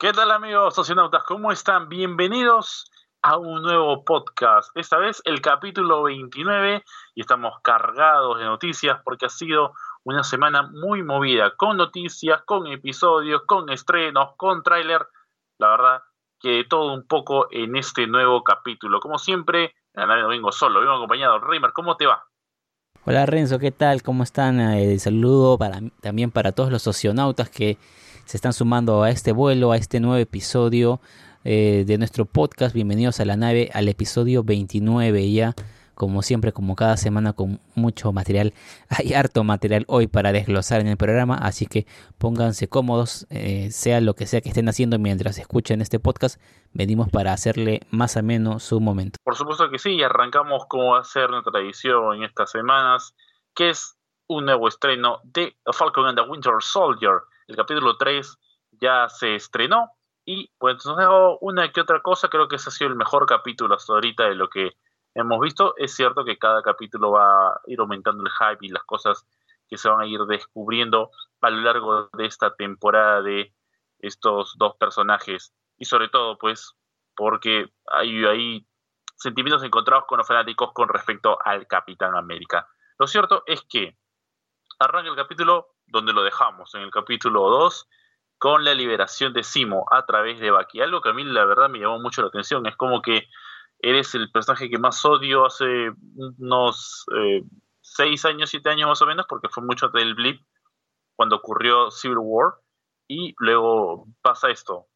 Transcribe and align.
¿Qué 0.00 0.14
tal 0.14 0.30
amigos 0.30 0.76
socionautas? 0.76 1.24
¿Cómo 1.24 1.52
están? 1.52 1.90
Bienvenidos 1.90 2.90
a 3.20 3.36
un 3.36 3.60
nuevo 3.60 4.02
podcast. 4.02 4.74
Esta 4.74 4.96
vez 4.96 5.20
el 5.26 5.42
capítulo 5.42 6.04
29 6.04 6.82
y 7.14 7.20
estamos 7.20 7.60
cargados 7.62 8.38
de 8.38 8.46
noticias 8.46 8.98
porque 9.04 9.26
ha 9.26 9.28
sido 9.28 9.74
una 10.02 10.24
semana 10.24 10.62
muy 10.62 11.02
movida 11.02 11.54
con 11.54 11.76
noticias, 11.76 12.40
con 12.46 12.66
episodios, 12.66 13.42
con 13.46 13.68
estrenos, 13.68 14.30
con 14.38 14.62
tráiler. 14.62 15.06
La 15.58 15.68
verdad 15.68 16.02
que 16.40 16.64
todo 16.64 16.94
un 16.94 17.06
poco 17.06 17.48
en 17.50 17.76
este 17.76 18.06
nuevo 18.06 18.42
capítulo. 18.42 19.00
Como 19.00 19.18
siempre, 19.18 19.74
no 19.92 20.28
vengo 20.28 20.50
solo, 20.50 20.80
vengo 20.80 20.94
acompañado. 20.94 21.40
Reimer, 21.40 21.74
¿cómo 21.74 21.98
te 21.98 22.06
va? 22.06 22.24
Hola 23.04 23.26
Renzo, 23.26 23.58
¿qué 23.58 23.70
tal? 23.70 24.02
¿Cómo 24.02 24.22
están? 24.22 24.60
Eh, 24.60 24.98
saludo 24.98 25.58
también 26.00 26.30
para 26.30 26.52
todos 26.52 26.70
los 26.70 26.80
socionautas 26.80 27.50
que 27.50 27.76
se 28.30 28.36
están 28.36 28.52
sumando 28.52 29.02
a 29.02 29.10
este 29.10 29.32
vuelo, 29.32 29.72
a 29.72 29.76
este 29.76 29.98
nuevo 29.98 30.16
episodio 30.16 31.00
eh, 31.42 31.82
de 31.84 31.98
nuestro 31.98 32.26
podcast. 32.26 32.72
Bienvenidos 32.72 33.18
a 33.18 33.24
la 33.24 33.36
nave, 33.36 33.70
al 33.74 33.88
episodio 33.88 34.44
29 34.44 35.32
ya 35.32 35.52
como 35.96 36.22
siempre, 36.22 36.52
como 36.52 36.76
cada 36.76 36.96
semana, 36.96 37.32
con 37.32 37.60
mucho 37.74 38.12
material. 38.12 38.54
Hay 38.88 39.14
harto 39.14 39.42
material 39.42 39.84
hoy 39.88 40.06
para 40.06 40.30
desglosar 40.30 40.80
en 40.80 40.86
el 40.86 40.96
programa, 40.96 41.34
así 41.34 41.66
que 41.66 41.88
pónganse 42.18 42.68
cómodos, 42.68 43.26
eh, 43.30 43.72
sea 43.72 44.00
lo 44.00 44.14
que 44.14 44.26
sea 44.26 44.40
que 44.40 44.50
estén 44.50 44.68
haciendo 44.68 45.00
mientras 45.00 45.36
escuchen 45.36 45.80
este 45.80 45.98
podcast. 45.98 46.40
Venimos 46.72 47.08
para 47.10 47.32
hacerle 47.32 47.80
más 47.90 48.16
ameno 48.16 48.60
su 48.60 48.78
momento. 48.78 49.18
Por 49.24 49.34
supuesto 49.34 49.68
que 49.70 49.80
sí, 49.80 49.94
y 49.94 50.04
arrancamos 50.04 50.66
como 50.68 50.92
va 50.92 51.00
a 51.00 51.04
ser 51.04 51.30
nuestra 51.30 51.50
tradición 51.50 52.14
en 52.14 52.22
estas 52.22 52.52
semanas, 52.52 53.12
que 53.56 53.70
es 53.70 53.98
un 54.28 54.44
nuevo 54.44 54.68
estreno 54.68 55.18
de 55.24 55.56
Falcon 55.72 56.06
and 56.06 56.16
the 56.16 56.30
Winter 56.30 56.54
Soldier. 56.60 57.22
El 57.50 57.56
capítulo 57.56 57.96
3 57.96 58.38
ya 58.80 59.08
se 59.08 59.34
estrenó 59.34 59.90
y 60.24 60.52
pues 60.56 60.86
nos 60.86 60.96
dejo 60.96 61.36
una 61.40 61.72
que 61.72 61.80
otra 61.80 62.00
cosa. 62.00 62.28
Creo 62.28 62.46
que 62.46 62.54
ese 62.54 62.68
ha 62.68 62.72
sido 62.72 62.90
el 62.90 62.94
mejor 62.94 63.26
capítulo 63.26 63.74
hasta 63.74 63.92
ahorita 63.92 64.28
de 64.28 64.36
lo 64.36 64.48
que 64.48 64.70
hemos 65.16 65.40
visto. 65.40 65.74
Es 65.76 65.92
cierto 65.92 66.24
que 66.24 66.38
cada 66.38 66.62
capítulo 66.62 67.10
va 67.10 67.48
a 67.48 67.60
ir 67.66 67.80
aumentando 67.80 68.22
el 68.22 68.30
hype 68.30 68.64
y 68.64 68.68
las 68.68 68.84
cosas 68.84 69.26
que 69.68 69.76
se 69.78 69.88
van 69.88 70.00
a 70.00 70.06
ir 70.06 70.20
descubriendo 70.26 71.10
a 71.40 71.50
lo 71.50 71.60
largo 71.62 72.08
de 72.16 72.26
esta 72.26 72.54
temporada 72.54 73.20
de 73.20 73.52
estos 73.98 74.54
dos 74.56 74.76
personajes. 74.76 75.52
Y 75.76 75.86
sobre 75.86 76.08
todo, 76.08 76.38
pues, 76.38 76.76
porque 77.16 77.68
hay, 77.90 78.24
hay 78.26 78.66
sentimientos 79.16 79.64
encontrados 79.64 80.04
con 80.06 80.18
los 80.18 80.28
fanáticos 80.28 80.70
con 80.72 80.88
respecto 80.88 81.36
al 81.44 81.66
Capitán 81.66 82.14
América. 82.14 82.68
Lo 82.96 83.08
cierto 83.08 83.42
es 83.44 83.62
que 83.62 83.98
arranca 84.78 85.10
el 85.10 85.16
capítulo 85.16 85.74
donde 85.90 86.12
lo 86.12 86.22
dejamos, 86.22 86.74
en 86.74 86.82
el 86.82 86.90
capítulo 86.90 87.48
2, 87.50 87.88
con 88.38 88.64
la 88.64 88.74
liberación 88.74 89.32
de 89.32 89.42
Simo 89.42 89.84
a 89.90 90.06
través 90.06 90.40
de 90.40 90.50
Baki. 90.50 90.80
Algo 90.80 91.00
que 91.02 91.10
a 91.10 91.12
mí 91.12 91.24
la 91.24 91.44
verdad 91.44 91.68
me 91.68 91.78
llamó 91.78 91.98
mucho 91.98 92.22
la 92.22 92.28
atención. 92.28 92.66
Es 92.66 92.76
como 92.76 93.02
que 93.02 93.28
eres 93.80 94.14
el 94.14 94.30
personaje 94.30 94.70
que 94.70 94.78
más 94.78 95.04
odio 95.04 95.46
hace 95.46 95.90
unos 96.38 97.04
eh, 97.16 97.42
seis 97.80 98.24
años, 98.24 98.50
siete 98.50 98.70
años 98.70 98.88
más 98.88 99.02
o 99.02 99.06
menos, 99.06 99.26
porque 99.28 99.48
fue 99.48 99.62
mucho 99.62 99.88
del 99.88 100.14
blip 100.14 100.42
cuando 101.16 101.36
ocurrió 101.36 101.90
Civil 101.90 102.18
War, 102.18 102.54
y 103.06 103.34
luego 103.38 104.06
pasa 104.22 104.50
esto. 104.50 104.86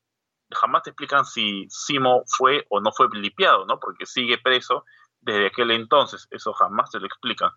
Jamás 0.50 0.84
te 0.84 0.90
explican 0.90 1.24
si 1.24 1.66
Simo 1.68 2.22
fue 2.26 2.64
o 2.70 2.80
no 2.80 2.92
fue 2.92 3.08
blipeado, 3.08 3.66
¿no? 3.66 3.80
Porque 3.80 4.06
sigue 4.06 4.38
preso 4.38 4.84
desde 5.20 5.48
aquel 5.48 5.72
entonces, 5.72 6.28
eso 6.30 6.52
jamás 6.52 6.90
te 6.90 7.00
lo 7.00 7.06
explican. 7.06 7.50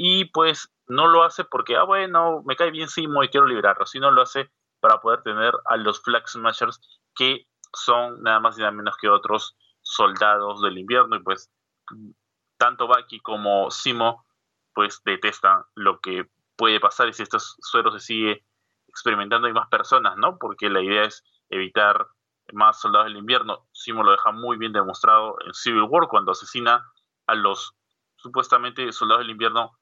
Y 0.00 0.26
pues 0.26 0.72
no 0.86 1.08
lo 1.08 1.24
hace 1.24 1.44
porque, 1.44 1.76
ah, 1.76 1.82
bueno, 1.82 2.42
me 2.46 2.54
cae 2.54 2.70
bien 2.70 2.88
Simo 2.88 3.24
y 3.24 3.28
quiero 3.28 3.46
liberarlo, 3.46 3.84
sino 3.84 4.12
lo 4.12 4.22
hace 4.22 4.48
para 4.80 5.00
poder 5.00 5.22
tener 5.22 5.52
a 5.66 5.76
los 5.76 6.00
Flag 6.02 6.26
Smashers 6.28 6.80
que 7.16 7.48
son 7.74 8.22
nada 8.22 8.38
más 8.38 8.56
y 8.56 8.60
nada 8.60 8.70
menos 8.70 8.96
que 8.96 9.08
otros 9.08 9.56
soldados 9.82 10.62
del 10.62 10.78
invierno 10.78 11.16
y 11.16 11.22
pues 11.22 11.50
tanto 12.58 12.86
Baki 12.86 13.20
como 13.20 13.72
Simo 13.72 14.24
pues 14.72 15.02
detestan 15.04 15.64
lo 15.74 15.98
que 15.98 16.30
puede 16.56 16.78
pasar 16.78 17.08
y 17.08 17.12
si 17.12 17.24
estos 17.24 17.56
sueros 17.60 17.94
se 17.94 18.00
sigue 18.00 18.44
experimentando 18.86 19.48
hay 19.48 19.52
más 19.52 19.68
personas, 19.68 20.16
¿no? 20.16 20.38
Porque 20.38 20.70
la 20.70 20.80
idea 20.80 21.04
es 21.04 21.24
evitar 21.50 22.06
más 22.52 22.80
soldados 22.80 23.08
del 23.08 23.16
invierno. 23.16 23.66
Simo 23.72 24.04
lo 24.04 24.12
deja 24.12 24.30
muy 24.30 24.56
bien 24.56 24.72
demostrado 24.72 25.36
en 25.44 25.52
Civil 25.54 25.82
War 25.82 26.06
cuando 26.08 26.32
asesina 26.32 26.88
a 27.26 27.34
los 27.34 27.74
supuestamente 28.16 28.92
soldados 28.92 29.22
del 29.22 29.30
invierno 29.30 29.78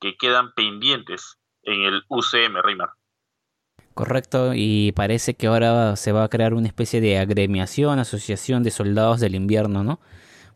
que 0.00 0.16
quedan 0.16 0.52
pendientes 0.54 1.38
en 1.62 1.82
el 1.82 2.02
UCM, 2.08 2.62
Reymar. 2.62 2.90
Correcto, 3.94 4.52
y 4.54 4.92
parece 4.92 5.34
que 5.34 5.48
ahora 5.48 5.96
se 5.96 6.12
va 6.12 6.24
a 6.24 6.28
crear 6.28 6.54
una 6.54 6.68
especie 6.68 7.00
de 7.00 7.18
agremiación, 7.18 7.98
asociación 7.98 8.62
de 8.62 8.70
soldados 8.70 9.20
del 9.20 9.34
invierno, 9.34 9.84
¿no? 9.84 10.00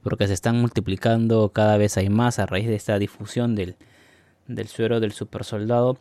Porque 0.03 0.27
se 0.27 0.34
están 0.34 0.60
multiplicando 0.60 1.50
cada 1.50 1.77
vez 1.77 1.97
hay 1.97 2.09
más 2.09 2.38
a 2.38 2.47
raíz 2.47 2.69
de 2.69 2.77
esta 2.77 2.99
difusión 2.99 3.55
del, 3.55 3.77
del 4.47 4.69
suero 4.69 5.00
del 5.00 5.12
super 5.12 5.44
soldado. 5.44 5.99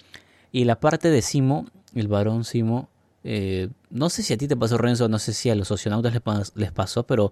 Y 0.52 0.66
la 0.66 0.80
parte 0.80 1.10
de 1.10 1.22
Simo, 1.22 1.66
el 1.96 2.08
varón 2.08 2.44
Simo, 2.44 2.90
eh, 3.24 3.70
no 3.90 4.10
sé 4.10 4.22
si 4.24 4.34
a 4.34 4.38
ti 4.38 4.48
te 4.48 4.56
pasó 4.56 4.78
Renzo, 4.78 5.10
no 5.10 5.20
sé 5.20 5.34
si 5.34 5.50
a 5.50 5.56
los 5.56 5.70
socionautas 5.70 6.14
les, 6.56 6.72
pasó, 6.72 7.06
pero 7.08 7.32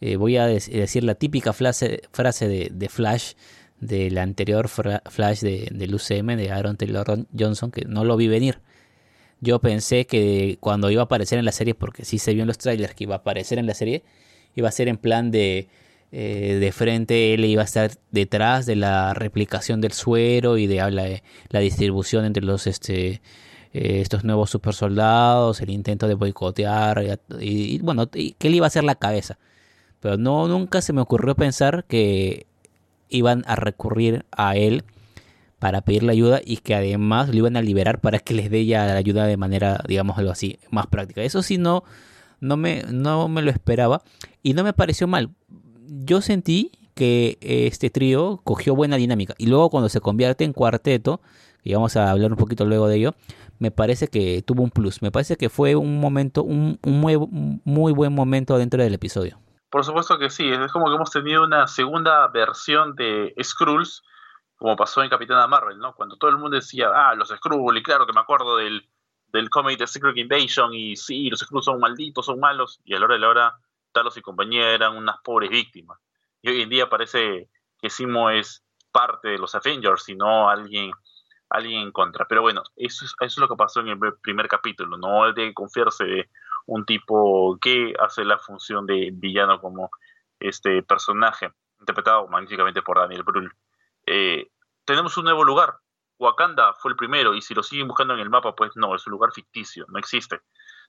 eh, 0.00 0.16
voy 0.16 0.36
a 0.36 0.46
decir 0.46 1.04
la 1.04 1.16
típica 1.16 1.52
frase, 1.52 2.02
frase 2.12 2.48
de 2.48 2.88
Flash, 2.88 3.34
del 3.84 4.18
anterior 4.18 4.68
Flash 4.68 5.40
de, 5.40 5.68
del 5.72 5.94
UCM, 5.94 6.36
de 6.36 6.50
Aaron 6.50 6.76
Taylor 6.76 7.26
Johnson, 7.38 7.70
que 7.70 7.84
no 7.84 8.04
lo 8.04 8.16
vi 8.16 8.28
venir 8.28 8.58
yo 9.44 9.60
pensé 9.60 10.06
que 10.06 10.56
cuando 10.60 10.90
iba 10.90 11.02
a 11.02 11.04
aparecer 11.04 11.38
en 11.38 11.44
la 11.44 11.52
serie, 11.52 11.74
porque 11.74 12.04
sí 12.04 12.18
se 12.18 12.34
vio 12.34 12.42
en 12.42 12.48
los 12.48 12.58
trailers 12.58 12.94
que 12.94 13.04
iba 13.04 13.14
a 13.14 13.18
aparecer 13.18 13.58
en 13.58 13.66
la 13.66 13.74
serie, 13.74 14.02
iba 14.56 14.68
a 14.68 14.72
ser 14.72 14.88
en 14.88 14.96
plan 14.96 15.30
de, 15.30 15.68
eh, 16.12 16.58
de 16.60 16.72
frente, 16.72 17.34
él 17.34 17.44
iba 17.44 17.62
a 17.62 17.64
estar 17.66 17.92
detrás 18.10 18.66
de 18.66 18.76
la 18.76 19.14
replicación 19.14 19.80
del 19.80 19.92
suero 19.92 20.56
y 20.58 20.66
de 20.66 20.76
la, 20.90 21.22
la 21.50 21.60
distribución 21.60 22.24
entre 22.24 22.42
los 22.42 22.66
este 22.66 23.20
eh, 23.72 24.00
estos 24.00 24.24
nuevos 24.24 24.50
super 24.50 24.72
soldados, 24.74 25.60
el 25.60 25.70
intento 25.70 26.08
de 26.08 26.14
boicotear 26.14 27.18
y, 27.40 27.78
bueno, 27.80 28.08
que 28.10 28.34
él 28.38 28.54
iba 28.54 28.66
a 28.66 28.70
ser 28.70 28.84
la 28.84 28.94
cabeza. 28.94 29.38
Pero 30.00 30.16
no 30.16 30.48
nunca 30.48 30.80
se 30.80 30.92
me 30.92 31.00
ocurrió 31.00 31.34
pensar 31.34 31.84
que 31.86 32.46
iban 33.08 33.42
a 33.46 33.56
recurrir 33.56 34.24
a 34.32 34.56
él 34.56 34.84
para 35.58 35.80
pedirle 35.80 36.12
ayuda 36.12 36.40
y 36.44 36.58
que 36.58 36.74
además 36.74 37.28
lo 37.28 37.36
iban 37.36 37.56
a 37.56 37.62
liberar 37.62 38.00
para 38.00 38.18
que 38.18 38.34
les 38.34 38.50
dé 38.50 38.66
ya 38.66 38.86
la 38.86 38.96
ayuda 38.96 39.26
de 39.26 39.36
manera, 39.36 39.82
digamos 39.88 40.18
algo 40.18 40.30
así, 40.30 40.58
más 40.70 40.86
práctica. 40.86 41.22
Eso 41.22 41.42
sí 41.42 41.56
no, 41.58 41.84
no, 42.40 42.56
me, 42.56 42.82
no 42.90 43.28
me 43.28 43.42
lo 43.42 43.50
esperaba 43.50 44.02
y 44.42 44.54
no 44.54 44.62
me 44.62 44.72
pareció 44.72 45.06
mal. 45.06 45.30
Yo 45.88 46.20
sentí 46.20 46.72
que 46.94 47.38
este 47.40 47.90
trío 47.90 48.40
cogió 48.44 48.74
buena 48.74 48.96
dinámica 48.96 49.34
y 49.38 49.46
luego 49.46 49.70
cuando 49.70 49.88
se 49.88 50.00
convierte 50.00 50.44
en 50.44 50.52
cuarteto, 50.52 51.20
y 51.62 51.72
vamos 51.72 51.96
a 51.96 52.10
hablar 52.10 52.30
un 52.30 52.36
poquito 52.36 52.66
luego 52.66 52.86
de 52.88 52.96
ello, 52.96 53.14
me 53.58 53.70
parece 53.70 54.08
que 54.08 54.42
tuvo 54.42 54.62
un 54.62 54.70
plus. 54.70 55.00
Me 55.00 55.10
parece 55.10 55.36
que 55.36 55.48
fue 55.48 55.76
un 55.76 55.98
momento, 55.98 56.44
un, 56.44 56.78
muy, 56.84 57.16
muy 57.64 57.92
buen 57.92 58.12
momento 58.12 58.58
dentro 58.58 58.82
del 58.82 58.94
episodio. 58.94 59.38
Por 59.74 59.84
supuesto 59.84 60.16
que 60.18 60.30
sí, 60.30 60.48
es 60.48 60.70
como 60.70 60.86
que 60.86 60.94
hemos 60.94 61.10
tenido 61.10 61.42
una 61.42 61.66
segunda 61.66 62.28
versión 62.28 62.94
de 62.94 63.34
Skrulls 63.42 64.04
como 64.54 64.76
pasó 64.76 65.02
en 65.02 65.10
Capitana 65.10 65.48
Marvel, 65.48 65.80
¿no? 65.80 65.96
Cuando 65.96 66.16
todo 66.16 66.30
el 66.30 66.38
mundo 66.38 66.54
decía, 66.54 66.92
ah, 66.94 67.12
los 67.16 67.30
Skrulls, 67.30 67.80
y 67.80 67.82
claro 67.82 68.06
que 68.06 68.12
me 68.12 68.20
acuerdo 68.20 68.58
del, 68.58 68.88
del 69.32 69.50
cómic 69.50 69.76
de 69.80 69.88
Secret 69.88 70.16
Invasion, 70.16 70.72
y 70.72 70.94
sí, 70.94 71.28
los 71.28 71.40
Skrulls 71.40 71.64
son 71.64 71.80
malditos, 71.80 72.26
son 72.26 72.38
malos, 72.38 72.80
y 72.84 72.94
a 72.94 73.00
la 73.00 73.06
hora 73.06 73.14
de 73.14 73.20
la 73.20 73.28
hora, 73.28 73.54
Talos 73.90 74.16
y 74.16 74.22
compañía 74.22 74.70
eran 74.70 74.96
unas 74.96 75.16
pobres 75.24 75.50
víctimas. 75.50 75.98
Y 76.40 76.50
hoy 76.50 76.62
en 76.62 76.68
día 76.68 76.88
parece 76.88 77.50
que 77.76 77.90
Simo 77.90 78.30
es 78.30 78.62
parte 78.92 79.30
de 79.30 79.38
los 79.38 79.56
Avengers 79.56 80.08
y 80.08 80.14
no 80.14 80.48
alguien, 80.48 80.92
alguien 81.48 81.80
en 81.80 81.90
contra. 81.90 82.28
Pero 82.28 82.42
bueno, 82.42 82.62
eso 82.76 83.04
es, 83.06 83.10
eso 83.18 83.26
es 83.26 83.38
lo 83.38 83.48
que 83.48 83.56
pasó 83.56 83.80
en 83.80 83.88
el 83.88 83.98
primer 84.22 84.46
capítulo, 84.46 84.96
no 84.96 85.34
que 85.34 85.52
confiarse 85.52 86.04
de 86.04 86.30
un 86.66 86.84
tipo 86.84 87.58
que 87.60 87.94
hace 87.98 88.24
la 88.24 88.38
función 88.38 88.86
de 88.86 89.10
villano 89.12 89.60
como 89.60 89.90
este 90.40 90.82
personaje, 90.82 91.50
interpretado 91.80 92.26
magníficamente 92.28 92.82
por 92.82 92.98
Daniel 92.98 93.22
Brühl. 93.22 93.52
Eh, 94.06 94.48
tenemos 94.84 95.16
un 95.16 95.24
nuevo 95.24 95.44
lugar. 95.44 95.76
Wakanda 96.18 96.74
fue 96.74 96.92
el 96.92 96.96
primero 96.96 97.34
y 97.34 97.42
si 97.42 97.54
lo 97.54 97.62
siguen 97.62 97.88
buscando 97.88 98.14
en 98.14 98.20
el 98.20 98.30
mapa, 98.30 98.54
pues 98.54 98.72
no, 98.76 98.94
es 98.94 99.06
un 99.06 99.12
lugar 99.12 99.32
ficticio, 99.32 99.84
no 99.88 99.98
existe. 99.98 100.40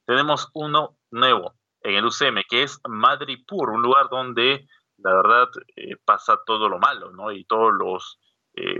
Tenemos 0.05 0.49
uno 0.53 0.97
nuevo 1.11 1.55
en 1.81 1.95
el 1.95 2.05
UCM, 2.05 2.43
que 2.47 2.63
es 2.63 2.79
Madripur, 2.87 3.71
un 3.71 3.81
lugar 3.81 4.09
donde 4.09 4.67
la 4.97 5.13
verdad 5.13 5.49
eh, 5.75 5.97
pasa 6.03 6.39
todo 6.45 6.69
lo 6.69 6.79
malo, 6.79 7.11
¿no? 7.11 7.31
Y 7.31 7.45
todos 7.45 7.73
los 7.73 8.19
eh, 8.55 8.79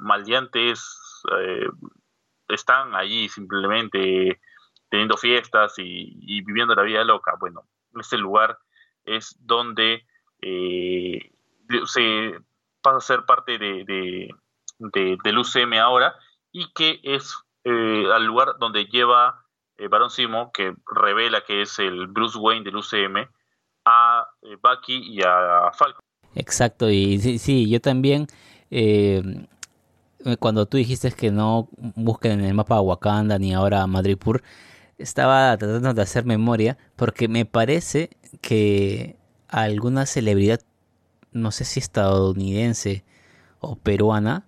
maldiantes 0.00 1.22
eh, 1.38 1.68
están 2.48 2.94
allí 2.94 3.28
simplemente 3.28 4.40
teniendo 4.88 5.16
fiestas 5.16 5.74
y, 5.78 6.42
viviendo 6.42 6.74
la 6.74 6.82
vida 6.82 7.04
loca. 7.04 7.34
Bueno, 7.38 7.62
ese 7.94 8.18
lugar 8.18 8.58
es 9.04 9.36
donde 9.40 10.04
se 10.40 12.38
pasa 12.82 12.96
a 12.96 13.00
ser 13.00 13.24
parte 13.24 13.58
de, 13.58 14.28
del 14.78 15.38
UCM 15.38 15.74
ahora 15.74 16.14
y 16.52 16.72
que 16.72 17.00
es 17.02 17.34
eh, 17.64 18.06
al 18.12 18.24
lugar 18.24 18.54
donde 18.58 18.84
lleva 18.86 19.46
eh, 19.78 19.88
Barón 19.88 20.10
Simo, 20.10 20.52
que 20.52 20.74
revela 20.86 21.42
que 21.44 21.62
es 21.62 21.78
el 21.78 22.06
Bruce 22.06 22.38
Wayne 22.38 22.64
del 22.64 22.76
UCM, 22.76 23.28
a 23.84 24.26
eh, 24.42 24.56
Bucky 24.62 25.14
y 25.14 25.22
a 25.22 25.70
Falcon. 25.76 26.00
Exacto, 26.34 26.90
y 26.90 27.18
sí, 27.18 27.38
sí 27.38 27.68
yo 27.68 27.80
también, 27.80 28.26
eh, 28.70 29.22
cuando 30.38 30.66
tú 30.66 30.76
dijiste 30.76 31.12
que 31.12 31.30
no 31.30 31.68
busquen 31.94 32.32
en 32.32 32.44
el 32.44 32.54
mapa 32.54 32.80
Wakanda 32.80 33.38
ni 33.38 33.54
ahora 33.54 33.86
Madripur, 33.86 34.42
estaba 34.98 35.56
tratando 35.56 35.94
de 35.94 36.02
hacer 36.02 36.24
memoria 36.24 36.78
porque 36.96 37.28
me 37.28 37.44
parece 37.44 38.10
que 38.40 39.16
alguna 39.48 40.06
celebridad, 40.06 40.60
no 41.32 41.50
sé 41.50 41.64
si 41.64 41.80
estadounidense 41.80 43.04
o 43.60 43.76
peruana, 43.76 44.46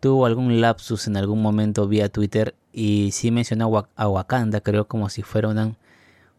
tuvo 0.00 0.26
algún 0.26 0.60
lapsus 0.60 1.06
en 1.06 1.16
algún 1.16 1.42
momento 1.42 1.88
vía 1.88 2.08
Twitter 2.08 2.54
y 2.72 3.10
sí 3.12 3.30
mencionó 3.30 3.88
a 3.96 4.08
Wakanda, 4.08 4.60
creo 4.60 4.86
como 4.86 5.08
si 5.08 5.22
fuera 5.22 5.48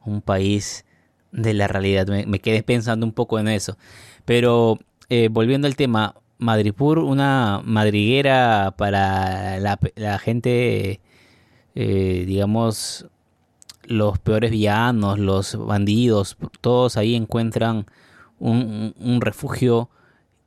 un 0.06 0.22
país 0.22 0.86
de 1.32 1.54
la 1.54 1.68
realidad. 1.68 2.08
Me, 2.08 2.40
quedé 2.40 2.64
pensando 2.64 3.06
un 3.06 3.12
poco 3.14 3.40
en 3.40 3.48
eso. 3.48 3.78
Pero 4.26 4.80
eh, 5.10 5.30
volviendo 5.30 5.68
al 5.68 5.76
tema, 5.76 6.16
Madripur, 6.38 7.00
una 7.00 7.62
madriguera 7.66 8.74
para 8.78 9.60
la, 9.60 10.20
gente, 10.20 11.02
eh, 11.76 12.24
digamos, 12.26 13.08
los 13.84 14.20
peores 14.20 14.52
villanos, 14.52 15.20
los 15.20 15.56
bandidos, 15.56 16.38
todos 16.62 16.98
ahí 16.98 17.16
encuentran 17.16 17.86
un, 18.40 19.20
refugio 19.22 19.90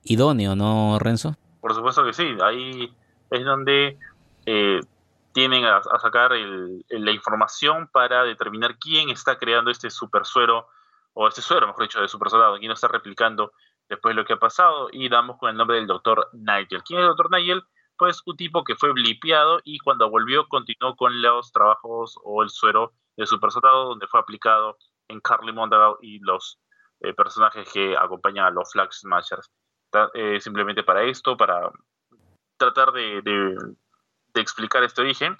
idóneo, 0.05 0.56
¿no, 0.56 0.99
Renzo? 0.99 1.37
Por 1.61 1.75
supuesto 1.75 2.05
que 2.05 2.12
sí, 2.12 2.37
ahí 2.43 2.93
es 3.31 3.44
donde 3.44 3.99
eh, 4.46 4.81
tienen 5.32 5.64
a, 5.64 5.82
sacar 6.00 6.32
la 6.32 7.11
información 7.11 7.88
para 7.93 8.25
determinar 8.25 8.79
quién 8.79 9.11
está 9.11 9.38
creando 9.38 9.70
este 9.70 9.90
super 9.90 10.25
suero, 10.25 10.69
o 11.14 11.29
este 11.29 11.43
suero, 11.43 11.67
mejor 11.67 11.82
dicho, 11.82 12.00
de 12.00 12.08
super 12.08 12.31
soldado, 12.31 12.58
quién 12.58 12.73
está 12.73 12.88
replicando 12.88 13.52
después 13.88 14.14
de 14.14 14.20
lo 14.20 14.26
que 14.26 14.34
ha 14.34 14.38
pasado, 14.38 14.88
y 14.93 15.08
damos 15.08 15.38
con 15.38 15.50
el 15.50 15.56
nombre 15.56 15.76
del 15.76 15.87
doctor 15.87 16.29
Nigel. 16.32 16.82
¿Quién 16.84 17.00
es 17.00 17.02
el 17.02 17.08
doctor 17.08 17.31
Nigel? 17.31 17.62
Pues 17.96 18.23
un 18.25 18.37
tipo 18.37 18.64
que 18.64 18.75
fue 18.75 18.93
blipeado 18.93 19.61
y 19.64 19.79
cuando 19.79 20.11
volvió 20.11 20.49
continuó 20.49 20.96
con 20.96 21.20
los 21.20 21.52
trabajos 21.52 22.19
o 22.25 22.43
el 22.43 22.49
suero 22.49 22.93
de 23.16 23.26
super 23.26 23.50
soldado, 23.50 23.90
donde 23.90 24.06
fue 24.06 24.20
aplicado 24.20 24.78
en 25.08 25.20
Carly 25.20 25.52
Mondagal 25.52 25.96
y 26.00 26.18
los 26.20 26.58
eh, 27.00 27.12
personajes 27.14 27.68
que 27.72 27.96
acompañan 27.96 28.46
a 28.46 28.50
los 28.50 28.70
Flag 28.72 28.92
Smashers. 28.92 29.50
Eh, 30.14 30.40
simplemente 30.40 30.82
para 30.82 31.02
esto, 31.02 31.36
para 31.36 31.70
tratar 32.56 32.92
de, 32.92 33.56
explicar 34.34 34.82
este 34.82 35.02
origen. 35.02 35.36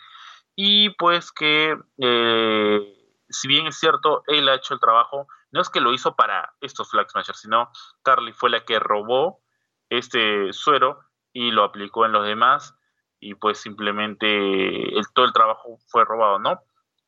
Y 0.54 0.90
pues 0.90 1.32
que, 1.32 1.78
eh, 1.98 3.14
si 3.28 3.48
bien 3.48 3.66
es 3.66 3.78
cierto, 3.78 4.22
él 4.26 4.48
ha 4.48 4.56
hecho 4.56 4.74
el 4.74 4.80
trabajo, 4.80 5.26
no 5.50 5.60
es 5.60 5.70
que 5.70 5.80
lo 5.80 5.94
hizo 5.94 6.14
para 6.16 6.52
estos 6.60 6.90
Flag 6.90 7.08
Smashers, 7.10 7.40
sino 7.40 7.70
Carly 8.02 8.32
fue 8.32 8.50
la 8.50 8.64
que 8.64 8.78
robó 8.78 9.40
este 9.88 10.52
suero 10.52 11.00
y 11.32 11.50
lo 11.50 11.64
aplicó 11.64 12.04
en 12.04 12.12
los 12.12 12.26
demás 12.26 12.74
y 13.20 13.34
pues 13.34 13.58
simplemente 13.58 14.90
todo 15.14 15.24
el 15.24 15.32
trabajo 15.32 15.78
fue 15.86 16.04
robado, 16.04 16.38
¿no? 16.38 16.60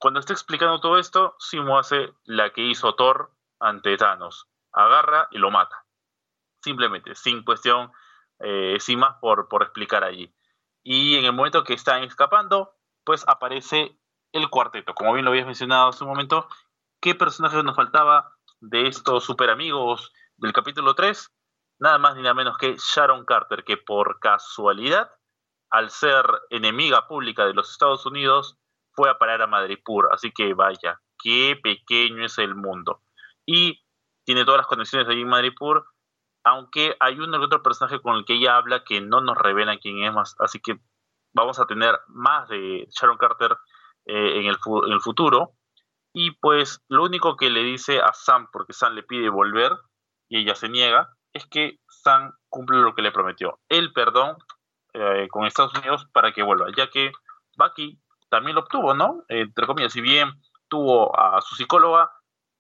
Cuando 0.04 0.20
está 0.20 0.34
explicando 0.34 0.80
todo 0.80 0.98
esto, 0.98 1.34
Simo 1.38 1.78
hace 1.78 2.12
la 2.24 2.52
que 2.52 2.60
hizo 2.60 2.94
Thor 2.94 3.32
ante 3.58 3.96
Thanos, 3.96 4.50
agarra 4.70 5.28
y 5.30 5.38
lo 5.38 5.50
mata, 5.50 5.86
simplemente, 6.60 7.14
sin 7.14 7.42
cuestión 7.42 7.90
eh, 8.38 8.76
sin 8.80 8.98
más 8.98 9.16
por, 9.18 9.48
por 9.48 9.62
explicar 9.62 10.04
allí. 10.04 10.30
Y 10.82 11.16
en 11.16 11.24
el 11.24 11.32
momento 11.32 11.64
que 11.64 11.72
están 11.72 12.02
escapando, 12.02 12.74
pues 13.02 13.26
aparece 13.26 13.98
el 14.32 14.50
cuarteto. 14.50 14.94
Como 14.94 15.14
bien 15.14 15.24
lo 15.24 15.30
habías 15.30 15.46
mencionado 15.46 15.88
hace 15.88 16.04
un 16.04 16.10
momento, 16.10 16.48
¿qué 17.00 17.14
personaje 17.14 17.62
nos 17.62 17.74
faltaba 17.74 18.36
de 18.60 18.88
estos 18.88 19.24
super 19.24 19.48
amigos 19.48 20.12
del 20.36 20.52
capítulo 20.52 20.94
3? 20.94 21.34
Nada 21.78 21.96
más 21.96 22.14
ni 22.14 22.20
nada 22.20 22.34
menos 22.34 22.58
que 22.58 22.76
Sharon 22.76 23.24
Carter, 23.24 23.64
que 23.64 23.78
por 23.78 24.20
casualidad, 24.20 25.10
al 25.70 25.88
ser 25.88 26.26
enemiga 26.50 27.08
pública 27.08 27.46
de 27.46 27.54
los 27.54 27.70
Estados 27.70 28.04
Unidos, 28.04 28.58
fue 28.94 29.10
a 29.10 29.18
parar 29.18 29.42
a 29.42 29.46
Madripur. 29.46 30.08
Así 30.12 30.32
que 30.32 30.54
vaya, 30.54 31.00
qué 31.22 31.58
pequeño 31.62 32.24
es 32.24 32.38
el 32.38 32.54
mundo. 32.54 33.02
Y 33.46 33.82
tiene 34.24 34.44
todas 34.44 34.58
las 34.58 34.66
conexiones 34.66 35.08
allí 35.08 35.22
en 35.22 35.28
Madripur 35.28 35.86
aunque 36.44 36.94
hay 37.00 37.18
un 37.18 37.34
otro 37.34 37.62
personaje 37.62 38.00
con 38.00 38.16
el 38.16 38.24
que 38.24 38.34
ella 38.34 38.56
habla 38.56 38.84
que 38.84 39.00
no 39.00 39.20
nos 39.22 39.36
revela 39.36 39.78
quién 39.78 40.04
es 40.04 40.12
más, 40.12 40.36
así 40.38 40.60
que 40.60 40.78
vamos 41.32 41.58
a 41.58 41.66
tener 41.66 41.98
más 42.08 42.48
de 42.48 42.86
Sharon 42.90 43.16
Carter 43.16 43.56
eh, 44.04 44.38
en, 44.38 44.46
el, 44.46 44.58
en, 44.86 44.92
el, 44.92 45.00
futuro. 45.00 45.54
Y 46.12 46.32
pues 46.32 46.84
lo 46.88 47.02
único 47.02 47.36
que 47.36 47.50
le 47.50 47.62
dice 47.62 48.00
a 48.00 48.12
Sam, 48.12 48.48
porque 48.52 48.74
Sam 48.74 48.94
le 48.94 49.02
pide 49.02 49.30
volver 49.30 49.72
y 50.28 50.38
ella 50.38 50.54
se 50.54 50.68
niega, 50.68 51.16
es 51.32 51.46
que 51.46 51.80
Sam 51.88 52.32
cumple 52.50 52.78
lo 52.78 52.94
que 52.94 53.02
le 53.02 53.10
prometió, 53.10 53.58
el 53.68 53.92
perdón 53.92 54.36
eh, 54.92 55.26
con 55.30 55.46
Estados 55.46 55.76
Unidos 55.76 56.06
para 56.12 56.32
que 56.32 56.42
vuelva, 56.42 56.66
ya 56.76 56.88
que 56.88 57.10
Bucky 57.56 57.98
también 58.34 58.56
lo 58.56 58.62
obtuvo, 58.62 58.94
¿no? 58.94 59.24
entre 59.28 59.66
comillas, 59.66 59.92
si 59.92 60.00
bien 60.00 60.28
tuvo 60.68 61.16
a 61.16 61.40
su 61.40 61.54
psicóloga, 61.54 62.10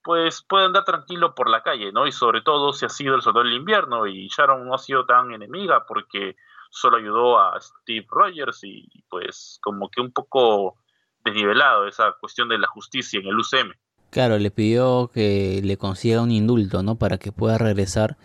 pues 0.04 0.44
puede 0.48 0.66
andar 0.66 0.84
tranquilo 0.84 1.34
por 1.34 1.50
la 1.50 1.62
calle, 1.62 1.90
¿no? 1.90 2.06
Y 2.06 2.12
sobre 2.12 2.42
todo 2.42 2.72
si 2.72 2.84
ha 2.84 2.88
sido 2.88 3.16
el 3.16 3.22
soldado 3.22 3.44
del 3.44 3.56
invierno 3.56 4.06
y 4.06 4.28
Sharon 4.28 4.66
no 4.66 4.74
ha 4.74 4.78
sido 4.78 5.04
tan 5.04 5.32
enemiga 5.32 5.84
porque 5.86 6.36
solo 6.70 6.98
ayudó 6.98 7.40
a 7.40 7.58
Steve 7.60 8.06
Rogers 8.08 8.62
y 8.62 8.86
pues 9.08 9.58
como 9.62 9.88
que 9.88 10.00
un 10.00 10.12
poco 10.12 10.76
desnivelado 11.24 11.88
esa 11.88 12.12
cuestión 12.20 12.48
de 12.48 12.58
la 12.58 12.68
justicia 12.68 13.18
en 13.18 13.26
el 13.26 13.38
UCM. 13.38 13.72
Claro, 14.10 14.38
le 14.38 14.52
pidió 14.52 15.10
que 15.12 15.60
le 15.64 15.76
consiga 15.76 16.22
un 16.22 16.30
indulto, 16.30 16.84
¿no? 16.84 16.94
Para 16.96 17.18
que 17.18 17.32
pueda 17.32 17.58
regresar. 17.58 18.16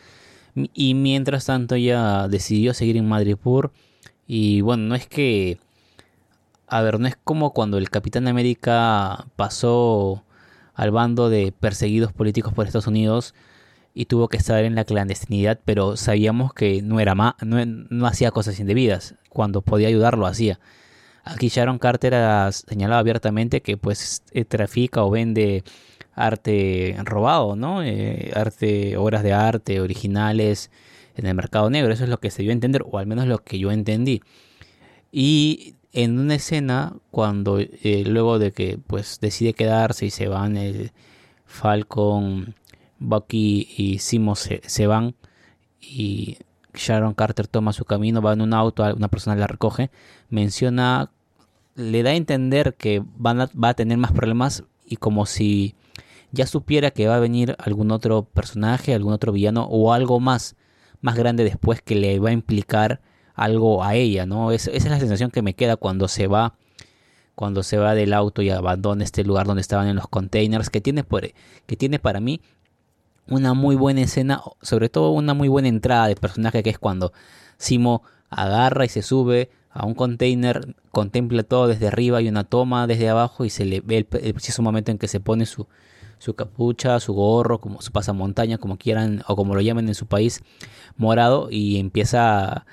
Y 0.53 0.93
mientras 0.93 1.47
tanto 1.47 1.75
ella 1.75 2.27
decidió 2.27 2.75
seguir 2.75 2.97
en 2.97 3.09
Madripur. 3.09 3.71
Y 4.27 4.61
bueno, 4.61 4.83
no 4.83 4.95
es 4.95 5.07
que... 5.07 5.57
A 6.69 6.81
ver, 6.81 6.99
no 6.99 7.07
es 7.07 7.17
como 7.23 7.51
cuando 7.51 7.79
el 7.79 7.89
Capitán 7.89 8.27
América 8.27 9.25
pasó 9.35 10.23
al 10.75 10.91
bando 10.91 11.29
de 11.29 11.51
perseguidos 11.51 12.13
políticos 12.13 12.53
por 12.53 12.67
Estados 12.67 12.85
Unidos 12.85 13.33
y 13.95 14.05
tuvo 14.05 14.29
que 14.29 14.37
estar 14.37 14.63
en 14.63 14.75
la 14.75 14.85
clandestinidad, 14.85 15.59
pero 15.65 15.97
sabíamos 15.97 16.53
que 16.53 16.83
no 16.83 16.99
era 16.99 17.15
no, 17.15 18.07
hacía 18.07 18.29
cosas 18.29 18.59
indebidas, 18.59 19.15
cuando 19.29 19.61
podía 19.61 19.87
ayudar 19.87 20.17
lo 20.17 20.27
hacía. 20.27 20.59
Aquí 21.23 21.49
Sharon 21.49 21.79
Carter 21.79 22.13
ha 22.13 22.51
señalado 22.51 22.99
abiertamente 22.99 23.61
que 23.61 23.75
pues 23.75 24.23
eh, 24.31 24.45
trafica 24.45 25.03
o 25.03 25.09
vende 25.09 25.63
arte 26.13 26.95
robado, 27.03 27.55
¿no? 27.55 27.83
Eh, 27.83 28.31
arte, 28.35 28.95
obras 28.95 29.23
de 29.23 29.33
arte 29.33 29.81
originales 29.81 30.69
en 31.15 31.25
el 31.25 31.33
mercado 31.35 31.69
negro. 31.71 31.91
Eso 31.91 32.03
es 32.03 32.09
lo 32.09 32.19
que 32.19 32.31
se 32.31 32.43
dio 32.43 32.51
a 32.51 32.53
entender, 32.53 32.83
o 32.85 32.99
al 32.99 33.07
menos 33.07 33.25
lo 33.27 33.39
que 33.39 33.57
yo 33.57 33.71
entendí. 33.71 34.21
Y 35.11 35.75
en 35.93 36.19
una 36.19 36.35
escena 36.35 36.93
cuando 37.11 37.59
eh, 37.59 38.03
luego 38.05 38.39
de 38.39 38.51
que 38.51 38.79
pues 38.85 39.19
decide 39.19 39.53
quedarse 39.53 40.05
y 40.05 40.09
se 40.11 40.27
van 40.27 40.57
el 40.57 40.91
Falcon, 41.45 42.55
Bucky 42.99 43.67
y 43.75 43.99
Simo 43.99 44.35
se, 44.35 44.87
van 44.87 45.15
y 45.81 46.37
Sharon 46.73 47.13
Carter 47.13 47.47
toma 47.47 47.73
su 47.73 47.85
camino, 47.85 48.21
va 48.21 48.33
en 48.33 48.41
un 48.41 48.53
auto, 48.53 48.83
una 48.95 49.07
persona 49.07 49.35
la 49.35 49.47
recoge, 49.47 49.89
menciona, 50.29 51.11
le 51.75 52.03
da 52.03 52.11
a 52.11 52.15
entender 52.15 52.75
que 52.75 53.03
van 53.17 53.39
va 53.39 53.69
a 53.69 53.73
tener 53.73 53.97
más 53.97 54.11
problemas 54.11 54.63
y 54.85 54.97
como 54.97 55.25
si 55.25 55.75
ya 56.31 56.45
supiera 56.45 56.91
que 56.91 57.07
va 57.07 57.15
a 57.15 57.19
venir 57.19 57.55
algún 57.57 57.91
otro 57.91 58.23
personaje, 58.23 58.93
algún 58.93 59.13
otro 59.13 59.31
villano 59.31 59.63
o 59.63 59.93
algo 59.93 60.19
más, 60.19 60.55
más 61.01 61.15
grande 61.15 61.43
después 61.43 61.81
que 61.81 61.95
le 61.95 62.19
va 62.19 62.29
a 62.29 62.33
implicar 62.33 63.01
algo 63.43 63.83
a 63.83 63.95
ella, 63.95 64.25
¿no? 64.25 64.51
esa 64.51 64.71
es 64.71 64.85
la 64.85 64.99
sensación 64.99 65.31
que 65.31 65.41
me 65.41 65.53
queda 65.53 65.75
cuando 65.75 66.07
se 66.07 66.27
va 66.27 66.53
cuando 67.39 67.63
se 67.63 67.77
va 67.77 67.95
del 67.95 68.11
auto 68.11 68.41
y 68.41 68.49
abandona 68.49 69.05
este 69.05 69.23
lugar 69.23 69.47
donde 69.47 69.61
estaban 69.61 69.87
en 69.87 69.95
los 69.95 70.09
containers, 70.09 70.69
que 70.69 70.81
tiene, 70.81 71.05
por, 71.05 71.25
que 71.67 71.77
tiene 71.77 71.97
para 71.97 72.19
mí 72.19 72.41
una 73.27 73.53
muy 73.53 73.77
buena 73.77 74.01
escena, 74.01 74.41
sobre 74.61 74.89
todo 74.89 75.11
una 75.11 75.33
muy 75.33 75.47
buena 75.47 75.69
entrada 75.69 76.07
de 76.07 76.17
personaje, 76.17 76.63
que 76.63 76.69
es 76.69 76.77
cuando 76.77 77.13
Simo 77.57 78.03
agarra 78.29 78.83
y 78.83 78.89
se 78.89 79.01
sube 79.01 79.49
a 79.71 79.85
un 79.85 79.93
container, 79.93 80.75
contempla 80.91 81.43
todo 81.43 81.67
desde 81.67 81.87
arriba 81.87 82.21
y 82.21 82.27
una 82.27 82.43
toma 82.43 82.87
desde 82.87 83.07
abajo 83.07 83.45
y 83.45 83.49
se 83.49 83.63
le 83.63 83.79
ve 83.79 83.99
el, 83.99 84.05
preciso 84.05 84.61
momento 84.61 84.91
en 84.91 84.97
que 84.97 85.07
se 85.07 85.21
pone 85.21 85.45
su, 85.45 85.65
su 86.17 86.33
capucha, 86.33 86.99
su 86.99 87.13
gorro, 87.13 87.61
como 87.61 87.81
su 87.81 87.93
pasamontaña, 87.93 88.57
como 88.57 88.77
quieran 88.77 89.23
o 89.29 89.37
como 89.37 89.55
lo 89.55 89.61
llamen 89.61 89.87
en 89.87 89.95
su 89.95 90.07
país, 90.07 90.41
morado 90.97 91.47
y 91.49 91.79
empieza 91.79 92.65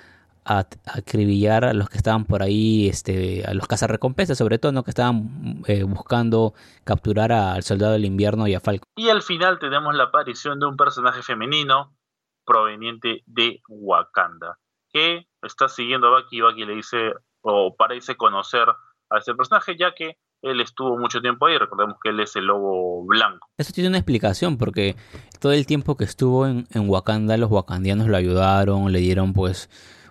a, 0.46 0.66
acribillar 0.86 1.64
a 1.64 1.74
los 1.74 1.90
que 1.90 1.98
estaban 1.98 2.24
por 2.24 2.42
ahí, 2.42 2.88
este, 2.88 3.44
a 3.44 3.52
los 3.52 3.66
cazarrecompensas, 3.66 4.38
sobre 4.38 4.58
todo, 4.58 4.72
¿no? 4.72 4.84
que 4.84 4.90
estaban 4.90 5.62
eh, 5.66 5.82
buscando 5.82 6.54
capturar 6.84 7.32
al 7.32 7.62
soldado 7.64 7.92
del 7.94 8.04
invierno 8.04 8.46
y 8.46 8.54
a 8.54 8.60
Falco. 8.60 8.86
Y 8.96 9.08
al 9.08 9.22
final 9.22 9.58
tenemos 9.58 9.94
la 9.94 10.04
aparición 10.04 10.60
de 10.60 10.66
un 10.66 10.76
personaje 10.76 11.22
femenino 11.22 11.96
proveniente 12.44 13.24
de 13.26 13.60
Wakanda, 13.68 14.58
que 14.90 15.26
está 15.42 15.68
siguiendo 15.68 16.06
a 16.06 16.20
Bucky 16.20 16.38
y 16.38 16.40
Bucky 16.42 16.64
le 16.64 16.74
dice, 16.76 17.12
o 17.40 17.74
parece 17.76 18.16
conocer 18.16 18.68
a 19.10 19.18
ese 19.18 19.34
personaje, 19.34 19.76
ya 19.76 19.94
que 19.94 20.16
él 20.42 20.60
estuvo 20.60 20.96
mucho 20.96 21.20
tiempo 21.20 21.46
ahí, 21.46 21.58
recordemos 21.58 21.96
que 22.00 22.10
él 22.10 22.20
es 22.20 22.36
el 22.36 22.44
lobo 22.44 23.04
blanco. 23.04 23.48
Eso 23.58 23.72
tiene 23.72 23.88
una 23.88 23.98
explicación, 23.98 24.58
porque 24.58 24.94
todo 25.40 25.52
el 25.52 25.66
tiempo 25.66 25.96
que 25.96 26.04
estuvo 26.04 26.46
en, 26.46 26.66
en 26.70 26.88
Wakanda, 26.88 27.36
los 27.36 27.50
wakandianos 27.50 28.06
lo 28.06 28.16
ayudaron, 28.16 28.92
le 28.92 29.00
dieron 29.00 29.32
pues 29.32 29.68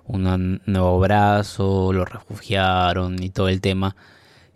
un 0.07 0.61
nuevo 0.65 0.99
brazo, 0.99 1.93
lo 1.93 2.05
refugiaron 2.05 3.21
y 3.21 3.29
todo 3.29 3.49
el 3.49 3.61
tema. 3.61 3.95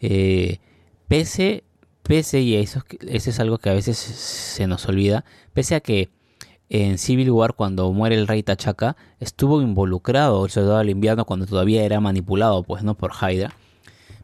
Eh, 0.01 0.60
pese, 1.08 1.63
pese, 2.03 2.41
y 2.41 2.56
eso, 2.56 2.84
eso 3.08 3.29
es 3.29 3.39
algo 3.39 3.58
que 3.58 3.70
a 3.70 3.74
veces 3.74 3.98
se 3.98 4.68
nos 4.68 4.88
olvida, 4.88 5.25
pese 5.53 5.75
a 5.75 5.79
que 5.79 6.10
en 6.70 7.00
Civil 7.00 7.32
War, 7.32 7.56
cuando 7.56 7.91
muere 7.91 8.15
el 8.15 8.27
rey 8.27 8.44
Tachaca, 8.44 8.96
estuvo 9.20 9.62
involucrado 9.62 10.46
el 10.46 10.51
soldado 10.51 10.77
del 10.77 10.91
invierno 10.91 11.25
cuando 11.25 11.48
todavía 11.48 11.84
era 11.84 12.00
manipulado, 12.00 12.63
pues 12.63 12.84
no 12.84 12.94
por 12.94 13.12
Hydra. 13.12 13.56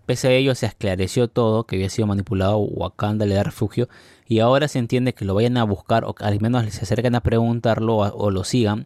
Pese 0.06 0.28
a 0.28 0.32
ello, 0.32 0.54
se 0.54 0.68
esclareció 0.68 1.28
todo, 1.28 1.64
que 1.64 1.78
había 1.78 1.90
sido 1.90 2.06
manipulado, 2.06 2.60
Wakanda 2.60 3.26
le 3.26 3.34
da 3.34 3.42
refugio, 3.42 3.90
y 4.28 4.40
ahora 4.40 4.68
se 4.68 4.78
entiende 4.78 5.14
que 5.14 5.26
lo 5.26 5.34
vayan 5.34 5.58
a 5.58 5.64
buscar, 5.64 6.06
o 6.06 6.14
al 6.20 6.40
menos 6.40 6.72
se 6.72 6.84
acercan 6.84 7.16
a 7.16 7.22
preguntarlo 7.22 7.98
o 7.98 8.30
lo 8.30 8.44
sigan, 8.44 8.86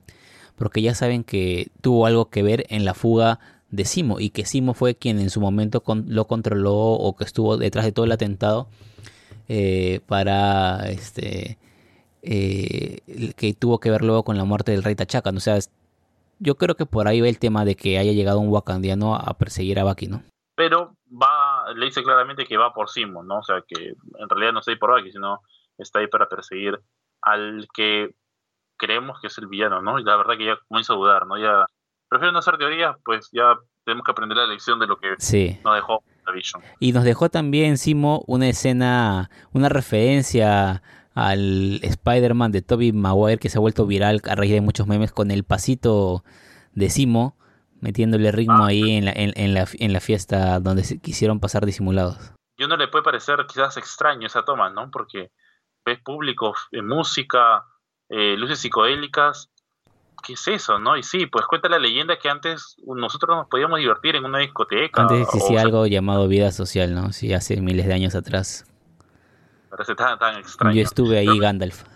porque 0.60 0.82
ya 0.82 0.94
saben 0.94 1.24
que 1.24 1.72
tuvo 1.82 2.06
algo 2.06 2.30
que 2.30 2.44
ver 2.44 2.66
en 2.68 2.84
la 2.84 2.94
fuga 2.94 3.39
de 3.72 3.86
Simo 3.86 4.20
y 4.20 4.32
que 4.32 4.46
Simo 4.46 4.74
fue 4.74 4.96
quien 4.96 5.20
en 5.20 5.30
su 5.30 5.39
momento 5.39 5.82
lo 6.06 6.28
controló 6.28 6.75
o 6.75 7.16
que 7.16 7.24
estuvo 7.24 7.56
detrás 7.56 7.86
de 7.86 7.94
todo 7.94 8.06
el 8.06 8.12
atentado 8.12 8.68
eh, 9.48 10.01
para 10.06 10.89
este 10.89 11.58
eh, 12.22 12.98
que 13.38 13.54
tuvo 13.54 13.80
que 13.80 13.89
ver 13.89 14.04
luego 14.04 14.24
con 14.24 14.38
la 14.38 14.44
muerte 14.44 14.74
del 14.74 14.84
rey 14.84 14.96
Tachaca. 14.96 15.30
O 15.30 15.39
sea, 15.39 15.58
yo 16.39 16.56
creo 16.56 16.75
que 16.75 16.86
por 16.86 17.08
ahí 17.08 17.22
va 17.22 17.30
el 17.30 17.39
tema 17.39 17.63
de 17.63 17.75
que 17.75 17.98
haya 17.98 18.12
llegado 18.12 18.42
un 18.42 18.50
wakandiano 18.50 19.16
a 19.16 19.34
perseguir 19.38 19.80
a 19.80 19.86
Baki, 19.86 20.08
¿no? 20.08 20.24
Pero 20.56 20.98
va, 21.10 21.72
le 21.74 21.86
dice 21.86 22.04
claramente 22.04 22.46
que 22.46 22.58
va 22.58 22.74
por 22.74 22.89
Simo, 22.89 23.24
¿no? 23.24 23.39
O 23.39 23.44
sea, 23.44 23.63
que 23.66 23.92
en 23.92 24.30
realidad 24.30 24.51
no 24.51 24.60
está 24.60 24.72
ahí 24.72 24.78
por 24.78 24.92
Baki, 24.92 25.13
sino 25.13 25.39
está 25.78 26.00
ahí 26.00 26.08
para 26.08 26.28
perseguir 26.28 26.78
al 27.22 27.68
que 27.74 28.13
creemos 28.79 29.19
que 29.21 29.27
es 29.27 29.38
el 29.38 29.48
villano, 29.48 29.81
¿no? 29.81 30.00
Y 30.00 30.03
la 30.03 30.15
verdad 30.15 30.38
que 30.38 30.45
ya 30.45 30.57
comienzo 30.67 30.93
a 30.93 30.95
dudar, 30.95 31.27
¿no? 31.27 31.38
Ya 31.38 31.65
prefiero 32.07 32.31
no 32.31 32.39
hacer 32.39 32.57
teorías, 32.57 32.95
pues 33.05 33.29
ya 33.31 33.55
tenemos 33.86 34.03
que 34.03 34.12
aprender 34.12 34.38
la 34.38 34.48
lección 34.48 34.79
de 34.79 34.88
lo 34.88 34.98
que 34.98 35.09
nos 35.09 35.75
dejó 35.75 36.03
la 36.25 36.31
Vision. 36.31 36.63
Y 36.79 36.91
nos 36.91 37.03
dejó 37.03 37.29
también, 37.29 37.77
Simo, 37.77 38.24
una 38.25 38.48
escena, 38.48 39.29
una 39.51 39.69
referencia 39.69 40.81
al 41.13 41.79
Spider-Man 41.83 42.51
de 42.51 42.62
Tobey 42.62 42.93
Maguire 42.93 43.39
que 43.39 43.50
se 43.50 43.57
ha 43.57 43.62
vuelto 43.62 43.86
viral 43.86 44.21
a 44.29 44.36
raíz 44.36 44.51
de 44.51 44.62
muchos 44.62 44.88
memes 44.88 45.12
con 45.12 45.31
el 45.31 45.43
pasito 45.43 46.24
de 46.74 46.89
Simo 46.89 47.36
metiéndole 47.81 48.31
ritmo 48.31 48.63
ah, 48.63 48.67
ahí 48.67 48.91
en 48.91 49.05
la, 49.05 49.12
en, 49.12 49.53
la, 49.53 49.65
en 49.79 49.93
la 49.93 50.00
fiesta 50.00 50.59
donde 50.59 50.83
se 50.83 51.00
quisieron 51.00 51.39
pasar 51.39 51.65
disimulados. 51.65 52.33
Yo 52.57 52.67
no 52.67 52.75
le 52.75 52.88
puede 52.88 53.03
parecer 53.03 53.45
quizás 53.48 53.77
extraño 53.77 54.27
esa 54.27 54.43
toma, 54.43 54.69
¿no? 54.69 54.91
Porque 54.91 55.31
ves 55.86 56.00
público 56.03 56.53
música, 56.83 57.65
eh, 58.10 58.36
luces 58.38 58.60
psicodélicas. 58.60 59.50
¿Qué 60.22 60.34
es 60.34 60.48
eso, 60.50 60.80
no? 60.80 60.98
Y 60.98 61.04
sí, 61.04 61.28
pues 61.28 61.46
cuenta 61.46 61.70
la 61.70 61.80
leyenda 61.80 62.20
que 62.20 62.30
antes 62.30 62.75
nosotros 62.86 63.38
nos 63.38 63.48
podíamos 63.48 63.80
divertir 63.80 64.18
en 64.18 64.25
una 64.25 64.39
discoteca. 64.39 65.04
Antes 65.04 65.22
existía 65.22 65.62
algo 65.62 65.88
llamado 65.88 66.28
vida 66.28 66.51
social, 66.51 66.94
¿no? 66.94 67.13
Sí, 67.13 67.34
hace 67.34 67.62
miles 67.62 67.88
de 67.88 67.94
años 67.94 68.16
atrás. 68.16 68.66
Parece 69.70 69.96
tan, 69.96 70.20
tan 70.20 70.38
extraño. 70.38 70.75
Yo 70.75 70.82
estuve 70.82 71.20
ahí, 71.20 71.39
Gandalf. 71.39 71.84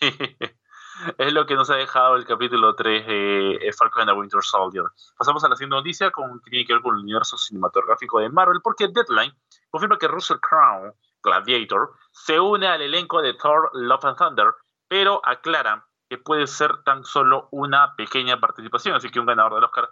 Sí, 0.00 0.14
es 1.16 1.32
lo 1.32 1.46
que 1.46 1.54
nos 1.54 1.70
ha 1.70 1.76
dejado 1.76 2.16
el 2.16 2.26
capítulo 2.26 2.74
3 2.74 3.06
de 3.06 3.72
Falcon 3.76 4.02
and 4.02 4.10
the 4.10 4.18
Winter 4.18 4.42
Soldier. 4.42 4.84
Pasamos 5.16 5.42
a 5.44 5.48
la 5.48 5.56
siguiente 5.56 5.76
noticia 5.76 6.10
con, 6.10 6.40
que 6.40 6.50
tiene 6.50 6.66
que 6.66 6.74
ver 6.74 6.82
con 6.82 6.96
el 6.96 7.02
universo 7.02 7.38
cinematográfico 7.38 8.20
de 8.20 8.28
Marvel, 8.28 8.60
porque 8.62 8.88
Deadline 8.88 9.32
confirma 9.70 9.98
que 9.98 10.08
Russell 10.08 10.38
Crowe, 10.40 10.94
Gladiator, 11.22 11.92
se 12.12 12.38
une 12.38 12.66
al 12.66 12.82
elenco 12.82 13.22
de 13.22 13.34
Thor 13.34 13.70
Love 13.74 14.04
and 14.04 14.18
Thunder 14.18 14.54
pero 14.88 15.20
aclara 15.24 15.86
que 16.08 16.18
puede 16.18 16.46
ser 16.46 16.82
tan 16.84 17.04
solo 17.04 17.48
una 17.50 17.94
pequeña 17.96 18.40
participación, 18.40 18.94
así 18.94 19.10
que 19.10 19.20
un 19.20 19.26
ganador 19.26 19.54
del 19.54 19.64
Oscar 19.64 19.90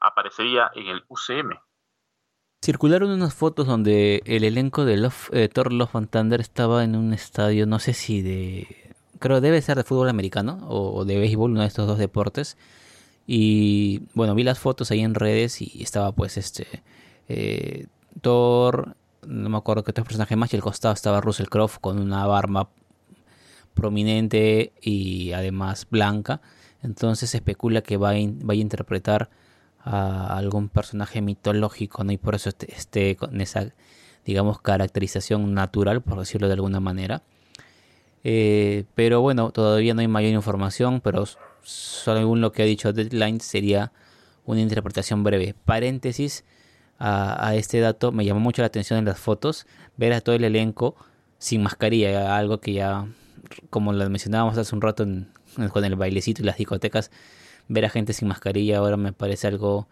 aparecería 0.00 0.70
en 0.74 0.88
el 0.88 1.04
UCM. 1.08 1.58
Circularon 2.64 3.10
unas 3.10 3.34
fotos 3.34 3.66
donde 3.66 4.22
el 4.24 4.44
elenco 4.44 4.84
de 4.84 5.10
eh, 5.32 5.48
Thor 5.48 5.72
Love 5.72 5.96
and 5.96 6.10
Thunder 6.10 6.40
estaba 6.40 6.84
en 6.84 6.94
un 6.96 7.12
estadio, 7.12 7.66
no 7.66 7.78
sé 7.78 7.92
si 7.92 8.22
de... 8.22 8.94
Creo 9.18 9.40
debe 9.40 9.62
ser 9.62 9.76
de 9.76 9.84
fútbol 9.84 10.08
americano 10.08 10.58
o 10.68 11.04
de 11.04 11.18
béisbol, 11.18 11.52
uno 11.52 11.60
de 11.60 11.68
estos 11.68 11.86
dos 11.86 11.98
deportes. 11.98 12.56
Y 13.24 14.02
bueno, 14.14 14.34
vi 14.34 14.42
las 14.42 14.58
fotos 14.58 14.90
ahí 14.90 15.00
en 15.00 15.14
redes 15.14 15.60
y 15.60 15.82
estaba 15.82 16.12
pues 16.12 16.36
este... 16.36 16.82
Eh, 17.28 17.86
Thor, 18.20 18.96
no 19.26 19.48
me 19.48 19.56
acuerdo 19.56 19.84
qué 19.84 19.92
otro 19.92 20.04
personaje 20.04 20.36
más, 20.36 20.52
y 20.52 20.56
al 20.56 20.62
costado 20.62 20.94
estaba 20.94 21.20
Russell 21.20 21.46
Crowe 21.46 21.78
con 21.80 21.98
una 21.98 22.26
barba 22.26 22.68
prominente 23.74 24.72
y 24.80 25.32
además 25.32 25.86
blanca. 25.90 26.40
Entonces 26.82 27.30
se 27.30 27.38
especula 27.38 27.82
que 27.82 27.96
va 27.96 28.10
a, 28.10 28.18
interpretar 28.18 29.30
a 29.80 30.36
algún 30.36 30.68
personaje 30.68 31.22
mitológico, 31.22 32.04
¿no? 32.04 32.12
Y 32.12 32.18
por 32.18 32.34
eso 32.34 32.50
esté, 32.50 33.16
con 33.16 33.40
esa, 33.40 33.72
digamos, 34.24 34.60
caracterización 34.60 35.54
natural, 35.54 36.02
por 36.02 36.18
decirlo 36.18 36.48
de 36.48 36.54
alguna 36.54 36.80
manera. 36.80 37.22
Eh, 38.24 38.84
pero 38.94 39.20
bueno, 39.20 39.50
todavía 39.50 39.94
no 39.94 40.00
hay 40.00 40.08
mayor 40.08 40.32
información, 40.32 41.00
pero 41.00 41.24
según 41.62 42.40
lo 42.40 42.52
que 42.52 42.62
ha 42.62 42.66
dicho 42.66 42.92
Deadline 42.92 43.40
sería 43.40 43.92
una 44.44 44.60
interpretación 44.60 45.22
breve. 45.24 45.54
Paréntesis 45.64 46.44
a, 46.98 47.48
a, 47.48 47.54
este 47.56 47.80
dato, 47.80 48.12
me 48.12 48.24
llamó 48.24 48.40
mucho 48.40 48.62
la 48.62 48.66
atención 48.66 48.98
en 48.98 49.04
las 49.04 49.18
fotos 49.18 49.66
ver 49.96 50.12
a 50.12 50.20
todo 50.20 50.34
el 50.34 50.44
elenco 50.44 50.96
sin 51.38 51.62
mascarilla, 51.62 52.36
algo 52.36 52.60
que 52.60 52.72
ya 52.72 53.08
como 53.70 53.92
lo 53.92 54.08
mencionábamos 54.10 54.58
hace 54.58 54.74
un 54.74 54.82
rato 54.82 55.04
con 55.72 55.84
el 55.84 55.96
bailecito 55.96 56.42
y 56.42 56.46
las 56.46 56.56
discotecas, 56.56 57.10
ver 57.68 57.84
a 57.84 57.90
gente 57.90 58.12
sin 58.12 58.28
mascarilla 58.28 58.78
ahora 58.78 58.96
me 58.96 59.12
parece 59.12 59.48
algo 59.48 59.86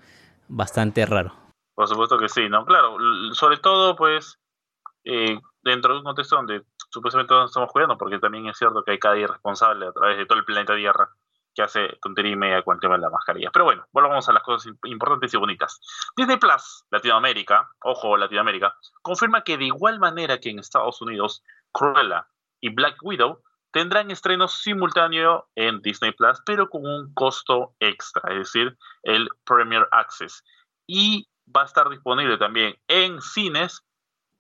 bastante 0.49 1.05
raro. 1.07 1.33
Por 1.75 1.89
supuesto 1.89 2.19
que 2.19 2.29
sí, 2.29 2.49
¿no? 2.49 2.65
Claro, 2.67 2.97
sobre 3.33 3.59
todo 3.59 3.97
pues 3.97 4.39
eh, 5.05 5.39
dentro 5.63 5.93
de 5.93 5.99
un 5.99 6.05
contexto 6.05 6.37
donde 6.37 6.63
supuestamente 6.91 7.33
no 7.35 7.47
estamos 7.47 7.71
cuidando, 7.71 7.97
porque 7.97 8.19
también 8.19 8.47
es 8.49 8.59
cierto 8.59 8.83
que 8.83 8.93
hay 8.93 8.99
cada 8.99 9.17
irresponsable 9.17 9.87
a 9.87 9.93
través 9.93 10.19
de 10.19 10.27
todo 10.27 10.39
el 10.39 10.45
planeta 10.45 10.77
Tierra 10.77 11.09
que 11.55 11.63
hace 11.63 11.99
tontería 12.01 12.33
y 12.33 12.37
media 12.37 12.63
con 12.63 12.77
el 12.77 12.81
tema 12.81 12.95
de 12.95 13.01
la 13.01 13.11
mascarilla. 13.11 13.51
Pero 13.53 13.65
bueno, 13.65 13.85
volvamos 13.93 14.29
a 14.29 14.33
las 14.33 14.43
cosas 14.43 14.73
importantes 14.85 15.35
y 15.35 15.37
bonitas. 15.37 15.81
Disney 16.17 16.37
Plus, 16.37 16.85
Latinoamérica, 16.91 17.69
ojo 17.83 18.17
Latinoamérica, 18.17 18.77
confirma 19.03 19.43
que 19.43 19.59
de 19.59 19.65
igual 19.65 19.99
manera 19.99 20.39
que 20.39 20.51
en 20.51 20.61
Estados 20.61 21.01
Unidos, 21.03 21.43
Cruella 21.73 22.29
y 22.61 22.71
Black 22.71 22.97
Widow 23.03 23.43
tendrán 23.73 24.11
estreno 24.11 24.49
simultáneo 24.49 25.49
en 25.55 25.81
Disney 25.81 26.13
Plus, 26.13 26.41
pero 26.45 26.69
con 26.69 26.85
un 26.85 27.13
costo 27.15 27.75
extra, 27.79 28.33
es 28.33 28.39
decir, 28.39 28.77
el 29.03 29.29
Premier 29.45 29.87
Access. 29.93 30.43
Y 30.87 31.29
va 31.55 31.63
a 31.63 31.67
estar 31.67 31.89
disponible 31.89 32.37
también 32.39 32.77
en 32.89 33.21
cines 33.21 33.85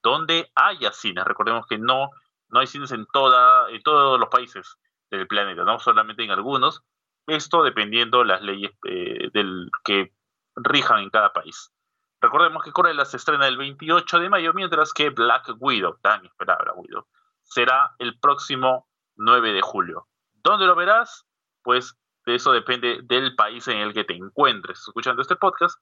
donde 0.02 0.50
haya 0.54 0.92
cines. 0.92 1.24
Recordemos 1.24 1.66
que 1.66 1.78
no, 1.78 2.10
no 2.48 2.60
hay 2.60 2.66
cines 2.66 2.90
en, 2.92 3.06
todos 3.12 4.20
los 4.20 4.28
países 4.28 4.76
del 5.10 5.26
planeta, 5.26 5.64
no 5.64 5.78
solamente 5.78 6.24
en 6.24 6.30
algunos. 6.30 6.82
Esto 7.26 7.62
dependiendo 7.62 8.24
las 8.24 8.42
leyes 8.42 8.72
eh, 8.88 9.30
del, 9.32 9.70
que 9.84 10.12
rijan 10.56 11.00
en 11.00 11.10
cada 11.10 11.32
país. 11.32 11.72
Recordemos 12.20 12.62
que 12.64 12.72
Cruella 12.72 13.04
se 13.04 13.16
estrena 13.16 13.46
el 13.46 13.56
28 13.56 14.18
de 14.18 14.28
mayo, 14.28 14.52
mientras 14.52 14.92
que 14.92 15.10
Black 15.10 15.54
Widow, 15.58 15.98
tan 16.02 16.24
esperada 16.24 16.72
Widow, 16.74 17.06
será 17.50 17.94
el 17.98 18.18
próximo 18.18 18.88
9 19.16 19.52
de 19.52 19.60
julio. 19.60 20.06
¿Dónde 20.34 20.66
lo 20.66 20.76
verás? 20.76 21.26
Pues 21.62 21.98
de 22.24 22.36
eso 22.36 22.52
depende 22.52 23.00
del 23.02 23.34
país 23.34 23.66
en 23.68 23.78
el 23.78 23.92
que 23.92 24.04
te 24.04 24.14
encuentres 24.14 24.78
escuchando 24.78 25.20
este 25.20 25.36
podcast 25.36 25.78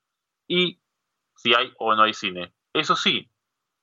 y 0.48 0.80
si 1.36 1.54
hay 1.54 1.72
o 1.78 1.94
no 1.94 2.02
hay 2.02 2.14
cine. 2.14 2.54
Eso 2.72 2.96
sí, 2.96 3.30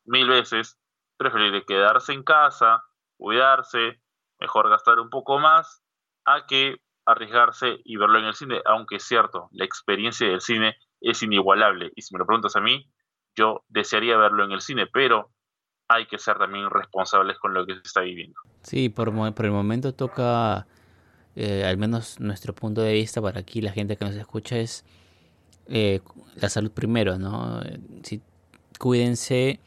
mil 0.06 0.28
veces 0.28 0.78
preferible 1.18 1.64
quedarse 1.66 2.12
en 2.12 2.24
casa, 2.24 2.84
cuidarse, 3.18 4.02
mejor 4.40 4.70
gastar 4.70 5.00
un 5.00 5.10
poco 5.10 5.40
más 5.40 5.84
a 6.26 6.46
que 6.48 6.82
arriesgarse 7.06 7.80
y 7.86 7.98
verlo 7.98 8.18
en 8.18 8.26
el 8.26 8.34
cine, 8.34 8.62
aunque 8.66 8.96
es 8.96 9.04
cierto, 9.04 9.48
la 9.52 9.64
experiencia 9.64 10.28
del 10.28 10.42
cine 10.42 10.76
es 11.02 11.22
inigualable 11.22 11.92
y 11.96 12.02
si 12.02 12.14
me 12.14 12.20
lo 12.20 12.26
preguntas 12.26 12.56
a 12.56 12.62
mí, 12.62 12.92
yo 13.38 13.64
desearía 13.68 14.18
verlo 14.18 14.44
en 14.44 14.52
el 14.52 14.62
cine, 14.62 14.88
pero 14.88 15.35
hay 15.88 16.06
que 16.08 16.18
ser 16.18 16.38
también 16.38 16.70
responsables 16.70 17.38
con 17.38 17.54
lo 17.54 17.66
que 17.66 17.74
se 17.74 17.82
está 17.82 18.02
viviendo. 18.02 18.40
Sí, 18.64 18.90
por, 18.90 19.14
por 19.34 19.46
el 19.46 19.52
momento 19.52 19.94
toca, 19.94 20.68
eh, 21.36 21.64
al 21.66 21.78
menos 21.78 22.20
nuestro 22.20 22.54
punto 22.54 22.82
de 22.82 22.94
vista 22.94 23.22
para 23.22 23.40
aquí, 23.40 23.62
la 23.62 23.72
gente 23.72 23.96
que 23.98 24.06
nos 24.06 24.16
escucha, 24.16 24.58
es 24.58 24.84
eh, 25.68 26.02
la 26.36 26.50
salud 26.50 26.72
primero, 26.72 27.18
¿no? 27.18 27.62
Si, 28.04 28.22
cuídense, 28.80 29.60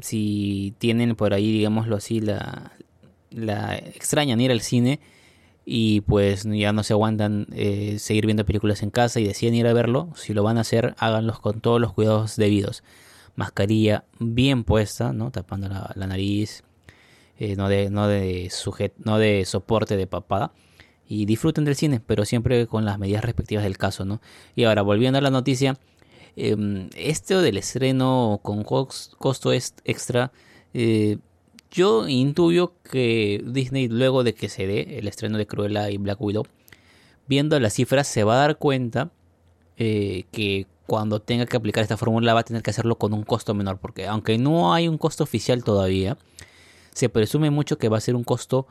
si 0.00 0.74
tienen 0.78 1.16
por 1.16 1.34
ahí, 1.34 1.50
digámoslo 1.52 1.96
así, 1.96 2.20
la, 2.20 2.72
la 3.30 3.76
extrañan 3.76 4.40
ir 4.40 4.52
al 4.52 4.60
cine 4.60 5.00
y 5.64 6.00
pues 6.02 6.44
ya 6.44 6.72
no 6.72 6.82
se 6.82 6.94
aguantan 6.94 7.46
eh, 7.52 7.98
seguir 7.98 8.26
viendo 8.26 8.46
películas 8.46 8.82
en 8.82 8.90
casa 8.90 9.20
y 9.20 9.24
deciden 9.24 9.54
ir 9.54 9.66
a 9.66 9.72
verlo, 9.72 10.08
si 10.14 10.32
lo 10.32 10.42
van 10.42 10.56
a 10.56 10.62
hacer, 10.62 10.94
háganlos 10.98 11.40
con 11.40 11.60
todos 11.60 11.80
los 11.80 11.92
cuidados 11.92 12.36
debidos 12.36 12.84
mascarilla 13.38 14.04
bien 14.18 14.64
puesta, 14.64 15.12
¿no? 15.12 15.30
Tapando 15.30 15.68
la, 15.68 16.06
nariz, 16.08 16.64
eh, 17.38 17.54
no, 17.54 17.68
de, 17.68 17.88
no, 17.88 18.08
de 18.08 18.50
sujet, 18.50 18.94
no 18.98 19.16
de 19.16 19.44
soporte 19.44 19.96
de 19.96 20.08
papada. 20.08 20.52
Y 21.06 21.24
disfruten 21.24 21.64
del 21.64 21.76
cine, 21.76 22.00
pero 22.04 22.24
siempre 22.24 22.66
con 22.66 22.84
las 22.84 22.98
medidas 22.98 23.24
respectivas 23.24 23.62
del 23.62 23.78
caso, 23.78 24.04
¿no? 24.04 24.20
Y 24.56 24.64
ahora, 24.64 24.82
volviendo 24.82 25.18
a 25.18 25.22
la 25.22 25.30
noticia, 25.30 25.78
eh, 26.34 26.88
este 26.96 27.36
del 27.36 27.58
estreno 27.58 28.40
con 28.42 28.64
costo 28.64 29.52
extra, 29.52 30.32
eh, 30.74 31.18
yo 31.70 32.08
intuyo 32.08 32.74
que 32.82 33.40
Disney, 33.46 33.86
luego 33.86 34.24
de 34.24 34.34
que 34.34 34.48
se 34.48 34.66
dé 34.66 34.98
el 34.98 35.06
estreno 35.06 35.38
de 35.38 35.46
Cruella 35.46 35.88
y 35.90 35.96
Black 35.96 36.20
Widow, 36.20 36.44
viendo 37.28 37.58
las 37.60 37.74
cifras, 37.74 38.08
se 38.08 38.24
va 38.24 38.34
a 38.34 38.38
dar 38.48 38.58
cuenta 38.58 39.12
eh, 39.76 40.24
que 40.32 40.66
cuando 40.88 41.20
tenga 41.20 41.44
que 41.44 41.54
aplicar 41.54 41.82
esta 41.82 41.98
fórmula 41.98 42.32
va 42.32 42.40
a 42.40 42.44
tener 42.44 42.62
que 42.62 42.70
hacerlo 42.70 42.96
con 42.96 43.12
un 43.12 43.22
costo 43.22 43.52
menor, 43.52 43.76
porque 43.76 44.06
aunque 44.06 44.38
no 44.38 44.72
hay 44.72 44.88
un 44.88 44.96
costo 44.96 45.22
oficial 45.22 45.62
todavía, 45.62 46.16
se 46.94 47.10
presume 47.10 47.50
mucho 47.50 47.76
que 47.76 47.90
va 47.90 47.98
a 47.98 48.00
ser 48.00 48.16
un 48.16 48.24
costo 48.24 48.66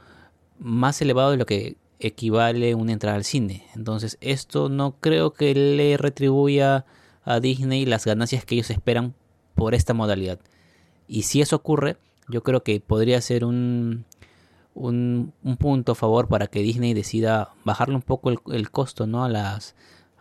más 0.58 1.00
elevado 1.00 1.30
de 1.30 1.38
lo 1.38 1.46
que 1.46 1.78
equivale 2.00 2.74
una 2.74 2.94
entrada 2.94 3.18
al 3.18 3.24
cine. 3.24 3.68
Entonces 3.76 4.18
esto 4.20 4.68
no 4.68 4.96
creo 5.00 5.34
que 5.34 5.54
le 5.54 5.96
retribuya 5.98 6.86
a 7.24 7.40
Disney 7.40 7.86
las 7.86 8.06
ganancias 8.06 8.46
que 8.46 8.56
ellos 8.56 8.72
esperan 8.72 9.14
por 9.54 9.76
esta 9.76 9.94
modalidad. 9.94 10.40
Y 11.08 11.22
si 11.22 11.42
eso 11.42 11.56
ocurre, 11.56 11.98
yo 12.30 12.42
creo 12.42 12.64
que 12.64 12.80
podría 12.80 13.22
ser 13.22 13.46
un, 13.46 14.06
un, 14.74 15.34
punto 15.60 15.92
a 15.92 15.96
favor 15.96 16.28
para 16.30 16.48
que 16.48 16.64
Disney 16.64 16.96
decida 16.96 17.54
bajarle 17.64 17.94
un 17.94 18.02
poco 18.02 18.32
el, 18.32 18.40
el 18.52 18.72
costo 18.72 19.06
¿no? 19.06 19.24
a 19.24 19.30
las, 19.30 19.76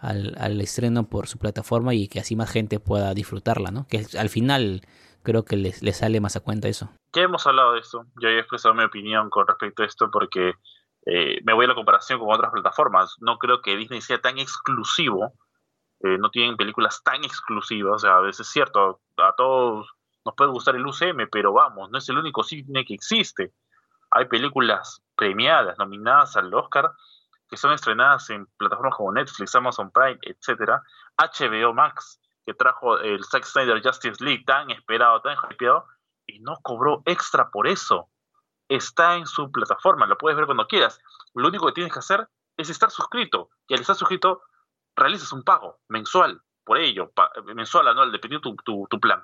al, 0.08 0.60
estreno 0.60 1.08
por 1.08 1.26
su 1.26 1.38
plataforma 1.38 1.94
y 1.94 2.08
que 2.08 2.20
así 2.20 2.36
más 2.36 2.50
gente 2.50 2.80
pueda 2.80 3.14
disfrutarla, 3.14 3.70
¿no? 3.70 3.86
Que 3.88 4.06
al 4.18 4.28
final 4.28 4.82
creo 5.22 5.44
que 5.44 5.56
le 5.56 5.92
sale 5.92 6.20
más 6.20 6.36
a 6.36 6.40
cuenta 6.40 6.68
eso. 6.68 6.90
Ya 7.12 7.22
hemos 7.22 7.46
hablado 7.46 7.72
de 7.72 7.80
esto, 7.80 8.04
yo 8.20 8.28
he 8.28 8.38
expresado 8.38 8.74
mi 8.74 8.84
opinión 8.84 9.30
con 9.30 9.46
respecto 9.46 9.82
a 9.82 9.86
esto 9.86 10.10
porque 10.10 10.52
eh, 11.06 11.40
me 11.44 11.52
voy 11.52 11.64
a 11.64 11.68
la 11.68 11.74
comparación 11.74 12.18
con 12.18 12.32
otras 12.32 12.52
plataformas. 12.52 13.16
No 13.20 13.38
creo 13.38 13.62
que 13.62 13.76
Disney 13.76 14.00
sea 14.00 14.20
tan 14.20 14.38
exclusivo, 14.38 15.32
eh, 16.00 16.18
no 16.18 16.30
tienen 16.30 16.56
películas 16.56 17.00
tan 17.02 17.24
exclusivas, 17.24 17.94
o 17.94 17.98
sea, 17.98 18.16
a 18.18 18.20
veces 18.20 18.46
es 18.46 18.52
cierto, 18.52 19.00
a 19.16 19.34
todos 19.36 19.88
nos 20.24 20.34
puede 20.34 20.50
gustar 20.50 20.74
el 20.74 20.86
UCM, 20.86 21.28
pero 21.30 21.52
vamos, 21.52 21.90
no 21.90 21.98
es 21.98 22.08
el 22.08 22.18
único 22.18 22.42
cine 22.42 22.84
que 22.84 22.94
existe. 22.94 23.52
Hay 24.10 24.26
películas 24.26 25.02
premiadas, 25.14 25.78
nominadas 25.78 26.36
al 26.36 26.52
Oscar, 26.52 26.90
que 27.48 27.56
son 27.56 27.72
estrenadas 27.72 28.28
en 28.30 28.46
plataformas 28.56 28.96
como 28.96 29.12
Netflix, 29.12 29.54
Amazon 29.54 29.90
Prime, 29.90 30.18
etcétera, 30.22 30.82
HBO 31.16 31.72
Max, 31.72 32.20
que 32.44 32.54
trajo 32.54 32.98
el 32.98 33.24
Zack 33.24 33.44
Snyder 33.44 33.82
Justice 33.82 34.22
League 34.24 34.44
tan 34.44 34.70
esperado, 34.70 35.20
tan 35.20 35.36
hypeado, 35.50 35.86
y 36.26 36.40
no 36.40 36.56
cobró 36.62 37.02
extra 37.06 37.50
por 37.50 37.66
eso. 37.66 38.08
Está 38.68 39.16
en 39.16 39.26
su 39.26 39.50
plataforma, 39.52 40.06
lo 40.06 40.18
puedes 40.18 40.36
ver 40.36 40.46
cuando 40.46 40.66
quieras. 40.66 41.00
Lo 41.34 41.48
único 41.48 41.66
que 41.66 41.72
tienes 41.72 41.92
que 41.92 42.00
hacer 42.00 42.28
es 42.56 42.70
estar 42.70 42.90
suscrito, 42.90 43.50
y 43.68 43.74
al 43.74 43.80
estar 43.80 43.96
suscrito 43.96 44.42
realizas 44.96 45.32
un 45.32 45.44
pago 45.44 45.78
mensual 45.88 46.42
por 46.64 46.78
ello, 46.78 47.12
mensual, 47.54 47.86
anual, 47.86 48.10
dependiendo 48.10 48.50
tu, 48.50 48.56
tu, 48.56 48.86
tu 48.90 48.98
plan. 48.98 49.22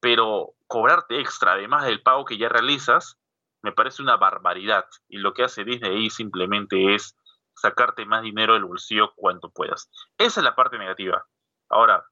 Pero 0.00 0.54
cobrarte 0.68 1.20
extra, 1.20 1.52
además 1.52 1.84
del 1.84 2.02
pago 2.02 2.24
que 2.24 2.38
ya 2.38 2.48
realizas, 2.48 3.18
me 3.62 3.72
parece 3.72 4.02
una 4.02 4.16
barbaridad. 4.16 4.86
Y 5.08 5.18
lo 5.18 5.32
que 5.34 5.44
hace 5.44 5.64
Disney 5.64 5.90
ahí 5.90 6.10
simplemente 6.10 6.94
es 6.94 7.16
sacarte 7.62 8.04
más 8.04 8.22
dinero 8.22 8.54
del 8.54 8.64
bolsillo 8.64 9.12
cuanto 9.14 9.50
puedas. 9.50 9.90
Esa 10.18 10.40
es 10.40 10.44
la 10.44 10.54
parte 10.54 10.78
negativa. 10.78 11.24
Ahora, 11.68 12.04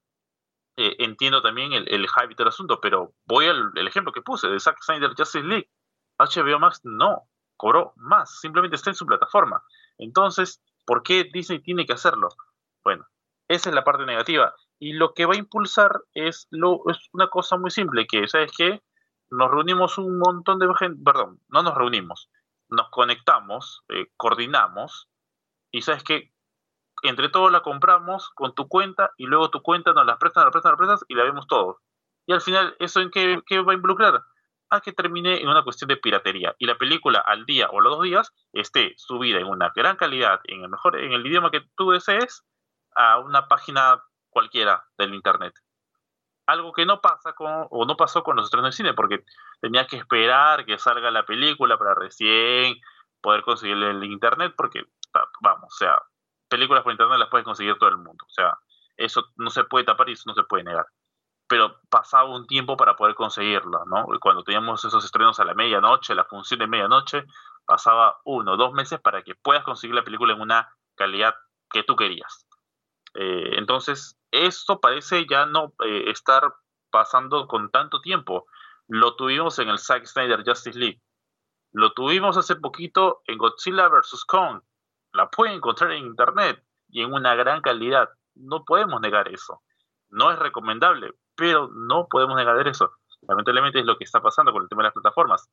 eh, 0.76 0.96
entiendo 1.00 1.42
también 1.42 1.72
el, 1.72 1.88
el 1.88 2.06
del 2.36 2.48
asunto, 2.48 2.80
pero 2.80 3.12
voy 3.26 3.46
al 3.46 3.86
ejemplo 3.86 4.12
que 4.12 4.22
puse 4.22 4.48
de 4.48 4.60
Zack 4.60 4.82
Snyder 4.82 5.14
Justice 5.16 5.46
League. 5.46 5.70
HBO 6.18 6.58
Max 6.58 6.80
no 6.84 7.28
cobró 7.56 7.92
más, 7.96 8.40
simplemente 8.40 8.76
está 8.76 8.90
en 8.90 8.96
su 8.96 9.04
plataforma. 9.04 9.62
Entonces, 9.98 10.62
¿por 10.86 11.02
qué 11.02 11.28
Disney 11.30 11.60
tiene 11.60 11.84
que 11.84 11.92
hacerlo? 11.92 12.28
Bueno, 12.82 13.06
esa 13.48 13.68
es 13.68 13.74
la 13.74 13.84
parte 13.84 14.06
negativa. 14.06 14.54
Y 14.78 14.94
lo 14.94 15.12
que 15.12 15.26
va 15.26 15.34
a 15.34 15.38
impulsar 15.38 16.00
es, 16.14 16.46
lo, 16.50 16.82
es 16.88 17.10
una 17.12 17.28
cosa 17.28 17.58
muy 17.58 17.70
simple, 17.70 18.06
que, 18.06 18.26
¿sabes 18.28 18.52
qué? 18.56 18.82
Nos 19.30 19.50
reunimos 19.50 19.98
un 19.98 20.18
montón 20.18 20.58
de 20.58 20.72
gente, 20.78 21.02
perdón, 21.04 21.40
no 21.48 21.62
nos 21.62 21.74
reunimos, 21.74 22.30
nos 22.70 22.88
conectamos, 22.88 23.84
eh, 23.90 24.06
coordinamos 24.16 25.09
y 25.70 25.82
sabes 25.82 26.02
que 26.04 26.32
entre 27.02 27.28
todos 27.28 27.50
la 27.50 27.60
compramos 27.60 28.30
con 28.30 28.54
tu 28.54 28.68
cuenta 28.68 29.12
y 29.16 29.26
luego 29.26 29.50
tu 29.50 29.62
cuenta 29.62 29.92
nos 29.92 30.06
la 30.06 30.18
prestan, 30.18 30.44
la 30.44 30.50
prestan, 30.50 30.72
la 30.72 30.76
prestas 30.76 31.04
y 31.08 31.14
la 31.14 31.24
vemos 31.24 31.46
todos. 31.46 31.76
Y 32.26 32.32
al 32.32 32.40
final, 32.40 32.76
¿eso 32.78 33.00
en 33.00 33.10
qué, 33.10 33.60
va 33.60 33.72
a 33.72 33.74
involucrar? 33.74 34.22
A 34.68 34.80
que 34.80 34.92
termine 34.92 35.40
en 35.40 35.48
una 35.48 35.64
cuestión 35.64 35.88
de 35.88 35.96
piratería 35.96 36.54
y 36.58 36.66
la 36.66 36.78
película 36.78 37.18
al 37.18 37.44
día 37.44 37.68
o 37.72 37.80
los 37.80 37.96
dos 37.96 38.04
días 38.04 38.32
esté 38.52 38.94
subida 38.96 39.38
en 39.38 39.46
una 39.46 39.72
gran 39.74 39.96
calidad, 39.96 40.40
en 40.44 40.62
el 40.62 40.68
mejor, 40.68 40.98
en 40.98 41.12
el 41.12 41.26
idioma 41.26 41.50
que 41.50 41.62
tú 41.76 41.90
desees, 41.90 42.44
a 42.94 43.18
una 43.18 43.48
página 43.48 44.02
cualquiera 44.28 44.84
del 44.98 45.14
internet. 45.14 45.54
Algo 46.46 46.72
que 46.72 46.86
no 46.86 47.00
pasa 47.00 47.32
con, 47.32 47.66
o 47.70 47.84
no 47.84 47.96
pasó 47.96 48.22
con 48.22 48.36
los 48.36 48.46
estrenos 48.46 48.70
de 48.70 48.76
cine, 48.76 48.94
porque 48.94 49.24
tenía 49.60 49.86
que 49.86 49.96
esperar 49.96 50.64
que 50.66 50.78
salga 50.78 51.10
la 51.10 51.24
película 51.24 51.78
para 51.78 51.94
recién 51.94 52.76
poder 53.20 53.42
conseguir 53.42 53.76
el 53.76 54.02
internet, 54.04 54.54
porque 54.56 54.84
vamos, 55.40 55.72
o 55.72 55.76
sea, 55.76 55.98
películas 56.48 56.82
por 56.82 56.92
internet 56.92 57.18
las 57.18 57.28
puede 57.28 57.44
conseguir 57.44 57.76
todo 57.78 57.88
el 57.90 57.96
mundo, 57.96 58.24
o 58.26 58.30
sea, 58.30 58.58
eso 58.96 59.26
no 59.36 59.50
se 59.50 59.64
puede 59.64 59.84
tapar 59.84 60.08
y 60.08 60.12
eso 60.12 60.24
no 60.26 60.34
se 60.34 60.42
puede 60.42 60.64
negar. 60.64 60.86
Pero 61.48 61.80
pasaba 61.88 62.28
un 62.28 62.46
tiempo 62.46 62.76
para 62.76 62.94
poder 62.94 63.14
conseguirlo, 63.14 63.84
¿no? 63.86 64.06
Cuando 64.20 64.44
teníamos 64.44 64.84
esos 64.84 65.04
estrenos 65.04 65.40
a 65.40 65.44
la 65.44 65.54
medianoche, 65.54 66.14
la 66.14 66.24
función 66.24 66.60
de 66.60 66.68
medianoche, 66.68 67.24
pasaba 67.66 68.20
uno 68.24 68.56
dos 68.56 68.72
meses 68.72 69.00
para 69.00 69.22
que 69.22 69.34
puedas 69.34 69.64
conseguir 69.64 69.96
la 69.96 70.04
película 70.04 70.34
en 70.34 70.40
una 70.40 70.68
calidad 70.94 71.34
que 71.70 71.82
tú 71.82 71.96
querías. 71.96 72.46
Eh, 73.14 73.58
entonces, 73.58 74.16
esto 74.30 74.80
parece 74.80 75.26
ya 75.28 75.46
no 75.46 75.72
eh, 75.84 76.10
estar 76.10 76.54
pasando 76.90 77.46
con 77.46 77.70
tanto 77.70 78.00
tiempo. 78.00 78.46
Lo 78.86 79.16
tuvimos 79.16 79.58
en 79.58 79.68
el 79.68 79.78
Zack 79.78 80.06
Snyder 80.06 80.44
Justice 80.44 80.78
League. 80.78 81.00
Lo 81.72 81.92
tuvimos 81.92 82.36
hace 82.36 82.56
poquito 82.56 83.22
en 83.26 83.38
Godzilla 83.38 83.88
vs. 83.88 84.24
Kong 84.26 84.62
la 85.12 85.28
pueden 85.28 85.56
encontrar 85.56 85.92
en 85.92 86.06
internet 86.06 86.62
y 86.88 87.02
en 87.02 87.12
una 87.12 87.34
gran 87.34 87.60
calidad. 87.60 88.08
No 88.34 88.64
podemos 88.64 89.00
negar 89.00 89.28
eso. 89.28 89.62
No 90.08 90.30
es 90.30 90.38
recomendable, 90.38 91.12
pero 91.34 91.68
no 91.68 92.06
podemos 92.08 92.36
negar 92.36 92.66
eso. 92.66 92.92
Lamentablemente 93.22 93.80
es 93.80 93.86
lo 93.86 93.96
que 93.96 94.04
está 94.04 94.20
pasando 94.20 94.52
con 94.52 94.62
el 94.62 94.68
tema 94.68 94.82
de 94.82 94.88
las 94.88 94.94
plataformas. 94.94 95.48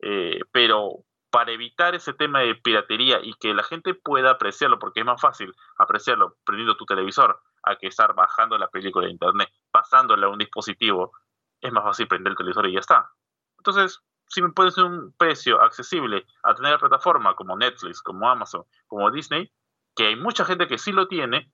Eh, 0.00 0.40
pero 0.52 1.04
para 1.30 1.52
evitar 1.52 1.94
ese 1.94 2.12
tema 2.12 2.40
de 2.40 2.54
piratería 2.54 3.20
y 3.22 3.34
que 3.34 3.54
la 3.54 3.62
gente 3.62 3.94
pueda 3.94 4.30
apreciarlo, 4.30 4.78
porque 4.78 5.00
es 5.00 5.06
más 5.06 5.20
fácil 5.20 5.52
apreciarlo 5.78 6.36
prendiendo 6.44 6.76
tu 6.76 6.86
televisor 6.86 7.40
a 7.62 7.76
que 7.76 7.88
estar 7.88 8.14
bajando 8.14 8.56
la 8.58 8.68
película 8.68 9.06
de 9.06 9.12
internet, 9.12 9.50
pasándola 9.70 10.26
a 10.26 10.30
un 10.30 10.38
dispositivo, 10.38 11.12
es 11.60 11.72
más 11.72 11.84
fácil 11.84 12.08
prender 12.08 12.30
el 12.32 12.36
televisor 12.36 12.66
y 12.68 12.74
ya 12.74 12.80
está. 12.80 13.10
Entonces, 13.58 14.00
si 14.28 14.42
me 14.42 14.50
ser 14.70 14.84
un 14.84 15.12
precio 15.16 15.60
accesible 15.60 16.26
a 16.42 16.54
tener 16.54 16.72
la 16.72 16.78
plataforma 16.78 17.34
como 17.34 17.56
Netflix, 17.56 18.02
como 18.02 18.28
Amazon, 18.28 18.64
como 18.86 19.10
Disney, 19.10 19.50
que 19.94 20.08
hay 20.08 20.16
mucha 20.16 20.44
gente 20.44 20.66
que 20.66 20.78
sí 20.78 20.92
lo 20.92 21.08
tiene 21.08 21.52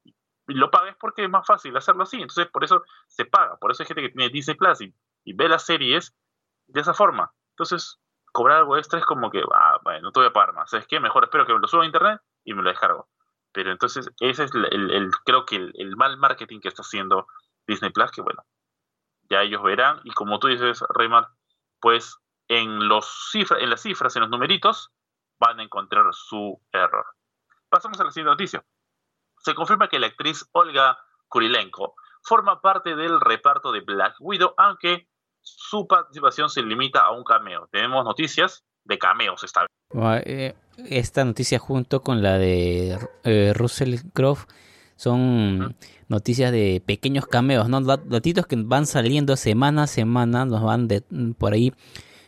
y 0.49 0.55
lo 0.55 0.71
paga 0.71 0.91
es 0.91 0.97
porque 0.97 1.25
es 1.25 1.31
más 1.31 1.47
fácil 1.47 1.77
hacerlo 1.77 2.03
así. 2.03 2.17
Entonces, 2.17 2.49
por 2.49 2.65
eso 2.65 2.83
se 3.07 3.25
paga. 3.25 3.57
Por 3.57 3.71
eso 3.71 3.83
hay 3.83 3.87
gente 3.87 4.03
que 4.03 4.09
tiene 4.11 4.33
Disney 4.33 4.57
Plus 4.57 4.81
y, 4.81 4.95
ve 5.35 5.49
las 5.49 5.65
series 5.65 6.15
de 6.67 6.81
esa 6.81 6.95
forma. 6.95 7.33
Entonces, 7.51 8.01
cobrar 8.33 8.59
algo 8.59 8.77
extra 8.77 8.99
es 8.99 9.07
como 9.07 9.31
que, 9.31 9.43
ah, 9.55 9.79
bueno, 9.85 10.03
no 10.03 10.13
te 10.13 10.21
voy 10.21 10.29
a 10.29 10.33
pagar 10.33 10.55
más. 10.55 10.71
¿Sabes 10.71 10.87
qué? 10.87 10.99
Mejor 10.99 11.25
espero 11.25 11.47
que 11.47 11.55
me 11.55 11.61
lo 11.61 11.69
suba 11.69 11.85
a 11.85 11.87
internet 11.87 12.21
y 12.45 12.55
me 12.55 12.63
lo 12.63 12.71
descargo. 12.71 13.09
Pero 13.53 13.71
entonces, 13.71 14.11
ese 14.19 14.45
es 14.45 14.55
el, 14.55 15.11
creo 15.25 15.45
que 15.45 15.57
el, 15.57 15.97
mal 15.97 16.17
marketing 16.17 16.61
que 16.61 16.69
está 16.69 16.83
haciendo 16.83 17.27
Disney 17.67 17.93
Plus, 17.93 18.11
que 18.11 18.23
bueno, 18.23 18.45
ya 19.31 19.43
ellos 19.43 19.63
verán. 19.63 20.01
Y 20.05 20.11
como 20.13 20.41
tú 20.41 20.49
dices, 20.49 20.83
Raymar, 20.89 21.29
pues 21.81 22.19
en, 22.59 22.89
los 22.89 23.31
en 23.35 23.71
las 23.71 23.83
cifras, 23.83 24.15
en 24.17 24.23
los 24.23 24.31
numeritos, 24.31 24.91
van 25.39 25.61
a 25.61 25.63
encontrar 25.63 26.05
su 26.13 26.61
error. 26.73 27.07
Pasamos 27.69 27.99
a 28.01 28.05
la 28.05 28.11
siguiente 28.11 28.31
noticia. 28.31 28.65
Se 29.39 29.55
confirma 29.55 29.89
que 29.89 29.99
la 29.99 30.09
actriz 30.09 30.49
Olga 30.53 30.99
Kurilenko 31.29 31.95
forma 32.23 32.61
parte 32.61 32.95
del 32.95 33.21
reparto 33.21 33.73
de 33.73 33.81
Black 33.81 34.17
Widow, 34.21 34.55
aunque 34.57 35.09
su 35.41 35.87
participación 35.89 36.49
se 36.49 36.63
limita 36.63 37.01
a 37.01 37.11
un 37.11 37.25
cameo. 37.25 37.69
Tenemos 37.73 38.05
noticias 38.05 38.65
de 38.85 38.99
cameos 38.99 39.43
esta 39.43 39.63
vez. 39.63 40.23
Eh, 40.25 40.55
esta 40.89 41.25
noticia 41.25 41.59
junto 41.59 42.03
con 42.03 42.23
la 42.23 42.39
de 42.39 42.99
eh, 43.25 43.53
Russell 43.55 43.97
Crowe 44.13 44.47
son 44.97 45.77
noticias 46.09 46.53
de 46.53 46.83
pequeños 46.87 47.27
cameos, 47.27 47.69
¿no? 47.69 47.81
Datitos 47.81 48.47
que 48.47 48.57
van 48.57 48.87
saliendo 48.87 49.37
semana 49.37 49.85
a 49.85 49.87
semana, 49.89 50.45
nos 50.45 50.63
van 50.63 50.87
de, 50.87 51.03
por 51.37 51.55
ahí 51.55 51.73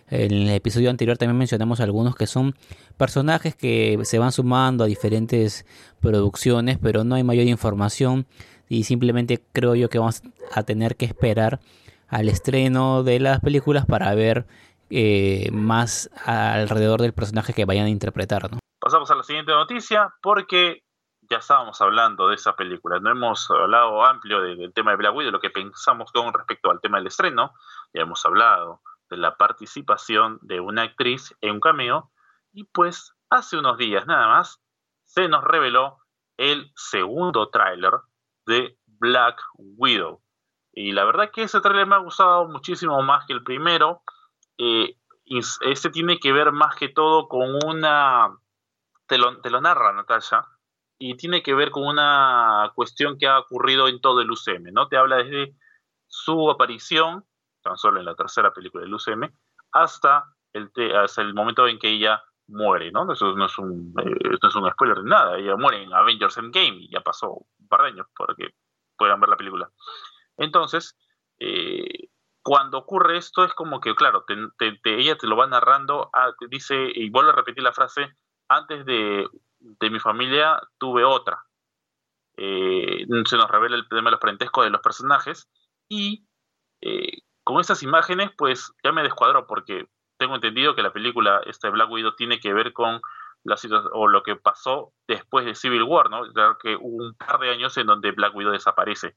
en 0.09 0.33
el 0.33 0.51
episodio 0.51 0.91
anterior 0.91 1.17
también 1.17 1.39
mencionamos 1.39 1.81
algunos 1.81 2.15
que 2.15 2.27
son 2.27 2.55
personajes 2.97 3.55
que 3.55 3.99
se 4.05 4.19
van 4.19 4.33
sumando 4.33 4.85
a 4.85 4.87
diferentes 4.87 5.67
producciones, 6.01 6.79
pero 6.79 7.05
no 7.05 7.15
hay 7.15 7.25
mayor 7.25 7.47
información 7.47 8.27
y 8.69 8.85
simplemente 8.85 9.43
creo 9.53 9.75
yo 9.75 9.89
que 9.89 9.99
vamos 9.99 10.23
a 10.53 10.63
tener 10.63 10.97
que 10.97 11.07
esperar 11.07 11.61
al 12.09 12.29
estreno 12.29 13.03
de 13.03 13.21
las 13.21 13.41
películas 13.41 13.87
para 13.87 14.15
ver 14.15 14.47
eh, 14.91 15.49
más 15.53 16.11
alrededor 16.25 17.01
del 17.01 17.15
personaje 17.15 17.53
que 17.53 17.65
vayan 17.65 17.87
a 17.87 17.91
interpretar. 17.91 18.49
Pasamos 18.79 19.11
a 19.11 19.15
la 19.15 19.23
siguiente 19.23 19.53
noticia 19.53 20.15
porque 20.23 20.85
ya 21.31 21.39
estábamos 21.39 21.81
hablando 21.81 22.29
de 22.29 22.35
esa 22.35 22.55
película. 22.55 23.01
No 23.01 23.11
hemos 23.11 23.51
hablado 23.51 24.05
amplio 24.05 24.41
del 24.43 24.73
tema 24.75 24.91
de 24.91 24.99
Black 24.99 25.15
Widow, 25.15 25.29
de 25.29 25.33
lo 25.33 25.41
que 25.41 25.51
pensamos 25.51 26.13
con 26.13 26.33
respecto 26.35 26.71
al 26.71 26.81
tema 26.81 26.99
del 26.99 27.07
estreno. 27.07 27.53
Ya 27.95 28.03
hemos 28.03 28.25
hablado 28.27 28.83
la 29.11 29.37
participación 29.37 30.39
de 30.43 30.61
una 30.61 30.83
actriz 30.83 31.35
en 31.41 31.53
un 31.53 31.61
cameo. 31.61 32.11
Y 32.53 32.65
pues 32.65 33.15
hace 33.31 33.59
unos 33.59 33.79
días 33.79 34.07
nada 34.07 34.29
más 34.29 34.63
se 35.03 35.29
nos 35.29 35.45
reveló 35.45 35.99
el 36.37 36.73
segundo 36.75 37.51
tráiler 37.51 37.93
de 38.47 38.79
Black 38.87 39.41
Widow. 39.57 40.21
Y 40.73 40.93
la 40.93 41.05
verdad 41.05 41.31
que 41.33 41.43
ese 41.43 41.61
tráiler 41.61 41.87
me 41.87 41.95
ha 41.97 41.99
gustado 41.99 42.49
muchísimo 42.49 43.01
más 43.03 43.27
que 43.27 43.33
el 43.33 43.45
primero. 43.45 44.03
Eh, 44.59 44.97
este 45.61 45.91
tiene 45.91 46.19
que 46.19 46.33
ver 46.33 46.53
más 46.53 46.77
que 46.77 46.89
todo 46.89 47.29
con 47.29 47.59
una... 47.65 48.37
Te 49.07 49.19
lo, 49.19 49.41
te 49.41 49.51
lo 49.51 49.61
narra 49.61 49.93
Natalia 49.93 50.47
y 50.99 51.17
tiene 51.17 51.43
que 51.43 51.55
ver 51.55 51.71
con 51.71 51.87
una 51.87 52.73
cuestión 52.75 53.19
que 53.19 53.27
ha 53.27 53.39
ocurrido 53.39 53.89
en 53.89 54.01
todo 54.01 54.21
el 54.21 54.31
UCM, 54.31 54.73
¿no? 54.73 54.89
Te 54.89 54.97
habla 54.97 55.17
desde 55.17 55.55
su 56.07 56.51
aparición, 56.51 57.25
tan 57.65 57.77
solo 57.77 57.99
en 57.99 58.07
la 58.07 58.15
tercera 58.15 58.53
película 58.53 58.85
del 58.85 58.95
UCM, 58.95 59.33
hasta 59.73 60.25
el, 60.53 60.71
hasta 60.97 61.23
el 61.23 61.35
momento 61.35 61.67
en 61.67 61.79
que 61.79 61.91
ella 61.91 62.23
muere, 62.47 62.93
¿no? 62.93 63.11
Eso 63.13 63.35
no 63.35 63.47
es 63.47 63.59
un, 63.59 63.95
eh, 63.99 64.39
no 64.41 64.49
es 64.49 64.55
un 64.55 64.71
spoiler 64.71 65.03
ni 65.03 65.11
nada, 65.11 65.37
ella 65.37 65.57
muere 65.57 65.83
en 65.83 65.93
Avengers 65.93 66.37
Endgame 66.37 66.77
y 66.77 66.91
ya 66.91 67.01
pasó 67.01 67.33
un 67.33 67.69
par 67.69 67.83
de 67.83 67.89
años 67.89 68.07
para 68.17 68.35
que 68.35 68.51
puedan 68.97 69.19
ver 69.19 69.31
la 69.31 69.37
película. 69.37 69.71
Entonces, 70.37 70.97
eh, 71.41 72.11
cuando 72.43 72.79
ocurre 72.79 73.17
esto 73.17 73.45
es 73.45 73.55
como 73.55 73.81
que, 73.81 73.95
claro, 73.95 74.25
ella 74.85 75.17
te 75.17 75.27
lo 75.27 75.37
va 75.37 75.47
narrando, 75.47 76.11
ah, 76.13 76.33
dice, 76.49 76.77
y 76.95 77.11
vuelve 77.11 77.31
a 77.31 77.35
repetir 77.35 77.65
la 77.65 77.73
frase, 77.73 78.15
antes 78.49 78.85
de 78.85 79.27
de 79.65 79.91
mi 79.91 79.99
familia 79.99 80.61
tuve 80.79 81.05
otra. 81.05 81.43
Eh, 82.37 83.07
se 83.27 83.37
nos 83.37 83.51
revela 83.51 83.77
el 83.77 83.89
tema 83.89 84.05
de 84.05 84.13
los 84.13 84.21
parentescos 84.21 84.65
de 84.65 84.71
los 84.71 84.81
personajes 84.81 85.49
y 85.89 86.27
eh, 86.81 87.23
con 87.45 87.61
estas 87.61 87.83
imágenes 87.83 88.31
pues 88.37 88.73
ya 88.83 88.93
me 88.93 89.03
descuadró 89.03 89.47
porque 89.47 89.87
tengo 90.19 90.35
entendido 90.35 90.75
que 90.75 90.83
la 90.83 90.93
película 90.93 91.41
este 91.47 91.69
Black 91.71 91.91
Widow 91.91 92.17
tiene 92.17 92.41
que 92.41 92.53
ver 92.53 92.73
con 92.73 93.01
la 93.45 93.57
situación 93.57 93.93
o 93.95 94.09
lo 94.09 94.23
que 94.23 94.37
pasó 94.37 94.93
después 95.07 95.45
de 95.45 95.55
Civil 95.55 95.83
War, 95.83 96.09
¿no? 96.11 96.23
que 96.59 96.77
hubo 96.77 97.05
un 97.05 97.15
par 97.15 97.39
de 97.39 97.51
años 97.51 97.77
en 97.77 97.87
donde 97.87 98.13
Black 98.13 98.35
Widow 98.35 98.53
desaparece 98.53 99.15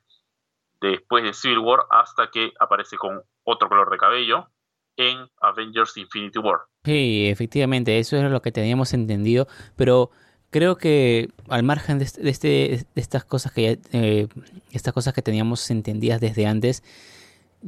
después 0.81 1.23
de 1.23 1.33
Civil 1.33 1.59
War 1.59 1.85
hasta 1.89 2.29
que 2.29 2.53
aparece 2.59 2.97
con 2.97 3.21
otro 3.43 3.69
color 3.69 3.89
de 3.89 3.97
cabello 3.97 4.49
en 4.97 5.29
Avengers 5.41 5.95
Infinity 5.97 6.39
War. 6.39 6.61
Sí, 6.83 7.27
efectivamente, 7.29 7.99
eso 7.99 8.17
es 8.17 8.31
lo 8.31 8.41
que 8.41 8.51
teníamos 8.51 8.93
entendido, 8.93 9.47
pero 9.75 10.11
creo 10.49 10.77
que 10.77 11.29
al 11.49 11.63
margen 11.63 11.99
de, 11.99 12.05
este, 12.05 12.29
este 12.29 12.47
de, 12.47 12.85
estas 12.95 13.23
cosas 13.23 13.51
que 13.51 13.79
eh, 13.91 14.27
estas 14.71 14.93
cosas 14.93 15.13
que 15.13 15.21
teníamos 15.21 15.69
entendidas 15.69 16.19
desde 16.19 16.47
antes, 16.47 16.83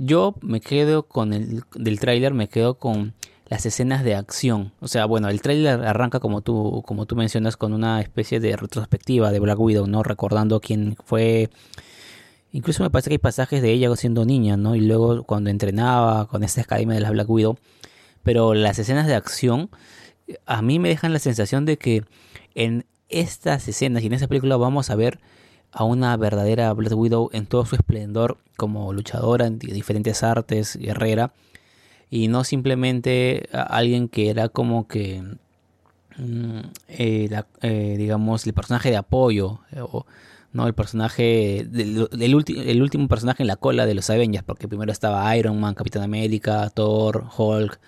yo 0.02 0.36
me 0.42 0.62
quedo 0.62 1.04
con 1.04 1.34
el 1.34 1.64
del 1.76 2.00
tráiler, 2.00 2.34
me 2.34 2.48
quedo 2.48 2.76
con 2.76 3.14
las 3.48 3.66
escenas 3.66 4.04
de 4.04 4.16
acción. 4.16 4.72
O 4.80 4.88
sea, 4.88 5.06
bueno, 5.06 5.28
el 5.28 5.42
tráiler 5.42 5.82
arranca 5.82 6.20
como 6.20 6.42
tú 6.42 6.84
como 6.86 7.06
tú 7.06 7.16
mencionas 7.16 7.58
con 7.58 7.74
una 7.74 8.00
especie 8.00 8.40
de 8.40 8.56
retrospectiva 8.56 9.32
de 9.32 9.40
Black 9.40 9.60
Widow, 9.60 9.88
no 9.88 10.04
recordando 10.04 10.62
quién 10.62 10.96
fue 11.04 11.50
Incluso 12.52 12.82
me 12.82 12.90
parece 12.90 13.10
que 13.10 13.16
hay 13.16 13.20
pasajes 13.20 13.62
de 13.62 13.72
ella 13.72 13.96
siendo 13.96 14.26
niña, 14.26 14.58
¿no? 14.58 14.76
Y 14.76 14.82
luego 14.82 15.24
cuando 15.24 15.50
entrenaba 15.50 16.28
con 16.28 16.44
esa 16.44 16.62
academia 16.62 16.96
de 16.96 17.02
las 17.02 17.12
Black 17.12 17.30
Widow. 17.30 17.58
Pero 18.24 18.54
las 18.54 18.80
escenas 18.80 19.08
de 19.08 19.16
acción 19.16 19.70
a 20.46 20.62
mí 20.62 20.80
me 20.80 20.90
dejan 20.90 21.14
la 21.14 21.20
sensación 21.20 21.66
de 21.66 21.78
que 21.78 22.04
en 22.56 22.86
estas 23.10 23.68
escenas 23.68 24.04
y 24.04 24.08
en 24.08 24.14
esta 24.14 24.28
película 24.28 24.58
vamos 24.58 24.90
a 24.90 24.96
ver 24.96 25.20
a 25.72 25.84
una 25.84 26.16
verdadera 26.18 26.74
Black 26.74 26.96
Widow 26.96 27.30
en 27.34 27.46
todo 27.46 27.66
su 27.66 27.76
esplendor 27.76 28.38
como 28.58 28.92
luchadora 28.94 29.48
en 29.48 29.60
diferentes 29.60 30.24
artes, 30.24 30.76
guerrera, 30.78 31.32
y 32.10 32.28
no 32.28 32.44
simplemente 32.44 33.48
alguien 33.52 34.10
que 34.10 34.30
era 34.30 34.50
como 34.50 34.88
que, 34.88 35.24
mm, 36.18 36.60
eh, 36.88 37.44
eh, 37.62 37.96
digamos, 37.98 38.46
el 38.48 38.54
personaje 38.54 38.90
de 38.90 38.98
apoyo, 38.98 39.60
eh, 39.72 39.82
o 39.82 40.06
no 40.52 40.66
el 40.68 40.74
personaje, 40.74 41.68
del, 41.70 42.08
el 42.20 42.82
último 42.82 43.08
personaje 43.08 43.44
en 43.44 43.48
la 43.48 43.56
cola 43.56 43.86
de 43.86 43.94
los 43.94 44.10
Avengers, 44.10 44.44
porque 44.44 44.68
primero 44.68 44.92
estaba 44.92 45.36
Iron 45.38 45.60
Man, 45.60 45.76
Capitán 45.76 46.02
América, 46.02 46.70
Thor, 46.72 47.26
Hulk, 47.38 47.80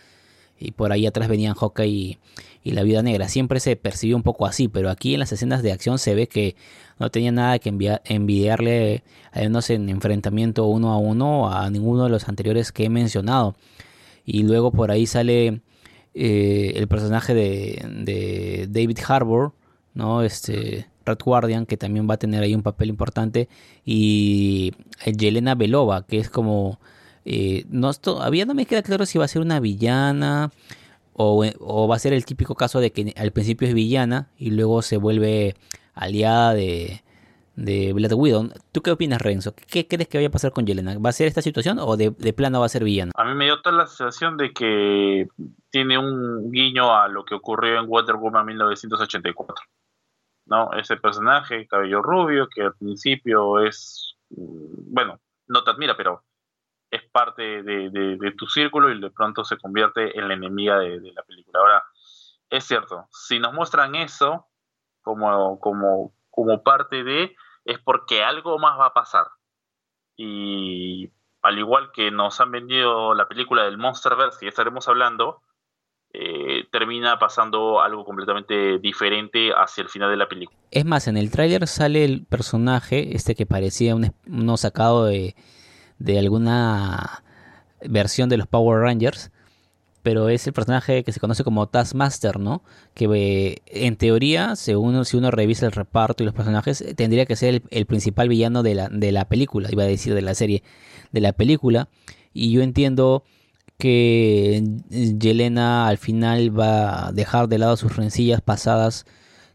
y 0.60 0.72
por 0.72 0.92
ahí 0.92 1.08
atrás 1.08 1.28
venían 1.28 1.56
Hawkeye 1.56 1.90
y, 1.90 2.20
la 2.64 2.84
Vida 2.84 3.02
Negra. 3.02 3.28
Siempre 3.28 3.60
se 3.60 3.76
percibió 3.76 4.16
un 4.16 4.22
poco 4.22 4.46
así, 4.46 4.68
pero 4.68 4.92
aquí 4.92 5.16
en 5.16 5.20
las 5.20 5.32
escenas 5.32 5.64
de 5.64 5.72
acción 5.72 5.98
se 5.98 6.14
ve 6.14 6.28
que 6.28 6.56
no 7.00 7.10
tenía 7.10 7.32
nada 7.32 7.58
que 7.58 7.70
envidiarle, 8.06 9.04
al 9.32 9.44
menos 9.46 9.72
en 9.72 9.90
enfrentamiento 9.90 10.68
uno 10.68 10.92
a 10.92 10.98
uno, 10.98 11.52
a 11.52 11.70
ninguno 11.72 12.04
de 12.04 12.12
los 12.12 12.30
anteriores 12.30 12.72
que 12.72 12.86
he 12.86 12.90
mencionado. 12.90 13.56
Y 14.24 14.44
luego 14.44 14.72
por 14.72 14.92
ahí 14.92 15.08
sale 15.08 15.62
eh, 16.14 16.74
el 16.76 16.88
personaje 16.88 17.34
de, 17.34 18.68
David 18.70 19.00
Harbour, 19.08 19.54
¿no? 19.96 20.22
Este, 20.22 20.88
Red 21.04 21.18
Guardian, 21.26 21.66
que 21.66 21.78
también 21.78 22.08
va 22.08 22.14
a 22.14 22.18
tener 22.18 22.44
ahí 22.44 22.54
un 22.54 22.62
papel 22.62 22.90
importante, 22.90 23.50
y 23.84 24.74
Yelena 25.06 25.56
Belova, 25.56 26.06
que 26.06 26.20
es 26.20 26.30
como 26.30 26.80
eh, 27.26 27.66
no, 27.70 27.94
todavía 27.94 28.46
no 28.46 28.54
me 28.54 28.66
queda 28.66 28.82
claro 28.82 29.06
si 29.06 29.18
va 29.18 29.26
a 29.26 29.28
ser 29.28 29.42
una 29.42 29.60
villana 29.60 30.52
o, 31.22 31.88
va 31.88 31.96
a 31.96 32.00
ser 32.00 32.14
el 32.14 32.26
típico 32.26 32.56
caso 32.56 32.80
de 32.80 32.92
que 32.92 33.14
al 33.18 33.32
principio 33.32 33.68
es 33.68 33.74
villana 33.74 34.30
y 34.38 34.52
luego 34.52 34.82
se 34.82 34.98
vuelve 34.98 35.56
aliada 35.94 36.54
de, 36.54 37.04
de 37.56 37.94
Black 37.94 38.14
Widow. 38.16 38.50
¿Tú 38.72 38.82
qué 38.82 38.92
opinas, 38.92 39.22
Renzo? 39.22 39.54
¿Qué 39.56 39.88
crees 39.88 40.08
que 40.08 40.18
vaya 40.18 40.30
a 40.30 40.32
pasar 40.32 40.52
con 40.52 40.66
Yelena? 40.66 40.98
¿Va 41.00 41.10
a 41.10 41.14
ser 41.14 41.28
esta 41.28 41.42
situación 41.42 41.80
o 41.80 41.98
de, 41.98 42.12
plano 42.34 42.60
va 42.60 42.66
a 42.66 42.70
ser 42.70 42.84
villana? 42.84 43.12
A 43.16 43.24
mí 43.26 43.34
me 43.34 43.46
dio 43.46 43.62
toda 43.62 43.76
la 43.76 43.88
sensación 43.88 44.38
de 44.38 44.52
que 44.54 45.28
tiene 45.70 45.98
un 45.98 46.52
guiño 46.52 46.96
a 46.96 47.08
lo 47.08 47.24
que 47.24 47.36
ocurrió 47.36 47.80
en 47.80 47.88
Wonder 47.88 48.16
Woman 48.16 48.46
1984. 48.46 49.66
¿No? 50.48 50.74
Ese 50.74 50.98
personaje, 50.98 51.68
cabello 51.68 52.02
rubio, 52.02 52.48
que 52.54 52.64
al 52.64 52.74
principio 52.74 53.60
es, 53.60 54.16
mm, 54.32 54.94
bueno, 54.94 55.20
no 55.48 55.64
te 55.64 55.72
admira, 55.72 55.96
pero 55.96 56.24
es 56.92 57.04
parte 57.10 57.64
de, 57.64 58.34
tu 58.38 58.46
círculo 58.48 58.92
y 58.92 59.00
de 59.00 59.10
pronto 59.10 59.46
se 59.46 59.58
convierte 59.58 60.20
en 60.20 60.28
la 60.28 60.34
enemiga 60.34 60.78
de, 60.78 61.00
la 61.14 61.24
película. 61.24 61.60
Ahora, 61.60 61.84
es 62.50 62.66
cierto, 62.66 63.08
si 63.12 63.40
nos 63.40 63.54
muestran 63.54 63.96
eso 63.96 64.48
como, 65.02 65.60
como, 65.62 66.14
como 66.30 66.62
parte 66.64 67.04
de, 67.04 67.34
es 67.64 67.80
porque 67.80 68.24
algo 68.24 68.60
más 68.60 68.78
va 68.78 68.88
a 68.88 68.94
pasar. 68.94 69.28
Y 70.18 71.10
al 71.42 71.58
igual 71.58 71.92
que 71.94 72.12
nos 72.12 72.42
han 72.42 72.52
vendido 72.52 73.16
la 73.16 73.30
película 73.30 73.64
del 73.64 73.78
Monsterverse, 73.78 74.40
que 74.40 74.46
ya 74.48 74.50
estaremos 74.50 74.90
hablando, 74.90 75.42
eh, 76.14 76.68
termina 76.74 77.18
pasando 77.20 77.82
algo 77.82 78.04
completamente 78.04 78.80
diferente 78.80 79.54
hacia 79.54 79.84
el 79.84 79.90
final 79.90 80.12
de 80.12 80.18
la 80.18 80.28
película. 80.28 80.60
Es 80.72 80.84
más, 80.84 81.08
en 81.08 81.16
el 81.16 81.32
tráiler 81.32 81.68
sale 81.68 82.04
el 82.04 82.26
personaje, 82.26 83.16
este 83.16 83.34
que 83.34 83.46
parecía 83.46 83.96
un, 83.96 84.14
uno 84.28 84.58
sacado 84.58 85.06
de, 85.06 85.36
de 86.04 86.20
alguna 86.20 87.24
versión 87.84 88.30
de 88.30 88.38
los 88.38 88.48
Power 88.48 88.80
Rangers, 88.82 89.32
pero 90.04 90.30
es 90.30 90.48
el 90.48 90.54
personaje 90.54 91.04
que 91.04 91.12
se 91.12 91.20
conoce 91.20 91.44
como 91.44 91.68
Taskmaster, 91.68 92.40
¿no? 92.40 92.64
Que 92.94 93.06
eh, 93.06 93.62
en 93.68 93.96
teoría, 93.96 94.56
según 94.56 95.06
si 95.06 95.18
uno 95.18 95.32
revisa 95.32 95.66
el 95.68 95.72
reparto 95.72 96.24
y 96.24 96.26
los 96.26 96.34
personajes, 96.34 96.84
tendría 96.96 97.26
que 97.26 97.36
ser 97.36 97.62
el, 97.70 97.86
principal 97.86 98.28
villano 98.28 98.64
de 98.64 98.76
la, 98.76 98.90
de 98.90 99.12
la, 99.12 99.26
película, 99.26 99.70
iba 99.72 99.84
a 99.84 99.88
decir 99.88 100.14
de 100.14 100.22
la 100.22 100.34
serie, 100.34 100.64
de 101.12 101.22
la 101.22 101.34
película. 101.34 101.88
Y 102.34 102.52
yo 102.52 102.62
entiendo 102.62 103.24
que 103.78 104.64
Yelena 104.90 105.88
al 105.88 105.98
final 105.98 106.58
va 106.58 107.08
a 107.08 107.12
dejar 107.12 107.48
de 107.48 107.58
lado 107.58 107.78
sus 107.78 107.96
rencillas 107.96 108.42
pasadas 108.42 109.06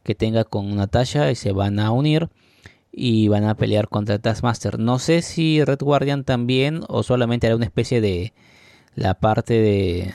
que 0.02 0.14
tenga 0.14 0.44
con 0.44 0.76
Natasha 0.76 1.30
y 1.30 1.34
se 1.34 1.52
van 1.52 1.78
a 1.78 1.90
unir 1.90 2.28
y 2.98 3.28
van 3.28 3.44
a 3.44 3.54
pelear 3.56 3.88
contra 3.88 4.18
Taskmaster. 4.18 4.78
No 4.78 4.98
sé 4.98 5.20
si 5.20 5.62
Red 5.62 5.80
Guardian 5.80 6.24
también 6.24 6.80
o 6.88 7.02
solamente 7.02 7.46
hará 7.46 7.54
una 7.54 7.66
especie 7.66 8.00
de 8.00 8.32
la 8.94 9.12
parte 9.12 9.52
de 9.52 10.14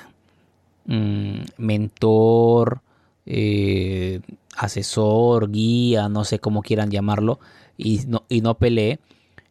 mm, 0.85 1.43
mentor, 1.59 2.81
eh, 3.27 4.21
asesor, 4.57 5.51
guía, 5.51 6.09
no 6.09 6.23
sé 6.23 6.39
cómo 6.39 6.63
quieran 6.63 6.89
llamarlo, 6.89 7.39
y 7.77 7.99
no, 8.07 8.23
y 8.27 8.41
no 8.41 8.55
pelee. 8.55 8.99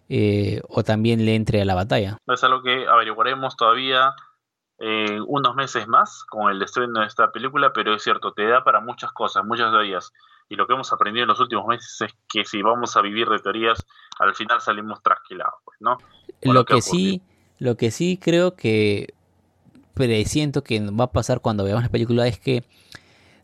Eh, 0.08 0.60
o 0.68 0.82
también 0.82 1.24
le 1.24 1.36
entre 1.36 1.62
a 1.62 1.64
la 1.64 1.76
batalla. 1.76 2.18
Es 2.26 2.42
algo 2.42 2.64
que 2.64 2.84
averiguaremos 2.88 3.56
todavía 3.56 4.12
en 4.76 5.22
unos 5.28 5.54
meses 5.54 5.86
más 5.86 6.24
con 6.24 6.50
el 6.50 6.60
estreno 6.60 6.98
de 6.98 7.06
esta 7.06 7.30
película, 7.30 7.72
pero 7.72 7.94
es 7.94 8.02
cierto, 8.02 8.32
te 8.32 8.44
da 8.48 8.64
para 8.64 8.80
muchas 8.80 9.12
cosas, 9.12 9.44
muchas 9.44 9.72
de 9.72 9.86
ellas 9.86 10.12
y 10.50 10.56
lo 10.56 10.66
que 10.66 10.74
hemos 10.74 10.92
aprendido 10.92 11.22
en 11.22 11.28
los 11.28 11.40
últimos 11.40 11.64
meses 11.66 11.96
es 12.00 12.12
que 12.28 12.44
si 12.44 12.60
vamos 12.60 12.96
a 12.96 13.00
vivir 13.00 13.28
de 13.28 13.38
teorías, 13.38 13.86
al 14.18 14.34
final 14.34 14.60
salimos 14.60 15.00
trasquilados, 15.00 15.54
pues, 15.64 15.78
¿no? 15.80 15.96
lo 16.42 16.64
que, 16.64 16.82
sí, 16.82 17.22
Lo 17.60 17.76
que 17.76 17.92
sí 17.92 18.18
creo 18.20 18.56
que 18.56 19.14
presiento 19.94 20.64
que 20.64 20.80
va 20.90 21.04
a 21.04 21.12
pasar 21.12 21.40
cuando 21.40 21.62
veamos 21.62 21.84
la 21.84 21.88
película 21.88 22.26
es 22.26 22.40
que 22.40 22.64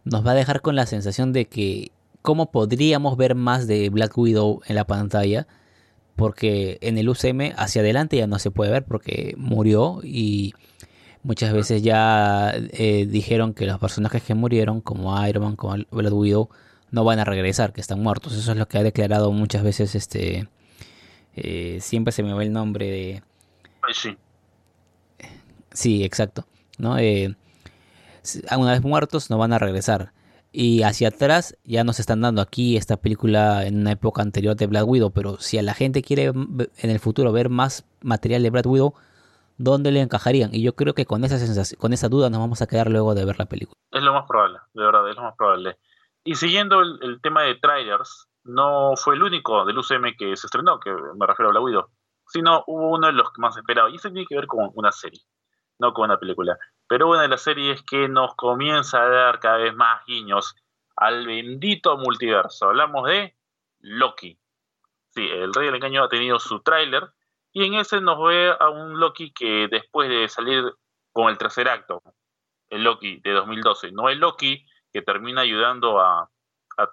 nos 0.04 0.26
va 0.26 0.32
a 0.32 0.34
dejar 0.34 0.62
con 0.62 0.74
la 0.74 0.84
sensación 0.84 1.32
de 1.32 1.46
que 1.46 1.92
cómo 2.22 2.50
podríamos 2.50 3.16
ver 3.16 3.36
más 3.36 3.68
de 3.68 3.88
Black 3.88 4.18
Widow 4.18 4.60
en 4.66 4.74
la 4.74 4.84
pantalla 4.84 5.46
porque 6.16 6.78
en 6.80 6.98
el 6.98 7.08
UCM 7.08 7.52
hacia 7.56 7.82
adelante 7.82 8.16
ya 8.16 8.26
no 8.26 8.40
se 8.40 8.50
puede 8.50 8.72
ver 8.72 8.84
porque 8.84 9.34
murió 9.36 10.00
y 10.02 10.54
muchas 11.22 11.52
veces 11.52 11.82
ya 11.82 12.52
eh, 12.56 13.06
dijeron 13.06 13.54
que 13.54 13.66
los 13.66 13.78
personajes 13.78 14.24
que 14.24 14.34
murieron 14.34 14.80
como 14.80 15.24
Iron 15.24 15.44
Man, 15.44 15.56
como 15.56 15.76
Black 15.90 16.12
Widow 16.12 16.48
no 16.96 17.04
van 17.04 17.18
a 17.18 17.24
regresar, 17.24 17.74
que 17.74 17.82
están 17.82 18.02
muertos. 18.02 18.32
Eso 18.32 18.52
es 18.52 18.59
lo 18.59 18.66
que 18.66 18.78
ha 18.78 18.82
declarado 18.82 19.30
muchas 19.30 19.62
veces 19.62 19.94
este 19.94 20.48
eh, 21.35 21.78
siempre 21.82 22.11
se 22.11 22.22
me 22.22 22.32
va 22.32 22.42
el 22.42 22.52
nombre 22.52 22.90
de 22.90 23.22
sí. 23.92 24.16
Sí, 25.72 26.04
exacto, 26.04 26.46
¿no? 26.78 26.98
Eh, 26.98 27.37
una 28.56 28.72
vez 28.72 28.82
muertos 28.82 29.28
no 29.28 29.37
van 29.37 29.52
a 29.52 29.59
regresar. 29.59 30.12
Y 30.52 30.85
hacia 30.85 31.09
atrás 31.09 31.59
ya 31.64 31.85
nos 31.85 32.00
están 32.00 32.22
dando 32.22 32.40
aquí 32.40 32.78
esta 32.78 32.96
película 32.96 33.66
en 33.66 33.80
una 33.80 33.92
época 33.92 34.22
anterior 34.22 34.56
de 34.56 34.66
Black 34.66 34.88
Widow, 34.88 35.11
pero 35.11 35.37
si 35.38 35.59
a 35.59 35.62
la 35.62 35.74
gente 35.74 36.00
quiere 36.00 36.24
en 36.24 36.90
el 36.90 36.98
futuro 36.98 37.30
ver 37.30 37.50
más 37.50 37.85
material 38.00 38.42
de 38.42 38.48
Black 38.48 38.64
Widow, 38.64 38.94
¿dónde 39.59 39.92
le 39.92 40.00
encajarían? 40.00 40.54
Y 40.54 40.62
yo 40.62 40.74
creo 40.74 40.94
que 40.94 41.04
con 41.04 41.24
esa 41.24 41.37
sensación, 41.37 41.78
con 41.78 41.92
esa 41.92 42.09
duda 42.09 42.30
nos 42.30 42.40
vamos 42.40 42.62
a 42.62 42.66
quedar 42.66 42.90
luego 42.90 43.14
de 43.14 43.26
ver 43.26 43.38
la 43.38 43.44
película. 43.44 43.78
Es 43.92 44.02
lo 44.02 44.14
más 44.14 44.26
probable, 44.26 44.59
de 44.72 44.82
verdad, 44.82 45.11
es 45.11 45.16
lo 45.16 45.22
más 45.24 45.37
probable. 45.37 45.76
Y 46.26 46.34
siguiendo 46.34 46.80
el, 46.80 47.20
tema 47.22 47.42
de 47.42 47.54
trailers, 47.54 48.26
no 48.42 48.96
fue 48.96 49.14
el 49.14 49.22
único 49.22 49.64
del 49.64 49.78
UCM 49.78 50.16
que 50.18 50.36
se 50.36 50.48
estrenó, 50.48 50.80
que 50.80 50.90
me 50.90 51.24
refiero 51.24 51.50
a 51.50 51.52
Black 51.52 51.62
Widow, 51.62 51.86
sino 52.26 52.64
hubo 52.66 52.96
uno 52.96 53.06
de 53.06 53.12
los 53.12 53.32
que 53.32 53.40
más 53.40 53.56
esperaba, 53.56 53.88
y 53.88 53.94
ese 53.94 54.10
tiene 54.10 54.26
que 54.26 54.34
ver 54.34 54.48
con 54.48 54.72
una 54.74 54.90
serie, 54.90 55.20
no 55.78 55.92
con 55.92 56.06
una 56.06 56.18
película. 56.18 56.58
Pero 56.88 57.08
una 57.08 57.22
de 57.22 57.28
las 57.28 57.42
series 57.42 57.80
que 57.84 58.08
nos 58.08 58.34
comienza 58.34 59.04
a 59.04 59.08
dar 59.08 59.38
cada 59.38 59.58
vez 59.58 59.76
más 59.76 60.04
guiños 60.04 60.56
al 60.96 61.26
bendito 61.26 61.96
multiverso. 61.96 62.70
Hablamos 62.70 63.08
de 63.08 63.36
Loki. 63.78 64.36
Sí, 65.10 65.28
el 65.30 65.54
Rey 65.54 65.66
del 65.66 65.76
Engaño 65.76 66.02
ha 66.02 66.08
tenido 66.08 66.40
su 66.40 66.60
tráiler 66.60 67.08
y 67.52 67.66
en 67.66 67.74
ese 67.74 68.00
nos 68.00 68.18
ve 68.26 68.52
a 68.58 68.68
un 68.68 68.98
Loki 68.98 69.32
que 69.32 69.68
después 69.70 70.08
de 70.08 70.28
salir 70.28 70.74
con 71.12 71.30
el 71.30 71.38
tercer 71.38 71.68
acto, 71.68 72.02
el 72.68 72.82
Loki 72.82 73.20
de 73.20 73.30
2012, 73.30 73.92
no 73.92 74.08
el 74.08 74.18
Loki 74.18 74.66
que 74.96 75.02
termina 75.02 75.42
ayudando 75.42 76.00
a, 76.00 76.30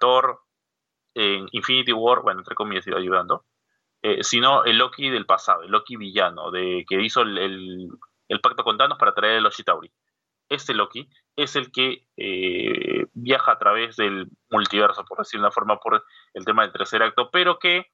Thor 0.00 0.40
en 1.14 1.46
Infinity 1.52 1.92
War, 1.92 2.22
bueno, 2.22 2.40
entre 2.40 2.54
comillas, 2.54 2.86
ayudando, 2.88 3.44
eh, 4.02 4.22
sino 4.22 4.64
el 4.64 4.78
Loki 4.78 5.10
del 5.10 5.26
pasado, 5.26 5.62
el 5.62 5.70
Loki 5.70 5.96
villano, 5.96 6.50
de 6.50 6.84
que 6.88 7.00
hizo 7.02 7.22
el 7.22 7.90
el 8.28 8.40
pacto 8.40 8.64
con 8.64 8.76
Thanos 8.76 8.98
para 8.98 9.14
traer 9.14 9.38
a 9.38 9.40
los 9.40 9.56
Chitauri. 9.56 9.92
Este 10.48 10.74
Loki 10.74 11.08
es 11.36 11.56
el 11.56 11.72
que 11.72 12.06
eh, 12.16 13.06
viaja 13.12 13.52
a 13.52 13.58
través 13.58 13.96
del 13.96 14.28
multiverso, 14.50 15.04
por 15.04 15.18
decirlo 15.18 15.42
de 15.42 15.46
una 15.46 15.52
forma, 15.52 15.78
por 15.78 16.04
el 16.34 16.44
tema 16.44 16.62
del 16.62 16.72
tercer 16.72 17.02
acto, 17.02 17.30
pero 17.30 17.58
que 17.58 17.86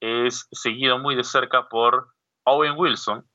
es 0.00 0.48
seguido 0.50 0.98
muy 0.98 1.14
de 1.14 1.24
cerca 1.24 1.68
por 1.68 2.08
Owen 2.44 2.74
Wilson 2.76 3.28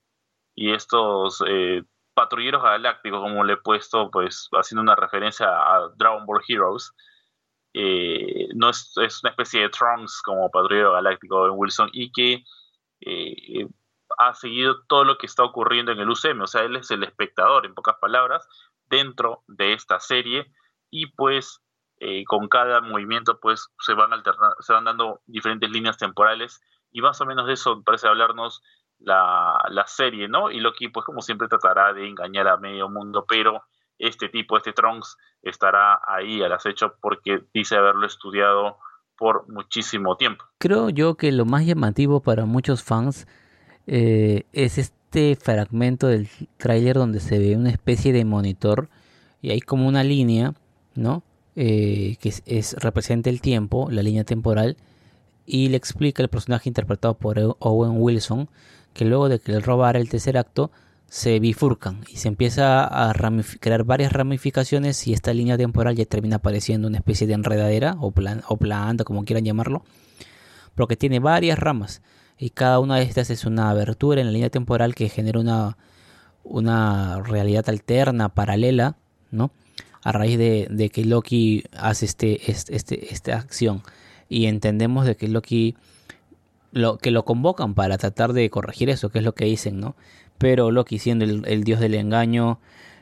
y 0.53 0.73
estos 0.73 1.43
eh, 1.47 1.83
patrulleros 2.13 2.63
galácticos, 2.63 3.21
como 3.21 3.43
le 3.43 3.53
he 3.53 3.57
puesto, 3.57 4.09
pues 4.11 4.49
haciendo 4.53 4.81
una 4.81 4.95
referencia 4.95 5.47
a 5.47 5.89
Dragon 5.95 6.25
Ball 6.25 6.43
Heroes. 6.47 6.93
Eh, 7.73 8.49
no 8.53 8.69
es, 8.69 8.93
una 8.97 9.29
especie 9.29 9.61
de 9.61 9.69
Trunks 9.69 10.21
como 10.21 10.51
patrullero 10.51 10.91
galáctico 10.91 11.37
Owen 11.37 11.53
Wilson 11.55 11.89
y 11.93 12.11
que 12.11 12.43
ha 14.17 14.33
seguido 14.33 14.83
todo 14.87 15.03
lo 15.03 15.17
que 15.17 15.25
está 15.25 15.43
ocurriendo 15.43 15.91
en 15.91 15.99
el 15.99 16.09
UCM, 16.09 16.41
o 16.41 16.47
sea, 16.47 16.61
él 16.61 16.75
es 16.75 16.91
el 16.91 17.03
espectador, 17.03 17.65
en 17.65 17.73
pocas 17.73 17.95
palabras, 17.99 18.47
dentro 18.91 19.43
de 19.47 19.73
esta 19.73 19.99
serie 19.99 20.51
y 20.89 21.07
pues 21.07 21.61
eh, 21.97 22.23
con 22.25 22.47
cada 22.49 22.81
movimiento 22.81 23.39
pues 23.39 23.69
se 23.79 23.93
van 23.93 24.11
se 24.59 24.73
van 24.73 24.83
dando 24.83 25.21
diferentes 25.25 25.69
líneas 25.71 25.97
temporales 25.97 26.61
y 26.91 27.01
más 27.01 27.21
o 27.21 27.25
menos 27.25 27.47
de 27.47 27.53
eso 27.53 27.81
parece 27.83 28.07
hablarnos 28.07 28.61
la, 29.01 29.57
la 29.69 29.85
serie, 29.87 30.27
¿no? 30.27 30.51
Y 30.51 30.59
Loki 30.59 30.87
pues 30.89 31.05
como 31.05 31.21
siempre 31.21 31.47
tratará 31.47 31.93
de 31.93 32.07
engañar 32.07 32.47
a 32.47 32.57
medio 32.57 32.89
mundo, 32.89 33.25
pero 33.27 33.63
este 33.97 34.29
tipo, 34.29 34.57
este 34.57 34.73
Trunks, 34.73 35.17
estará 35.41 35.99
ahí 36.05 36.41
al 36.41 36.51
acecho 36.51 36.95
porque 37.01 37.43
dice 37.53 37.75
haberlo 37.75 38.05
estudiado 38.05 38.77
por 39.17 39.47
muchísimo 39.49 40.17
tiempo. 40.17 40.45
Creo 40.57 40.89
yo 40.89 41.15
que 41.15 41.31
lo 41.31 41.45
más 41.45 41.65
llamativo 41.65 42.21
para 42.21 42.45
muchos 42.45 42.83
fans 42.83 43.27
eh, 43.85 44.45
es 44.53 44.77
este 44.77 45.35
fragmento 45.35 46.07
del 46.07 46.27
tráiler 46.57 46.95
donde 46.95 47.19
se 47.19 47.37
ve 47.37 47.55
una 47.55 47.69
especie 47.69 48.13
de 48.13 48.25
monitor 48.25 48.89
y 49.41 49.51
hay 49.51 49.61
como 49.61 49.87
una 49.87 50.03
línea, 50.03 50.53
¿no? 50.95 51.23
Eh, 51.55 52.15
que 52.21 52.29
es, 52.45 52.75
representa 52.79 53.29
el 53.29 53.41
tiempo, 53.41 53.89
la 53.91 54.01
línea 54.01 54.23
temporal, 54.23 54.77
y 55.45 55.69
le 55.69 55.77
explica 55.77 56.23
el 56.23 56.29
personaje 56.29 56.69
interpretado 56.69 57.15
por 57.15 57.37
Owen 57.59 57.95
Wilson 57.97 58.49
que 58.93 59.05
luego 59.05 59.29
de 59.29 59.39
que 59.39 59.53
él 59.53 59.63
robara 59.63 59.99
el 59.99 60.09
tercer 60.09 60.37
acto 60.37 60.71
se 61.07 61.39
bifurcan 61.39 62.05
y 62.09 62.17
se 62.17 62.29
empieza 62.29 62.83
a 62.85 63.13
crear 63.59 63.83
varias 63.83 64.13
ramificaciones 64.13 65.07
y 65.07 65.13
esta 65.13 65.33
línea 65.33 65.57
temporal 65.57 65.95
ya 65.95 66.05
termina 66.05 66.37
apareciendo 66.37 66.87
una 66.87 66.97
especie 66.97 67.27
de 67.27 67.33
enredadera 67.33 67.97
o, 67.99 68.11
plan 68.11 68.43
o 68.47 68.55
planta, 68.57 69.03
como 69.03 69.25
quieran 69.25 69.43
llamarlo, 69.43 69.83
porque 70.73 70.95
tiene 70.95 71.19
varias 71.19 71.59
ramas 71.59 72.01
y 72.37 72.49
cada 72.49 72.79
una 72.79 72.95
de 72.95 73.03
estas 73.03 73.29
es 73.29 73.45
una 73.45 73.69
abertura 73.69 74.19
en 74.19 74.27
la 74.27 74.33
línea 74.33 74.49
temporal 74.49 74.95
que 74.95 75.09
genera 75.09 75.39
una, 75.39 75.77
una 76.43 77.21
realidad 77.21 77.69
alterna, 77.69 78.29
paralela, 78.29 78.97
¿no? 79.29 79.51
A 80.01 80.11
raíz 80.11 80.39
de, 80.39 80.89
que 80.91 81.05
Loki 81.05 81.63
hace 81.77 82.05
este, 82.05 82.51
este, 82.51 83.13
esta 83.13 83.37
acción. 83.37 83.83
Y 84.27 84.47
entendemos 84.47 85.05
de 85.05 85.15
que 85.15 85.27
Loki 85.27 85.75
lo, 86.71 86.97
que 86.97 87.11
lo 87.11 87.23
convocan 87.23 87.73
para 87.73 87.97
tratar 87.97 88.33
de 88.33 88.49
corregir 88.49 88.89
eso, 88.89 89.09
que 89.09 89.19
es 89.19 89.25
lo 89.25 89.33
que 89.33 89.45
dicen, 89.45 89.79
¿no? 89.79 89.95
Pero 90.37 90.71
Loki 90.71 90.99
siendo 90.99 91.25
el, 91.25 91.63
dios 91.63 91.79
del 91.79 91.95
engaño, 91.95 92.59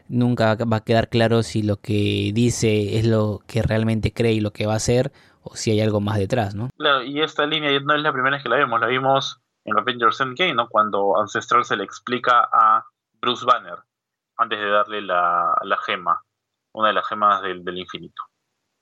nunca 0.08 0.56
va 0.56 0.78
a 0.78 0.84
quedar 0.84 1.10
claro 1.10 1.44
si 1.44 1.64
lo 1.64 1.78
que 1.78 2.32
dice 2.34 2.98
es 2.98 3.06
lo 3.06 3.40
que 3.48 3.62
realmente 3.62 4.12
cree 4.12 4.34
y 4.34 4.42
lo 4.42 4.52
que 4.52 4.66
va 4.66 4.74
a 4.74 4.78
hacer, 4.78 5.12
o 5.42 5.56
si 5.56 5.72
hay 5.72 5.82
algo 5.82 6.02
más 6.02 6.18
detrás, 6.18 6.56
¿no? 6.56 6.70
Claro, 6.78 7.04
y 7.04 7.22
esta 7.22 7.46
línea 7.46 7.80
no 7.80 7.96
es 7.96 8.02
la 8.02 8.12
primera 8.12 8.36
vez 8.36 8.44
que 8.44 8.50
la 8.50 8.58
vemos, 8.58 8.80
la 8.80 8.88
vimos 8.88 9.40
en 9.64 9.78
Avengers 9.78 10.20
Endgame, 10.20 10.54
¿no? 10.54 10.68
Cuando 10.68 11.18
Ancestral 11.18 11.64
se 11.64 11.78
le 11.78 11.84
explica 11.84 12.48
a 12.52 12.86
Bruce 13.22 13.46
Banner 13.46 13.78
antes 14.38 14.60
de 14.60 14.70
darle 14.70 15.02
la, 15.02 15.54
la 15.64 15.78
gema, 15.78 16.24
una 16.74 16.90
de 16.90 16.94
las 16.94 17.08
gemas 17.08 17.42
del, 17.42 17.64
del 17.64 17.78
infinito. 17.78 18.24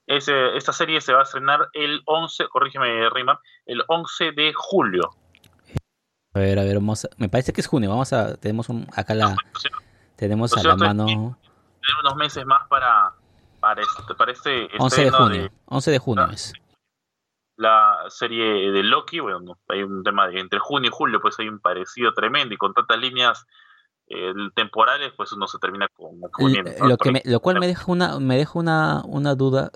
Ese, 0.08 0.56
esta 0.56 0.72
serie 0.72 1.02
se 1.02 1.12
va 1.12 1.20
a 1.20 1.22
estrenar 1.24 1.68
el 1.74 2.00
11, 2.06 2.48
corrígeme 2.48 3.10
Rima, 3.10 3.40
el 3.66 3.84
11 3.86 4.32
de 4.32 4.54
julio. 4.54 5.10
A 6.32 6.38
ver, 6.38 6.58
a 6.58 6.64
ver, 6.64 6.76
vamos 6.76 7.06
me 7.18 7.28
parece 7.28 7.52
que 7.52 7.60
es 7.60 7.66
junio, 7.66 7.90
vamos 7.90 8.14
a, 8.14 8.36
tenemos 8.36 8.70
un, 8.70 8.86
acá 8.96 9.14
la, 9.14 9.36
tenemos 10.16 10.56
a 10.56 10.62
la 10.62 10.76
mano... 10.76 11.04
Tenemos 11.06 12.04
unos 12.04 12.16
meses 12.16 12.46
más 12.46 12.66
para, 12.68 13.12
para, 13.60 13.82
este, 13.82 14.14
para 14.14 14.32
este 14.32 14.68
11 14.78 15.04
de 15.04 15.10
junio, 15.10 15.50
11 15.66 15.90
de 15.90 15.98
junio 15.98 16.28
es. 16.32 16.54
La 17.56 18.04
serie 18.08 18.70
de 18.70 18.82
Loki, 18.82 19.20
bueno, 19.20 19.58
hay 19.68 19.82
un 19.82 20.02
tema 20.04 20.26
de 20.28 20.40
entre 20.40 20.58
junio 20.58 20.88
y 20.88 20.94
julio, 20.94 21.20
pues 21.20 21.38
hay 21.38 21.48
un 21.48 21.60
parecido 21.60 22.14
tremendo 22.14 22.54
y 22.54 22.56
con 22.56 22.72
tantas 22.72 22.98
líneas 22.98 23.46
eh, 24.06 24.32
temporales, 24.54 25.12
pues 25.14 25.32
uno 25.32 25.46
se 25.46 25.58
termina 25.58 25.86
con, 25.88 26.18
Lo, 26.88 26.96
que 26.96 27.20
lo 27.26 27.40
cual 27.40 27.60
me 27.60 27.66
deja 27.66 27.84
una, 27.92 28.18
me 28.18 28.38
deja 28.38 28.58
una, 28.58 29.02
una 29.04 29.34
duda, 29.34 29.70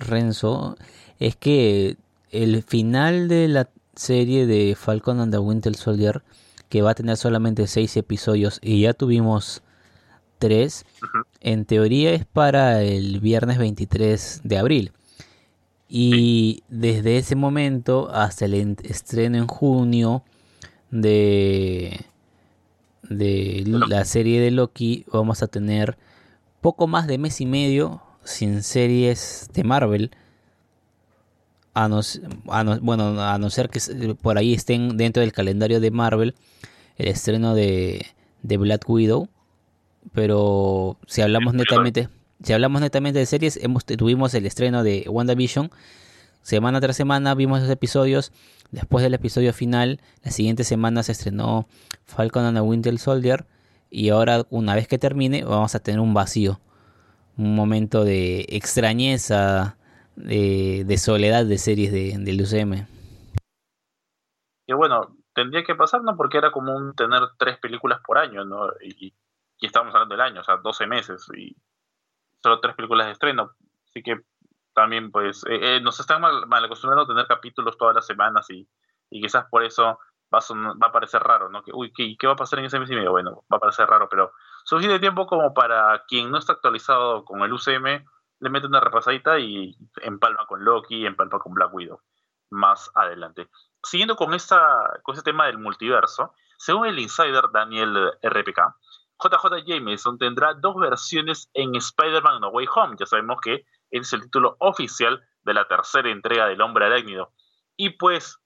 Renzo, 0.00 0.76
es 1.18 1.36
que 1.36 1.96
el 2.30 2.62
final 2.62 3.28
de 3.28 3.48
la 3.48 3.70
serie 3.94 4.46
de 4.46 4.74
Falcon 4.74 5.20
and 5.20 5.32
the 5.32 5.38
Winter 5.38 5.74
Soldier, 5.74 6.22
que 6.68 6.82
va 6.82 6.92
a 6.92 6.94
tener 6.94 7.16
solamente 7.16 7.66
seis 7.66 7.96
episodios 7.96 8.58
y 8.62 8.82
ya 8.82 8.94
tuvimos 8.94 9.62
tres, 10.38 10.86
en 11.40 11.64
teoría 11.64 12.12
es 12.12 12.24
para 12.24 12.82
el 12.82 13.20
viernes 13.20 13.58
23 13.58 14.40
de 14.44 14.58
abril. 14.58 14.92
Y 15.88 16.62
desde 16.68 17.18
ese 17.18 17.34
momento 17.34 18.10
hasta 18.12 18.44
el 18.44 18.76
estreno 18.84 19.38
en 19.38 19.48
junio 19.48 20.22
de, 20.90 22.06
de 23.02 23.64
la 23.66 24.04
serie 24.04 24.40
de 24.40 24.52
Loki, 24.52 25.04
vamos 25.12 25.42
a 25.42 25.48
tener 25.48 25.98
poco 26.60 26.86
más 26.86 27.08
de 27.08 27.18
mes 27.18 27.40
y 27.40 27.46
medio 27.46 28.02
sin 28.24 28.62
series 28.62 29.48
de 29.52 29.64
Marvel. 29.64 30.10
A 31.72 31.88
no, 31.88 32.00
bueno, 32.80 33.22
a 33.22 33.38
no 33.38 33.50
ser 33.50 33.68
que 33.68 33.80
por 34.14 34.38
ahí 34.38 34.54
estén 34.54 34.96
dentro 34.96 35.20
del 35.20 35.32
calendario 35.32 35.80
de 35.80 35.90
Marvel 35.90 36.34
el 36.96 37.08
estreno 37.08 37.54
de, 37.54 38.06
de 38.42 38.56
Black 38.56 38.88
Widow 38.88 39.28
pero 40.12 40.96
si 41.06 41.22
hablamos 41.22 41.54
netamente, 41.54 42.08
si 42.42 42.52
hablamos 42.52 42.80
netamente 42.80 43.18
de 43.18 43.26
series, 43.26 43.58
hemos, 43.62 43.84
tuvimos 43.84 44.34
el 44.34 44.46
estreno 44.46 44.82
de 44.82 45.06
WandaVision. 45.08 45.70
Semana 46.42 46.80
tras 46.80 46.96
semana 46.96 47.34
vimos 47.34 47.60
los 47.60 47.70
episodios. 47.70 48.32
Después 48.70 49.02
del 49.02 49.14
episodio 49.14 49.52
final, 49.52 50.00
la 50.22 50.30
siguiente 50.30 50.64
semana 50.64 51.02
se 51.02 51.12
estrenó 51.12 51.66
Falcon 52.06 52.44
and 52.44 52.56
the 52.56 52.62
Winter 52.62 52.98
Soldier 52.98 53.46
y 53.90 54.08
ahora 54.10 54.46
una 54.50 54.74
vez 54.74 54.88
que 54.88 54.98
termine 54.98 55.44
vamos 55.44 55.74
a 55.74 55.80
tener 55.80 56.00
un 56.00 56.14
vacío, 56.14 56.60
un 57.40 57.54
momento 57.54 58.04
de 58.04 58.46
extrañeza, 58.48 59.76
de, 60.16 60.96
soledad 60.98 61.44
de 61.44 61.58
series 61.58 61.92
de, 61.92 62.16
del 62.18 62.40
UCM. 62.40 62.86
Y 64.66 64.72
bueno, 64.72 65.16
tendría 65.34 65.64
que 65.64 65.74
pasar, 65.74 66.02
¿no? 66.02 66.16
Porque 66.16 66.38
era 66.38 66.52
común 66.52 66.94
tener 66.94 67.20
tres 67.38 67.58
películas 67.58 68.00
por 68.06 68.18
año, 68.18 68.44
¿no? 68.44 68.68
Y, 68.80 69.14
y 69.60 69.66
estamos 69.66 69.94
hablando 69.94 70.14
del 70.14 70.22
año, 70.22 70.40
o 70.40 70.44
sea, 70.44 70.56
12 70.56 70.86
meses 70.86 71.26
y 71.36 71.54
solo 72.42 72.60
tres 72.60 72.74
películas 72.74 73.06
de 73.06 73.12
estreno. 73.12 73.52
Así 73.88 74.02
que 74.02 74.20
también, 74.74 75.10
pues, 75.10 75.44
eh, 75.46 75.76
eh, 75.76 75.80
nos 75.80 76.00
están 76.00 76.20
mal, 76.20 76.64
acostumbrando 76.64 77.04
a 77.04 77.06
tener 77.06 77.26
capítulos 77.26 77.76
todas 77.76 77.94
las 77.94 78.06
semanas 78.06 78.48
y, 78.50 78.68
y 79.10 79.20
quizás 79.20 79.46
por 79.50 79.62
eso 79.62 79.98
va 80.32 80.38
a, 80.38 80.74
va 80.74 80.86
a 80.88 80.92
parecer 80.92 81.22
raro, 81.22 81.48
¿no? 81.50 81.62
Que, 81.62 81.72
uy, 81.74 81.92
¿qué, 81.92 82.16
¿qué, 82.18 82.26
va 82.26 82.34
a 82.34 82.36
pasar 82.36 82.58
en 82.60 82.66
ese 82.66 82.78
mes 82.78 82.90
y 82.90 82.94
medio? 82.94 83.10
Bueno, 83.10 83.44
va 83.52 83.58
a 83.58 83.60
parecer 83.60 83.86
raro, 83.86 84.08
pero 84.08 84.32
suficiente 84.70 85.00
tiempo 85.00 85.26
como 85.26 85.52
para 85.52 86.04
quien 86.06 86.30
no 86.30 86.38
está 86.38 86.52
actualizado 86.52 87.24
con 87.24 87.42
el 87.42 87.52
UCM, 87.52 88.04
le 88.38 88.50
mete 88.50 88.68
una 88.68 88.78
repasadita 88.78 89.36
y 89.40 89.76
empalma 90.00 90.46
con 90.46 90.64
Loki, 90.64 91.04
empalma 91.04 91.40
con 91.40 91.52
Black 91.54 91.74
Widow 91.74 92.00
más 92.50 92.88
adelante. 92.94 93.48
Siguiendo 93.82 94.14
con, 94.14 94.32
esta, 94.32 95.00
con 95.02 95.16
este 95.16 95.28
tema 95.30 95.46
del 95.46 95.58
multiverso, 95.58 96.34
según 96.56 96.86
el 96.86 97.00
insider 97.00 97.50
Daniel 97.52 98.12
RPK, 98.22 98.76
JJ 99.18 99.64
Jameson 99.66 100.18
tendrá 100.18 100.54
dos 100.54 100.76
versiones 100.76 101.50
en 101.52 101.74
Spider-Man 101.74 102.40
No 102.40 102.48
Way 102.50 102.66
Home. 102.74 102.96
Ya 102.98 103.06
sabemos 103.06 103.40
que 103.40 103.64
es 103.90 104.12
el 104.12 104.22
título 104.22 104.56
oficial 104.60 105.20
de 105.42 105.54
la 105.54 105.66
tercera 105.66 106.10
entrega 106.10 106.46
del 106.46 106.60
Hombre 106.60 106.86
Arácnido. 106.86 107.32
Y 107.76 107.90
pues 107.90 108.38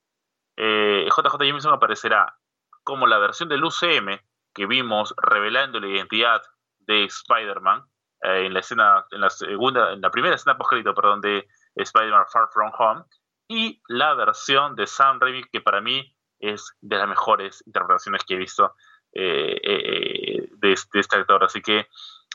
JJ 0.56 0.56
eh, 0.56 1.46
Jameson 1.46 1.74
aparecerá 1.74 2.38
como 2.82 3.06
la 3.06 3.18
versión 3.18 3.48
del 3.50 3.64
UCM 3.64 4.20
que 4.54 4.66
vimos 4.66 5.14
revelando 5.16 5.80
la 5.80 5.88
identidad 5.88 6.42
de 6.80 7.04
Spider-Man 7.04 7.82
eh, 8.22 8.46
en 8.46 8.54
la 8.54 8.60
escena, 8.60 9.06
en 9.10 9.20
la 9.20 9.30
segunda, 9.30 9.92
en 9.92 10.00
la 10.00 10.10
primera 10.10 10.34
escena 10.34 10.56
post 10.56 10.72
perdón, 10.72 11.20
de 11.20 11.46
Spider-Man 11.74 12.26
Far 12.32 12.48
From 12.52 12.70
Home, 12.78 13.04
y 13.48 13.82
la 13.88 14.14
versión 14.14 14.74
de 14.74 14.86
Sam 14.86 15.20
Raimi 15.20 15.44
que 15.52 15.60
para 15.60 15.80
mí 15.80 16.16
es 16.38 16.72
de 16.80 16.96
las 16.96 17.08
mejores 17.08 17.62
interpretaciones 17.66 18.24
que 18.24 18.34
he 18.34 18.38
visto 18.38 18.74
eh, 19.12 20.48
de, 20.50 20.72
este 20.72 21.16
actor. 21.16 21.44
Así 21.44 21.60
que 21.60 21.86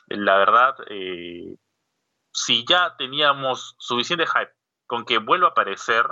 la 0.08 0.38
verdad, 0.38 0.76
si 2.32 2.66
ya 2.66 2.96
teníamos 2.98 3.76
suficiente 3.80 4.26
hype 4.26 4.54
con 4.88 5.06
que 5.06 5.20
vuelva 5.20 5.48
a 5.48 5.52
aparecer, 5.52 6.06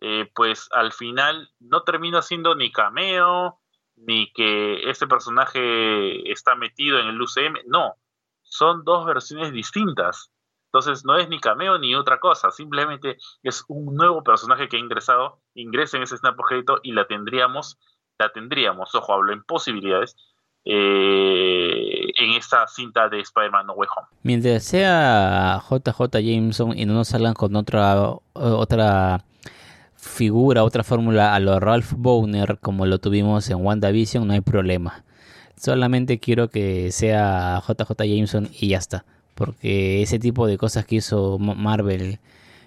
eh, 0.00 0.30
pues 0.34 0.68
al 0.72 0.92
final 0.92 1.50
no 1.58 1.82
termina 1.82 2.22
siendo 2.22 2.54
ni 2.54 2.70
cameo, 2.70 3.60
ni 4.06 4.30
que 4.32 4.88
este 4.90 5.06
personaje 5.06 6.30
está 6.30 6.54
metido 6.54 6.98
en 6.98 7.06
el 7.06 7.20
UCM, 7.20 7.56
no, 7.66 7.94
son 8.42 8.84
dos 8.84 9.06
versiones 9.06 9.52
distintas. 9.52 10.30
Entonces 10.66 11.04
no 11.04 11.16
es 11.16 11.28
ni 11.28 11.40
cameo 11.40 11.78
ni 11.78 11.94
otra 11.94 12.20
cosa, 12.20 12.50
simplemente 12.50 13.16
es 13.42 13.64
un 13.68 13.94
nuevo 13.94 14.22
personaje 14.22 14.68
que 14.68 14.76
ha 14.76 14.80
ingresado, 14.80 15.40
ingresa 15.54 15.96
en 15.96 16.02
ese 16.02 16.18
snap 16.18 16.36
crédito 16.46 16.78
y 16.82 16.92
la 16.92 17.06
tendríamos, 17.06 17.78
la 18.18 18.30
tendríamos, 18.32 18.94
ojo, 18.94 19.14
hablo 19.14 19.32
en 19.32 19.42
posibilidades, 19.44 20.14
eh, 20.66 22.12
en 22.18 22.32
esta 22.32 22.66
cinta 22.66 23.08
de 23.08 23.20
Spider-Man 23.20 23.66
No 23.66 23.72
Way 23.72 23.88
Home. 23.96 24.08
Mientras 24.22 24.64
sea 24.64 25.62
JJ 25.70 26.20
Jameson 26.20 26.78
y 26.78 26.84
no 26.84 26.92
nos 26.92 27.08
salgan 27.08 27.32
con 27.32 27.56
otra 27.56 27.96
otra 28.34 29.24
figura, 29.98 30.62
otra 30.62 30.84
fórmula 30.84 31.34
a 31.34 31.40
lo 31.40 31.58
Ralph 31.58 31.92
Bowner 31.96 32.58
como 32.60 32.86
lo 32.86 32.98
tuvimos 32.98 33.50
en 33.50 33.64
WandaVision, 33.64 34.26
no 34.26 34.32
hay 34.32 34.40
problema. 34.40 35.04
Solamente 35.56 36.20
quiero 36.20 36.48
que 36.48 36.92
sea 36.92 37.60
JJ 37.66 37.90
Jameson 37.98 38.48
y 38.52 38.68
ya 38.68 38.78
está. 38.78 39.04
Porque 39.34 40.02
ese 40.02 40.18
tipo 40.18 40.46
de 40.46 40.56
cosas 40.56 40.84
que 40.84 40.96
hizo 40.96 41.38
Marvel 41.38 42.20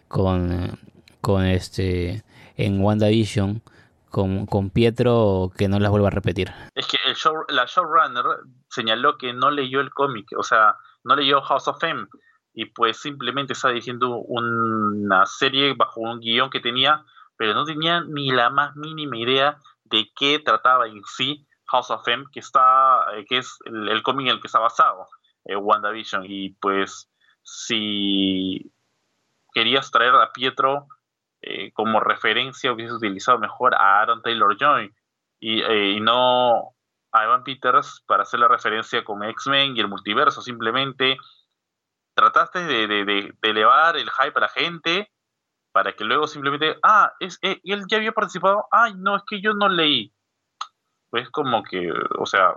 con, 0.08 0.78
con 1.22 1.46
este 1.46 2.24
en 2.58 2.82
WandaVision 2.82 3.62
con, 4.10 4.46
con 4.46 4.70
Pietro 4.70 5.52
que 5.58 5.70
no 5.70 5.80
las 5.80 5.90
vuelva 5.90 6.10
a 6.10 6.12
repetir. 6.12 6.52
Es 6.76 6.86
que 6.86 6.98
el 7.08 7.16
show, 7.16 7.46
la 7.48 7.66
showrunner 7.66 8.26
señaló 8.70 9.18
que 9.18 9.34
no 9.34 9.52
leyó 9.52 9.80
el 9.80 9.92
cómic, 9.92 10.28
o 10.38 10.44
sea, 10.44 10.76
no 11.04 11.16
leyó 11.16 11.42
House 11.42 11.70
of 11.70 11.80
Fame 11.80 12.08
y 12.54 12.66
pues 12.66 12.98
simplemente 12.98 13.54
está 13.54 13.70
diciendo 13.70 14.18
una 14.18 15.26
serie 15.26 15.74
bajo 15.74 16.02
un 16.02 16.20
guion 16.20 16.50
que 16.50 16.60
tenía 16.60 17.06
pero 17.42 17.56
no 17.56 17.66
tenía 17.66 18.02
ni 18.02 18.30
la 18.30 18.52
más 18.52 18.76
mínima 18.76 19.18
idea 19.18 19.58
de 19.86 20.12
qué 20.16 20.38
trataba 20.38 20.86
en 20.86 21.02
sí 21.06 21.48
House 21.66 21.90
of 21.90 22.08
M, 22.08 22.26
que, 22.32 22.40
está, 22.40 23.04
eh, 23.16 23.26
que 23.28 23.40
es 23.40 23.58
el, 23.66 24.04
cómic 24.04 24.28
en 24.28 24.34
el 24.34 24.42
que 24.42 24.46
está 24.46 24.60
basado 24.60 25.08
eh, 25.46 25.56
WandaVision. 25.56 26.24
Y 26.28 26.52
pues 26.62 27.10
si 27.42 28.72
querías 29.56 29.90
traer 29.90 30.14
a 30.14 30.32
Pietro 30.32 30.86
eh, 31.42 31.72
como 31.74 32.00
referencia, 32.00 32.72
hubiese 32.72 32.94
utilizado 32.94 33.40
mejor 33.40 33.74
a 33.74 34.02
Aaron 34.02 34.22
Taylor 34.22 34.56
Joy 34.56 34.94
y, 35.40 35.64
y, 35.64 36.00
no 36.00 36.76
a 37.12 37.24
Evan 37.24 37.44
Peters 37.44 38.04
para 38.06 38.22
hacer 38.22 38.40
la 38.40 38.50
referencia 38.50 39.04
con 39.04 39.24
X-Men 39.24 39.76
y 39.76 39.80
el 39.80 39.88
multiverso. 39.88 40.44
Simplemente 40.44 41.18
trataste 42.14 42.60
de, 42.66 42.86
de, 42.86 43.04
de, 43.04 43.34
elevar 43.42 43.98
el 43.98 44.12
hype 44.12 44.38
a 44.38 44.42
la 44.42 44.50
gente 44.50 45.12
para 45.72 45.94
que 45.94 46.04
luego 46.04 46.28
simplemente, 46.28 46.78
ah, 46.84 47.14
es, 47.20 47.40
eh, 47.42 47.60
él 47.64 47.84
ya 47.90 47.98
había 47.98 48.12
participado, 48.12 48.66
ay, 48.72 48.94
no, 48.98 49.16
es 49.16 49.24
que 49.28 49.42
yo 49.42 49.54
no 49.54 49.70
leí. 49.70 50.14
Pues 51.10 51.30
como 51.30 51.64
que, 51.64 51.92
o 52.20 52.26
sea, 52.26 52.56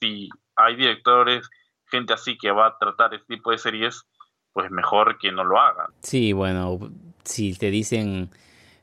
si 0.00 0.28
hay 0.56 0.76
directores, 0.76 1.48
gente 1.86 2.12
así 2.12 2.36
que 2.36 2.50
va 2.50 2.66
a 2.66 2.78
tratar 2.78 3.14
este 3.14 3.36
tipo 3.36 3.50
de 3.50 3.58
series, 3.58 4.04
pues 4.52 4.70
mejor 4.70 5.18
que 5.18 5.32
no 5.32 5.44
lo 5.44 5.60
hagan. 5.60 5.88
Sí, 6.02 6.32
bueno, 6.32 6.78
si 7.24 7.54
te 7.54 7.70
dicen 7.70 8.30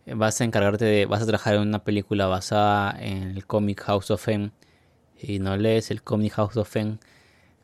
vas 0.05 0.41
a 0.41 0.43
encargarte 0.43 0.85
de, 0.85 1.05
vas 1.05 1.21
a 1.21 1.25
trabajar 1.25 1.55
en 1.55 1.61
una 1.61 1.83
película 1.83 2.27
basada 2.27 2.91
en 2.99 3.23
el 3.23 3.45
cómic 3.45 3.81
House 3.83 4.11
of 4.11 4.27
M 4.27 4.51
y 5.19 5.39
no 5.39 5.55
lees 5.55 5.91
el 5.91 6.03
cómic 6.03 6.33
House 6.33 6.57
of 6.57 6.75
M, 6.75 6.97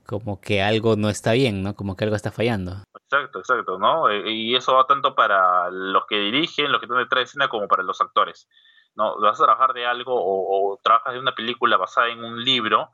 como 0.09 0.41
que 0.41 0.63
algo 0.63 0.95
no 0.95 1.07
está 1.07 1.33
bien, 1.33 1.61
¿no? 1.61 1.75
Como 1.75 1.95
que 1.95 2.03
algo 2.03 2.15
está 2.15 2.31
fallando. 2.31 2.81
Exacto, 2.95 3.37
exacto, 3.37 3.77
¿no? 3.77 4.09
Eh, 4.09 4.31
y 4.31 4.55
eso 4.55 4.73
va 4.73 4.87
tanto 4.87 5.13
para 5.13 5.69
los 5.69 6.07
que 6.07 6.17
dirigen, 6.17 6.71
los 6.71 6.79
que 6.79 6.87
están 6.87 6.97
detrás 6.97 7.19
de 7.19 7.23
escena, 7.25 7.47
como 7.47 7.67
para 7.67 7.83
los 7.83 8.01
actores. 8.01 8.49
¿no? 8.95 9.19
Vas 9.19 9.39
a 9.39 9.43
trabajar 9.43 9.73
de 9.73 9.85
algo 9.85 10.15
o, 10.15 10.79
trabajas 10.83 11.13
de 11.13 11.19
una 11.19 11.35
película 11.35 11.77
basada 11.77 12.07
en 12.07 12.23
un 12.23 12.43
libro, 12.43 12.89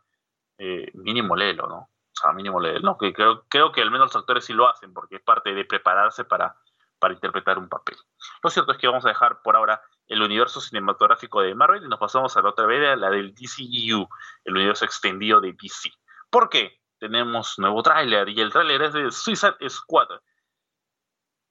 eh, 0.58 0.91
mínimo 0.93 1.38
léelo, 1.38 1.67
¿no? 1.67 1.78
O 1.78 2.21
sea, 2.21 2.34
mínimo 2.34 2.60
léelo, 2.60 2.82
¿no? 2.82 2.97
Que 2.97 3.13
creo, 3.13 3.45
creo 3.47 3.71
que 3.71 3.82
al 3.82 3.91
menos 3.91 4.08
los 4.13 4.21
actores 4.21 4.43
sí 4.43 4.51
lo 4.51 4.67
hacen, 4.67 4.93
porque 4.93 5.15
es 5.15 5.21
parte 5.21 5.54
de 5.54 5.63
prepararse 5.63 6.25
para, 6.25 6.58
para 6.99 7.13
interpretar 7.13 7.58
un 7.58 7.69
papel. 7.69 7.95
Lo 8.43 8.49
cierto 8.49 8.73
es 8.73 8.78
que 8.78 8.88
vamos 8.88 9.06
a 9.06 9.10
dejar 9.10 9.41
por 9.41 9.56
ahora 9.56 9.82
el 10.08 10.21
universo 10.21 10.60
cinematográfico 10.60 11.41
de 11.41 11.56
Marvel 11.56 11.86
y 11.86 11.88
nos 11.88 11.99
pasamos 11.99 12.36
a 12.36 12.41
la 12.41 12.49
otra 12.49 12.65
vez, 12.65 12.99
la 12.99 13.10
del 13.10 13.34
DCEU, 13.34 14.06
el 14.43 14.54
universo 14.54 14.84
extendido 14.84 15.39
de 15.39 15.54
DC. 15.54 15.91
¿Por 16.30 16.49
qué? 16.49 16.82
Tenemos 16.99 17.58
nuevo 17.60 17.81
tráiler 17.84 18.29
y 18.29 18.39
el 18.41 18.51
tráiler 18.51 18.81
es 18.84 18.93
de 18.93 19.12
Suicide 19.12 19.69
Squad. 19.69 20.08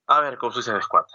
A 0.06 0.20
ver, 0.20 0.36
con 0.38 0.52
Suicide 0.52 0.82
Squad. 0.82 1.06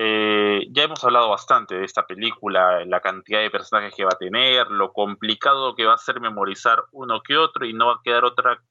Eh, 0.00 0.68
ya 0.70 0.84
hemos 0.84 1.02
hablado 1.02 1.28
bastante 1.28 1.74
de 1.74 1.84
esta 1.84 2.06
película, 2.06 2.84
la 2.84 3.00
cantidad 3.00 3.40
de 3.40 3.50
personajes 3.50 3.92
que 3.96 4.04
va 4.04 4.10
a 4.12 4.18
tener, 4.18 4.70
lo 4.70 4.92
complicado 4.92 5.74
que 5.74 5.86
va 5.86 5.94
a 5.94 5.98
ser 5.98 6.20
memorizar 6.20 6.84
uno 6.92 7.20
que 7.20 7.36
otro 7.36 7.66
y 7.66 7.72
no 7.72 7.88
va 7.88 7.94
a 7.94 8.00
quedar 8.04 8.24
otra 8.24 8.62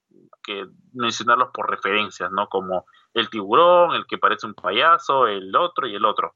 que 0.42 0.66
mencionarlos 0.94 1.50
por 1.54 1.70
referencias, 1.70 2.32
¿no? 2.32 2.48
Como 2.48 2.86
el 3.14 3.30
tiburón, 3.30 3.94
el 3.94 4.06
que 4.08 4.18
parece 4.18 4.48
un 4.48 4.54
payaso, 4.54 5.28
el 5.28 5.54
otro 5.54 5.86
y 5.86 5.96
el 5.96 6.06
otro. 6.06 6.36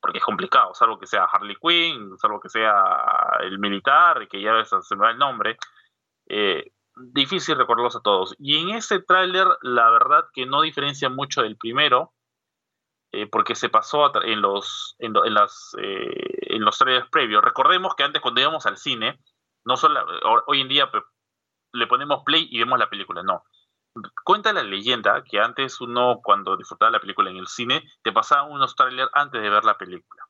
Porque 0.00 0.18
es 0.18 0.24
complicado, 0.24 0.72
salvo 0.72 1.00
que 1.00 1.08
sea 1.08 1.24
Harley 1.24 1.56
Quinn, 1.60 2.16
salvo 2.18 2.38
que 2.38 2.48
sea 2.48 3.38
el 3.40 3.58
militar, 3.58 4.28
que 4.28 4.40
ya 4.40 4.64
se 4.64 4.94
me 4.94 5.02
va 5.02 5.10
el 5.10 5.18
nombre. 5.18 5.56
Eh, 6.28 6.70
difícil 6.96 7.56
recordarlos 7.56 7.96
a 7.96 8.02
todos. 8.02 8.34
Y 8.38 8.58
en 8.58 8.70
ese 8.70 9.00
tráiler, 9.00 9.46
la 9.62 9.90
verdad 9.90 10.24
que 10.32 10.46
no 10.46 10.62
diferencia 10.62 11.08
mucho 11.08 11.42
del 11.42 11.56
primero, 11.56 12.12
eh, 13.12 13.26
porque 13.26 13.54
se 13.54 13.68
pasó 13.68 14.10
en 14.24 14.40
los, 14.40 14.96
en, 14.98 15.12
las, 15.12 15.76
eh, 15.78 16.54
en 16.54 16.64
los 16.64 16.78
trailers 16.78 17.10
previos. 17.10 17.44
Recordemos 17.44 17.94
que 17.94 18.04
antes 18.04 18.22
cuando 18.22 18.40
íbamos 18.40 18.64
al 18.64 18.78
cine, 18.78 19.20
no 19.64 19.76
solo 19.76 20.00
hoy 20.46 20.62
en 20.62 20.68
día 20.68 20.90
le 21.72 21.86
ponemos 21.86 22.22
play 22.24 22.48
y 22.50 22.58
vemos 22.58 22.78
la 22.78 22.88
película, 22.88 23.22
no. 23.22 23.44
Cuenta 24.24 24.54
la 24.54 24.62
leyenda 24.62 25.22
que 25.24 25.38
antes 25.38 25.78
uno 25.82 26.20
cuando 26.24 26.56
disfrutaba 26.56 26.90
la 26.90 27.00
película 27.00 27.30
en 27.30 27.36
el 27.36 27.48
cine 27.48 27.82
te 28.02 28.12
pasaban 28.12 28.50
unos 28.50 28.74
trailers 28.74 29.10
antes 29.12 29.42
de 29.42 29.50
ver 29.50 29.64
la 29.64 29.76
película. 29.76 30.24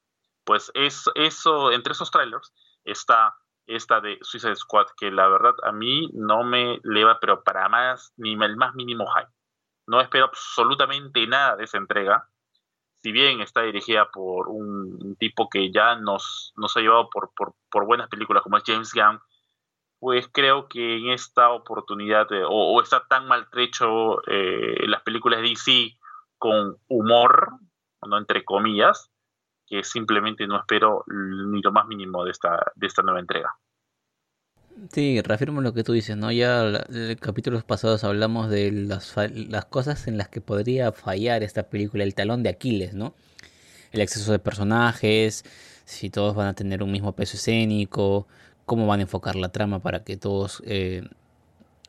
Pues 0.44 0.72
es, 0.74 1.08
eso, 1.14 1.70
entre 1.70 1.92
esos 1.92 2.10
trailers 2.10 2.52
está 2.82 3.36
esta 3.66 4.00
de 4.00 4.18
Suicide 4.22 4.56
Squad, 4.56 4.86
que 4.96 5.10
la 5.10 5.28
verdad 5.28 5.54
a 5.62 5.72
mí 5.72 6.08
no 6.12 6.44
me 6.44 6.80
leva, 6.82 7.18
pero 7.20 7.42
para 7.42 7.68
más, 7.68 8.12
ni 8.16 8.32
el 8.32 8.56
más 8.56 8.74
mínimo 8.74 9.06
hype. 9.06 9.30
No 9.86 10.00
espero 10.00 10.26
absolutamente 10.26 11.26
nada 11.26 11.56
de 11.56 11.64
esa 11.64 11.78
entrega. 11.78 12.28
si 13.02 13.12
bien 13.12 13.40
está 13.40 13.62
dirigida 13.62 14.10
por 14.10 14.48
un, 14.48 15.16
tipo 15.18 15.48
que 15.48 15.72
ya 15.72 15.96
nos, 15.96 16.52
nos 16.56 16.76
ha 16.76 16.80
llevado 16.80 17.10
por, 17.10 17.32
por, 17.34 17.86
buenas 17.86 18.08
películas 18.08 18.42
como 18.42 18.56
es 18.56 18.64
James 18.64 18.92
Gunn, 18.94 19.20
pues 19.98 20.28
creo 20.32 20.68
que 20.68 20.96
en 20.98 21.10
esta 21.10 21.50
oportunidad, 21.50 22.26
o, 22.48 22.80
está 22.80 23.06
tan 23.08 23.26
maltrecho 23.28 24.22
eh, 24.28 24.86
las 24.86 25.02
películas 25.02 25.40
de 25.40 25.48
DC 25.48 25.96
con 26.38 26.76
humor, 26.88 27.52
no 28.06 28.18
entre 28.18 28.44
comillas, 28.44 29.11
que 29.72 29.82
simplemente 29.84 30.46
no 30.46 30.58
espero 30.58 31.02
ni 31.06 31.62
lo 31.62 31.72
más 31.72 31.86
mínimo 31.86 32.26
de 32.26 32.30
esta, 32.30 32.72
de 32.74 32.86
esta 32.86 33.00
nueva 33.00 33.20
entrega. 33.20 33.56
Sí, 34.92 35.18
reafirmo 35.22 35.62
lo 35.62 35.72
que 35.72 35.82
tú 35.82 35.94
dices, 35.94 36.14
¿no? 36.14 36.30
Ya 36.30 36.84
en 36.90 37.16
capítulos 37.16 37.64
pasados 37.64 38.04
hablamos 38.04 38.50
de 38.50 38.70
las, 38.70 39.14
cosas 39.70 40.08
en 40.08 40.18
las 40.18 40.28
que 40.28 40.42
podría 40.42 40.92
fallar 40.92 41.42
esta 41.42 41.70
película, 41.70 42.04
el 42.04 42.14
talón 42.14 42.42
de 42.42 42.50
Aquiles, 42.50 42.92
¿no? 42.92 43.14
El 43.92 44.02
exceso 44.02 44.30
de 44.32 44.38
personajes, 44.38 45.42
si 45.86 46.10
todos 46.10 46.34
van 46.34 46.48
a 46.48 46.54
tener 46.54 46.82
un 46.82 46.92
mismo 46.92 47.16
peso 47.16 47.38
escénico, 47.38 48.28
cómo 48.66 48.86
van 48.86 49.00
a 49.00 49.04
enfocar 49.04 49.36
la 49.36 49.52
trama 49.52 49.78
para 49.78 50.04
que 50.04 50.18
todos, 50.18 50.62
eh, 50.66 51.08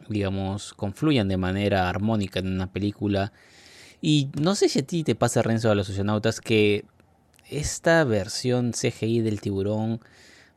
digamos, 0.08 0.74
confluyan 0.74 1.28
de 1.28 1.36
manera 1.36 1.90
armónica 1.90 2.40
en 2.40 2.48
una 2.48 2.72
película. 2.72 3.34
Y 4.00 4.30
no 4.40 4.56
sé 4.56 4.70
si 4.70 4.80
a 4.80 4.88
ti 4.88 5.04
te 5.04 5.16
pasa, 5.16 5.42
Renzo, 5.42 5.70
a 5.70 5.76
los 5.76 5.88
socionautas, 5.88 6.40
que 6.40 6.86
esta 7.58 8.04
versión 8.04 8.72
CGI 8.72 9.22
del 9.22 9.42
tiburón 9.42 10.00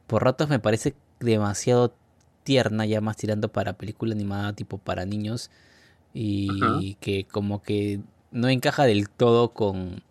por 0.07 0.24
ratos 0.24 0.49
me 0.49 0.59
parece 0.59 0.94
demasiado 1.20 1.94
tierna, 2.44 2.86
ya 2.86 3.01
más 3.01 3.16
tirando 3.16 3.51
para 3.51 3.74
película 3.74 4.14
animada 4.14 4.53
tipo 4.53 4.78
para 4.78 5.05
niños 5.05 5.51
y 6.14 6.94
que 7.01 7.24
como 7.24 7.61
que 7.61 8.01
no 8.30 8.49
encaja 8.49 8.84
del 8.84 9.11
todo 9.11 9.53
con, 9.53 10.03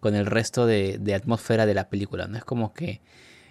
con 0.00 0.14
el 0.14 0.26
resto 0.26 0.66
de, 0.66 0.98
de, 0.98 1.14
atmósfera 1.14 1.66
de 1.66 1.74
la 1.74 1.88
película, 1.88 2.26
¿no? 2.26 2.38
Es 2.38 2.44
como 2.44 2.72
que 2.72 3.00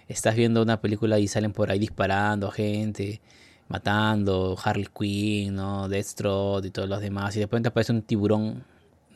estás 0.08 0.36
viendo 0.36 0.62
una 0.62 0.80
película 0.80 1.18
y 1.18 1.28
salen 1.28 1.52
por 1.52 1.70
ahí 1.70 1.78
disparando 1.78 2.48
a 2.48 2.52
gente, 2.52 3.20
matando, 3.68 4.56
Harley 4.62 4.88
Quinn, 4.98 5.54
¿no? 5.54 5.88
Deathstroke 5.88 6.66
y 6.66 6.70
todos 6.70 6.88
los 6.88 7.00
demás 7.00 7.34
y 7.36 7.40
de 7.40 7.46
repente 7.46 7.68
aparece 7.68 7.92
un 7.92 8.02
tiburón 8.02 8.64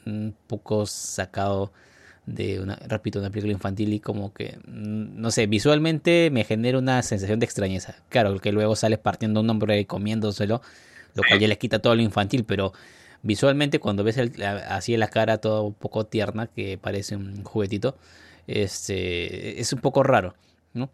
un 0.07 0.35
poco 0.47 0.87
sacado 0.87 1.73
de 2.35 2.61
una, 2.61 2.77
repito, 2.87 3.19
una 3.19 3.31
película 3.31 3.53
infantil 3.53 3.93
y 3.93 4.01
como 4.01 4.33
que, 4.33 4.59
mm, 4.67 5.21
no 5.21 5.31
sé, 5.31 5.47
visualmente 5.47 6.31
me 6.31 6.45
genera 6.45 6.79
una 6.79 7.03
sensación 7.03 7.41
de 7.41 7.47
extrañeza. 7.47 7.97
Claro, 8.09 8.39
que 8.39 8.53
luego 8.53 8.77
sales 8.77 8.99
partiendo 8.99 9.41
un 9.41 9.51
hombre 9.51 9.81
y 9.81 9.85
comiéndoselo, 9.85 10.61
lo 11.15 11.23
cual 11.27 11.41
ya 11.41 11.49
les 11.49 11.59
quita 11.59 11.79
todo 11.81 11.95
lo 11.95 12.03
infantil, 12.03 12.45
pero 12.45 12.73
visualmente 13.23 13.79
cuando 13.81 14.05
ves 14.05 14.19
el, 14.19 14.43
así 14.43 14.95
en 14.95 15.01
la 15.01 15.09
cara 15.09 15.39
todo 15.39 15.65
un 15.65 15.75
poco 15.75 16.05
tierna, 16.07 16.47
que 16.47 16.79
parece 16.79 17.17
un 17.17 17.43
juguetito, 17.43 17.97
este, 18.47 19.61
es 19.61 19.73
un 19.73 19.81
poco 19.81 20.03
raro, 20.03 20.35
¿no? 20.75 20.91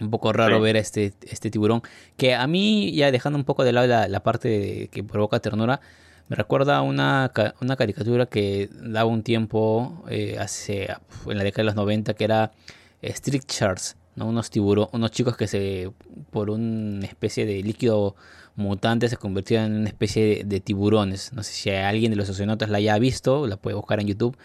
Un 0.00 0.10
poco 0.10 0.32
raro 0.32 0.60
ver 0.60 0.76
este, 0.76 1.12
este 1.22 1.50
tiburón, 1.50 1.82
que 2.16 2.34
a 2.34 2.46
mí, 2.46 2.92
ya 2.92 3.10
dejando 3.10 3.38
un 3.38 3.44
poco 3.44 3.64
de 3.64 3.72
lado 3.72 3.86
la, 3.86 4.08
la 4.08 4.22
parte 4.22 4.88
que 4.92 5.02
provoca 5.02 5.40
ternura, 5.40 5.80
me 6.28 6.36
recuerda 6.36 6.82
una, 6.82 7.32
una 7.60 7.76
caricatura 7.76 8.26
que 8.26 8.68
daba 8.72 9.06
un 9.06 9.22
tiempo, 9.22 10.04
eh, 10.08 10.36
hace, 10.38 10.88
en 11.26 11.38
la 11.38 11.44
década 11.44 11.62
de 11.62 11.66
los 11.66 11.74
90, 11.74 12.14
que 12.14 12.24
era 12.24 12.52
Street 13.00 13.44
Sharks, 13.48 13.96
¿no? 14.14 14.26
unos 14.26 14.50
tiburones, 14.50 14.90
unos 14.92 15.10
chicos 15.10 15.36
que 15.36 15.46
se, 15.46 15.90
por 16.30 16.50
una 16.50 17.06
especie 17.06 17.46
de 17.46 17.62
líquido 17.62 18.14
mutante, 18.56 19.08
se 19.08 19.16
convirtieron 19.16 19.66
en 19.66 19.80
una 19.80 19.88
especie 19.88 20.44
de, 20.44 20.60
tiburones. 20.60 21.32
No 21.32 21.42
sé 21.42 21.52
si 21.52 21.70
alguien 21.70 22.10
de 22.10 22.16
los 22.16 22.26
socionautas 22.26 22.68
la 22.68 22.78
haya 22.78 22.98
visto, 22.98 23.46
la 23.46 23.56
puede 23.56 23.76
buscar 23.76 24.00
en 24.00 24.08
YouTube. 24.08 24.36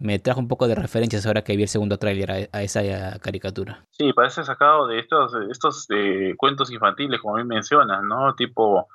Me 0.00 0.18
trajo 0.18 0.40
un 0.40 0.48
poco 0.48 0.68
de 0.68 0.74
referencias 0.74 1.26
ahora 1.26 1.42
que 1.42 1.56
vi 1.56 1.62
el 1.62 1.68
segundo 1.68 1.98
tráiler 1.98 2.48
a, 2.52 2.62
esa 2.62 3.18
caricatura. 3.18 3.84
Sí, 3.90 4.12
parece 4.12 4.44
sacado 4.44 4.86
de 4.86 5.00
estos, 5.00 5.32
estos 5.50 5.86
eh, 5.90 6.34
cuentos 6.36 6.70
infantiles, 6.70 7.20
como 7.20 7.36
mí 7.36 7.44
mencionas, 7.44 8.02
¿no? 8.04 8.34
Tipo 8.34 8.88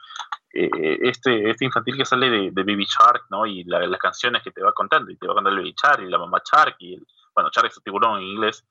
eh, 0.55 0.99
este, 1.01 1.49
este 1.49 1.65
infantil 1.65 1.97
que 1.97 2.05
sale 2.05 2.29
de, 2.29 2.51
Baby 2.51 2.85
Shark, 2.85 3.25
¿no? 3.31 3.45
Y 3.47 3.63
las 3.63 3.97
canciones 3.97 4.43
que 4.43 4.51
te 4.51 4.61
va 4.61 4.71
contando, 4.71 5.09
y 5.09 5.17
te 5.17 5.27
va 5.27 5.33
contando 5.33 5.59
el 5.59 5.65
Baby 5.65 5.75
Shark 5.81 6.03
y 6.03 6.09
la 6.09 6.19
mamá 6.19 6.43
Shark, 6.45 6.75
y 6.77 6.93
el, 6.93 7.07
bueno, 7.33 7.49
Shark 7.51 7.69
es 7.69 7.83
tiburón 7.83 8.21
en 8.21 8.27
inglés, 8.27 8.63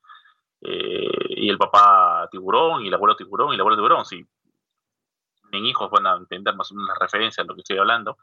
eh, 0.61 1.27
y 1.29 1.51
el 1.51 1.59
papá 1.59 2.29
tiburón, 2.31 2.85
y 2.85 2.89
el 2.89 2.95
abuelo 2.95 3.17
tiburón, 3.17 3.51
y 3.51 3.55
el 3.57 3.61
abuelo 3.61 3.77
tiburón, 3.77 4.05
sí. 4.05 4.25
Mis 5.51 5.71
hijos 5.71 5.91
van 5.91 6.07
a 6.07 6.17
entender 6.17 6.55
más 6.55 6.71
o 6.71 6.75
menos 6.77 6.89
la 6.89 7.05
referencia 7.05 7.43
a 7.43 7.47
lo 7.47 7.55
que 7.55 7.63
estoy 7.63 7.79
hablando, 7.79 8.17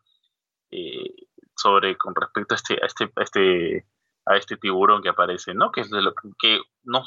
eh, 0.72 1.14
sobre, 1.54 1.98
con 1.98 2.16
respecto 2.16 2.54
a 2.54 2.56
este, 2.56 2.76
a 2.82 2.86
este, 2.86 3.12
a 3.14 3.24
este, 3.24 3.86
a 4.26 4.38
este 4.38 4.56
tiburón 4.56 5.02
que 5.02 5.10
aparece, 5.10 5.54
¿no? 5.54 5.70
Que 5.70 5.82
es 5.82 5.90
de 5.90 6.02
lo 6.02 6.14
que 6.14 6.62
no, 6.84 7.04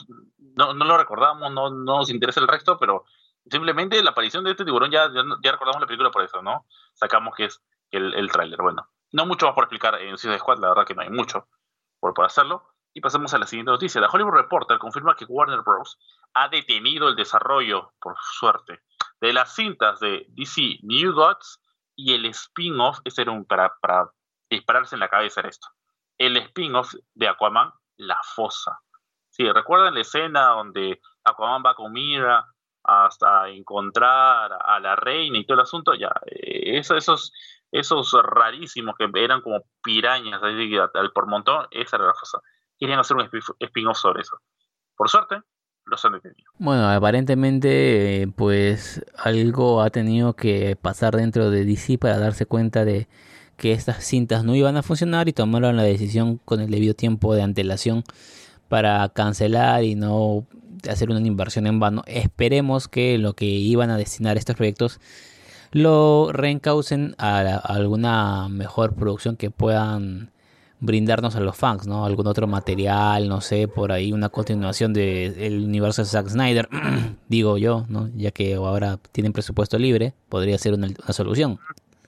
no, 0.55 0.75
no 0.75 0.85
lo 0.85 0.99
recordamos, 0.99 1.51
no, 1.51 1.71
no 1.71 1.97
nos 1.99 2.11
interesa 2.11 2.41
el 2.41 2.49
resto, 2.49 2.79
pero 2.79 3.07
simplemente 3.51 4.03
la 4.03 4.11
aparición 4.11 4.45
de 4.45 4.53
este 4.53 4.65
tiburón 4.65 4.91
ya, 4.91 5.11
ya, 5.13 5.53
recordamos 5.53 5.81
la 5.81 5.87
película 5.87 6.11
por 6.11 6.23
eso, 6.23 6.43
¿no? 6.43 6.67
Sacamos 6.95 7.35
que 7.35 7.47
es 7.47 7.63
el, 7.91 8.15
el 8.15 8.31
tráiler. 8.31 8.61
Bueno, 8.61 8.89
no 9.13 9.27
mucho 9.27 9.47
más 9.47 9.55
por 9.55 9.65
explicar 9.65 10.01
en 10.01 10.17
Suicide 10.17 10.39
Squad, 10.39 10.59
la 10.59 10.69
verdad 10.69 10.87
que 10.87 10.95
no 10.95 11.03
hay 11.03 11.11
mucho 11.11 11.49
por, 12.01 12.15
por 12.15 12.25
hacerlo. 12.25 12.65
Y 12.95 13.01
pasamos 13.01 13.33
a 13.33 13.39
la 13.39 13.47
siguiente 13.47 13.71
noticia. 13.71 14.01
La 14.01 14.09
Hollywood 14.09 14.35
Reporter 14.35 14.79
confirma 14.79 15.17
que 15.17 15.25
Warner 15.25 15.63
Bros. 15.63 15.99
ha 16.35 16.49
detenido 16.49 17.09
el 17.09 17.17
desarrollo, 17.17 17.95
por 18.01 18.17
suerte, 18.21 18.83
de 19.21 19.33
las 19.33 19.55
cintas 19.55 19.99
de 20.01 20.27
DC 20.29 20.81
New 20.83 21.13
Gods 21.13 21.61
y 21.97 22.15
el 22.15 22.27
spin-off, 22.27 22.99
este 23.05 23.23
era 23.23 23.33
un, 23.33 23.45
para, 23.45 23.73
para 23.81 24.11
dispararse 24.51 24.97
en 24.97 25.01
la 25.01 25.09
cabeza 25.09 25.41
esto, 25.43 25.69
el 26.19 26.37
spin-off 26.37 26.93
de 27.15 27.29
Aquaman, 27.29 27.73
La 27.97 28.21
Fosa. 28.35 28.81
Sí, 29.31 29.51
¿recuerdan 29.51 29.95
la 29.95 30.01
escena 30.01 30.49
donde 30.49 31.01
Aquaman 31.25 31.63
va 31.65 31.75
con 31.75 31.93
Mira 31.93 32.52
hasta 32.85 33.49
encontrar 33.49 34.51
a 34.65 34.81
la 34.81 34.97
reina 34.97 35.39
y 35.39 35.45
todo 35.45 35.57
el 35.57 35.63
asunto, 35.63 35.95
ya, 35.95 36.13
eh, 36.27 36.79
esos, 36.79 37.33
esos 37.71 38.13
rarísimos 38.23 38.95
que 38.97 39.09
eran 39.15 39.41
como 39.41 39.63
pirañas 39.83 40.41
al 40.43 41.13
por 41.13 41.29
montón, 41.29 41.67
esa 41.71 41.97
era 41.97 42.07
la 42.07 42.13
cosa. 42.13 42.39
Querían 42.79 42.99
hacer 42.99 43.17
un 43.17 43.29
spin-off 43.61 43.99
sobre 43.99 44.23
eso. 44.23 44.39
Por 44.97 45.09
suerte, 45.09 45.41
los 45.85 46.05
han 46.05 46.13
detenido. 46.13 46.51
Bueno, 46.59 46.89
aparentemente, 46.89 48.29
pues 48.37 49.05
algo 49.17 49.83
ha 49.83 49.91
tenido 49.91 50.35
que 50.35 50.77
pasar 50.81 51.17
dentro 51.17 51.51
de 51.51 51.65
DC 51.65 51.99
para 51.99 52.19
darse 52.19 52.47
cuenta 52.47 52.85
de 52.85 53.09
que 53.57 53.73
estas 53.73 54.05
cintas 54.05 54.45
no 54.45 54.55
iban 54.55 54.77
a 54.77 54.83
funcionar 54.83 55.29
y 55.29 55.33
tomaron 55.33 55.77
la 55.77 55.83
decisión 55.83 56.39
con 56.39 56.61
el 56.61 56.71
debido 56.71 56.95
tiempo 56.95 57.35
de 57.35 57.43
antelación 57.43 58.03
para 58.69 59.09
cancelar 59.11 59.85
y 59.85 59.95
no 59.95 60.47
hacer 60.89 61.11
una 61.11 61.21
inversión 61.21 61.67
en 61.67 61.81
vano. 61.81 62.03
Esperemos 62.07 62.89
que 62.89 63.19
lo 63.19 63.35
que 63.35 63.47
iban 63.47 63.91
a 63.91 63.97
destinar 63.97 64.37
estos 64.37 64.57
proyectos 64.57 65.01
lo 65.73 66.31
reencaucen 66.33 67.15
a, 67.19 67.41
alguna 67.57 68.49
mejor 68.49 68.95
producción 68.95 69.37
que 69.37 69.51
puedan 69.51 70.31
brindarnos 70.81 71.35
a 71.37 71.41
los 71.41 71.57
fans, 71.57 71.87
¿no? 71.87 72.05
Algún 72.05 72.27
otro 72.27 72.47
material, 72.47 73.29
no 73.29 73.41
sé, 73.41 73.69
por 73.69 73.93
ahí 73.93 74.13
una 74.13 74.29
continuación 74.29 74.93
del 74.93 75.65
universo 75.65 76.03
de 76.03 76.09
Zack 76.09 76.29
Snyder, 76.29 76.69
digo 77.29 77.57
yo, 77.57 77.87
¿no? 77.89 78.11
Ya 78.17 78.33
que 78.33 78.55
ahora 78.55 78.99
tienen 79.13 79.33
presupuesto 79.33 79.79
libre, 79.79 80.13
podría 80.29 80.59
ser 80.59 80.75
una, 80.75 80.89
solución. 81.11 81.59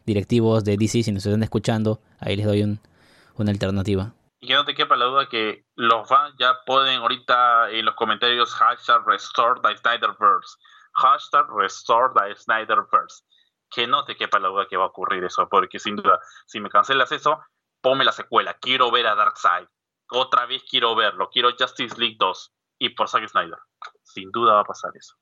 Directivos 0.04 0.64
de 0.64 0.76
DC, 0.76 1.02
si 1.02 1.12
nos 1.12 1.24
están 1.24 1.42
escuchando, 1.42 2.00
ahí 2.18 2.36
les 2.36 2.44
doy 2.44 2.62
una 2.62 3.50
alternativa 3.50 4.12
y 4.44 4.46
que 4.46 4.52
no 4.52 4.66
te 4.66 4.74
quepa 4.74 4.94
la 4.94 5.06
duda 5.06 5.26
que 5.26 5.64
los 5.74 6.06
fans 6.06 6.34
ya 6.38 6.62
pueden 6.66 7.00
ahorita 7.00 7.70
en 7.70 7.86
los 7.86 7.94
comentarios 7.94 8.54
hashtag 8.54 9.02
restore 9.06 9.58
the 9.62 9.74
Snyderverse. 9.78 10.58
Hashtag 10.96 11.46
restore 11.48 12.12
the 12.14 12.36
Snyderverse. 12.36 13.24
Que 13.70 13.86
no 13.86 14.04
te 14.04 14.14
quepa 14.14 14.38
la 14.38 14.48
duda 14.48 14.66
que 14.68 14.76
va 14.76 14.84
a 14.84 14.88
ocurrir 14.88 15.24
eso, 15.24 15.48
porque 15.48 15.78
sin 15.78 15.96
duda, 15.96 16.20
si 16.44 16.60
me 16.60 16.68
cancelas 16.68 17.10
eso, 17.10 17.42
ponme 17.80 18.04
la 18.04 18.12
secuela. 18.12 18.52
Quiero 18.60 18.90
ver 18.90 19.06
a 19.06 19.14
Darkseid. 19.14 19.66
Otra 20.10 20.44
vez 20.44 20.62
quiero 20.68 20.94
verlo. 20.94 21.30
Quiero 21.30 21.48
Justice 21.58 21.98
League 21.98 22.16
2 22.18 22.52
y 22.80 22.90
por 22.90 23.08
Zack 23.08 23.26
Snyder. 23.26 23.58
Sin 24.02 24.30
duda 24.30 24.56
va 24.56 24.60
a 24.60 24.64
pasar 24.64 24.90
eso. 24.94 25.14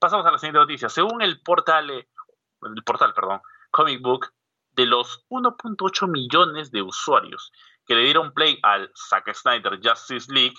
Pasamos 0.00 0.26
a 0.26 0.32
la 0.32 0.38
siguiente 0.38 0.58
noticia. 0.58 0.88
Según 0.88 1.22
el 1.22 1.40
portal, 1.42 1.90
el 1.90 2.84
portal, 2.84 3.14
perdón, 3.14 3.40
Comic 3.70 4.02
Book, 4.02 4.32
de 4.72 4.86
los 4.86 5.24
1.8 5.28 6.10
millones 6.10 6.72
de 6.72 6.82
usuarios 6.82 7.52
que 7.86 7.94
le 7.94 8.02
dieron 8.02 8.32
play 8.32 8.58
al 8.62 8.90
Zack 9.08 9.32
Snyder 9.34 9.78
Justice 9.82 10.32
League 10.32 10.56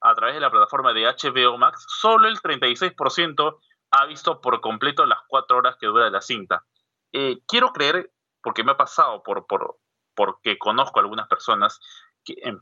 a 0.00 0.14
través 0.14 0.34
de 0.34 0.40
la 0.40 0.50
plataforma 0.50 0.92
de 0.92 1.04
HBO 1.04 1.58
Max, 1.58 1.84
solo 1.88 2.28
el 2.28 2.38
36% 2.38 3.58
ha 3.90 4.06
visto 4.06 4.40
por 4.40 4.60
completo 4.60 5.06
las 5.06 5.20
cuatro 5.26 5.58
horas 5.58 5.76
que 5.80 5.86
dura 5.86 6.10
la 6.10 6.20
cinta. 6.20 6.64
Eh, 7.12 7.38
quiero 7.46 7.72
creer, 7.72 8.12
porque 8.42 8.64
me 8.64 8.72
ha 8.72 8.76
pasado 8.76 9.22
por, 9.22 9.46
por 9.46 9.78
porque 10.14 10.58
conozco 10.58 10.98
a 10.98 11.02
algunas 11.02 11.28
personas 11.28 11.78
que 12.24 12.34
em, 12.42 12.58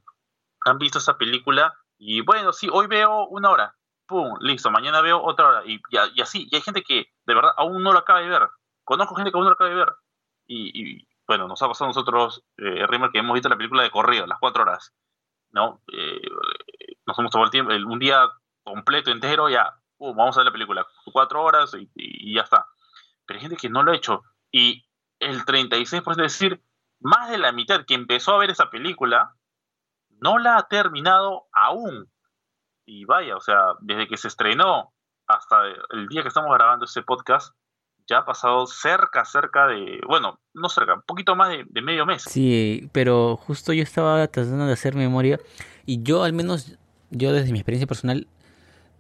han 0.67 0.79
visto 0.79 0.99
esa 0.99 1.17
película 1.17 1.73
y 1.99 2.21
bueno, 2.21 2.53
sí, 2.53 2.69
hoy 2.73 2.89
veo 2.89 3.27
una 3.29 3.51
hora, 3.51 3.77
pum, 4.07 4.37
listo, 4.41 4.71
mañana 4.71 5.01
veo 5.01 5.23
otra 5.23 5.49
hora 5.49 5.63
y, 5.65 5.81
y, 5.91 6.21
así, 6.21 6.49
y 6.51 6.57
hay 6.57 6.63
gente 6.63 6.83
que 6.83 7.07
de 7.27 7.35
verdad 7.35 7.53
aún 7.57 7.83
no 7.83 7.93
lo 7.93 8.01
acaba 8.01 8.21
de 8.21 8.29
ver. 8.29 8.49
Conozco 8.83 9.15
gente 9.15 9.31
que 9.31 9.37
aún 9.37 9.45
no 9.45 9.51
lo 9.51 9.55
acaba 9.55 9.71
de 9.71 9.77
ver. 9.77 9.93
y, 10.47 11.07
bueno, 11.27 11.49
nos 11.49 11.63
ha 11.63 11.69
pasado 11.69 11.87
a 11.87 11.89
nosotros, 11.89 12.45
eh, 12.59 12.87
Rimmer, 12.87 13.11
que 13.11 13.19
hemos 13.19 13.35
visto 13.35 13.49
la 13.49 13.57
película 13.57 13.83
de 13.83 13.91
corrido, 13.91 14.27
las 14.27 14.39
cuatro 14.39 14.63
horas. 14.63 14.93
¿no? 15.55 15.81
Eh, 15.93 16.21
nos 17.07 17.19
hemos 17.19 17.31
tomado 17.31 17.47
el 17.47 17.51
tiempo, 17.51 17.73
un 17.73 17.99
día 17.99 18.29
completo, 18.65 19.11
entero, 19.11 19.49
ya, 19.49 19.73
uh, 19.99 20.15
vamos 20.15 20.37
a 20.37 20.41
ver 20.41 20.47
la 20.47 20.53
película, 20.53 20.87
cuatro 21.13 21.43
horas 21.43 21.75
y, 21.75 22.35
ya 22.35 22.43
está. 22.43 22.67
Pero 23.25 23.39
hay 23.39 23.43
gente 23.43 23.57
que 23.57 23.71
no 23.71 23.83
lo 23.83 23.93
ha 23.93 23.97
hecho. 23.97 24.23
Y 24.51 24.85
el 25.21 25.45
36%, 25.45 26.11
es 26.11 26.17
decir, 26.17 26.63
más 27.01 27.31
de 27.31 27.39
la 27.39 27.53
mitad 27.53 27.85
que 27.87 27.95
empezó 27.95 28.35
a 28.35 28.39
ver 28.39 28.51
esa 28.51 28.69
película, 28.69 29.35
no 30.21 30.39
la 30.39 30.59
ha 30.59 30.69
terminado 30.69 31.47
aún. 31.53 32.11
Y 32.87 33.05
vaya, 33.05 33.37
o 33.37 33.41
sea, 33.41 33.75
desde 33.81 34.09
que 34.09 34.17
se 34.17 34.29
estrenó 34.29 34.93
hasta 35.27 35.67
el 35.91 36.09
día 36.09 36.23
que 36.23 36.29
estamos 36.29 36.53
grabando 36.53 36.85
este 36.85 37.03
podcast, 37.03 37.55
ya 38.07 38.19
ha 38.19 38.25
pasado 38.25 38.67
cerca, 38.67 39.25
cerca 39.25 39.67
de, 39.67 40.01
bueno, 40.07 40.41
no 40.53 40.69
cerca, 40.69 40.95
un 40.95 41.03
poquito 41.03 41.37
más 41.37 41.51
de, 41.51 41.83
medio 41.83 42.07
mes. 42.07 42.23
Sí, 42.23 42.89
pero 42.93 43.37
justo 43.37 43.73
yo 43.73 43.83
estaba 43.83 44.27
tratando 44.29 44.67
de 44.67 44.73
hacer 44.73 44.95
memoria 44.95 45.41
y 45.87 46.03
yo 46.03 46.23
al 46.23 46.33
menos, 46.33 46.77
yo 47.11 47.33
desde 47.33 47.53
mi 47.53 47.59
experiencia 47.59 47.87
personal, 47.87 48.27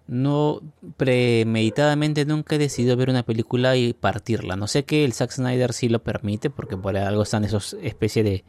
no 0.06 0.60
premeditadamente 0.98 2.26
nunca 2.26 2.56
he 2.56 2.58
decidido 2.58 2.96
ver 2.96 3.08
una 3.08 3.22
película 3.22 3.76
y 3.76 3.94
partirla. 3.94 4.54
No 4.56 4.66
sé 4.66 4.84
que 4.84 5.04
el 5.04 5.14
Zack 5.14 5.30
Snyder 5.30 5.72
sí 5.72 5.88
lo 5.88 6.02
permite, 6.02 6.50
porque 6.50 6.76
por 6.76 6.96
algo 6.96 7.22
están 7.22 7.44
esos 7.44 7.74
especie 7.80 8.22
de, 8.22 8.44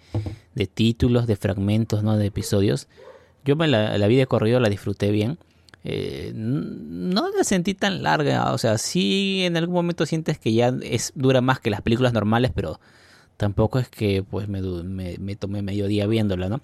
de 0.54 0.68
títulos, 0.68 1.28
de 1.28 1.38
fragmentos, 1.38 2.04
¿no? 2.04 2.18
De 2.18 2.26
episodios. 2.26 2.90
Yo 3.46 3.56
me 3.56 3.68
la, 3.68 3.98
la 3.98 4.08
vi 4.08 4.18
de 4.18 4.28
corrido, 4.28 4.60
la 4.60 4.70
disfruté 4.70 5.12
bien 5.12 5.38
eh, 5.88 6.32
no 6.36 7.30
la 7.30 7.44
sentí 7.44 7.76
tan 7.76 8.02
larga. 8.02 8.52
O 8.54 8.58
sea, 8.58 8.80
sí 8.80 9.44
en 9.46 9.56
algún 9.56 9.76
momento 9.76 10.06
sientes 10.08 10.40
que 10.40 10.52
ya 10.52 10.74
es 10.82 11.14
dura 11.16 11.42
más 11.42 11.60
que 11.60 11.70
las 11.70 11.82
películas 11.82 12.12
normales, 12.12 12.52
pero 12.54 12.80
tampoco 13.38 13.78
es 13.78 13.88
que 13.88 14.24
pues 14.24 14.48
me, 14.48 14.62
me, 15.20 15.36
tomé 15.36 15.62
medio 15.62 15.88
día 15.88 16.08
viéndola, 16.08 16.50
¿no? 16.50 16.62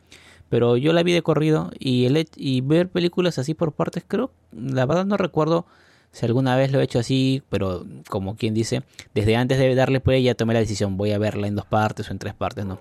Pero 0.49 0.75
yo 0.75 0.91
la 0.91 1.03
vi 1.03 1.13
de 1.13 1.21
corrido 1.21 1.71
y, 1.79 2.05
el, 2.05 2.27
y 2.35 2.61
ver 2.61 2.89
películas 2.89 3.37
así 3.37 3.53
por 3.53 3.73
partes, 3.73 4.03
creo, 4.05 4.31
la 4.51 4.85
verdad 4.85 5.05
no 5.05 5.17
recuerdo 5.17 5.65
si 6.11 6.25
alguna 6.25 6.57
vez 6.57 6.71
lo 6.71 6.81
he 6.81 6.83
hecho 6.83 6.99
así, 6.99 7.41
pero 7.49 7.85
como 8.09 8.35
quien 8.35 8.53
dice, 8.53 8.83
desde 9.13 9.37
antes 9.37 9.59
de 9.59 9.75
darle 9.75 10.01
play 10.01 10.23
ya 10.23 10.35
tomé 10.35 10.53
la 10.53 10.59
decisión, 10.59 10.97
voy 10.97 11.11
a 11.11 11.19
verla 11.19 11.47
en 11.47 11.55
dos 11.55 11.65
partes 11.65 12.09
o 12.09 12.11
en 12.11 12.19
tres 12.19 12.33
partes, 12.33 12.65
¿no? 12.65 12.79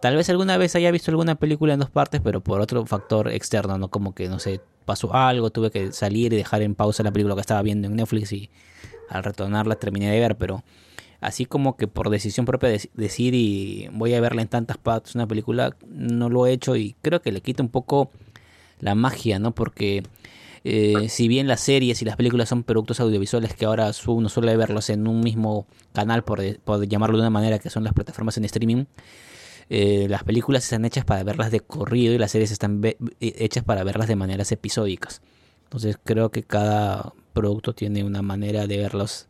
Tal 0.00 0.16
vez 0.16 0.28
alguna 0.30 0.56
vez 0.58 0.74
haya 0.76 0.90
visto 0.90 1.10
alguna 1.10 1.34
película 1.34 1.74
en 1.74 1.80
dos 1.80 1.90
partes, 1.90 2.20
pero 2.22 2.40
por 2.42 2.60
otro 2.60 2.84
factor 2.86 3.28
externo, 3.28 3.78
¿no? 3.78 3.88
Como 3.88 4.14
que, 4.14 4.28
no 4.28 4.38
sé, 4.38 4.60
pasó 4.84 5.14
algo, 5.14 5.50
tuve 5.50 5.70
que 5.70 5.92
salir 5.92 6.32
y 6.32 6.36
dejar 6.36 6.62
en 6.62 6.74
pausa 6.74 7.02
la 7.02 7.12
película 7.12 7.34
que 7.34 7.40
estaba 7.40 7.62
viendo 7.62 7.88
en 7.88 7.96
Netflix 7.96 8.32
y 8.32 8.50
al 9.08 9.24
retornarla 9.24 9.76
terminé 9.76 10.10
de 10.10 10.20
ver, 10.20 10.36
pero 10.36 10.62
así 11.20 11.44
como 11.46 11.76
que 11.76 11.88
por 11.88 12.10
decisión 12.10 12.46
propia 12.46 12.68
de 12.68 12.90
decir 12.94 13.34
y 13.34 13.88
voy 13.92 14.14
a 14.14 14.20
verla 14.20 14.42
en 14.42 14.48
tantas 14.48 14.78
partes 14.78 15.14
una 15.14 15.26
película, 15.26 15.76
no 15.88 16.28
lo 16.28 16.46
he 16.46 16.52
hecho 16.52 16.76
y 16.76 16.94
creo 17.02 17.22
que 17.22 17.32
le 17.32 17.40
quita 17.40 17.62
un 17.62 17.68
poco 17.68 18.10
la 18.80 18.94
magia, 18.94 19.38
¿no? 19.38 19.54
Porque 19.54 20.02
eh, 20.64 21.08
si 21.08 21.28
bien 21.28 21.46
las 21.46 21.60
series 21.60 22.02
y 22.02 22.04
las 22.04 22.16
películas 22.16 22.48
son 22.48 22.64
productos 22.64 23.00
audiovisuales 23.00 23.54
que 23.54 23.66
ahora 23.66 23.90
uno 24.06 24.28
suele 24.28 24.56
verlos 24.56 24.90
en 24.90 25.06
un 25.06 25.20
mismo 25.20 25.66
canal, 25.92 26.24
por, 26.24 26.42
por 26.60 26.86
llamarlo 26.86 27.16
de 27.16 27.22
una 27.22 27.30
manera, 27.30 27.58
que 27.58 27.70
son 27.70 27.84
las 27.84 27.92
plataformas 27.92 28.36
en 28.36 28.44
streaming, 28.44 28.84
eh, 29.68 30.06
las 30.08 30.24
películas 30.24 30.64
están 30.64 30.84
hechas 30.84 31.04
para 31.04 31.24
verlas 31.24 31.50
de 31.50 31.60
corrido 31.60 32.14
y 32.14 32.18
las 32.18 32.30
series 32.30 32.50
están 32.50 32.80
eh, 32.84 32.96
hechas 33.20 33.64
para 33.64 33.84
verlas 33.84 34.08
de 34.08 34.16
maneras 34.16 34.52
episódicas. 34.52 35.22
Entonces 35.64 35.98
creo 36.02 36.30
que 36.30 36.44
cada 36.44 37.12
producto 37.32 37.74
tiene 37.74 38.04
una 38.04 38.22
manera 38.22 38.66
de 38.66 38.78
verlos 38.78 39.28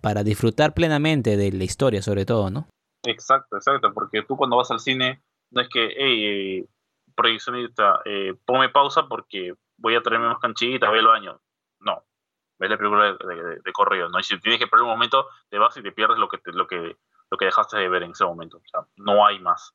para 0.00 0.22
disfrutar 0.22 0.74
plenamente 0.74 1.36
de 1.36 1.52
la 1.52 1.64
historia, 1.64 2.02
sobre 2.02 2.24
todo, 2.24 2.50
¿no? 2.50 2.68
Exacto, 3.04 3.56
exacto, 3.56 3.92
porque 3.94 4.22
tú 4.22 4.36
cuando 4.36 4.56
vas 4.56 4.70
al 4.70 4.80
cine 4.80 5.22
no 5.50 5.60
es 5.60 5.68
que, 5.68 5.94
hey, 5.96 6.24
eh, 6.24 6.66
proyeccionista, 7.14 8.00
eh, 8.04 8.34
ponme 8.44 8.68
pausa 8.68 9.06
porque 9.08 9.54
voy 9.78 9.94
a 9.94 10.02
traerme 10.02 10.28
más 10.28 10.38
canchita, 10.38 10.88
voy 10.88 10.98
al 10.98 11.06
baño. 11.06 11.40
No, 11.80 12.04
ves 12.58 12.70
la 12.70 12.76
película 12.76 13.12
de, 13.12 13.72
corrido, 13.72 14.08
¿no? 14.08 14.18
Y 14.18 14.24
si 14.24 14.38
tienes 14.40 14.58
que 14.58 14.66
perder 14.66 14.84
un 14.84 14.90
momento, 14.90 15.26
te 15.48 15.58
vas 15.58 15.76
y 15.76 15.82
te 15.82 15.92
pierdes 15.92 16.18
lo 16.18 16.28
que, 16.28 16.38
lo 16.46 16.66
que 16.66 16.96
lo 17.30 17.38
que 17.38 17.46
dejaste 17.46 17.78
de 17.78 17.88
ver 17.88 18.02
en 18.02 18.12
ese 18.12 18.24
momento. 18.24 18.58
O 18.58 18.68
sea, 18.68 18.80
no 18.96 19.26
hay 19.26 19.38
más, 19.40 19.74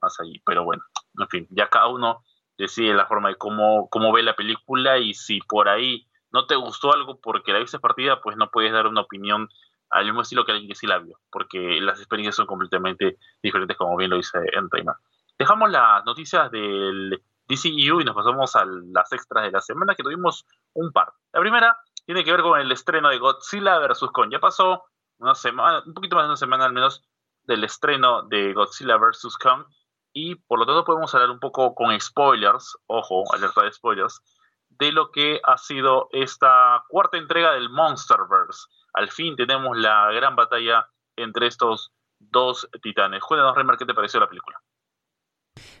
más 0.00 0.18
allí. 0.20 0.42
Pero 0.46 0.64
bueno, 0.64 0.82
en 1.18 1.28
fin, 1.28 1.46
ya 1.50 1.68
cada 1.68 1.88
uno 1.88 2.22
decide 2.58 2.94
la 2.94 3.06
forma 3.06 3.28
de 3.28 3.36
cómo, 3.36 3.88
cómo 3.88 4.12
ve 4.12 4.22
la 4.22 4.36
película 4.36 4.98
y 4.98 5.14
si 5.14 5.40
por 5.40 5.68
ahí 5.68 6.06
no 6.30 6.46
te 6.46 6.56
gustó 6.56 6.92
algo 6.92 7.20
porque 7.20 7.52
la 7.52 7.58
viste 7.58 7.78
partida, 7.78 8.20
pues 8.20 8.36
no 8.36 8.50
puedes 8.50 8.72
dar 8.72 8.86
una 8.86 9.02
opinión 9.02 9.48
al 9.90 10.06
mismo 10.06 10.22
estilo 10.22 10.44
que 10.44 10.52
alguien 10.52 10.68
que 10.68 10.74
sí 10.74 10.86
la 10.86 10.98
vio, 10.98 11.18
porque 11.30 11.78
las 11.80 11.98
experiencias 11.98 12.36
son 12.36 12.46
completamente 12.46 13.18
diferentes, 13.42 13.76
como 13.76 13.96
bien 13.96 14.10
lo 14.10 14.16
dice 14.16 14.38
Entraima. 14.54 14.98
Dejamos 15.38 15.70
las 15.70 16.04
noticias 16.06 16.50
del 16.50 17.22
DCEU 17.46 18.00
y 18.00 18.04
nos 18.04 18.14
pasamos 18.14 18.56
a 18.56 18.64
las 18.64 19.12
extras 19.12 19.44
de 19.44 19.50
la 19.50 19.60
semana, 19.60 19.94
que 19.94 20.02
tuvimos 20.02 20.46
un 20.72 20.92
par. 20.92 21.12
La 21.32 21.40
primera 21.40 21.76
tiene 22.06 22.24
que 22.24 22.32
ver 22.32 22.40
con 22.40 22.58
el 22.58 22.72
estreno 22.72 23.10
de 23.10 23.18
Godzilla 23.18 23.78
vs. 23.78 24.08
Kong. 24.12 24.30
Ya 24.30 24.40
pasó 24.40 24.84
una 25.22 25.34
semana, 25.34 25.82
un 25.86 25.94
poquito 25.94 26.16
más 26.16 26.24
de 26.24 26.30
una 26.30 26.36
semana 26.36 26.64
al 26.64 26.72
menos 26.72 27.04
del 27.44 27.64
estreno 27.64 28.22
de 28.22 28.52
Godzilla 28.52 28.96
vs. 28.96 29.36
Kong 29.40 29.64
y 30.12 30.34
por 30.34 30.58
lo 30.58 30.66
tanto 30.66 30.84
podemos 30.84 31.14
hablar 31.14 31.30
un 31.30 31.40
poco 31.40 31.74
con 31.74 31.98
spoilers, 31.98 32.76
ojo, 32.86 33.24
alerta 33.32 33.62
de 33.62 33.72
spoilers, 33.72 34.20
de 34.68 34.92
lo 34.92 35.10
que 35.10 35.40
ha 35.44 35.56
sido 35.58 36.08
esta 36.12 36.84
cuarta 36.88 37.16
entrega 37.16 37.52
del 37.52 37.70
Monsterverse. 37.70 38.66
Al 38.94 39.10
fin 39.10 39.36
tenemos 39.36 39.76
la 39.76 40.10
gran 40.12 40.36
batalla 40.36 40.86
entre 41.16 41.46
estos 41.46 41.92
dos 42.18 42.68
titanes. 42.82 43.22
Cuéntanos, 43.22 43.56
Reimer, 43.56 43.76
¿qué 43.76 43.86
te 43.86 43.94
pareció 43.94 44.20
la 44.20 44.28
película? 44.28 44.60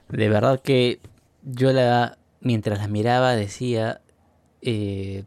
De 0.08 0.28
verdad 0.28 0.60
que 0.62 1.00
yo 1.42 1.72
la, 1.72 2.16
mientras 2.40 2.78
la 2.78 2.88
miraba 2.88 3.32
decía, 3.32 4.00
eh, 4.62 5.24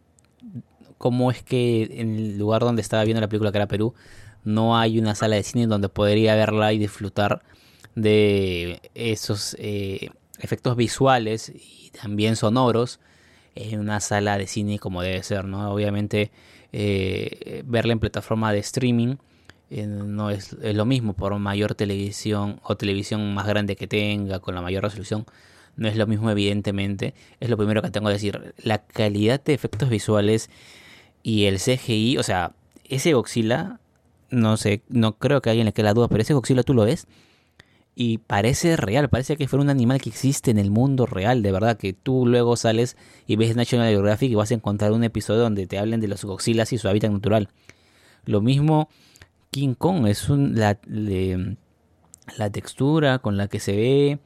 cómo 1.05 1.29
es 1.29 1.43
que 1.43 1.83
en 1.99 2.15
el 2.15 2.37
lugar 2.39 2.63
donde 2.63 2.81
estaba 2.81 3.03
viendo 3.03 3.21
la 3.21 3.27
película, 3.27 3.51
que 3.51 3.59
era 3.59 3.67
Perú, 3.67 3.93
no 4.43 4.75
hay 4.75 4.97
una 4.97 5.13
sala 5.13 5.35
de 5.35 5.43
cine 5.43 5.67
donde 5.67 5.87
podría 5.87 6.33
verla 6.33 6.73
y 6.73 6.79
disfrutar 6.79 7.43
de 7.93 8.81
esos 8.95 9.55
eh, 9.59 10.09
efectos 10.39 10.75
visuales 10.75 11.53
y 11.53 11.91
también 11.91 12.35
sonoros 12.35 12.99
en 13.53 13.81
una 13.81 13.99
sala 13.99 14.39
de 14.39 14.47
cine 14.47 14.79
como 14.79 15.03
debe 15.03 15.21
ser, 15.21 15.45
¿no? 15.45 15.71
Obviamente 15.71 16.31
eh, 16.73 17.61
verla 17.67 17.93
en 17.93 17.99
plataforma 17.99 18.51
de 18.51 18.57
streaming 18.57 19.17
eh, 19.69 19.85
no 19.85 20.31
es, 20.31 20.53
es, 20.53 20.75
lo 20.75 20.85
mismo 20.85 21.13
por 21.13 21.37
mayor 21.37 21.75
televisión 21.75 22.59
o 22.63 22.77
televisión 22.77 23.31
más 23.35 23.45
grande 23.45 23.75
que 23.75 23.85
tenga, 23.85 24.39
con 24.39 24.55
la 24.55 24.63
mayor 24.63 24.81
resolución, 24.81 25.27
no 25.75 25.87
es 25.87 25.97
lo 25.97 26.07
mismo 26.07 26.31
evidentemente. 26.31 27.13
Es 27.39 27.51
lo 27.51 27.57
primero 27.57 27.83
que 27.83 27.91
tengo 27.91 28.07
que 28.07 28.13
decir. 28.13 28.55
La 28.57 28.79
calidad 28.79 29.43
de 29.43 29.53
efectos 29.53 29.89
visuales 29.89 30.49
y 31.25 31.45
el 31.45 31.57
CGI, 31.57 32.19
o 32.19 32.23
sea, 32.23 32.51
ese 32.87 33.13
Godzilla, 33.13 33.79
no 34.29 34.57
sé, 34.57 34.83
no 34.89 35.17
creo 35.17 35.41
que 35.41 35.49
alguien 35.49 35.65
le 35.65 35.73
quede 35.73 35.85
la 35.85 35.95
duda, 35.95 36.07
pero 36.07 36.21
ese 36.21 36.35
Godzilla 36.35 36.61
tú 36.61 36.75
lo 36.75 36.85
ves 36.85 37.07
y 37.95 38.19
parece 38.19 38.77
real, 38.77 39.09
parece 39.09 39.35
que 39.35 39.47
fuera 39.47 39.63
un 39.63 39.71
animal 39.71 39.99
que 39.99 40.09
existe 40.09 40.51
en 40.51 40.59
el 40.59 40.69
mundo 40.69 41.07
real, 41.07 41.41
de 41.41 41.51
verdad, 41.51 41.77
que 41.77 41.93
tú 41.93 42.27
luego 42.27 42.55
sales 42.57 42.95
y 43.25 43.37
ves 43.37 43.55
National 43.55 43.89
Geographic 43.89 44.29
y 44.29 44.35
vas 44.35 44.51
a 44.51 44.53
encontrar 44.53 44.91
un 44.91 45.03
episodio 45.03 45.41
donde 45.41 45.65
te 45.65 45.79
hablen 45.79 45.99
de 45.99 46.09
los 46.09 46.23
Godzillas 46.23 46.71
y 46.73 46.77
su 46.77 46.87
hábitat 46.87 47.09
natural. 47.09 47.49
Lo 48.25 48.41
mismo 48.41 48.87
King 49.49 49.73
Kong, 49.73 50.05
es 50.05 50.29
un, 50.29 50.59
la, 50.59 50.77
la 52.37 52.49
textura 52.51 53.17
con 53.17 53.35
la 53.35 53.47
que 53.47 53.59
se 53.59 53.75
ve, 53.75 54.19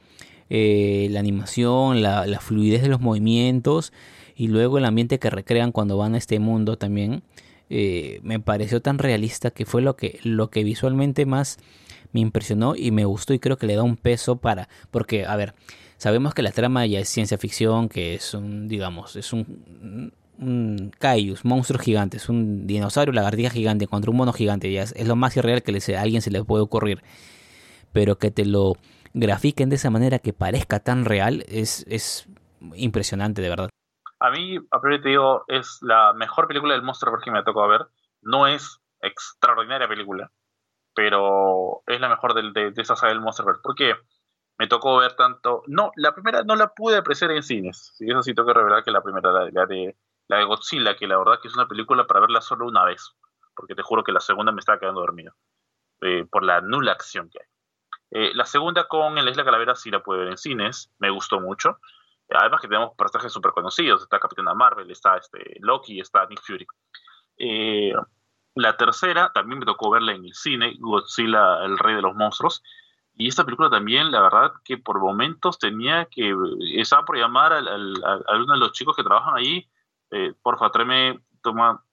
eh, 0.50 1.08
la 1.10 1.20
animación, 1.20 2.02
la, 2.02 2.26
la 2.26 2.40
fluidez 2.40 2.82
de 2.82 2.88
los 2.88 3.00
movimientos 3.00 3.90
y 4.40 4.48
luego 4.48 4.78
el 4.78 4.86
ambiente 4.86 5.18
que 5.18 5.28
recrean 5.28 5.70
cuando 5.70 5.98
van 5.98 6.14
a 6.14 6.16
este 6.16 6.38
mundo 6.38 6.78
también 6.78 7.22
eh, 7.68 8.20
me 8.22 8.40
pareció 8.40 8.80
tan 8.80 8.96
realista 8.96 9.50
que 9.50 9.66
fue 9.66 9.82
lo 9.82 9.96
que, 9.96 10.18
lo 10.22 10.48
que 10.48 10.64
visualmente 10.64 11.26
más 11.26 11.58
me 12.12 12.20
impresionó 12.20 12.74
y 12.74 12.90
me 12.90 13.04
gustó 13.04 13.34
y 13.34 13.38
creo 13.38 13.58
que 13.58 13.66
le 13.66 13.76
da 13.76 13.82
un 13.82 13.98
peso 13.98 14.36
para 14.36 14.70
porque 14.90 15.26
a 15.26 15.36
ver 15.36 15.52
sabemos 15.98 16.32
que 16.32 16.40
la 16.40 16.52
trama 16.52 16.86
ya 16.86 17.00
es 17.00 17.10
ciencia 17.10 17.36
ficción 17.36 17.90
que 17.90 18.14
es 18.14 18.32
un 18.32 18.66
digamos 18.66 19.14
es 19.14 19.34
un 19.34 20.14
un 20.38 20.90
Caius, 20.98 21.44
monstruo 21.44 21.78
gigante, 21.78 22.16
es 22.16 22.30
un 22.30 22.66
dinosaurio, 22.66 23.12
lagartija 23.12 23.50
gigante 23.50 23.86
contra 23.86 24.10
un 24.10 24.16
mono 24.16 24.32
gigante, 24.32 24.72
ya 24.72 24.84
es, 24.84 25.06
lo 25.06 25.14
más 25.14 25.36
irreal 25.36 25.62
que 25.62 25.94
a 25.94 26.00
alguien 26.00 26.22
se 26.22 26.30
le 26.30 26.42
puede 26.42 26.62
ocurrir. 26.62 27.02
Pero 27.92 28.16
que 28.16 28.30
te 28.30 28.46
lo 28.46 28.78
grafiquen 29.12 29.68
de 29.68 29.76
esa 29.76 29.90
manera 29.90 30.18
que 30.18 30.32
parezca 30.32 30.80
tan 30.80 31.04
real 31.04 31.44
es, 31.46 31.84
es 31.90 32.26
impresionante, 32.74 33.42
de 33.42 33.50
verdad. 33.50 33.68
A 34.20 34.30
mí, 34.30 34.58
a 34.70 34.80
priori 34.80 35.02
te 35.02 35.08
digo, 35.08 35.44
es 35.48 35.78
la 35.80 36.12
mejor 36.12 36.46
película 36.46 36.74
del 36.74 36.82
monstruo 36.82 37.18
que 37.18 37.30
me 37.30 37.42
tocado 37.42 37.68
ver. 37.68 37.86
No 38.20 38.46
es 38.46 38.80
extraordinaria 39.00 39.88
película, 39.88 40.30
pero 40.94 41.82
es 41.86 42.00
la 42.00 42.08
mejor 42.10 42.34
de, 42.34 42.70
de, 42.70 42.82
esa 42.82 42.96
saga 42.96 43.12
del 43.12 43.22
Monsterverse. 43.22 43.62
Porque 43.62 43.94
me 44.58 44.66
tocó 44.66 44.98
ver 44.98 45.14
tanto. 45.14 45.62
No, 45.66 45.90
la 45.96 46.14
primera 46.14 46.42
no 46.42 46.54
la 46.54 46.68
pude 46.74 46.98
apreciar 46.98 47.30
en 47.30 47.42
cines. 47.42 47.94
Sí, 47.96 48.04
eso 48.08 48.22
sí 48.22 48.34
tengo 48.34 48.48
que 48.48 48.58
revelar 48.58 48.84
que 48.84 48.90
la 48.90 49.02
primera, 49.02 49.32
la, 49.32 49.66
de, 49.66 49.96
la 50.28 50.36
de 50.36 50.44
Godzilla, 50.44 50.96
que 50.96 51.06
la 51.06 51.16
verdad 51.16 51.40
que 51.40 51.48
es 51.48 51.54
una 51.54 51.66
película 51.66 52.06
para 52.06 52.20
verla 52.20 52.42
solo 52.42 52.66
una 52.66 52.84
vez. 52.84 53.16
Porque 53.56 53.74
te 53.74 53.82
juro 53.82 54.04
que 54.04 54.12
la 54.12 54.20
segunda 54.20 54.52
me 54.52 54.60
estaba 54.60 54.78
quedando 54.78 55.00
dormido. 55.00 55.34
Eh, 56.02 56.26
por 56.30 56.44
la 56.44 56.60
nula 56.60 56.92
acción 56.92 57.30
que 57.30 57.38
hay. 57.40 57.46
Eh, 58.12 58.32
la 58.34 58.44
segunda 58.44 58.86
con 58.88 59.16
El 59.16 59.28
Isla 59.28 59.44
Calavera 59.44 59.74
sí 59.76 59.90
la 59.90 60.02
pude 60.02 60.18
ver 60.18 60.28
en 60.28 60.36
cines. 60.36 60.92
Me 60.98 61.08
gustó 61.08 61.40
mucho. 61.40 61.78
Además 62.32 62.60
que 62.60 62.68
tenemos 62.68 62.94
personajes 62.96 63.32
súper 63.32 63.52
conocidos, 63.52 64.02
está 64.02 64.18
Capitana 64.18 64.54
Marvel, 64.54 64.90
está 64.90 65.16
este, 65.16 65.56
Loki, 65.60 66.00
está 66.00 66.26
Nick 66.26 66.42
Fury. 66.42 66.66
Eh, 67.38 67.92
la 68.54 68.76
tercera 68.76 69.30
también 69.32 69.58
me 69.58 69.66
tocó 69.66 69.90
verla 69.90 70.12
en 70.12 70.24
el 70.24 70.34
cine, 70.34 70.74
Godzilla, 70.78 71.64
el 71.64 71.78
rey 71.78 71.94
de 71.94 72.02
los 72.02 72.14
monstruos. 72.14 72.62
Y 73.14 73.28
esta 73.28 73.44
película 73.44 73.68
también, 73.68 74.10
la 74.10 74.22
verdad, 74.22 74.52
que 74.64 74.78
por 74.78 75.00
momentos 75.00 75.58
tenía 75.58 76.06
que, 76.06 76.34
estaba 76.74 77.04
por 77.04 77.18
llamar 77.18 77.52
a, 77.52 77.60
uno 77.60 78.52
de 78.52 78.58
los 78.58 78.72
chicos 78.72 78.96
que 78.96 79.04
trabajan 79.04 79.36
ahí, 79.36 79.68
eh, 80.10 80.32
porfa, 80.42 80.70
tráeme, 80.70 81.20
toma, 81.42 81.84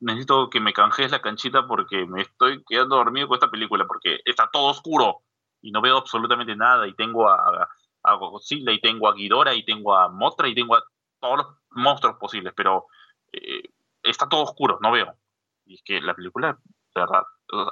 necesito 0.00 0.50
que 0.50 0.60
me 0.60 0.72
canjees 0.72 1.10
la 1.10 1.22
canchita 1.22 1.66
porque 1.66 2.06
me 2.06 2.22
estoy 2.22 2.64
quedando 2.68 2.96
dormido 2.96 3.28
con 3.28 3.36
esta 3.36 3.50
película, 3.50 3.86
porque 3.86 4.20
está 4.24 4.48
todo 4.52 4.70
oscuro 4.70 5.22
y 5.60 5.70
no 5.70 5.80
veo 5.80 5.98
absolutamente 5.98 6.56
nada 6.56 6.86
y 6.86 6.94
tengo 6.94 7.28
a, 7.28 7.34
a 7.34 7.68
Godzilla 8.02 8.72
y 8.72 8.80
tengo 8.80 9.08
a 9.08 9.14
Ghidorah 9.14 9.54
y 9.54 9.64
tengo 9.64 9.96
a 9.96 10.08
Mothra 10.08 10.48
y 10.48 10.54
tengo 10.54 10.76
a 10.76 10.82
todos 11.20 11.36
los 11.38 11.46
monstruos 11.70 12.16
posibles, 12.18 12.52
pero 12.56 12.86
eh, 13.32 13.62
está 14.02 14.28
todo 14.28 14.42
oscuro, 14.42 14.78
no 14.82 14.92
veo. 14.92 15.14
Y 15.66 15.74
es 15.74 15.82
que 15.84 16.00
la 16.00 16.14
película, 16.14 16.58
de 16.94 17.00
verdad, 17.00 17.22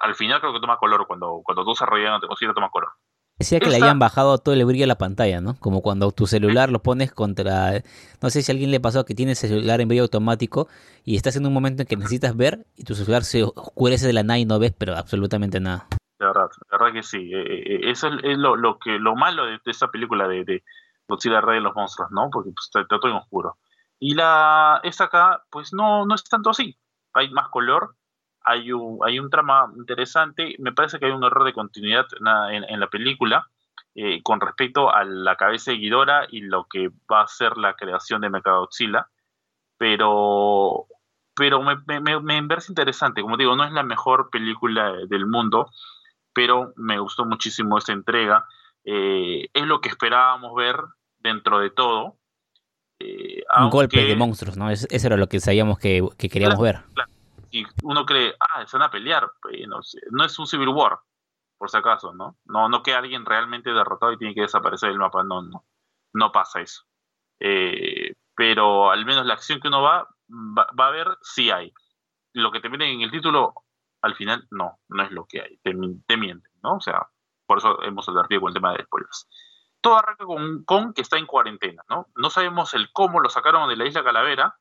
al 0.00 0.14
final 0.14 0.40
creo 0.40 0.52
que 0.52 0.60
toma 0.60 0.78
color 0.78 1.06
cuando, 1.06 1.40
cuando 1.44 1.64
tú 1.64 1.70
desarrollas 1.70 2.20
Godzilla 2.20 2.54
toma 2.54 2.70
color. 2.70 2.90
Decía 3.38 3.60
que 3.60 3.70
le 3.70 3.76
hayan 3.76 4.00
bajado 4.00 4.38
todo 4.38 4.52
el 4.52 4.64
brillo 4.64 4.82
a 4.82 4.88
la 4.88 4.98
pantalla, 4.98 5.40
¿no? 5.40 5.54
Como 5.60 5.80
cuando 5.80 6.10
tu 6.10 6.26
celular 6.26 6.70
lo 6.70 6.82
pones 6.82 7.12
contra... 7.12 7.84
No 8.20 8.30
sé 8.30 8.42
si 8.42 8.50
a 8.50 8.52
alguien 8.52 8.72
le 8.72 8.80
pasó 8.80 9.04
que 9.04 9.14
tiene 9.14 9.32
el 9.32 9.36
celular 9.36 9.80
en 9.80 9.86
brillo 9.86 10.02
automático 10.02 10.66
y 11.04 11.14
estás 11.14 11.36
en 11.36 11.46
un 11.46 11.52
momento 11.52 11.82
en 11.82 11.86
que 11.86 11.96
necesitas 11.96 12.36
ver 12.36 12.66
y 12.74 12.82
tu 12.82 12.96
celular 12.96 13.22
se 13.22 13.44
oscurece 13.44 14.08
de 14.08 14.12
la 14.12 14.24
nada 14.24 14.40
y 14.40 14.44
no 14.44 14.58
ves, 14.58 14.74
pero 14.76 14.96
absolutamente 14.96 15.60
nada. 15.60 15.86
De 16.18 16.26
verdad, 16.26 16.50
de 16.50 16.78
verdad 16.78 16.92
que 16.92 17.02
sí. 17.02 17.32
Eh, 17.32 17.40
eh, 17.40 17.62
eh, 17.66 17.80
eso 17.90 18.08
es 18.08 18.38
lo, 18.38 18.56
lo, 18.56 18.78
que, 18.78 18.98
lo 18.98 19.14
malo 19.14 19.46
de, 19.46 19.60
esta 19.66 19.88
película 19.88 20.26
de, 20.26 20.64
Godzilla 21.06 21.40
Rey 21.40 21.56
de 21.56 21.62
los 21.62 21.74
Monstruos, 21.74 22.10
¿no? 22.10 22.28
Porque 22.30 22.50
pues, 22.50 22.66
está, 22.66 22.84
todo 22.86 23.10
en 23.10 23.16
oscuro. 23.16 23.56
Y 24.00 24.14
la 24.14 24.80
esta 24.82 25.04
acá, 25.04 25.44
pues 25.50 25.72
no, 25.72 26.04
no 26.06 26.14
es 26.14 26.24
tanto 26.24 26.50
así. 26.50 26.76
Hay 27.14 27.30
más 27.30 27.48
color, 27.48 27.96
hay 28.42 28.72
un, 28.72 28.98
hay 29.04 29.18
un 29.18 29.30
trama 29.30 29.72
interesante. 29.76 30.56
Me 30.58 30.72
parece 30.72 30.98
que 30.98 31.06
hay 31.06 31.12
un 31.12 31.24
error 31.24 31.44
de 31.44 31.52
continuidad 31.52 32.06
en, 32.50 32.64
en, 32.64 32.80
la 32.80 32.88
película 32.88 33.48
con 34.22 34.40
respecto 34.40 34.94
a 34.94 35.02
la 35.02 35.34
cabeza 35.34 35.72
de 35.72 35.78
y 36.30 36.40
lo 36.42 36.64
que 36.64 36.90
va 37.10 37.22
a 37.22 37.26
ser 37.26 37.56
la 37.56 37.74
creación 37.74 38.20
de 38.20 38.30
Mechagodzilla. 38.30 39.08
Pero, 39.76 40.86
pero 41.34 41.62
me, 41.62 41.76
me, 42.00 42.20
me, 42.20 42.42
parece 42.48 42.70
interesante. 42.70 43.22
Como 43.22 43.36
digo, 43.36 43.56
no 43.56 43.64
es 43.64 43.72
la 43.72 43.82
mejor 43.82 44.30
película 44.30 44.92
del 45.08 45.26
mundo 45.26 45.70
pero 46.39 46.72
me 46.76 47.01
gustó 47.01 47.24
muchísimo 47.24 47.78
esta 47.78 47.91
entrega. 47.91 48.47
Eh, 48.84 49.49
es 49.53 49.66
lo 49.66 49.80
que 49.80 49.89
esperábamos 49.89 50.55
ver 50.55 50.76
dentro 51.18 51.59
de 51.59 51.70
todo. 51.70 52.16
Eh, 53.01 53.43
Un 53.59 53.70
golpe 53.70 54.05
de 54.05 54.14
monstruos, 54.14 54.57
¿no? 54.57 54.70
eso 54.70 54.86
era 54.89 55.16
lo 55.16 55.28
que 55.28 55.41
sabíamos 55.41 55.80
que, 55.80 56.01
queríamos 56.16 56.61
ver. 56.61 56.84
Y 57.51 57.64
uno 57.82 58.07
cree, 58.07 58.36
ah, 58.39 58.64
se 58.68 58.78
van 58.78 58.86
a 58.86 58.91
pelear. 58.93 59.28
Pues, 59.43 59.66
no, 59.66 60.24
es 60.24 60.39
un 60.39 60.47
Civil 60.47 60.68
War, 60.68 61.01
por 61.57 61.70
si 61.70 61.76
acaso, 61.76 62.14
¿no? 62.14 62.36
No, 62.45 62.68
no 62.68 62.84
que 62.84 62.95
alguien 62.95 63.26
realmente 63.26 63.72
derrotado 63.72 64.12
y 64.12 64.18
tiene 64.18 64.32
que 64.32 64.43
desaparecer 64.43 64.91
del 64.91 65.01
mapa, 65.01 65.24
no, 65.24 65.43
no, 65.43 65.64
no 66.12 66.30
pasa 66.30 66.61
eso. 66.61 66.84
Eh, 67.41 68.14
pero 68.36 68.93
al 68.93 69.05
menos 69.05 69.26
la 69.26 69.34
acción 69.34 69.59
que 69.59 69.66
uno 69.66 69.82
va, 69.82 70.07
va, 70.28 70.68
va 70.78 70.86
a 70.86 70.93
ver, 70.93 71.09
sí 71.20 71.51
hay. 71.51 71.72
Lo 72.32 72.53
que 72.53 72.61
te 72.61 72.68
viene 72.68 72.93
en 72.93 73.01
el 73.01 73.11
título, 73.11 73.55
al 74.03 74.14
final 74.14 74.46
no, 74.51 74.78
no 74.88 75.03
es 75.03 75.11
lo 75.11 75.26
que 75.26 75.42
hay, 75.42 75.59
te, 75.59 75.74
mienten, 76.16 76.53
¿no? 76.62 76.76
O 76.76 76.80
sea, 76.80 77.09
por 77.46 77.59
eso 77.59 77.82
hemos 77.82 78.09
advertido 78.09 78.42
con 78.42 78.51
el 78.51 78.55
tema 78.55 78.72
de 78.72 78.84
spoilers. 78.84 79.28
Todo 79.80 79.96
arranca 79.96 80.24
con 80.24 80.64
Kong 80.64 80.92
que 80.94 81.03
está 81.03 81.18
en 81.18 81.26
cuarentena, 81.26 81.82
¿no? 81.88 82.07
No 82.16 82.30
sabemos 82.30 82.74
el 82.74 82.90
cómo 82.92 83.20
lo 83.20 83.28
sacaron 83.28 83.68
de 83.68 83.76
la 83.76 83.86
isla 83.86 84.05
Calavera, 84.05 84.57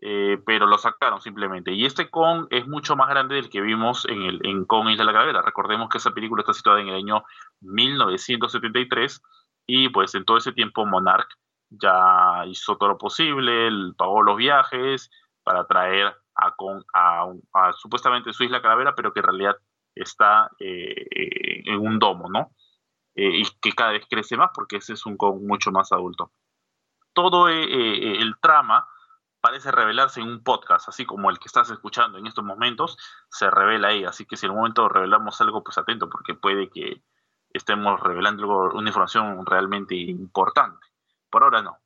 eh, 0.00 0.38
pero 0.46 0.66
lo 0.66 0.78
sacaron 0.78 1.20
simplemente. 1.20 1.72
Y 1.72 1.84
este 1.84 2.10
Kong 2.10 2.46
es 2.50 2.66
mucho 2.68 2.94
más 2.96 3.08
grande 3.08 3.36
del 3.36 3.50
que 3.50 3.60
vimos 3.60 4.04
en, 4.06 4.22
el, 4.22 4.40
en 4.44 4.64
Kong 4.64 4.90
Isla 4.90 5.06
Calavera. 5.06 5.42
Recordemos 5.42 5.88
que 5.88 5.98
esa 5.98 6.12
película 6.12 6.42
está 6.42 6.54
situada 6.54 6.80
en 6.80 6.88
el 6.88 6.94
año 6.96 7.24
1973 7.60 9.22
y 9.66 9.88
pues 9.88 10.14
en 10.14 10.24
todo 10.24 10.36
ese 10.36 10.52
tiempo 10.52 10.86
Monarch 10.86 11.28
ya 11.70 12.44
hizo 12.46 12.76
todo 12.76 12.90
lo 12.90 12.98
posible, 12.98 13.70
pagó 13.96 14.22
los 14.22 14.36
viajes 14.36 15.10
para 15.42 15.66
traer 15.66 16.14
a, 16.38 16.54
con, 16.54 16.84
a, 16.94 17.26
supuestamente 17.76 18.32
su 18.32 18.44
isla 18.44 18.62
calavera, 18.62 18.94
pero 18.94 19.12
que 19.12 19.20
en 19.20 19.26
realidad 19.26 19.56
está 19.94 20.50
eh, 20.60 21.06
en 21.66 21.80
un 21.80 21.98
domo, 21.98 22.28
¿no? 22.30 22.52
Eh, 23.14 23.40
y 23.40 23.44
que 23.60 23.72
cada 23.72 23.92
vez 23.92 24.04
crece 24.08 24.36
más 24.36 24.50
porque 24.54 24.76
ese 24.76 24.92
es 24.92 25.04
un 25.04 25.16
con 25.16 25.44
mucho 25.44 25.72
más 25.72 25.90
adulto. 25.92 26.30
Todo 27.12 27.48
eh, 27.48 28.20
el 28.20 28.38
trama 28.40 28.86
parece 29.40 29.72
revelarse 29.72 30.20
en 30.20 30.28
un 30.28 30.44
podcast, 30.44 30.88
así 30.88 31.04
como 31.04 31.30
el 31.30 31.38
que 31.38 31.46
estás 31.46 31.70
escuchando 31.70 32.18
en 32.18 32.26
estos 32.26 32.44
momentos, 32.44 32.96
se 33.28 33.50
revela 33.50 33.88
ahí. 33.88 34.04
Así 34.04 34.24
que 34.24 34.36
si 34.36 34.46
en 34.46 34.52
un 34.52 34.58
momento 34.58 34.88
revelamos 34.88 35.40
algo, 35.40 35.64
pues 35.64 35.78
atento, 35.78 36.08
porque 36.08 36.34
puede 36.34 36.70
que 36.70 37.02
estemos 37.50 37.98
revelando 38.00 38.70
una 38.74 38.88
información 38.88 39.44
realmente 39.46 39.96
importante. 39.96 40.86
Por 41.30 41.42
ahora 41.42 41.62
no. 41.62 41.78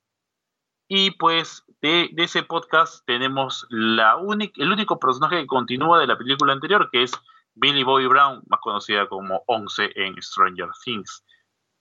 Y 0.87 1.11
pues 1.11 1.63
de, 1.81 2.09
ese 2.17 2.43
podcast 2.43 3.05
tenemos 3.05 3.65
la 3.69 4.17
el 4.57 4.71
único 4.71 4.99
personaje 4.99 5.41
que 5.41 5.47
continúa 5.47 5.99
de 5.99 6.07
la 6.07 6.17
película 6.17 6.53
anterior, 6.53 6.89
que 6.91 7.03
es 7.03 7.11
Billy 7.55 7.83
Bobby 7.83 8.07
Brown, 8.07 8.41
más 8.47 8.59
conocida 8.59 9.07
como 9.07 9.43
Once 9.47 9.91
en 9.95 10.21
Stranger 10.21 10.69
Things. 10.83 11.23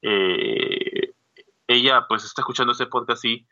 Eh, 0.03 1.15
ella 1.67 2.07
pues 2.09 2.25
está 2.25 2.43
escuchando 2.43 2.73
ese 2.73 2.87
podcast 2.87 3.25
y 3.25 3.47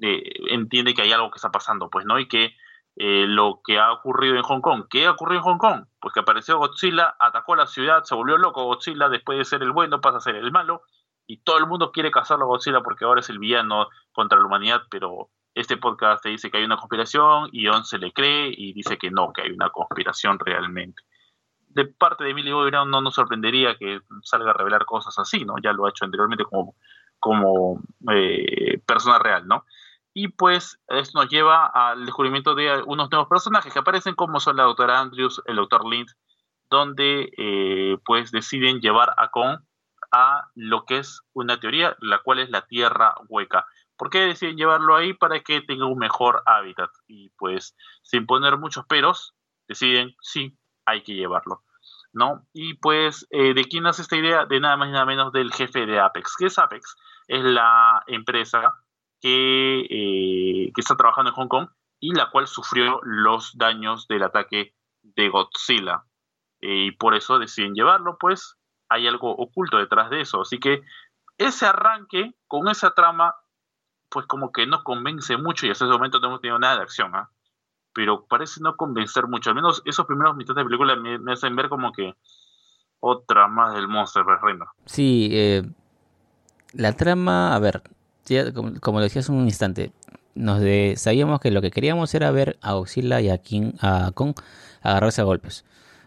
eh, 0.00 0.22
entiende 0.50 0.94
que 0.94 1.02
hay 1.02 1.12
algo 1.12 1.30
que 1.30 1.36
está 1.36 1.50
pasando, 1.50 1.90
pues, 1.90 2.06
¿no? 2.06 2.18
Y 2.18 2.26
que 2.26 2.54
eh, 2.96 3.26
lo 3.26 3.62
que 3.64 3.78
ha 3.78 3.92
ocurrido 3.92 4.36
en 4.36 4.42
Hong 4.42 4.60
Kong. 4.60 4.86
¿Qué 4.90 5.06
ha 5.06 5.12
ocurrido 5.12 5.40
en 5.40 5.44
Hong 5.44 5.58
Kong? 5.58 5.84
Pues 6.00 6.12
que 6.12 6.20
apareció 6.20 6.58
Godzilla, 6.58 7.14
atacó 7.18 7.56
la 7.56 7.66
ciudad, 7.66 8.04
se 8.04 8.14
volvió 8.14 8.36
loco 8.36 8.64
Godzilla, 8.64 9.08
después 9.08 9.38
de 9.38 9.44
ser 9.44 9.62
el 9.62 9.72
bueno 9.72 10.00
pasa 10.00 10.18
a 10.18 10.20
ser 10.20 10.36
el 10.36 10.52
malo, 10.52 10.82
y 11.32 11.38
todo 11.38 11.56
el 11.56 11.66
mundo 11.66 11.92
quiere 11.92 12.10
cazarlo 12.10 12.44
a 12.44 12.48
Godzilla 12.48 12.82
porque 12.82 13.06
ahora 13.06 13.20
es 13.20 13.30
el 13.30 13.38
villano 13.38 13.88
contra 14.12 14.38
la 14.38 14.44
humanidad, 14.44 14.82
pero 14.90 15.30
este 15.54 15.78
podcast 15.78 16.22
dice 16.26 16.50
que 16.50 16.58
hay 16.58 16.64
una 16.64 16.76
conspiración 16.76 17.48
y 17.52 17.68
On 17.68 17.86
se 17.86 17.96
le 17.96 18.12
cree 18.12 18.52
y 18.54 18.74
dice 18.74 18.98
que 18.98 19.10
no, 19.10 19.32
que 19.32 19.40
hay 19.40 19.50
una 19.50 19.70
conspiración 19.70 20.38
realmente. 20.38 21.02
De 21.68 21.86
parte 21.86 22.24
de 22.24 22.32
Emily 22.32 22.52
Bobby 22.52 22.70
no 22.70 23.00
nos 23.00 23.14
sorprendería 23.14 23.78
que 23.78 24.00
salga 24.22 24.50
a 24.50 24.52
revelar 24.52 24.84
cosas 24.84 25.18
así, 25.18 25.46
¿no? 25.46 25.54
Ya 25.64 25.72
lo 25.72 25.86
ha 25.86 25.88
hecho 25.88 26.04
anteriormente 26.04 26.44
como, 26.44 26.74
como 27.18 27.80
eh, 28.12 28.82
persona 28.84 29.18
real, 29.18 29.48
¿no? 29.48 29.64
Y 30.12 30.28
pues 30.28 30.82
esto 30.88 31.18
nos 31.18 31.30
lleva 31.30 31.64
al 31.64 32.04
descubrimiento 32.04 32.54
de 32.54 32.82
unos 32.84 33.10
nuevos 33.10 33.30
personajes 33.30 33.72
que 33.72 33.78
aparecen 33.78 34.14
como 34.14 34.38
son 34.38 34.58
la 34.58 34.64
doctora 34.64 35.00
Andrews, 35.00 35.42
el 35.46 35.56
doctor 35.56 35.88
Lind, 35.88 36.10
donde 36.68 37.32
eh, 37.38 37.96
pues 38.04 38.32
deciden 38.32 38.80
llevar 38.82 39.14
a 39.16 39.30
Kong 39.30 39.60
a 40.12 40.50
lo 40.54 40.84
que 40.84 40.98
es 40.98 41.22
una 41.32 41.58
teoría, 41.58 41.96
la 42.00 42.18
cual 42.18 42.38
es 42.38 42.50
la 42.50 42.66
tierra 42.66 43.14
hueca. 43.28 43.66
¿Por 43.96 44.10
qué 44.10 44.20
deciden 44.20 44.56
llevarlo 44.56 44.94
ahí? 44.94 45.14
Para 45.14 45.40
que 45.40 45.60
tenga 45.62 45.86
un 45.86 45.98
mejor 45.98 46.42
hábitat. 46.46 46.90
Y 47.06 47.30
pues, 47.30 47.76
sin 48.02 48.26
poner 48.26 48.58
muchos 48.58 48.84
peros, 48.86 49.34
deciden, 49.68 50.14
sí, 50.20 50.58
hay 50.84 51.02
que 51.02 51.14
llevarlo. 51.14 51.62
¿No? 52.12 52.46
Y 52.52 52.74
pues, 52.74 53.26
eh, 53.30 53.54
¿de 53.54 53.64
quién 53.64 53.84
nace 53.84 54.02
esta 54.02 54.16
idea? 54.16 54.44
De 54.44 54.60
nada 54.60 54.76
más 54.76 54.88
y 54.88 54.92
nada 54.92 55.06
menos 55.06 55.32
del 55.32 55.52
jefe 55.52 55.86
de 55.86 55.98
Apex. 55.98 56.36
¿Qué 56.38 56.46
es 56.46 56.58
Apex? 56.58 56.96
Es 57.26 57.42
la 57.42 58.02
empresa 58.06 58.74
que, 59.20 59.80
eh, 59.80 60.72
que 60.74 60.80
está 60.80 60.96
trabajando 60.96 61.30
en 61.30 61.36
Hong 61.36 61.48
Kong 61.48 61.68
y 62.00 62.14
la 62.14 62.30
cual 62.30 62.48
sufrió 62.48 63.00
los 63.02 63.56
daños 63.56 64.08
del 64.08 64.24
ataque 64.24 64.74
de 65.02 65.28
Godzilla. 65.28 66.04
y 66.60 66.92
por 66.92 67.14
eso 67.14 67.40
deciden 67.40 67.74
llevarlo, 67.74 68.18
pues, 68.20 68.56
hay 68.92 69.06
algo 69.06 69.30
oculto 69.30 69.78
detrás 69.78 70.10
de 70.10 70.20
eso. 70.20 70.42
Así 70.42 70.58
que 70.58 70.82
ese 71.38 71.66
arranque 71.66 72.34
con 72.46 72.68
esa 72.68 72.92
trama, 72.92 73.34
pues 74.08 74.26
como 74.26 74.52
que 74.52 74.66
no 74.66 74.84
convence 74.84 75.36
mucho 75.36 75.66
y 75.66 75.70
hasta 75.70 75.86
ese 75.86 75.92
momento 75.92 76.20
no 76.20 76.28
hemos 76.28 76.40
tenido 76.40 76.58
nada 76.58 76.76
de 76.76 76.82
acción, 76.82 77.14
¿ah? 77.14 77.30
Pero 77.94 78.26
parece 78.26 78.60
no 78.60 78.76
convencer 78.76 79.26
mucho. 79.26 79.50
Al 79.50 79.56
menos 79.56 79.82
esos 79.84 80.06
primeros 80.06 80.36
mitad 80.36 80.54
de 80.54 80.64
película 80.64 80.96
me, 80.96 81.32
hacen 81.32 81.54
ver 81.56 81.68
como 81.68 81.92
que 81.92 82.14
otra 83.00 83.48
más 83.48 83.74
del 83.74 83.88
Monster 83.88 84.24
Reino. 84.42 84.66
Sí, 84.86 85.28
eh, 85.32 85.62
la 86.72 86.92
trama, 86.92 87.54
a 87.54 87.58
ver, 87.58 87.82
como, 88.54 88.98
lo 88.98 89.04
decía 89.04 89.22
un 89.28 89.44
instante, 89.44 89.92
nos 90.34 90.60
de, 90.60 90.94
sabíamos 90.96 91.40
que 91.40 91.50
lo 91.50 91.60
que 91.60 91.70
queríamos 91.70 92.14
era 92.14 92.30
ver 92.30 92.58
a 92.62 92.76
Oxila 92.76 93.20
y 93.20 93.28
a 93.28 93.38
King, 93.38 93.72
a 93.80 94.12
Kong 94.14 94.34
agarrarse 94.82 95.20
a 95.20 95.24
golpes. 95.24 95.64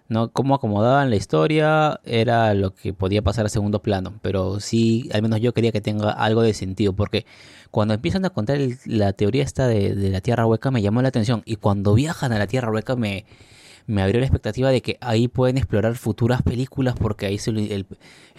¿No? 0.07 0.31
Cómo 0.31 0.55
acomodaban 0.55 1.09
la 1.09 1.15
historia 1.15 1.99
era 2.03 2.53
lo 2.53 2.73
que 2.75 2.93
podía 2.93 3.21
pasar 3.21 3.45
a 3.45 3.49
segundo 3.49 3.81
plano, 3.81 4.13
pero 4.21 4.59
sí, 4.59 5.09
al 5.13 5.21
menos 5.21 5.41
yo 5.41 5.53
quería 5.53 5.71
que 5.71 5.81
tenga 5.81 6.11
algo 6.11 6.41
de 6.41 6.53
sentido, 6.53 6.93
porque 6.93 7.25
cuando 7.71 7.93
empiezan 7.93 8.25
a 8.25 8.29
contar 8.29 8.59
la 8.85 9.13
teoría 9.13 9.43
esta 9.43 9.67
de, 9.67 9.95
la 9.95 10.21
Tierra 10.21 10.45
Hueca 10.45 10.71
me 10.71 10.81
llamó 10.81 11.01
la 11.01 11.09
atención, 11.09 11.41
y 11.45 11.55
cuando 11.57 11.93
viajan 11.93 12.31
a 12.33 12.39
la 12.39 12.47
Tierra 12.47 12.71
Hueca 12.71 12.95
me, 12.95 13.25
me 13.87 14.01
abrió 14.01 14.19
la 14.19 14.25
expectativa 14.25 14.69
de 14.69 14.81
que 14.81 14.97
ahí 15.01 15.27
pueden 15.27 15.57
explorar 15.57 15.95
futuras 15.95 16.41
películas 16.41 16.95
porque 16.99 17.25
ahí 17.25 17.35
es 17.35 17.47
el, 17.47 17.85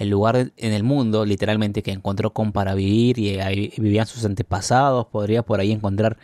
lugar 0.00 0.52
en 0.56 0.72
el 0.72 0.82
mundo 0.82 1.24
literalmente 1.24 1.82
que 1.82 1.92
encontró 1.92 2.32
con 2.32 2.52
para 2.52 2.74
vivir 2.74 3.18
y 3.18 3.38
ahí 3.40 3.72
vivían 3.76 4.06
sus 4.06 4.24
antepasados, 4.24 5.06
podría 5.06 5.42
por 5.42 5.60
ahí 5.60 5.72
encontrar 5.72 6.16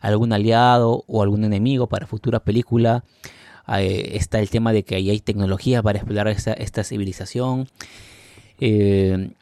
algún 0.00 0.32
aliado 0.32 1.04
o 1.06 1.22
algún 1.22 1.44
enemigo 1.44 1.88
para 1.88 2.06
futuras 2.06 2.42
películas. 2.42 3.02
Está 3.66 4.40
el 4.40 4.50
tema 4.50 4.72
de 4.72 4.84
que 4.84 4.96
ahí 4.96 5.10
hay 5.10 5.20
tecnología 5.20 5.82
para 5.82 5.98
explorar 5.98 6.28
esta, 6.28 6.84
civilización. 6.84 7.68
Eh, 8.58 9.32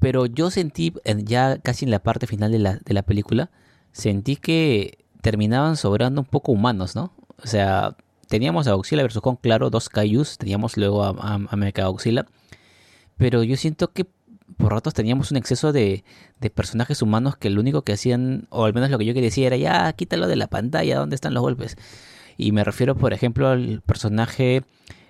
pero 0.00 0.26
yo 0.26 0.50
sentí, 0.50 0.92
ya 1.24 1.58
casi 1.58 1.84
en 1.84 1.90
la 1.90 2.02
parte 2.02 2.26
final 2.26 2.52
de 2.52 2.58
la, 2.58 2.76
de 2.76 2.94
la 2.94 3.02
película, 3.02 3.50
sentí 3.92 4.36
que 4.36 4.98
terminaban 5.20 5.76
sobrando 5.76 6.22
un 6.22 6.26
poco 6.26 6.52
humanos, 6.52 6.96
¿no? 6.96 7.12
O 7.42 7.46
sea, 7.46 7.96
teníamos 8.28 8.66
a 8.66 8.74
Godzilla 8.74 9.04
vs. 9.04 9.20
Kong, 9.20 9.38
claro, 9.40 9.70
dos 9.70 9.88
Kaijus, 9.88 10.38
teníamos 10.38 10.76
luego 10.76 11.04
a, 11.04 11.10
a, 11.10 11.34
a 11.34 11.88
Godzilla, 11.88 12.26
pero 13.16 13.42
yo 13.42 13.56
siento 13.56 13.92
que 13.92 14.06
por 14.56 14.72
ratos 14.72 14.94
teníamos 14.94 15.30
un 15.30 15.36
exceso 15.36 15.72
de, 15.72 16.04
de, 16.40 16.50
personajes 16.50 17.02
humanos 17.02 17.36
que 17.36 17.50
lo 17.50 17.60
único 17.60 17.82
que 17.82 17.92
hacían, 17.92 18.46
o 18.50 18.64
al 18.64 18.74
menos 18.74 18.90
lo 18.90 18.98
que 18.98 19.04
yo 19.04 19.14
quería 19.14 19.28
decir 19.28 19.46
era, 19.46 19.56
ya, 19.56 19.92
quítalo 19.94 20.28
de 20.28 20.36
la 20.36 20.46
pantalla, 20.48 20.98
¿dónde 20.98 21.14
están 21.14 21.34
los 21.34 21.42
golpes? 21.42 21.76
Y 22.36 22.52
me 22.52 22.64
refiero, 22.64 22.96
por 22.96 23.12
ejemplo, 23.12 23.48
al 23.48 23.82
personaje 23.82 24.62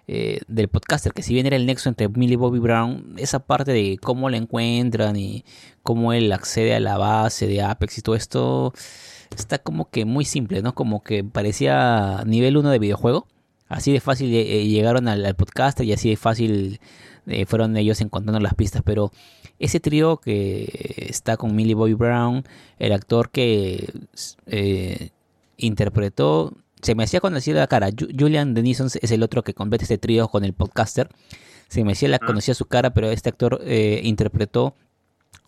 eh, 0.08 0.40
del 0.48 0.68
podcaster, 0.68 1.12
que 1.12 1.22
si 1.22 1.32
bien 1.32 1.46
era 1.46 1.54
el 1.54 1.64
nexo 1.64 1.88
entre 1.88 2.08
Millie 2.08 2.36
Bobby 2.36 2.58
Brown, 2.58 3.14
esa 3.18 3.38
parte 3.38 3.72
de 3.72 3.98
cómo 4.02 4.28
la 4.30 4.36
encuentran 4.36 5.16
y 5.16 5.44
cómo 5.84 6.12
él 6.12 6.32
accede 6.32 6.74
a 6.74 6.80
la 6.80 6.98
base 6.98 7.46
de 7.46 7.62
Apex 7.62 7.98
y 7.98 8.02
todo 8.02 8.16
esto, 8.16 8.74
está 9.36 9.58
como 9.58 9.90
que 9.90 10.04
muy 10.04 10.24
simple, 10.24 10.60
¿no? 10.60 10.74
Como 10.74 11.02
que 11.04 11.22
parecía 11.22 12.24
nivel 12.26 12.56
1 12.56 12.70
de 12.70 12.78
videojuego. 12.80 13.28
Así 13.68 13.92
de 13.92 14.00
fácil 14.00 14.34
eh, 14.34 14.66
llegaron 14.66 15.08
al, 15.08 15.34
podcaster 15.36 15.86
y 15.86 15.92
así 15.92 16.10
de 16.10 16.16
fácil 16.16 16.80
eh, 17.26 17.46
fueron 17.46 17.76
ellos 17.76 18.00
encontrando 18.00 18.40
las 18.40 18.54
pistas, 18.54 18.82
pero 18.84 19.12
ese 19.60 19.80
trío 19.80 20.18
que 20.18 21.06
está 21.08 21.36
con 21.36 21.54
Millie 21.54 21.74
Bobby 21.74 21.94
Brown, 21.94 22.44
el 22.78 22.92
actor 22.92 23.30
que 23.30 23.88
interpretó 25.56 26.52
se 26.82 26.94
me 26.94 27.04
hacía 27.04 27.20
conocida 27.20 27.60
la 27.60 27.66
cara. 27.68 27.90
Julian 27.96 28.54
Denison 28.54 28.88
es 29.00 29.10
el 29.10 29.22
otro 29.22 29.42
que 29.42 29.54
completa 29.54 29.84
este 29.84 29.98
trío 29.98 30.28
con 30.28 30.44
el 30.44 30.52
podcaster. 30.52 31.08
Se 31.68 31.84
me 31.84 31.92
hacía 31.92 32.08
la 32.08 32.18
conocía 32.18 32.54
su 32.54 32.66
cara, 32.66 32.92
pero 32.92 33.10
este 33.10 33.30
actor 33.30 33.60
eh, 33.64 34.00
interpretó 34.04 34.74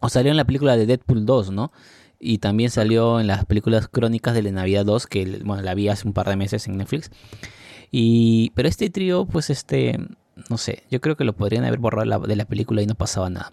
o 0.00 0.08
salió 0.08 0.30
en 0.30 0.36
la 0.36 0.44
película 0.44 0.76
de 0.76 0.86
Deadpool 0.86 1.26
2, 1.26 1.50
¿no? 1.50 1.72
Y 2.18 2.38
también 2.38 2.70
salió 2.70 3.20
en 3.20 3.26
las 3.26 3.44
películas 3.44 3.88
crónicas 3.88 4.34
de 4.34 4.42
la 4.42 4.52
Navidad 4.52 4.86
2, 4.86 5.06
que 5.06 5.40
bueno, 5.44 5.62
la 5.62 5.74
vi 5.74 5.88
hace 5.88 6.06
un 6.06 6.14
par 6.14 6.28
de 6.28 6.36
meses 6.36 6.66
en 6.68 6.78
Netflix. 6.78 7.10
Y 7.90 8.50
pero 8.54 8.68
este 8.68 8.88
trío, 8.88 9.26
pues 9.26 9.50
este, 9.50 9.98
no 10.48 10.56
sé, 10.56 10.84
yo 10.90 11.00
creo 11.00 11.16
que 11.16 11.24
lo 11.24 11.34
podrían 11.34 11.64
haber 11.64 11.80
borrado 11.80 12.26
de 12.26 12.36
la 12.36 12.44
película 12.44 12.80
y 12.80 12.86
no 12.86 12.94
pasaba 12.94 13.28
nada. 13.28 13.52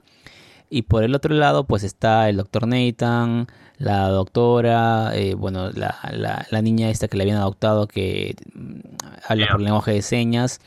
Y 0.74 0.84
por 0.84 1.04
el 1.04 1.14
otro 1.14 1.36
lado, 1.36 1.66
pues 1.66 1.84
está 1.84 2.30
el 2.30 2.38
doctor 2.38 2.66
Nathan, 2.66 3.48
la 3.78 4.08
doctora, 4.08 5.12
eh, 5.14 5.34
bueno, 5.34 5.70
la, 5.72 6.00
la, 6.50 6.62
niña 6.62 6.90
esta 6.90 7.10
que 7.10 7.18
le 7.18 7.24
habían 7.24 7.40
adoptado 7.40 7.88
que 7.88 8.38
mm, 8.54 8.80
habla 9.28 9.48
por 9.52 9.60
lenguaje 9.60 9.92
de 9.92 10.02
señas. 10.02 10.62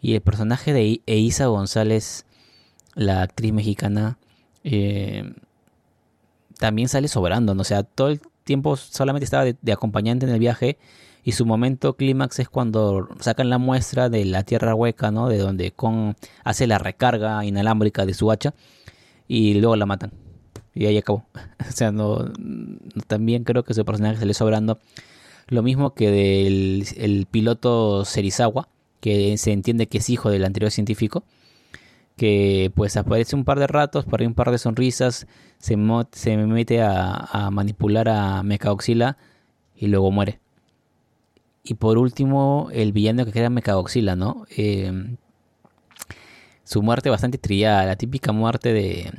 Y 0.00 0.14
el 0.14 0.22
personaje 0.22 0.72
de 0.72 1.02
Eiza 1.04 1.44
González, 1.48 2.24
la 2.94 3.20
actriz 3.20 3.52
mexicana, 3.52 4.16
eh, 4.64 5.30
también 6.58 6.88
sale 6.88 7.08
sobrando. 7.08 7.54
¿no? 7.54 7.60
O 7.60 7.64
sea, 7.64 7.82
todo 7.82 8.08
el 8.08 8.22
tiempo 8.44 8.76
solamente 8.76 9.24
estaba 9.26 9.44
de, 9.44 9.56
de 9.60 9.72
acompañante 9.72 10.24
en 10.24 10.32
el 10.32 10.38
viaje. 10.38 10.78
Y 11.22 11.32
su 11.32 11.44
momento 11.44 11.96
clímax 11.96 12.38
es 12.38 12.48
cuando 12.48 13.10
sacan 13.20 13.50
la 13.50 13.58
muestra 13.58 14.08
de 14.08 14.24
la 14.24 14.42
tierra 14.42 14.74
hueca, 14.74 15.10
¿no? 15.10 15.28
De 15.28 15.36
donde 15.36 15.70
con 15.70 16.16
hace 16.44 16.66
la 16.66 16.78
recarga 16.78 17.44
inalámbrica 17.44 18.06
de 18.06 18.14
su 18.14 18.30
hacha 18.30 18.54
y 19.30 19.54
luego 19.54 19.76
la 19.76 19.86
matan. 19.86 20.10
Y 20.74 20.86
ahí 20.86 20.98
acabó. 20.98 21.24
o 21.68 21.72
sea, 21.72 21.92
no, 21.92 22.32
también 23.06 23.44
creo 23.44 23.62
que 23.62 23.72
ese 23.72 23.84
personaje 23.84 24.26
le 24.26 24.34
sobrando. 24.34 24.80
Lo 25.46 25.62
mismo 25.62 25.94
que 25.94 26.10
del 26.10 26.84
el 26.96 27.26
piloto 27.26 28.04
Serizawa, 28.04 28.68
que 29.00 29.38
se 29.38 29.52
entiende 29.52 29.86
que 29.86 29.98
es 29.98 30.10
hijo 30.10 30.30
del 30.30 30.44
anterior 30.44 30.72
científico, 30.72 31.22
que 32.16 32.72
pues 32.74 32.96
aparece 32.96 33.36
un 33.36 33.44
par 33.44 33.60
de 33.60 33.68
ratos, 33.68 34.04
por 34.04 34.20
ahí 34.20 34.26
un 34.26 34.34
par 34.34 34.50
de 34.50 34.58
sonrisas, 34.58 35.28
se, 35.58 35.76
se 36.12 36.36
mete 36.36 36.82
a, 36.82 37.50
manipular 37.52 38.08
a 38.08 38.42
Mechagodzilla 38.42 39.16
y 39.76 39.86
luego 39.86 40.10
muere. 40.10 40.40
Y 41.62 41.74
por 41.74 41.98
último, 41.98 42.68
el 42.72 42.92
villano 42.92 43.24
que 43.24 43.32
crea 43.32 43.48
Mechagodzilla, 43.48 44.16
¿no? 44.16 44.44
Eh, 44.56 45.16
su 46.70 46.82
muerte 46.82 47.10
bastante 47.10 47.36
trillada, 47.36 47.84
la 47.84 47.96
típica 47.96 48.30
muerte 48.30 48.72
de, 48.72 49.12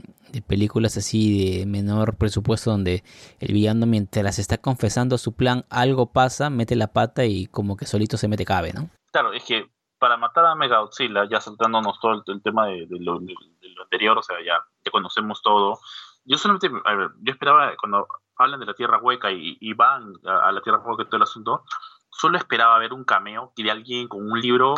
películas 0.48 0.96
así 0.96 1.58
de 1.58 1.66
menor 1.66 2.16
presupuesto 2.16 2.72
donde 2.72 3.04
el 3.42 3.54
villano 3.54 3.86
mientras 3.86 4.40
está 4.40 4.58
confesando 4.58 5.18
su 5.18 5.36
plan 5.36 5.66
algo 5.70 6.14
pasa, 6.14 6.50
mete 6.50 6.78
la 6.78 6.94
pata 6.94 7.26
y 7.26 7.48
como 7.48 7.76
que 7.76 7.86
solito 7.86 8.16
se 8.16 8.30
mete 8.30 8.46
cabe, 8.46 8.72
¿no? 8.72 8.90
Claro, 9.12 9.34
es 9.34 9.44
que 9.44 9.70
para 10.00 10.16
matar 10.16 10.46
a 10.46 10.56
Mega 10.56 10.80
ya 11.30 11.42
saltándonos 11.42 12.00
todo 12.00 12.24
el, 12.26 12.42
tema 12.42 12.68
de, 12.68 12.88
lo, 12.90 13.20
anterior, 13.84 14.18
o 14.18 14.24
sea, 14.24 14.38
ya, 14.46 14.64
conocemos 14.90 15.42
todo, 15.42 15.78
yo 16.24 16.38
solamente, 16.38 16.72
a 16.86 16.96
ver, 16.96 17.10
yo 17.20 17.34
esperaba 17.34 17.76
cuando 17.76 18.08
hablan 18.38 18.62
de 18.62 18.66
la 18.66 18.76
Tierra 18.76 19.00
Hueca 19.00 19.30
y, 19.30 19.74
van 19.74 20.14
a, 20.26 20.48
a, 20.48 20.52
la 20.54 20.62
Tierra 20.62 20.80
Hueca 20.80 21.04
y 21.04 21.06
todo 21.08 21.18
el 21.18 21.24
asunto, 21.24 21.66
solo 22.10 22.38
esperaba 22.38 22.80
ver 22.80 22.94
un 22.94 23.04
cameo 23.04 23.52
y 23.58 23.64
de 23.64 23.72
alguien 23.72 24.08
con 24.08 24.32
un 24.32 24.40
libro 24.40 24.76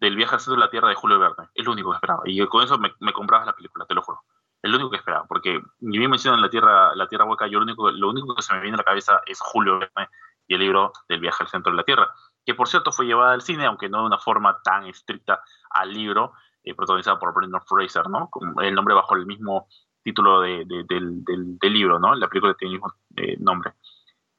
del 0.00 0.16
viaje 0.16 0.34
al 0.34 0.40
centro 0.40 0.60
de 0.60 0.66
la 0.66 0.70
Tierra 0.70 0.88
de 0.88 0.94
Julio 0.94 1.18
Verne. 1.18 1.48
Es 1.54 1.64
lo 1.64 1.72
único 1.72 1.90
que 1.90 1.96
esperaba. 1.96 2.22
Y 2.24 2.44
con 2.46 2.64
eso 2.64 2.78
me, 2.78 2.92
me 3.00 3.12
comprabas 3.12 3.46
la 3.46 3.54
película, 3.54 3.86
te 3.86 3.94
lo 3.94 4.02
juro. 4.02 4.22
Es 4.62 4.70
lo 4.70 4.76
único 4.76 4.90
que 4.90 4.96
esperaba. 4.96 5.26
Porque 5.26 5.60
ni 5.80 5.98
bien 5.98 6.10
mencionan 6.10 6.40
la 6.40 6.50
Tierra, 6.50 6.94
la 6.94 7.06
Tierra 7.06 7.24
Hueca, 7.24 7.46
yo 7.46 7.58
lo 7.58 7.64
único, 7.64 7.90
lo 7.90 8.10
único 8.10 8.34
que 8.34 8.42
se 8.42 8.54
me 8.54 8.60
viene 8.60 8.74
a 8.76 8.78
la 8.78 8.84
cabeza 8.84 9.20
es 9.26 9.40
Julio 9.40 9.78
Verne 9.78 10.08
y 10.46 10.54
el 10.54 10.60
libro 10.60 10.92
del 11.08 11.20
viaje 11.20 11.44
al 11.44 11.48
centro 11.48 11.72
de 11.72 11.76
la 11.76 11.84
Tierra. 11.84 12.10
Que 12.44 12.54
por 12.54 12.68
cierto 12.68 12.92
fue 12.92 13.06
llevada 13.06 13.32
al 13.32 13.42
cine, 13.42 13.66
aunque 13.66 13.88
no 13.88 14.00
de 14.00 14.06
una 14.06 14.18
forma 14.18 14.60
tan 14.62 14.86
estricta 14.86 15.40
al 15.70 15.92
libro, 15.92 16.32
eh, 16.62 16.74
protagonizada 16.74 17.18
por 17.18 17.34
Brendan 17.34 17.62
Fraser, 17.66 18.08
¿no? 18.08 18.28
Con 18.30 18.54
el 18.62 18.74
nombre 18.74 18.94
bajo 18.94 19.14
el 19.14 19.26
mismo 19.26 19.68
título 20.02 20.40
de, 20.40 20.64
del, 20.66 21.24
del, 21.24 21.72
libro, 21.72 21.98
¿no? 21.98 22.14
La 22.14 22.28
película 22.28 22.54
tiene 22.54 22.74
el 22.74 22.80
mismo 22.80 22.94
eh, 23.16 23.36
nombre. 23.38 23.74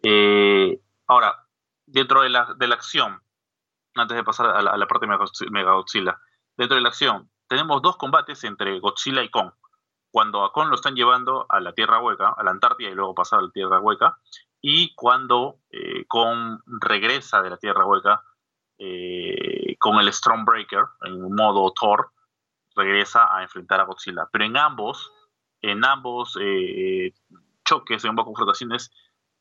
Eh, 0.01 0.80
ahora, 1.07 1.36
dentro 1.86 2.22
de 2.22 2.30
la, 2.30 2.53
de 2.55 2.68
la 2.68 2.76
acción, 2.76 3.22
antes 4.00 4.18
de 4.18 4.24
pasar 4.24 4.47
a 4.47 4.62
la, 4.62 4.88
parte 4.88 5.06
de 5.06 5.52
Mega 5.52 5.74
Godzilla. 5.74 6.20
Dentro 6.58 6.76
de 6.76 6.82
la 6.82 6.89
acción, 6.89 7.30
tenemos 7.47 7.82
dos 7.82 7.97
combates 7.97 8.43
entre 8.43 8.80
Godzilla 8.80 9.24
y 9.24 9.30
Kong. 9.30 9.52
Cuando 10.12 10.43
a 10.43 10.52
Kong 10.52 10.70
lo 10.70 10.76
están 10.76 10.95
llevando 10.95 11.45
a 11.50 11.60
la 11.60 11.74
Tierra 11.74 12.00
Hueca, 12.00 12.34
a 12.36 12.43
la 12.43 12.52
Antártida 12.52 12.89
y 12.89 12.95
luego 12.95 13.14
pasar 13.16 13.39
a 13.39 13.43
la 13.43 13.52
Tierra 13.52 13.80
Hueca, 13.80 14.18
y 14.62 14.93
cuando 14.95 15.60
eh, 15.70 16.06
Kong 16.08 16.60
regresa 16.66 17.41
de 17.41 17.50
la 17.50 17.58
Tierra 17.58 17.86
Hueca 17.86 18.24
eh, 18.78 19.76
con 19.78 20.00
el 20.00 20.12
Stormbreaker 20.12 20.86
en 21.04 21.34
modo 21.34 21.72
Thor, 21.74 22.12
regresa 22.76 23.36
a 23.36 23.43
enfrentar 23.43 23.80
a 23.80 23.86
Godzilla. 23.86 24.28
Pero 24.32 24.45
en 24.45 24.58
ambos, 24.58 25.12
en 25.62 25.86
ambos 25.86 26.38
eh, 26.41 27.14
choques, 27.66 28.04
en 28.04 28.12
ambas 28.12 28.26
confrontaciones, 28.26 28.91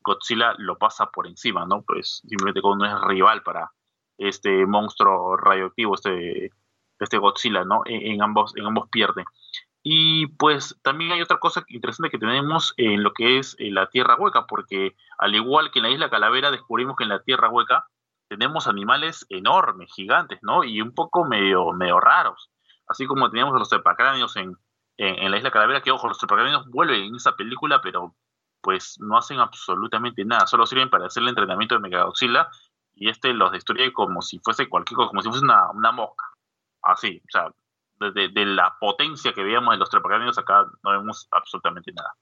Godzilla 0.00 0.54
lo 0.58 0.78
pasa 0.78 1.10
por 1.10 1.26
encima, 1.26 1.66
¿no? 1.66 1.82
Pues 1.82 2.22
simplemente 2.26 2.62
Kong 2.62 2.78
no 2.78 2.86
es 2.86 3.00
rival 3.02 3.42
para, 3.42 3.72
este 4.18 4.66
monstruo 4.66 5.36
radioactivo, 5.36 5.94
este, 5.94 6.52
este 6.98 7.18
Godzilla, 7.18 7.64
¿no? 7.64 7.82
En, 7.86 8.20
ambos, 8.22 8.54
en 8.56 8.66
ambos 8.66 8.88
pierden. 8.90 9.24
Y 9.82 10.26
pues 10.26 10.78
también 10.82 11.12
hay 11.12 11.22
otra 11.22 11.38
cosa 11.38 11.64
interesante 11.68 12.10
que 12.10 12.18
tenemos 12.18 12.74
en 12.76 13.02
lo 13.02 13.12
que 13.12 13.38
es 13.38 13.56
eh, 13.58 13.70
la 13.70 13.88
Tierra 13.88 14.16
Hueca, 14.16 14.46
porque 14.46 14.96
al 15.18 15.34
igual 15.34 15.70
que 15.70 15.78
en 15.78 15.84
la 15.84 15.90
isla 15.90 16.10
Calavera 16.10 16.50
descubrimos 16.50 16.96
que 16.96 17.04
en 17.04 17.10
la 17.10 17.22
Tierra 17.22 17.48
Hueca 17.48 17.86
tenemos 18.28 18.66
animales 18.66 19.24
enormes, 19.30 19.90
gigantes, 19.94 20.40
¿no? 20.42 20.64
Y 20.64 20.82
un 20.82 20.92
poco 20.94 21.24
medio, 21.24 21.72
medio 21.72 22.00
raros. 22.00 22.50
Así 22.86 23.06
como 23.06 23.30
teníamos 23.30 23.54
a 23.54 23.58
los 23.58 23.68
trepacráneos 23.68 24.36
en, 24.36 24.56
en, 24.98 25.30
la 25.30 25.38
isla 25.38 25.50
Calavera, 25.50 25.80
que 25.80 25.92
ojo, 25.92 26.08
los 26.08 26.18
trepacráneos 26.18 26.68
vuelven 26.68 27.02
en 27.02 27.14
esa 27.14 27.36
película, 27.36 27.80
pero 27.80 28.14
pues 28.60 28.98
no 29.00 29.16
hacen 29.16 29.38
absolutamente 29.38 30.24
nada, 30.24 30.46
solo 30.46 30.66
sirven 30.66 30.90
para 30.90 31.06
hacer 31.06 31.22
el 31.22 31.28
entrenamiento 31.28 31.76
de 31.76 31.80
Megagodzilla 31.80 32.48
y 32.98 33.08
este 33.08 33.32
los 33.32 33.52
destruye 33.52 33.92
como 33.92 34.22
si 34.22 34.38
fuese 34.40 34.68
cualquier 34.68 34.96
cosa, 34.96 35.08
como 35.08 35.22
si 35.22 35.28
fuese 35.28 35.44
una, 35.44 35.70
una 35.70 35.92
mosca. 35.92 36.24
Así, 36.82 37.22
o 37.24 37.30
sea, 37.30 37.52
de, 38.00 38.28
de, 38.28 38.46
la 38.46 38.76
potencia 38.80 39.32
que 39.32 39.42
veíamos 39.42 39.74
de 39.74 39.78
los 39.78 39.90
trepacráneos 39.90 40.38
acá 40.38 40.66
no 40.82 40.90
vemos 40.90 41.28
absolutamente 41.30 41.92
nada. 41.92 42.14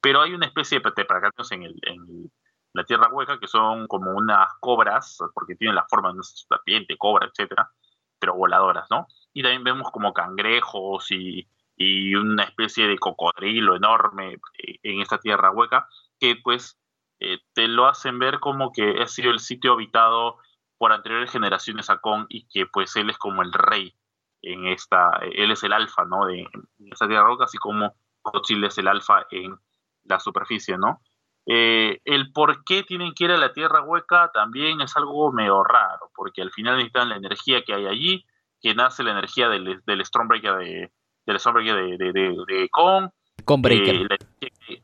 Pero 0.00 0.22
hay 0.22 0.34
una 0.34 0.46
especie 0.46 0.80
de 0.80 0.90
trepacráneos 0.90 1.52
en, 1.52 1.62
el, 1.64 1.74
en 1.82 2.30
la 2.72 2.84
tierra 2.84 3.08
hueca 3.10 3.38
que 3.38 3.48
son 3.48 3.86
como 3.86 4.12
unas 4.12 4.48
cobras, 4.60 5.18
porque 5.34 5.56
tienen 5.56 5.74
la 5.74 5.86
forma 5.88 6.08
de 6.08 6.14
una 6.14 6.22
serpiente, 6.22 6.96
cobra, 6.96 7.26
etcétera, 7.26 7.70
pero 8.18 8.34
voladoras, 8.34 8.86
¿no? 8.90 9.06
Y 9.32 9.42
también 9.42 9.64
vemos 9.64 9.90
como 9.90 10.12
cangrejos 10.12 11.10
y, 11.10 11.48
y 11.76 12.14
una 12.14 12.44
especie 12.44 12.86
de 12.86 12.98
cocodrilo 12.98 13.76
enorme 13.76 14.34
eh, 14.58 14.78
en 14.82 15.00
esta 15.00 15.18
tierra 15.18 15.50
hueca 15.50 15.88
que 16.18 16.36
pues 16.42 16.78
eh, 17.20 17.38
te 17.52 17.68
lo 17.68 17.86
hacen 17.86 18.18
ver 18.18 18.40
como 18.40 18.72
que 18.72 19.02
ha 19.02 19.06
sido 19.06 19.30
el 19.30 19.40
sitio 19.40 19.72
habitado 19.72 20.38
por 20.78 20.92
anteriores 20.92 21.30
generaciones 21.30 21.90
a 21.90 21.98
Kong 21.98 22.26
y 22.28 22.46
que 22.48 22.66
pues 22.66 22.94
él 22.96 23.10
es 23.10 23.18
como 23.18 23.42
el 23.42 23.52
rey 23.52 23.94
en 24.42 24.66
esta, 24.66 25.18
él 25.32 25.50
es 25.50 25.62
el 25.64 25.72
alfa, 25.72 26.04
¿no? 26.04 26.26
De, 26.26 26.40
en 26.40 26.92
esta 26.92 27.08
tierra 27.08 27.24
roca, 27.24 27.44
así 27.44 27.58
como 27.58 27.94
Godzilla 28.22 28.68
es 28.68 28.78
el 28.78 28.88
alfa 28.88 29.26
en 29.30 29.58
la 30.04 30.20
superficie, 30.20 30.78
¿no? 30.78 31.02
Eh, 31.46 32.00
el 32.04 32.30
por 32.30 32.62
qué 32.62 32.82
tienen 32.82 33.14
que 33.14 33.24
ir 33.24 33.30
a 33.30 33.38
la 33.38 33.52
tierra 33.52 33.82
hueca 33.82 34.30
también 34.32 34.80
es 34.80 34.96
algo 34.96 35.32
medio 35.32 35.64
raro, 35.64 36.10
porque 36.14 36.42
al 36.42 36.52
final 36.52 36.76
necesitan 36.76 37.08
la 37.08 37.16
energía 37.16 37.62
que 37.62 37.74
hay 37.74 37.86
allí, 37.86 38.26
que 38.60 38.74
nace 38.74 39.02
la 39.02 39.12
energía 39.12 39.48
del, 39.48 39.82
del 39.84 40.04
Stormbreaker 40.04 40.58
de, 40.58 40.92
del 41.26 41.40
Stormbreaker 41.40 41.98
de, 41.98 42.12
de, 42.12 42.36
de, 42.46 42.68
Kong. 42.68 43.08
Conbreaker. 43.44 44.18
Eh, 44.40 44.82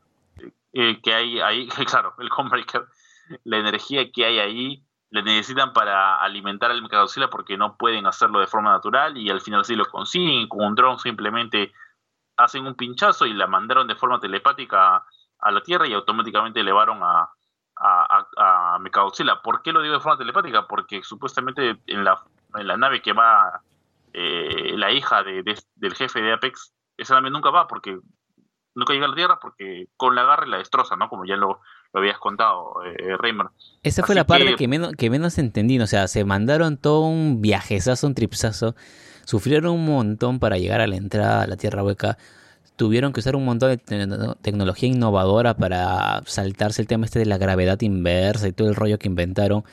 eh, 0.75 0.99
que 1.01 1.13
hay 1.13 1.39
ahí, 1.39 1.67
claro, 1.87 2.13
el 2.19 2.29
Conbreaker, 2.29 2.85
la 3.45 3.57
energía 3.57 4.11
que 4.11 4.25
hay 4.25 4.39
ahí 4.39 4.83
le 5.09 5.23
necesitan 5.23 5.71
para 5.71 6.17
alimentar 6.17 6.69
al 6.69 6.81
Mechagodzilla 6.81 7.29
porque 7.29 7.57
no 7.57 7.77
pueden 7.77 8.05
hacerlo 8.05 8.41
de 8.41 8.47
forma 8.47 8.71
natural 8.71 9.17
y 9.17 9.29
al 9.29 9.39
final 9.39 9.63
sí 9.63 9.75
lo 9.75 9.85
consiguen, 9.85 10.49
con 10.49 10.65
un 10.65 10.75
dron 10.75 10.99
simplemente 10.99 11.71
hacen 12.35 12.67
un 12.67 12.75
pinchazo 12.75 13.25
y 13.25 13.33
la 13.33 13.47
mandaron 13.47 13.87
de 13.87 13.95
forma 13.95 14.19
telepática 14.19 15.05
a 15.39 15.51
la 15.51 15.61
Tierra 15.61 15.87
y 15.87 15.93
automáticamente 15.93 16.59
elevaron 16.59 16.99
a, 17.01 17.29
a, 17.77 18.27
a, 18.75 18.79
Mechagodzilla. 18.79 19.41
¿Por 19.41 19.61
qué 19.61 19.71
lo 19.71 19.81
digo 19.81 19.93
de 19.93 20.01
forma 20.01 20.17
telepática? 20.17 20.67
Porque 20.67 21.03
supuestamente 21.03 21.77
en 21.87 22.03
la, 22.03 22.21
en 22.55 22.67
la 22.67 22.75
nave 22.75 23.01
que 23.01 23.13
va 23.13 23.61
eh, 24.11 24.73
la 24.75 24.91
hija 24.91 25.23
de, 25.23 25.41
del 25.75 25.95
jefe 25.95 26.21
de 26.21 26.33
Apex, 26.33 26.73
esa 26.97 27.15
nave 27.15 27.29
nunca 27.29 27.49
va 27.49 27.67
porque 27.67 27.97
nunca 28.75 28.93
llega 28.93 29.05
a 29.05 29.09
la 29.09 29.15
Tierra 29.15 29.39
porque 29.41 29.87
con 29.97 30.15
la 30.15 30.21
agarre 30.21 30.47
la 30.47 30.57
destroza, 30.57 30.95
¿no? 30.95 31.09
Como 31.09 31.25
ya 31.25 31.35
lo, 31.35 31.61
lo 31.93 31.99
habías 31.99 32.19
contado, 32.19 32.75
eh, 32.85 33.17
Reimer. 33.17 33.47
Esa 33.81 34.03
fue 34.03 34.15
la 34.15 34.27
parte 34.27 34.55
que, 34.55 34.67
menos, 34.67 34.93
que 34.93 35.09
menos 35.09 35.37
entendí, 35.37 35.79
o 35.79 35.87
sea, 35.87 36.07
se 36.07 36.25
mandaron 36.25 36.77
todo 36.77 37.01
un 37.07 37.41
viajezazo, 37.41 38.05
un 38.05 38.15
tripsazo, 38.15 38.75
sufrieron 39.23 39.71
un 39.71 39.85
montón 39.85 40.39
para 40.39 40.57
llegar 40.57 40.81
a 40.81 40.87
la 40.87 40.97
entrada 40.97 41.43
a 41.43 41.47
la 41.47 41.55
Tierra 41.55 41.83
Hueca, 41.83 42.17
tuvieron 42.75 43.13
que 43.13 43.21
usar 43.21 43.35
un 43.35 43.45
montón 43.45 43.69
de 43.69 44.35
tecnología 44.41 44.89
innovadora 44.89 45.55
para 45.55 46.21
saltarse 46.25 46.81
el 46.81 46.87
tema 46.87 47.05
este 47.05 47.19
de 47.19 47.25
la 47.25 47.37
gravedad 47.37 47.79
inversa 47.81 48.47
y 48.49 48.51
todo 48.51 48.67
el 48.67 48.75
rollo 48.75 48.99
que 48.99 49.07
inventaron. 49.07 49.63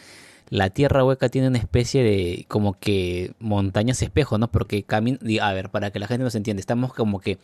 La 0.49 0.71
Tierra 0.71 1.03
Hueca 1.03 1.29
tiene 1.29 1.49
una 1.49 1.59
especie 1.59 2.05
de 2.05 2.45
como 2.47 2.79
que 2.79 3.33
montañas 3.41 4.03
espejo, 4.03 4.39
¿no? 4.39 4.49
Porque 4.49 4.85
camina, 4.85 5.19
a 5.41 5.53
ver, 5.55 5.71
para 5.71 5.91
que 5.91 5.99
la 5.99 6.07
gente 6.07 6.25
nos 6.25 6.35
entienda, 6.35 6.61
estamos 6.61 6.93
como 6.93 7.21
que 7.21 7.39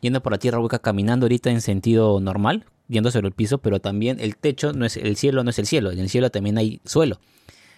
yendo 0.00 0.22
por 0.22 0.32
la 0.32 0.38
tierra 0.38 0.60
hueca 0.60 0.78
caminando 0.78 1.24
ahorita 1.26 1.50
en 1.50 1.60
sentido 1.60 2.20
normal, 2.20 2.64
yendo 2.88 3.10
sobre 3.10 3.28
el 3.28 3.34
piso, 3.34 3.58
pero 3.58 3.80
también 3.80 4.18
el 4.20 4.36
techo 4.36 4.72
no 4.72 4.84
es 4.84 4.96
el 4.96 5.16
cielo, 5.16 5.44
no 5.44 5.50
es 5.50 5.58
el 5.58 5.66
cielo, 5.66 5.90
en 5.90 5.98
el 5.98 6.08
cielo 6.08 6.30
también 6.30 6.58
hay 6.58 6.80
suelo. 6.84 7.20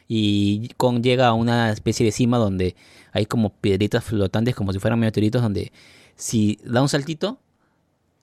Y 0.09 0.71
con 0.77 1.03
llega 1.03 1.29
a 1.29 1.35
una 1.35 1.71
especie 1.71 2.05
de 2.05 2.13
cima 2.13 2.39
donde 2.39 2.75
hay 3.13 3.27
como 3.27 3.51
piedritas 3.51 4.05
flotantes 4.05 4.55
como 4.55 4.73
si 4.73 4.79
fueran 4.79 4.99
meteoritos 4.99 5.43
donde 5.43 5.73
si 6.17 6.59
da 6.65 6.83
un 6.83 6.89
saltito, 6.89 7.39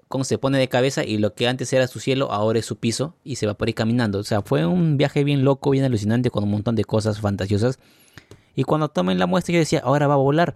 Con 0.08 0.24
se 0.24 0.38
pone 0.38 0.58
de 0.58 0.70
cabeza 0.70 1.04
y 1.04 1.18
lo 1.18 1.34
que 1.34 1.48
antes 1.48 1.74
era 1.74 1.88
su 1.88 2.00
cielo 2.00 2.32
ahora 2.32 2.60
es 2.60 2.66
su 2.66 2.78
piso 2.78 3.16
y 3.24 3.36
se 3.36 3.48
va 3.48 3.56
por 3.56 3.68
ahí 3.68 3.74
caminando. 3.74 4.20
O 4.20 4.24
sea, 4.24 4.42
fue 4.42 4.66
un 4.66 4.98
viaje 4.98 5.24
bien 5.24 5.44
loco, 5.44 5.72
bien 5.72 5.84
alucinante 5.84 6.30
con 6.30 6.44
un 6.44 6.52
montón 6.52 6.76
de 6.76 6.86
cosas 6.86 7.20
fantasiosas. 7.20 7.80
Y 8.56 8.64
cuando 8.64 8.90
tomen 8.90 9.20
la 9.20 9.28
muestra 9.28 9.54
yo 9.54 9.60
decía, 9.60 9.82
ahora 9.84 10.08
va 10.08 10.14
a 10.14 10.18
volar. 10.18 10.56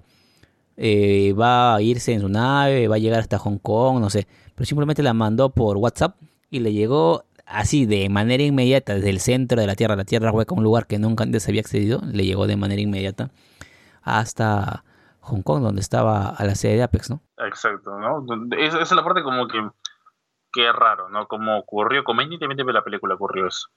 Eh, 0.78 1.34
va 1.34 1.76
a 1.76 1.82
irse 1.82 2.13
en 2.13 2.22
su 2.22 2.30
nave, 2.30 2.88
va 2.88 2.95
a 2.95 2.99
llegar 2.99 3.19
hasta 3.19 3.38
Hong 3.38 3.57
Kong, 3.57 3.99
no 3.99 4.09
sé. 4.09 4.28
Pero 4.55 4.65
simplemente 4.65 5.03
la 5.03 5.13
mandó 5.13 5.49
por 5.49 5.78
WhatsApp 5.78 6.15
y 6.49 6.59
le 6.59 6.74
llegó 6.74 7.26
así 7.45 7.86
de 7.86 8.09
manera 8.09 8.43
inmediata 8.43 8.95
desde 8.95 9.09
el 9.09 9.19
centro 9.19 9.59
de 9.59 9.67
la 9.67 9.76
Tierra, 9.76 9.95
la 9.95 10.05
Tierra 10.05 10.32
hueca, 10.32 10.55
un 10.55 10.63
lugar 10.63 10.88
que 10.88 10.99
nunca 10.99 11.24
antes 11.24 11.47
había 11.47 11.61
accedido, 11.61 12.01
le 12.11 12.26
llegó 12.26 12.47
de 12.47 12.57
manera 12.57 12.82
inmediata 12.82 13.32
hasta 14.01 14.84
Hong 15.22 15.41
Kong, 15.41 15.61
donde 15.61 15.82
estaba 15.82 16.30
a 16.30 16.45
la 16.45 16.55
sede 16.55 16.78
de 16.78 16.84
Apex, 16.84 17.09
¿no? 17.09 17.22
Exacto, 17.38 17.97
¿no? 17.99 18.26
Esa 18.57 18.82
es 18.82 18.91
la 18.91 19.03
parte 19.03 19.24
como 19.24 19.47
que, 19.47 19.59
que 20.51 20.72
raro, 20.72 21.09
¿no? 21.09 21.28
Como 21.28 21.57
ocurrió, 21.57 22.03
convenientemente 22.03 22.63
la 22.63 22.84
película 22.84 23.15
ocurrió 23.15 23.47
eso. 23.47 23.67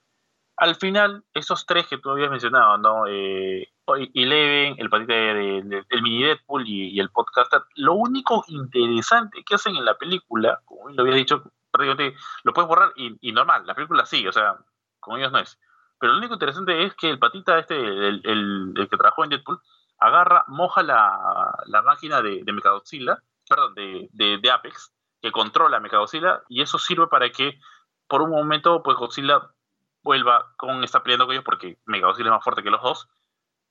Al 0.57 0.75
final, 0.75 1.23
esos 1.33 1.65
tres 1.65 1.87
que 1.87 1.97
tú 1.97 2.09
habías 2.09 2.29
mencionado, 2.29 2.77
¿no? 2.77 3.07
Eh, 3.07 3.69
Eleven, 4.13 4.75
el 4.77 4.89
patita 4.89 5.13
de, 5.13 5.85
el 5.89 6.01
mini 6.01 6.23
Deadpool 6.23 6.67
y, 6.67 6.99
el 6.99 7.09
podcaster, 7.09 7.61
lo 7.75 7.93
único 7.93 8.43
interesante 8.47 9.43
que 9.43 9.55
hacen 9.55 9.75
en 9.75 9.85
la 9.85 9.97
película, 9.97 10.61
como 10.65 10.89
lo 10.89 11.01
había 11.01 11.15
dicho, 11.15 11.43
prácticamente 11.71 12.17
lo 12.43 12.53
puedes 12.53 12.69
borrar 12.69 12.93
y, 12.95 13.31
normal, 13.31 13.67
la 13.67 13.75
película 13.75 14.05
sí, 14.05 14.25
o 14.27 14.31
sea, 14.31 14.55
con 14.99 15.19
ellos 15.19 15.31
no 15.31 15.39
es. 15.39 15.59
Pero 15.99 16.13
lo 16.13 16.19
único 16.19 16.33
interesante 16.33 16.83
es 16.83 16.95
que 16.95 17.09
el 17.09 17.19
patita 17.19 17.59
este, 17.59 17.75
el, 17.75 18.21
el, 18.23 18.87
que 18.89 18.97
trabajó 18.97 19.23
en 19.23 19.31
Deadpool, 19.31 19.61
agarra, 19.99 20.45
moja 20.47 20.83
la, 20.83 21.53
la 21.65 21.81
máquina 21.81 22.21
de, 22.21 22.43
de 22.43 22.53
Mechagodzilla, 22.53 23.21
perdón, 23.47 23.75
de, 23.75 24.09
de, 24.13 24.51
Apex, 24.51 24.93
que 25.21 25.31
controla 25.31 25.79
Mechagodzilla, 25.79 26.43
y 26.47 26.61
eso 26.61 26.79
sirve 26.79 27.07
para 27.07 27.29
que 27.29 27.59
por 28.07 28.21
un 28.21 28.31
momento 28.31 28.81
pues 28.83 28.97
Godzilla 28.97 29.51
vuelva 30.05 30.53
con 30.55 30.83
está 30.83 31.01
peleando 31.01 31.25
con 31.25 31.33
ellos 31.33 31.43
porque 31.43 31.79
Mechagodzilla 31.85 32.29
es 32.29 32.35
más 32.35 32.43
fuerte 32.43 32.61
que 32.63 32.69
los 32.69 32.81
dos 32.81 33.09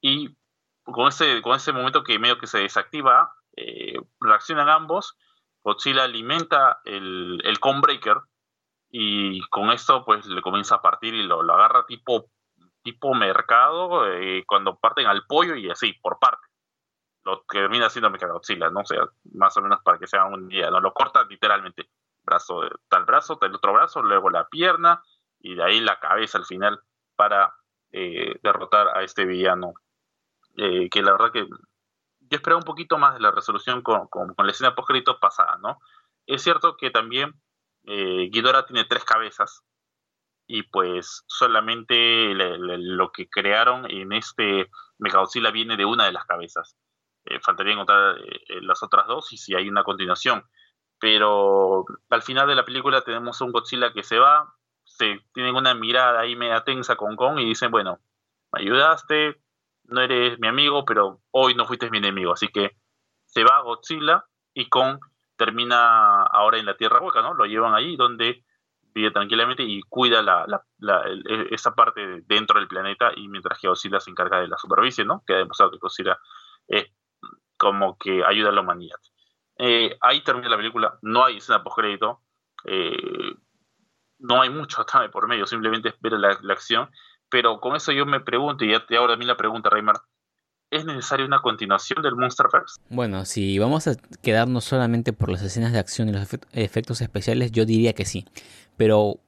y 0.03 0.37
con 0.83 1.09
ese, 1.09 1.41
con 1.41 1.57
ese 1.57 1.73
momento 1.73 2.03
que 2.03 2.19
medio 2.19 2.39
que 2.39 2.49
se 2.49 2.59
desactiva, 2.59 3.33
eh, 3.57 3.97
reaccionan 4.21 4.69
ambos, 4.69 5.17
Godzilla 5.63 6.03
alimenta 6.03 6.81
el, 6.85 7.41
el 7.43 7.59
Breaker 7.81 8.19
y 8.91 9.41
con 9.49 9.71
esto 9.71 10.05
pues 10.05 10.27
le 10.27 10.43
comienza 10.43 10.75
a 10.75 10.83
partir 10.83 11.15
y 11.15 11.23
lo, 11.23 11.43
lo 11.43 11.55
agarra 11.55 11.87
tipo, 11.87 12.31
tipo 12.83 13.15
mercado 13.15 14.07
eh, 14.13 14.45
cuando 14.47 14.77
parten 14.77 15.07
al 15.07 15.25
pollo 15.27 15.55
y 15.55 15.71
así, 15.71 15.95
por 16.03 16.19
parte. 16.19 16.47
Lo 17.25 17.45
que 17.47 17.61
termina 17.61 17.89
siendo 17.89 18.11
Godzilla, 18.11 18.69
¿no? 18.69 18.85
sea, 18.85 19.07
más 19.33 19.57
o 19.57 19.63
menos 19.63 19.81
para 19.83 19.99
que 19.99 20.07
sea 20.07 20.27
un 20.27 20.49
día, 20.49 20.71
¿no? 20.71 20.81
Lo 20.81 20.93
corta 20.93 21.25
literalmente, 21.25 21.89
brazo, 22.23 22.61
tal 22.89 23.05
brazo, 23.05 23.39
tal 23.39 23.55
otro 23.55 23.73
brazo, 23.73 24.03
luego 24.03 24.29
la 24.29 24.47
pierna 24.49 25.03
y 25.45 25.55
de 25.55 25.63
ahí 25.63 25.81
la 25.81 26.01
cabeza 26.01 26.39
al 26.39 26.47
final 26.47 26.81
para 27.17 27.55
eh, 27.93 28.41
derrotar 28.43 28.97
a 28.97 29.03
este 29.03 29.27
villano 29.27 29.75
eh, 30.57 30.89
que 30.89 31.03
la 31.03 31.13
verdad 31.13 31.33
que 31.33 31.47
yo 31.47 32.37
esperaba 32.37 32.59
un 32.59 32.65
poquito 32.65 32.97
más 32.99 33.15
de 33.15 33.21
la 33.21 33.31
resolución 33.31 33.83
con, 33.83 34.09
con, 34.09 34.35
la 34.37 34.51
escena 34.51 34.75
post 34.75 34.91
pasada, 35.21 35.59
¿no? 35.59 35.79
Es 36.27 36.43
cierto 36.43 36.77
que 36.77 36.91
también 36.91 37.35
eh, 37.85 38.31
Ghidorah 38.33 38.65
tiene 38.65 38.85
tres 38.85 39.05
cabezas 39.05 39.63
y 40.47 40.63
pues 40.63 41.25
solamente 41.27 42.35
lo 42.35 43.13
que 43.13 43.29
crearon 43.29 43.91
en 43.91 44.13
este 44.13 44.71
Mechagodzilla 44.99 45.51
viene 45.51 45.77
de 45.77 45.85
una 45.85 46.07
de 46.07 46.13
las 46.13 46.25
cabezas. 46.25 46.77
Eh, 47.27 47.41
faltaría 47.41 47.73
encontrar 47.73 48.19
eh, 48.19 48.61
las 48.61 48.83
otras 48.83 49.07
dos 49.07 49.33
y 49.33 49.37
si 49.37 49.55
hay 49.55 49.69
una 49.69 49.85
continuación. 49.85 50.45
Pero 50.99 51.85
al 52.11 52.23
final 52.23 52.47
de 52.47 52.55
la 52.55 52.65
película 52.65 53.03
tenemos 53.03 53.41
un 53.41 53.53
Godzilla 53.53 53.93
que 53.93 54.03
se 54.03 54.19
va, 54.19 54.55
se 54.85 55.21
tienen 55.33 55.57
una 55.57 55.75
mirada 55.75 56.21
ahí 56.21 56.37
media 56.37 56.63
tensa 56.65 56.97
con 56.97 57.17
Kong 57.17 57.39
y 57.41 57.45
dicen, 57.45 57.71
bueno, 57.71 58.01
me 58.53 58.61
ayudaste, 58.61 59.41
no 59.85 60.01
eres 60.01 60.39
mi 60.39 60.49
amigo, 60.49 60.85
pero 60.85 61.21
hoy 61.31 61.55
no 61.55 61.67
fuiste 61.67 61.91
mi 61.91 61.99
enemigo. 61.99 62.33
Así 62.33 62.49
que 62.49 62.77
se 63.25 63.45
va 63.45 63.63
Godzilla 63.63 64.25
y 64.53 64.69
Kong 64.69 65.01
termina 65.37 66.23
ahora 66.23 66.59
en 66.59 66.67
la 66.67 66.77
Tierra 66.77 67.01
Hueca, 67.01 67.23
¿no? 67.23 67.35
Lo 67.35 67.47
llevan 67.47 67.75
ahí 67.75 67.97
donde 67.97 68.45
vive 68.95 69.11
tranquilamente 69.11 69.65
y 69.65 69.81
cuida 69.83 70.23
la, 70.23 70.47
e, 71.27 71.49
esa 71.51 71.75
parte 71.75 72.23
dentro 72.27 72.61
del 72.61 72.69
planeta 72.69 73.11
y 73.17 73.27
mientras 73.29 73.59
que 73.59 73.67
Godzilla 73.67 73.99
se 73.99 74.11
encarga 74.11 74.41
de 74.41 74.49
la 74.49 74.57
superficie, 74.57 75.05
¿no? 75.05 75.23
Que 75.27 75.35
ha 75.35 75.39
demostrado 75.39 75.73
que 75.73 75.79
Godzilla 75.79 76.17
es 76.69 76.87
como 77.57 77.99
que 77.99 78.25
ayuda 78.25 78.51
a 78.51 78.53
la 78.53 78.61
humanidad. 78.61 78.99
Eh, 79.59 79.97
ahí 80.01 80.23
termina 80.23 80.49
la 80.49 80.57
película, 80.57 80.99
no 81.03 81.25
hay 81.25 81.39
escena 81.39 81.63
postcrédito, 81.63 82.21
eh, 82.65 83.35
no 84.19 84.43
hay 84.43 84.51
mucho 84.51 84.85
trame 84.85 85.09
por 85.09 85.29
medio, 85.29 85.47
simplemente 85.47 85.89
espera 85.89 86.19
la, 86.19 86.39
la 86.43 86.53
acción 86.55 86.89
pero 87.35 87.59
con 87.59 87.75
eso 87.75 87.91
yo 87.91 88.07
me 88.07 88.21
pregunto, 88.21 88.65
y 88.65 88.71
ya 88.71 88.87
te 88.87 88.97
hago 88.97 89.11
a 89.11 89.17
mí 89.17 89.25
la 89.25 89.37
pregunta, 89.37 89.69
Raymar, 89.69 89.97
¿es 90.71 90.85
necesaria 90.85 91.27
una 91.27 91.43
continuación 91.43 92.01
del 92.01 92.15
Monsterverse? 92.15 92.81
Bueno, 92.91 93.25
si 93.25 93.59
vamos 93.59 93.89
a 93.89 93.97
quedarnos 94.23 94.65
solamente 94.65 95.13
por 95.13 95.31
las 95.31 95.43
escenas 95.43 95.73
de 95.73 95.81
acción 95.81 96.09
y 96.09 96.13
los 96.13 96.29
efectos 96.53 97.01
especiales, 97.01 97.51
yo 97.51 97.67
diría 97.67 97.93
que 97.93 98.05
sí. 98.05 98.25
Pero 98.77 99.19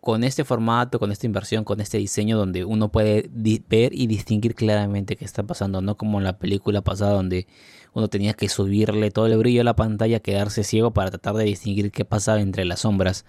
con 0.00 0.22
este 0.22 0.44
formato, 0.44 1.00
con 1.00 1.10
esta 1.10 1.26
inversión, 1.26 1.64
con 1.64 1.80
este 1.80 1.98
diseño 1.98 2.38
donde 2.38 2.64
uno 2.64 2.92
puede 2.92 3.28
ver 3.32 3.92
y 3.92 4.06
distinguir 4.06 4.54
claramente 4.54 5.16
qué 5.16 5.24
está 5.24 5.42
pasando, 5.42 5.80
no 5.80 5.96
como 5.96 6.18
en 6.18 6.24
la 6.24 6.38
película 6.38 6.82
pasada 6.82 7.14
donde 7.14 7.48
uno 7.94 8.06
tenía 8.06 8.34
que 8.34 8.48
subirle 8.48 9.10
todo 9.10 9.26
el 9.26 9.36
brillo 9.38 9.62
a 9.62 9.64
la 9.64 9.74
pantalla, 9.74 10.20
quedarse 10.20 10.62
ciego 10.62 10.92
para 10.92 11.10
tratar 11.10 11.34
de 11.34 11.46
distinguir 11.46 11.90
qué 11.90 12.04
pasaba 12.04 12.40
entre 12.40 12.64
las 12.64 12.82
sombras 12.82 13.24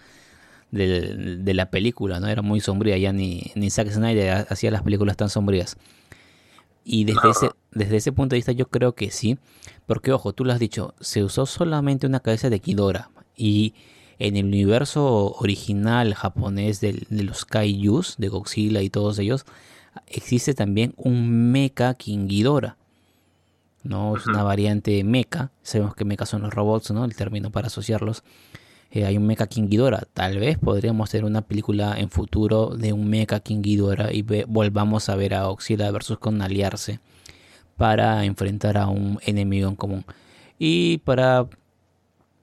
de, 0.71 1.53
la 1.53 1.69
película, 1.69 2.19
¿no? 2.19 2.27
Era 2.27 2.41
muy 2.41 2.59
sombría, 2.59 2.97
ya 2.97 3.13
ni, 3.13 3.51
ni 3.55 3.69
Zack 3.69 3.89
Snyder 3.89 4.47
hacía 4.49 4.71
las 4.71 4.83
películas 4.83 5.17
tan 5.17 5.29
sombrías. 5.29 5.77
Y 6.83 7.03
desde, 7.03 7.29
ese, 7.29 7.49
desde 7.71 7.97
ese 7.97 8.11
punto 8.11 8.33
de 8.33 8.37
vista 8.37 8.53
yo 8.53 8.67
creo 8.69 8.95
que 8.95 9.11
sí, 9.11 9.37
porque 9.85 10.13
ojo, 10.13 10.33
tú 10.33 10.45
lo 10.45 10.53
has 10.53 10.59
dicho, 10.59 10.93
se 10.99 11.23
usó 11.23 11.45
solamente 11.45 12.07
una 12.07 12.21
cabeza 12.21 12.49
de 12.49 12.59
Kidora 12.59 13.09
y 13.35 13.73
en 14.19 14.37
el 14.37 14.45
universo 14.45 15.33
original 15.33 16.13
japonés 16.13 16.79
de, 16.79 17.05
de 17.09 17.23
los 17.23 17.45
kaijus, 17.45 18.15
de 18.17 18.29
Godzilla 18.29 18.81
y 18.81 18.89
todos 18.89 19.19
ellos, 19.19 19.45
existe 20.07 20.53
también 20.53 20.93
un 20.97 21.51
Mecha 21.51 21.93
King 21.93 22.27
Ghidorah. 22.27 22.77
¿no? 23.83 24.17
Es 24.17 24.27
una 24.27 24.43
variante 24.43 25.03
mecha. 25.03 25.51
Sabemos 25.63 25.95
que 25.95 26.05
mecha 26.05 26.25
son 26.25 26.41
los 26.41 26.53
robots, 26.53 26.91
¿no? 26.91 27.05
El 27.05 27.15
término 27.15 27.51
para 27.51 27.67
asociarlos. 27.67 28.23
Eh, 28.91 29.05
hay 29.05 29.17
un 29.17 29.25
mecha 29.25 29.47
King 29.47 29.67
Ghidorah. 29.69 30.03
Tal 30.13 30.39
vez 30.39 30.57
podríamos 30.57 31.09
hacer 31.09 31.25
una 31.25 31.41
película 31.41 31.97
en 31.97 32.09
futuro 32.09 32.75
de 32.75 32.93
un 32.93 33.09
mecha 33.09 33.39
King 33.39 33.61
Ghidorah 33.61 34.13
y 34.13 34.23
volvamos 34.47 35.09
a 35.09 35.15
ver 35.15 35.33
a 35.33 35.49
Oxida 35.49 35.91
versus 35.91 36.19
con 36.19 36.41
aliarse 36.41 36.99
para 37.75 38.25
enfrentar 38.25 38.77
a 38.77 38.87
un 38.87 39.19
enemigo 39.25 39.69
en 39.69 39.75
común. 39.75 40.05
Y 40.59 40.99
para 40.99 41.47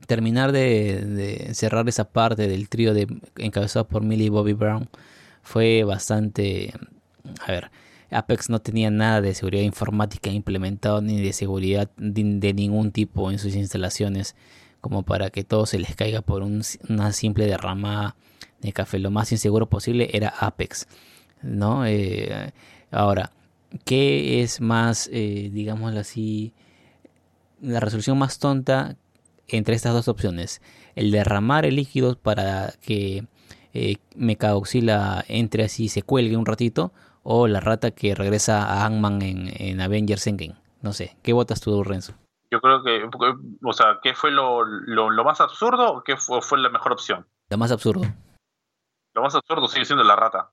terminar 0.06 0.52
de, 0.52 1.50
cerrar 1.54 1.88
esa 1.88 2.04
parte 2.04 2.46
del 2.48 2.68
trío 2.68 2.94
de, 2.94 3.08
encabezado 3.36 3.88
por 3.88 4.02
Millie 4.02 4.30
Bobby 4.30 4.52
Brown, 4.52 4.88
fue 5.42 5.84
bastante... 5.84 6.72
A 7.46 7.50
ver, 7.50 7.70
Apex 8.10 8.48
no 8.48 8.60
tenía 8.60 8.90
nada 8.90 9.20
de 9.20 9.34
seguridad 9.34 9.62
informática 9.62 10.30
implementado 10.30 11.00
ni 11.00 11.20
de 11.20 11.32
seguridad 11.32 11.90
de, 11.96 12.54
ningún 12.54 12.92
tipo 12.92 13.30
en 13.30 13.38
sus 13.38 13.56
instalaciones 13.56 14.36
como 14.84 15.02
para 15.02 15.30
que 15.30 15.44
todo 15.44 15.64
se 15.64 15.78
les 15.78 15.96
caiga 15.96 16.20
por 16.20 16.42
una 16.42 17.12
simple 17.12 17.46
derrama 17.46 18.16
de 18.60 18.74
café. 18.74 18.98
Lo 18.98 19.10
más 19.10 19.32
inseguro 19.32 19.66
posible 19.66 20.10
era 20.12 20.28
Apex, 20.28 20.88
¿no? 21.40 21.86
Eh, 21.86 22.52
ahora, 22.90 23.32
¿qué 23.86 24.42
es 24.42 24.60
más, 24.60 25.08
eh, 25.10 25.48
digámoslo 25.50 26.00
así, 26.00 26.52
la 27.62 27.80
resolución 27.80 28.18
más 28.18 28.38
tonta 28.38 28.96
entre 29.48 29.74
estas 29.74 29.94
dos 29.94 30.06
opciones? 30.06 30.60
El 30.96 31.12
derramar 31.12 31.64
el 31.64 31.76
líquido 31.76 32.18
para 32.18 32.74
que 32.82 33.24
eh, 33.72 33.96
Mecaoxila 34.16 35.24
entre 35.28 35.64
así 35.64 35.84
y 35.84 35.88
se 35.88 36.02
cuelgue 36.02 36.36
un 36.36 36.44
ratito 36.44 36.92
o 37.22 37.48
la 37.48 37.60
rata 37.60 37.92
que 37.92 38.14
regresa 38.14 38.66
a 38.66 38.84
Ant-Man 38.84 39.22
en, 39.22 39.80
Avengers 39.80 40.26
Endgame. 40.26 40.56
No 40.82 40.92
sé, 40.92 41.16
¿qué 41.22 41.32
votas 41.32 41.62
tú, 41.62 41.82
Renzo? 41.82 42.12
Yo 42.54 42.60
creo 42.60 42.84
que, 42.84 43.08
o 43.64 43.72
sea, 43.72 43.98
¿qué 44.00 44.14
fue 44.14 44.30
lo, 44.30 44.64
más 45.24 45.40
absurdo 45.40 45.92
o 45.92 46.04
qué 46.04 46.16
fue, 46.16 46.40
la 46.58 46.68
mejor 46.68 46.92
opción? 46.92 47.26
Lo 47.50 47.58
más 47.58 47.72
absurdo. 47.72 48.02
Lo 49.12 49.22
más 49.22 49.34
absurdo 49.34 49.66
sigue 49.66 49.84
siendo 49.84 50.04
la 50.04 50.14
rata, 50.14 50.52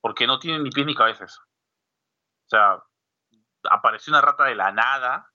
porque 0.00 0.26
no 0.26 0.40
tiene 0.40 0.58
ni 0.58 0.70
pies 0.70 0.84
ni 0.84 0.96
cabezas. 0.96 1.38
O 1.38 2.48
sea, 2.48 2.82
apareció 3.70 4.10
una 4.10 4.20
rata 4.20 4.46
de 4.46 4.56
la 4.56 4.72
nada 4.72 5.30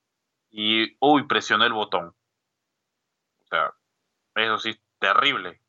y, 0.49 0.97
uy, 0.99 1.26
presionó 1.26 1.64
el 1.64 1.72
botón. 1.72 2.10
O 3.43 3.47
sea, 3.47 3.74
eso 4.36 4.58
sí, 4.60 4.78
terrible. 4.99 5.62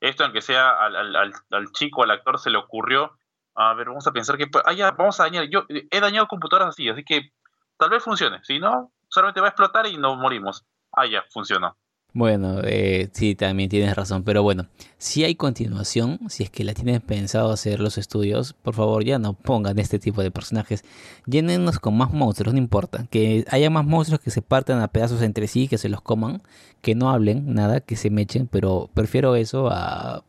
Esto, 0.00 0.24
aunque 0.24 0.40
sea 0.40 0.70
al, 0.70 0.96
al, 0.96 1.34
al 1.50 1.72
chico, 1.72 2.02
al 2.02 2.12
actor, 2.12 2.38
se 2.38 2.48
le 2.48 2.56
ocurrió 2.56 3.18
a 3.58 3.74
ver, 3.74 3.88
vamos 3.88 4.06
a 4.06 4.12
pensar 4.12 4.38
que. 4.38 4.48
Ah, 4.64 4.72
ya, 4.72 4.92
vamos 4.92 5.18
a 5.20 5.24
dañar. 5.24 5.48
Yo 5.48 5.66
he 5.68 6.00
dañado 6.00 6.28
computadoras 6.28 6.68
así, 6.68 6.88
así 6.88 7.04
que 7.04 7.32
tal 7.78 7.90
vez 7.90 8.02
funcione. 8.02 8.42
Si 8.44 8.58
no, 8.58 8.92
solamente 9.08 9.40
va 9.40 9.48
a 9.48 9.50
explotar 9.50 9.86
y 9.86 9.96
no 9.96 10.16
morimos. 10.16 10.64
Ah, 10.92 11.06
ya, 11.06 11.24
funcionó. 11.30 11.76
Bueno, 12.16 12.60
eh, 12.64 13.10
sí, 13.12 13.34
también 13.34 13.68
tienes 13.68 13.94
razón. 13.94 14.24
Pero 14.24 14.42
bueno, 14.42 14.68
si 14.96 15.24
hay 15.24 15.34
continuación, 15.34 16.18
si 16.30 16.44
es 16.44 16.50
que 16.50 16.64
la 16.64 16.72
tienen 16.72 17.02
pensado 17.02 17.52
hacer 17.52 17.78
los 17.78 17.98
estudios, 17.98 18.54
por 18.54 18.72
favor 18.72 19.04
ya 19.04 19.18
no 19.18 19.34
pongan 19.34 19.78
este 19.78 19.98
tipo 19.98 20.22
de 20.22 20.30
personajes. 20.30 20.82
Llénennos 21.26 21.78
con 21.78 21.98
más 21.98 22.14
monstruos, 22.14 22.54
no 22.54 22.58
importa. 22.58 23.06
Que 23.10 23.44
haya 23.50 23.68
más 23.68 23.84
monstruos 23.84 24.22
que 24.22 24.30
se 24.30 24.40
partan 24.40 24.80
a 24.80 24.88
pedazos 24.88 25.20
entre 25.20 25.46
sí, 25.46 25.68
que 25.68 25.76
se 25.76 25.90
los 25.90 26.00
coman, 26.00 26.40
que 26.80 26.94
no 26.94 27.10
hablen, 27.10 27.52
nada, 27.52 27.80
que 27.80 27.96
se 27.96 28.08
mechen. 28.08 28.48
Pero 28.50 28.88
prefiero 28.94 29.36
eso 29.36 29.68
a 29.70 30.22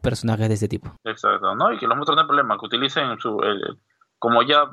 personajes 0.00 0.48
de 0.48 0.54
este 0.54 0.68
tipo. 0.68 0.90
Exacto, 1.04 1.54
¿no? 1.54 1.70
Y 1.70 1.76
que 1.76 1.86
los 1.86 1.98
monstruos 1.98 2.16
no 2.16 2.22
hay 2.22 2.28
problema, 2.28 2.56
que 2.58 2.64
utilicen 2.64 3.18
su. 3.18 3.38
como 4.18 4.42
ya 4.42 4.70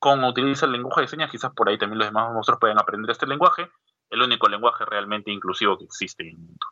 con 0.00 0.24
utiliza 0.24 0.64
el 0.64 0.72
lenguaje 0.72 1.02
de 1.02 1.08
señas, 1.08 1.30
quizás 1.30 1.52
por 1.52 1.68
ahí 1.68 1.78
también 1.78 1.98
los 1.98 2.08
demás 2.08 2.32
monstruos 2.32 2.58
pueden 2.58 2.78
aprender 2.78 3.10
este 3.10 3.26
lenguaje, 3.26 3.70
el 4.08 4.22
único 4.22 4.48
lenguaje 4.48 4.84
realmente 4.86 5.30
inclusivo 5.30 5.78
que 5.78 5.84
existe 5.84 6.22
en 6.22 6.30
el 6.30 6.38
mundo. 6.38 6.66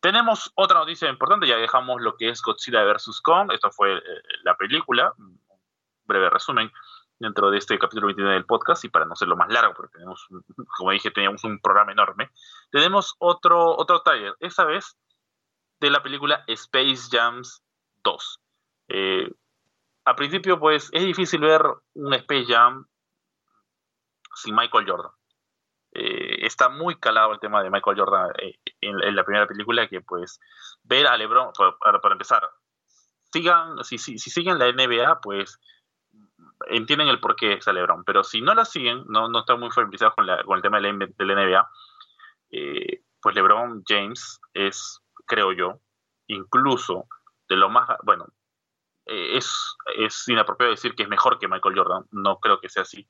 Tenemos 0.00 0.52
otra 0.56 0.80
noticia 0.80 1.08
importante, 1.08 1.46
ya 1.46 1.56
dejamos 1.56 2.02
lo 2.02 2.16
que 2.16 2.28
es 2.28 2.42
Godzilla 2.42 2.82
vs. 2.84 3.20
Kong, 3.22 3.52
esto 3.52 3.70
fue 3.70 3.96
eh, 3.96 4.02
la 4.42 4.56
película, 4.56 5.14
un 5.16 5.40
breve 6.04 6.28
resumen 6.28 6.70
dentro 7.20 7.50
de 7.50 7.58
este 7.58 7.78
capítulo 7.78 8.08
29 8.08 8.34
del 8.34 8.46
podcast 8.46 8.84
y 8.84 8.88
para 8.88 9.06
no 9.06 9.14
ser 9.14 9.28
lo 9.28 9.36
más 9.36 9.48
largo, 9.48 9.72
porque 9.72 9.92
tenemos, 9.92 10.26
como 10.76 10.90
dije, 10.90 11.12
teníamos 11.12 11.44
un 11.44 11.60
programa 11.60 11.92
enorme, 11.92 12.30
tenemos 12.70 13.14
otro, 13.18 13.76
otro 13.78 14.02
trailer, 14.02 14.34
esta 14.40 14.64
vez 14.64 14.98
de 15.78 15.90
la 15.90 16.02
película 16.02 16.42
Space 16.48 17.08
Jams 17.10 17.62
2. 18.02 18.40
Eh, 18.88 19.30
a 20.04 20.16
principio, 20.16 20.58
pues, 20.58 20.90
es 20.92 21.04
difícil 21.04 21.40
ver 21.40 21.62
un 21.94 22.14
Space 22.14 22.46
Jam 22.46 22.86
sin 24.34 24.54
Michael 24.54 24.86
Jordan. 24.86 25.12
Eh, 25.92 26.44
está 26.44 26.68
muy 26.68 26.96
calado 26.96 27.32
el 27.32 27.38
tema 27.38 27.62
de 27.62 27.70
Michael 27.70 27.96
Jordan 27.96 28.30
eh, 28.38 28.58
en, 28.80 29.14
la 29.14 29.24
primera 29.24 29.46
película, 29.46 29.86
que 29.88 30.00
pues 30.00 30.40
ver 30.82 31.06
a 31.06 31.16
LeBron, 31.16 31.52
para, 31.78 32.12
empezar, 32.12 32.50
sigan, 33.32 33.82
si, 33.84 33.98
si, 33.98 34.18
siguen 34.18 34.58
la 34.58 34.70
NBA, 34.72 35.20
pues 35.20 35.60
entienden 36.66 37.08
el 37.08 37.20
por 37.20 37.36
qué 37.36 37.54
es 37.54 37.68
a 37.68 37.72
LeBron, 37.72 38.04
pero 38.04 38.24
si 38.24 38.40
no 38.40 38.54
la 38.54 38.64
siguen, 38.64 39.04
no, 39.06 39.38
están 39.38 39.60
muy 39.60 39.70
familiarizados 39.70 40.16
con, 40.16 40.26
con 40.44 40.56
el 40.56 40.62
tema 40.62 40.80
de 40.80 40.92
la, 40.92 41.06
de 41.06 41.24
la 41.24 41.34
NBA, 41.34 41.70
pues 43.20 43.34
LeBron 43.36 43.84
James 43.86 44.40
es 44.52 45.00
creo 45.26 45.52
yo, 45.52 45.80
incluso 46.26 47.06
de 47.48 47.56
lo 47.56 47.70
más, 47.70 47.88
bueno, 48.02 48.26
eh, 49.06 49.36
es, 49.36 49.76
es 49.96 50.28
inapropiado 50.28 50.70
decir 50.70 50.94
que 50.94 51.02
es 51.02 51.08
mejor 51.08 51.38
que 51.38 51.48
Michael 51.48 51.76
Jordan, 51.76 52.04
no 52.10 52.38
creo 52.40 52.60
que 52.60 52.68
sea 52.68 52.82
así, 52.82 53.08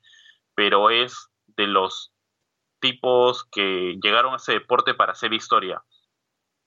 pero 0.53 0.89
es 0.89 1.29
de 1.47 1.67
los 1.67 2.13
tipos 2.79 3.45
que 3.51 3.97
llegaron 4.01 4.33
a 4.33 4.37
ese 4.37 4.53
deporte 4.53 4.93
para 4.93 5.13
hacer 5.13 5.33
historia 5.33 5.83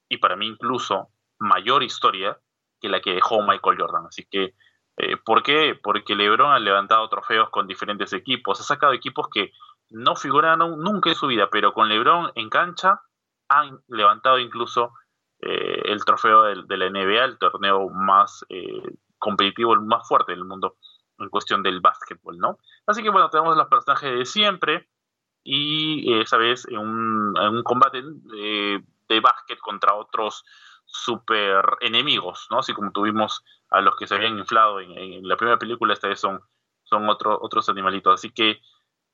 y 0.09 0.17
para 0.17 0.35
mí 0.35 0.47
incluso 0.47 1.09
mayor 1.37 1.83
historia 1.83 2.37
que 2.81 2.89
la 2.89 3.01
que 3.01 3.13
dejó 3.13 3.41
Michael 3.41 3.79
Jordan. 3.79 4.05
Así 4.07 4.25
que, 4.25 4.55
eh, 4.97 5.17
¿por 5.17 5.43
qué? 5.43 5.79
Porque 5.81 6.15
LeBron 6.15 6.51
ha 6.51 6.59
levantado 6.59 7.07
trofeos 7.09 7.49
con 7.49 7.67
diferentes 7.67 8.11
equipos, 8.13 8.59
ha 8.59 8.63
sacado 8.63 8.93
equipos 8.93 9.27
que 9.31 9.51
no 9.89 10.15
figuraron 10.15 10.79
nunca 10.79 11.09
en 11.09 11.15
su 11.15 11.27
vida, 11.27 11.49
pero 11.49 11.73
con 11.73 11.89
LeBron 11.89 12.31
en 12.35 12.49
cancha 12.49 13.01
han 13.47 13.79
levantado 13.87 14.39
incluso 14.39 14.93
eh, 15.41 15.81
el 15.85 16.03
trofeo 16.05 16.43
de, 16.43 16.77
la 16.77 16.89
NBA, 16.89 17.23
el 17.23 17.37
torneo 17.37 17.89
más 17.89 18.45
competitivo, 19.19 19.73
el 19.73 19.81
más 19.81 20.07
fuerte 20.07 20.31
del 20.31 20.45
mundo 20.45 20.77
en 21.19 21.29
cuestión 21.29 21.61
del 21.61 21.81
básquetbol, 21.81 22.37
¿no? 22.37 22.57
Así 22.87 23.03
que 23.03 23.09
bueno, 23.09 23.29
tenemos 23.29 23.55
los 23.55 23.67
personajes 23.67 24.17
de 24.17 24.25
siempre 24.25 24.89
y 25.43 26.13
esa 26.19 26.37
vez 26.37 26.65
en 26.67 26.79
un, 26.79 27.63
combate 27.63 28.01
de, 28.03 28.83
de 29.07 29.19
básquet 29.19 29.59
contra 29.59 29.95
otros 29.95 30.43
super 30.85 31.63
enemigos, 31.81 32.47
¿no? 32.49 32.59
Así 32.59 32.73
como 32.73 32.91
tuvimos 32.91 33.43
a 33.69 33.81
los 33.81 33.95
que 33.95 34.07
se 34.07 34.15
habían 34.15 34.37
inflado 34.37 34.79
en, 34.79 35.27
la 35.27 35.37
primera 35.37 35.59
película, 35.59 35.93
esta 35.93 36.07
vez 36.07 36.19
son, 36.19 36.41
son 36.83 37.07
otros 37.09 37.69
animalitos. 37.69 38.13
Así 38.13 38.31
que, 38.31 38.59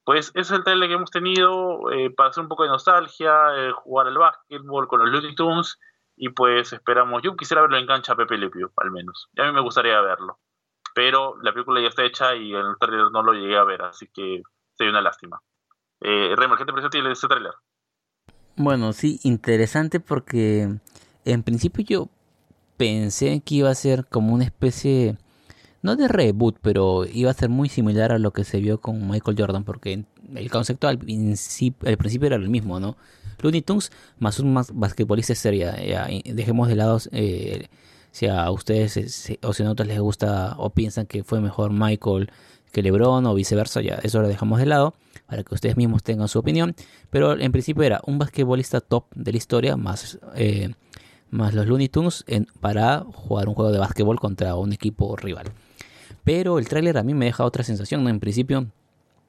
pues, 0.04 0.30
ese 0.30 0.40
es 0.40 0.52
el 0.52 0.64
trailer 0.64 0.88
que 0.88 0.96
hemos 0.96 1.12
tenido 1.12 1.92
eh, 1.92 2.10
para 2.12 2.30
hacer 2.30 2.44
un 2.44 2.50
poco 2.50 2.64
de 2.64 2.70
nostalgia, 2.70 3.34
jugar 3.74 4.08
al 4.08 4.18
básquetbol 4.18 4.88
con 4.88 5.00
los 5.00 5.10
Looney 5.10 5.36
Tunes 5.36 5.80
y 6.18 6.30
pues 6.30 6.72
esperamos, 6.74 7.22
yo 7.24 7.36
quisiera 7.36 7.62
verlo 7.62 7.78
en 7.78 7.88
cancha 7.88 8.16
Pepe 8.16 8.38
Le 8.38 8.50
al 8.78 8.92
menos. 8.92 9.30
Y 9.34 9.42
a 9.42 9.46
mí 9.46 9.52
me 9.52 9.62
gustaría 9.62 10.00
verlo. 10.02 10.40
Pero 10.94 11.36
la 11.42 11.52
película 11.52 11.82
ya 11.82 11.90
está 11.90 12.06
hecha 12.06 12.36
y 12.36 12.54
el 12.54 12.78
trailer 12.80 13.12
no 13.12 13.22
lo 13.22 13.34
llegué 13.34 13.58
a 13.58 13.66
ver, 13.66 13.82
así 13.82 14.08
que 14.14 14.42
sería 14.76 14.92
una 14.92 15.02
lástima. 15.02 15.42
Eh, 16.02 16.34
¿qué 16.38 16.66
te 16.66 16.72
pareció 16.72 17.12
ese 17.12 17.28
trailer? 17.28 17.54
Bueno, 18.56 18.94
sí, 18.94 19.20
interesante 19.24 20.00
porque 20.00 20.70
en 21.26 21.44
principio 21.44 21.86
yo 21.86 22.10
pensé 22.78 23.42
que 23.46 23.56
iba 23.56 23.70
a 23.70 23.76
ser 23.76 24.06
como 24.06 24.34
una 24.34 24.46
especie, 24.46 25.18
no 25.82 25.98
de 25.98 26.08
reboot, 26.08 26.58
pero 26.62 27.04
iba 27.06 27.32
a 27.32 27.34
ser 27.34 27.50
muy 27.50 27.68
similar 27.68 28.14
a 28.14 28.20
lo 28.20 28.32
que 28.32 28.46
se 28.46 28.60
vio 28.60 28.80
con 28.80 29.10
Michael 29.10 29.38
Jordan, 29.38 29.66
porque 29.66 30.06
el 30.34 30.50
concepto 30.50 30.88
al 30.88 30.98
principio, 30.98 31.90
al 31.90 31.98
principio 31.98 32.28
era 32.28 32.38
el 32.38 32.48
mismo, 32.48 32.80
¿no? 32.80 32.96
Looney 33.42 33.62
Tunes 33.62 33.92
más 34.20 34.40
un 34.40 34.54
basquetbolista 34.74 35.36
sería. 35.36 35.76
dejemos 36.26 36.68
de 36.68 36.76
lado 36.76 37.00
eh, 37.12 37.68
si 38.12 38.28
a 38.28 38.50
ustedes 38.52 39.38
o 39.42 39.54
si 39.54 39.64
a 39.64 39.72
otros 39.72 39.88
les 39.88 40.00
gusta 40.00 40.56
o 40.58 40.70
piensan 40.70 41.06
que 41.06 41.24
fue 41.24 41.42
mejor 41.42 41.72
Michael 41.72 42.30
que 42.72 42.82
LeBron 42.82 43.26
o 43.26 43.34
viceversa, 43.34 43.82
ya 43.82 43.96
eso 44.04 44.22
lo 44.22 44.28
dejamos 44.28 44.60
de 44.60 44.66
lado 44.66 44.94
para 45.28 45.44
que 45.44 45.56
ustedes 45.56 45.78
mismos 45.78 46.04
tengan 46.04 46.28
su 46.28 46.40
opinión. 46.40 46.76
Pero 47.10 47.40
en 47.40 47.52
principio 47.52 47.84
era 47.84 48.02
un 48.06 48.20
basquetbolista 48.20 48.82
top 48.82 49.06
de 49.16 49.32
la 49.32 49.38
historia 49.38 49.78
más, 49.78 50.20
eh, 50.36 50.74
más 51.30 51.54
los 51.54 51.68
Looney 51.68 51.90
Tunes 51.90 52.26
para 52.60 53.06
jugar 53.14 53.48
un 53.48 53.56
juego 53.56 53.72
de 53.72 53.80
basquetbol 53.80 54.20
contra 54.20 54.56
un 54.56 54.74
equipo 54.74 55.16
rival. 55.16 55.48
Pero 56.24 56.60
el 56.60 56.68
tráiler 56.68 56.98
a 56.98 57.04
mí 57.04 57.14
me 57.14 57.26
deja 57.26 57.46
otra 57.46 57.64
sensación. 57.64 58.08
En 58.08 58.20
principio 58.20 58.68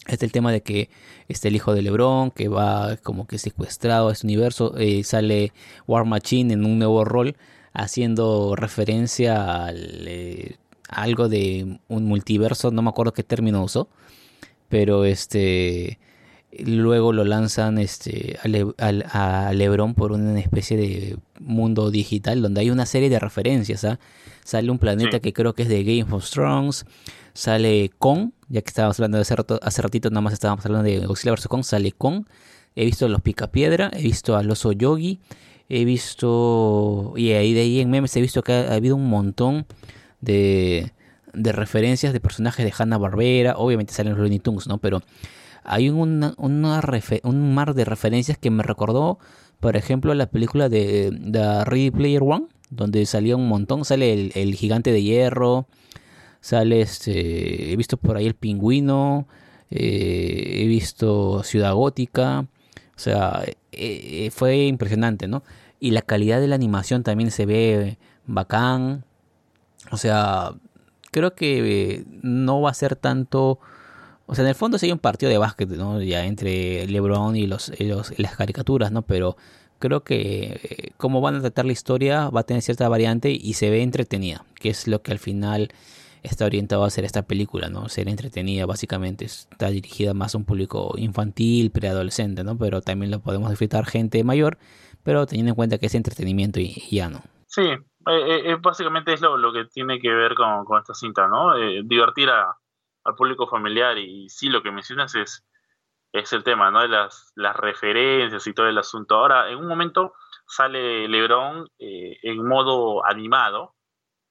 Está 0.07 0.25
el 0.25 0.33
tema 0.33 0.53
de 0.53 0.63
que 0.63 0.89
está 1.29 1.49
el 1.49 1.57
hijo 1.57 1.75
de 1.75 1.83
Lebron, 1.83 2.31
que 2.31 2.49
va 2.49 2.97
como 2.99 3.27
que 3.27 3.39
secuestrado 3.39 4.09
a 4.09 4.13
este 4.13 4.27
universo. 4.27 4.77
Eh, 4.79 5.03
sale 5.03 5.53
War 5.87 6.05
Machine 6.05 6.55
en 6.55 6.65
un 6.65 6.79
nuevo 6.79 7.05
rol, 7.05 7.37
haciendo 7.73 8.55
referencia 8.57 9.67
al, 9.67 10.07
eh, 10.07 10.57
algo 10.89 11.29
de 11.29 11.79
un 11.89 12.05
multiverso, 12.05 12.71
no 12.71 12.83
me 12.83 12.91
acuerdo 12.91 13.13
qué 13.13 13.23
término 13.23 13.63
usó, 13.63 13.89
pero 14.69 15.05
este 15.05 15.99
luego 16.59 17.13
lo 17.13 17.25
lanzan 17.25 17.79
este 17.79 18.39
a, 18.79 19.53
Lebron 19.53 19.95
por 19.95 20.13
una 20.13 20.39
especie 20.41 20.77
de 20.77 21.19
mundo 21.39 21.91
digital 21.91 22.41
donde 22.41 22.63
hay 22.63 22.71
una 22.71 22.87
serie 22.87 23.11
de 23.11 23.19
referencias 23.19 23.85
¿ah? 23.85 23.99
sale 24.43 24.71
un 24.71 24.79
planeta 24.79 25.21
que 25.21 25.35
creo 25.35 25.55
que 25.55 25.65
es 25.65 25.69
de 25.69 25.85
Game 25.85 26.15
of 26.15 26.31
Thrones 26.31 26.87
sale 27.35 27.91
Kong 27.99 28.31
ya 28.49 28.63
que 28.63 28.69
estábamos 28.69 28.99
hablando 28.99 29.19
de 29.19 29.23
hace, 29.23 29.35
hace 29.63 29.83
ratito 29.83 30.11
nada 30.11 30.21
más 30.21 30.33
estábamos 30.33 30.65
hablando 30.67 30.89
de 30.89 31.07
Godzilla 31.07 31.33
vs. 31.33 31.49
Kong 31.49 31.65
sale 31.65 31.93
Kong. 31.93 32.27
He 32.75 32.85
visto 32.85 33.09
los 33.09 33.23
Picapiedra 33.23 33.91
he 33.95 34.03
visto 34.03 34.37
al 34.37 34.51
oso 34.51 34.73
Yogi 34.73 35.21
he 35.69 35.85
visto 35.85 37.15
y 37.17 37.33
ahí 37.33 37.55
de 37.55 37.61
ahí 37.63 37.81
en 37.81 37.91
memes 37.91 38.15
he 38.17 38.21
visto 38.21 38.43
que 38.43 38.53
ha, 38.53 38.75
habido 38.75 38.97
un 38.97 39.09
montón 39.09 39.67
de, 40.21 40.93
de 41.33 41.53
referencias 41.53 42.13
de 42.13 42.21
personajes 42.21 42.65
de 42.67 42.73
Hanna 42.77 42.99
Barbera 42.99 43.55
obviamente 43.57 43.95
salen 43.95 44.13
los 44.13 44.21
Looney 44.21 44.41
Tunes 44.41 44.67
no 44.67 44.79
pero 44.79 45.03
hay 45.67 45.91
un 45.91 47.55
mar 47.55 47.75
de 47.75 47.85
referencias 47.85 48.39
que 48.39 48.51
me 48.51 48.63
recordó, 48.63 49.19
por 49.59 49.77
ejemplo, 49.77 50.15
la 50.15 50.27
película 50.27 50.69
de, 50.69 51.13
The 51.33 51.65
Ready 51.65 51.91
Player 51.91 52.23
One, 52.23 52.47
donde 52.71 53.05
salía 53.05 53.37
un 53.37 53.49
montón, 53.49 53.85
sale 53.85 54.31
el, 54.35 54.55
gigante 54.55 54.93
de 54.93 55.03
hierro, 55.03 55.67
sale 56.47 56.81
este, 56.81 57.73
he 57.73 57.77
visto 57.77 57.97
por 57.97 58.17
ahí 58.17 58.27
el 58.27 58.35
pingüino, 58.35 59.27
eh, 59.71 60.61
he 60.63 60.67
visto 60.67 61.43
Ciudad 61.43 61.75
Gótica, 61.75 62.47
o 62.97 62.99
sea, 62.99 63.43
eh, 63.45 63.57
eh, 63.73 64.31
fue 64.31 64.67
impresionante, 64.67 65.27
¿no? 65.27 65.43
Y 65.81 65.91
la 65.91 66.03
calidad 66.03 66.41
de 66.41 66.47
la 66.47 66.55
animación 66.55 67.03
también 67.03 67.33
se 67.33 67.47
ve 67.47 67.99
bacán, 68.27 69.05
o 69.91 69.97
sea, 69.97 70.53
creo 71.11 71.35
que 71.35 72.05
no 72.23 72.61
va 72.61 72.71
a 72.71 72.75
ser 72.75 72.95
tanto 72.95 73.59
o 74.27 74.35
sea, 74.35 74.45
en 74.45 74.49
el 74.49 74.55
fondo 74.55 74.79
sería 74.79 74.95
un 74.95 75.01
partido 75.01 75.31
de 75.31 75.39
básquet, 75.39 75.69
¿no? 75.71 76.01
Ya 76.01 76.25
entre 76.27 76.87
LeBron 76.87 77.35
y 77.35 77.47
los, 77.49 77.73
las 78.19 78.37
caricaturas, 78.37 78.93
¿no? 78.93 79.03
Pero 79.03 79.37
creo 79.81 80.05
que 80.05 80.61
eh, 80.63 80.91
como 80.97 81.21
van 81.21 81.37
a 81.37 81.41
tratar 81.41 81.65
la 81.65 81.73
historia 81.73 82.31
va 82.31 82.41
a 82.41 82.45
tener 82.45 82.63
cierta 82.63 82.89
variante 82.89 83.31
y 83.31 83.55
se 83.55 83.71
ve 83.71 83.83
entretenida, 83.83 84.45
que 84.55 84.71
es 84.71 84.87
lo 84.87 85.03
que 85.03 85.13
al 85.13 85.19
final 85.19 85.71
está 86.27 86.45
orientado 86.45 86.85
a 86.85 86.87
hacer 86.89 87.05
esta 87.05 87.27
película, 87.27 87.69
¿no? 87.69 87.89
Ser 87.89 88.09
entretenida, 88.09 88.67
básicamente. 88.67 89.25
Está 89.25 89.69
dirigida 89.69 90.15
más 90.15 90.35
a 90.35 90.39
un 90.39 90.45
público 90.45 90.95
infantil, 90.97 91.71
preadolescente, 91.71 92.45
¿no? 92.45 92.57
Pero 92.59 92.81
también 92.81 93.11
lo 93.11 93.21
podemos 93.21 93.51
disfrutar 93.51 93.87
gente 93.87 94.23
mayor, 94.25 94.59
pero 95.03 95.27
teniendo 95.27 95.51
en 95.51 95.57
cuenta 95.57 95.79
que 95.79 95.87
es 95.87 95.95
entretenimiento 95.95 96.61
y, 96.61 96.75
ya 96.91 97.09
no. 97.09 97.23
Sí, 97.47 97.63
eh, 97.63 97.81
eh, 98.07 98.57
básicamente 98.61 99.13
es 99.13 99.21
lo, 99.21 99.53
que 99.53 99.65
tiene 99.67 99.99
que 99.99 100.11
ver 100.11 100.35
con, 100.35 100.65
esta 100.79 100.95
cinta, 100.95 101.27
¿no? 101.29 101.55
divertir 101.85 102.29
a, 102.29 102.57
al 103.07 103.15
público 103.15 103.47
familiar 103.47 103.97
y 103.99 104.29
sí 104.29 104.49
lo 104.49 104.63
que 104.63 104.73
mencionas 104.73 105.15
es, 105.15 105.47
es 106.13 106.33
el 106.33 106.43
tema, 106.43 106.71
¿no? 106.71 106.87
Las, 106.87 107.33
las 107.37 107.55
referencias 107.57 108.47
y 108.47 108.53
todo 108.53 108.69
el 108.69 108.79
asunto. 108.79 109.17
Ahora, 109.17 109.51
en 109.51 109.59
un 109.59 109.69
momento 109.69 110.15
sale 110.47 111.09
Lebron 111.09 111.69
eh, 111.79 112.19
en 112.23 112.47
modo 112.47 113.07
animado, 113.07 113.76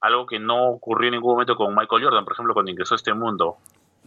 algo 0.00 0.26
que 0.26 0.38
no 0.38 0.68
ocurrió 0.70 1.08
en 1.08 1.14
ningún 1.14 1.32
momento 1.32 1.56
con 1.56 1.74
Michael 1.74 2.04
Jordan, 2.04 2.24
por 2.24 2.34
ejemplo, 2.34 2.54
cuando 2.54 2.70
ingresó 2.70 2.94
a 2.94 2.96
este 2.96 3.14
mundo. 3.14 3.56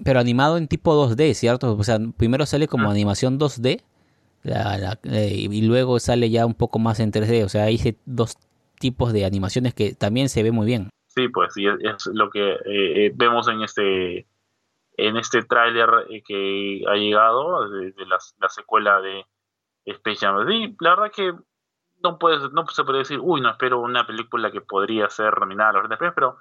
Pero 0.03 0.19
animado 0.19 0.57
en 0.57 0.67
tipo 0.67 0.93
2D, 0.93 1.33
¿cierto? 1.33 1.75
O 1.75 1.83
sea, 1.83 1.97
primero 2.17 2.45
sale 2.45 2.67
como 2.67 2.87
mm. 2.87 2.91
animación 2.91 3.39
2D 3.39 3.81
eh, 4.43 5.47
y 5.51 5.61
luego 5.67 5.99
sale 5.99 6.29
ya 6.29 6.45
un 6.45 6.53
poco 6.53 6.79
más 6.79 6.99
en 6.99 7.11
3D. 7.11 7.43
O 7.43 7.49
sea, 7.49 7.63
hay 7.63 7.97
dos 8.05 8.37
tipos 8.79 9.11
de 9.11 9.25
animaciones 9.25 9.73
que 9.73 9.93
también 9.93 10.29
se 10.29 10.43
ve 10.43 10.51
muy 10.51 10.65
bien. 10.65 10.89
Sí, 11.07 11.27
pues, 11.27 11.53
sí, 11.53 11.65
es, 11.65 12.05
lo 12.13 12.29
que 12.29 12.55
eh, 12.65 13.11
vemos 13.13 13.47
en 13.49 13.61
este 13.61 14.25
en 14.99 15.15
este 15.17 15.43
tráiler 15.43 15.89
eh, 16.09 16.21
que 16.25 16.83
ha 16.87 16.95
llegado 16.95 17.69
de, 17.69 17.93
la, 18.05 18.49
secuela 18.49 18.99
de 19.01 19.25
Space 19.85 20.25
Jam. 20.25 20.49
Y 20.49 20.75
la 20.79 20.91
verdad 20.91 21.11
que 21.15 21.33
no 22.03 22.17
puedes, 22.17 22.51
no 22.51 22.65
se 22.67 22.83
puede 22.83 22.99
decir, 22.99 23.19
uy, 23.21 23.41
no 23.41 23.49
espero 23.49 23.79
una 23.79 24.05
película 24.05 24.51
que 24.51 24.61
podría 24.61 25.09
ser 25.09 25.39
nominada 25.39 25.71
a 25.71 25.73
los 25.73 25.87
premios, 25.87 26.15
pero 26.15 26.37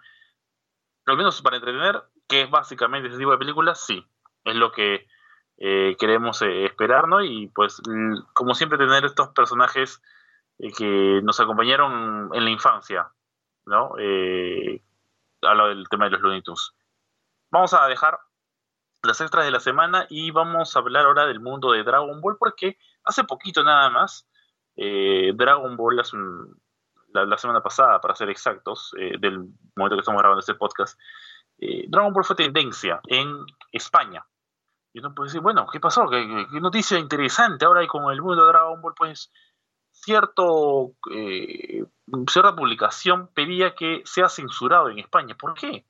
al 1.06 1.16
menos 1.16 1.40
para 1.42 1.56
entretener, 1.56 2.02
que 2.28 2.42
es 2.42 2.50
básicamente 2.50 3.08
ese 3.08 3.18
tipo 3.18 3.30
de 3.30 3.38
películas, 3.38 3.84
sí, 3.84 4.04
es 4.44 4.54
lo 4.54 4.72
que 4.72 5.06
eh, 5.58 5.96
queremos 5.98 6.42
eh, 6.42 6.64
esperar, 6.64 7.08
¿no? 7.08 7.22
Y 7.22 7.48
pues, 7.48 7.80
como 8.34 8.54
siempre, 8.54 8.78
tener 8.78 9.04
estos 9.04 9.28
personajes 9.28 10.02
que 10.76 11.20
nos 11.22 11.38
acompañaron 11.40 12.30
en 12.34 12.44
la 12.44 12.50
infancia, 12.50 13.12
¿no? 13.64 13.94
hablo 15.42 15.68
del 15.68 15.88
tema 15.88 16.06
de 16.06 16.10
los 16.12 16.20
Looney. 16.20 16.42
Vamos 17.50 17.74
a 17.74 17.86
dejar 17.86 18.18
las 19.02 19.20
extras 19.20 19.44
de 19.44 19.50
la 19.50 19.60
semana 19.60 20.06
y 20.10 20.30
vamos 20.30 20.74
a 20.74 20.80
hablar 20.80 21.06
ahora 21.06 21.26
del 21.26 21.40
mundo 21.40 21.72
de 21.72 21.84
Dragon 21.84 22.20
Ball 22.20 22.36
porque 22.38 22.78
hace 23.04 23.24
poquito 23.24 23.62
nada 23.62 23.90
más 23.90 24.28
eh, 24.80 25.32
Dragon 25.34 25.76
Ball 25.76 25.96
la, 25.96 26.04
semana 27.36 27.60
pasada 27.60 28.00
para 28.00 28.14
ser 28.14 28.30
exactos 28.30 28.94
eh, 28.98 29.16
del 29.18 29.38
momento 29.76 29.96
que 29.96 30.00
estamos 30.00 30.20
grabando 30.20 30.40
este 30.40 30.54
podcast 30.54 30.98
eh, 31.58 31.86
Dragon 31.88 32.12
Ball 32.12 32.24
fue 32.24 32.36
tendencia 32.36 33.00
en 33.08 33.44
España. 33.72 34.24
Y 34.92 35.00
uno 35.00 35.14
puede 35.14 35.28
decir 35.28 35.40
bueno 35.40 35.66
qué 35.70 35.80
pasó 35.80 36.08
¿Qué, 36.08 36.46
noticia 36.60 36.98
interesante 36.98 37.64
ahora 37.64 37.80
hay 37.80 37.88
con 37.88 38.10
el 38.12 38.22
mundo 38.22 38.44
de 38.44 38.52
Dragon 38.52 38.80
Ball 38.80 38.94
pues 38.96 39.32
cierto 39.90 40.92
cierta 42.28 42.54
publicación 42.54 43.28
pedía 43.34 43.74
que 43.74 44.02
sea 44.04 44.28
censurado 44.28 44.88
en 44.88 45.00
España 45.00 45.36
¿por 45.36 45.54
qué? 45.54 45.84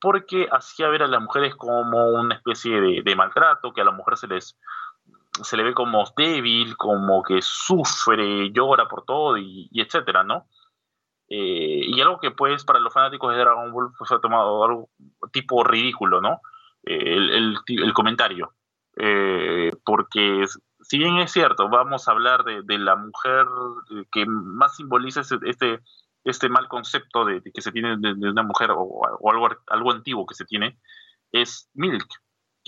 porque 0.00 0.48
hacía 0.50 0.88
ver 0.88 1.02
a 1.02 1.08
las 1.08 1.20
mujeres 1.20 1.54
como 1.56 1.80
una 1.80 2.36
especie 2.36 2.80
de, 2.80 3.16
maltrato, 3.16 3.72
que 3.72 3.80
a 3.80 3.84
la 3.84 3.90
mujer 3.90 4.16
se 4.16 4.28
les 4.28 4.58
se 5.42 5.56
le 5.56 5.62
ve 5.62 5.74
como 5.74 6.04
débil, 6.16 6.76
como 6.76 7.22
que 7.22 7.40
sufre, 7.42 8.50
llora 8.52 8.88
por 8.88 9.04
todo 9.04 9.36
y, 9.36 9.68
etcétera, 9.72 10.24
¿no? 10.24 10.46
Eh, 11.28 11.82
y 11.86 12.00
algo 12.00 12.18
que 12.18 12.30
pues 12.30 12.64
para 12.64 12.80
los 12.80 12.92
fanáticos 12.92 13.32
de 13.32 13.40
Dragon 13.40 13.70
Ball 13.70 13.92
pues 13.98 14.10
ha 14.12 14.20
tomado 14.20 14.64
algo 14.64 14.90
tipo 15.30 15.62
ridículo, 15.62 16.20
¿no? 16.20 16.40
Eh, 16.84 17.16
el, 17.16 17.92
comentario. 17.92 18.54
Eh, 18.96 19.70
porque 19.84 20.46
si 20.80 20.98
bien 20.98 21.18
es 21.18 21.30
cierto, 21.30 21.68
vamos 21.68 22.08
a 22.08 22.12
hablar 22.12 22.44
de, 22.44 22.78
la 22.78 22.96
mujer 22.96 23.46
que 24.10 24.26
más 24.26 24.76
simboliza 24.76 25.20
este, 25.20 25.80
este 26.24 26.48
mal 26.48 26.68
concepto 26.68 27.24
de, 27.24 27.42
que 27.42 27.62
se 27.62 27.72
tiene 27.72 27.96
de, 27.98 28.30
una 28.30 28.42
mujer 28.42 28.70
o, 28.72 29.30
algo, 29.30 29.48
algo 29.66 29.92
antiguo 29.92 30.26
que 30.26 30.34
se 30.34 30.44
tiene 30.44 30.78
es 31.30 31.70
Milk, 31.74 32.08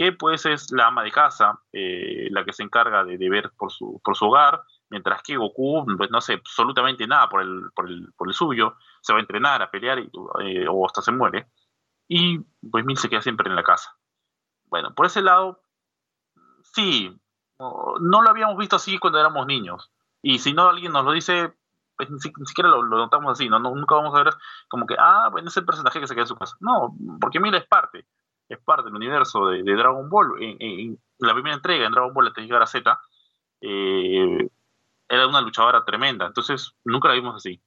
que 0.01 0.13
pues 0.13 0.47
es 0.47 0.73
la 0.73 0.87
ama 0.87 1.03
de 1.03 1.13
casa, 1.13 1.61
eh, 1.75 2.29
la 2.31 2.43
que 2.43 2.55
se 2.55 2.63
encarga 2.63 3.05
de, 3.05 3.29
ver 3.29 3.53
por 3.55 3.71
su, 3.71 4.01
por 4.03 4.17
su 4.17 4.25
hogar, 4.25 4.63
mientras 4.89 5.23
que 5.23 5.37
Goku 5.37 5.85
pues, 5.99 6.11
no 6.11 6.17
hace 6.17 6.33
absolutamente 6.33 7.07
nada 7.07 7.29
por 7.29 7.43
el, 7.43 7.71
por 7.77 7.87
el, 7.87 8.11
por 8.17 8.27
el 8.29 8.33
suyo, 8.33 8.79
se 9.03 9.13
va 9.13 9.19
a 9.19 9.21
entrenar, 9.21 9.61
a 9.61 9.71
pelear 9.71 9.99
eh, 9.99 10.67
o 10.71 10.87
hasta 10.87 11.03
se 11.03 11.13
muere, 11.13 11.51
y 12.09 12.39
pues 12.71 12.83
Milk 12.87 12.99
se 12.99 13.11
queda 13.11 13.21
siempre 13.21 13.51
en 13.51 13.57
la 13.57 13.63
casa. 13.63 13.95
Bueno, 14.71 14.95
por 14.95 15.05
ese 15.05 15.21
lado, 15.21 15.65
sí, 16.63 17.15
no 17.59 18.23
lo 18.23 18.31
habíamos 18.31 18.57
visto 18.57 18.77
así 18.77 18.97
cuando 18.97 19.21
éramos 19.21 19.47
niños, 19.47 19.93
y 20.23 20.39
si 20.39 20.55
no 20.55 20.71
alguien 20.71 20.93
nos 20.93 21.05
lo 21.05 21.13
dice, 21.13 21.53
pues, 21.99 22.09
ni, 22.11 22.47
siquiera 22.47 22.71
lo, 22.71 22.85
notamos 22.85 23.33
así, 23.33 23.51
¿no? 23.51 23.59
Nunca 23.59 23.97
vamos 23.97 24.15
a 24.15 24.25
ver 24.25 24.33
como 24.67 24.87
que, 24.87 24.97
ah, 24.99 25.29
bueno, 25.31 25.49
es 25.49 25.57
el 25.59 25.67
personaje 25.67 26.01
que 26.01 26.07
se 26.07 26.15
queda 26.15 26.23
en 26.23 26.29
su 26.29 26.37
casa. 26.37 26.57
No, 26.61 26.97
porque 27.21 27.39
Mila 27.39 27.59
es 27.59 27.67
parte, 27.67 28.07
parte 28.71 28.85
del 28.85 28.95
universo 28.95 29.49
de, 29.49 29.65
Dragon 29.65 30.09
Ball. 30.09 30.41
En, 30.41 30.97
la 31.19 31.35
primera 31.35 31.57
entrega, 31.57 31.87
en 31.87 31.91
Dragon 31.91 32.15
Ball, 32.15 32.27
la 32.27 32.43
llegar 32.43 32.63
a 32.63 32.67
Z, 32.69 33.01
eh, 33.63 34.49
era 35.09 35.27
una 35.27 35.41
luchadora 35.41 35.85
tremenda, 35.85 36.27
entonces 36.27 36.73
nunca 36.85 37.09
la 37.09 37.15
vimos 37.15 37.35
así. 37.35 37.61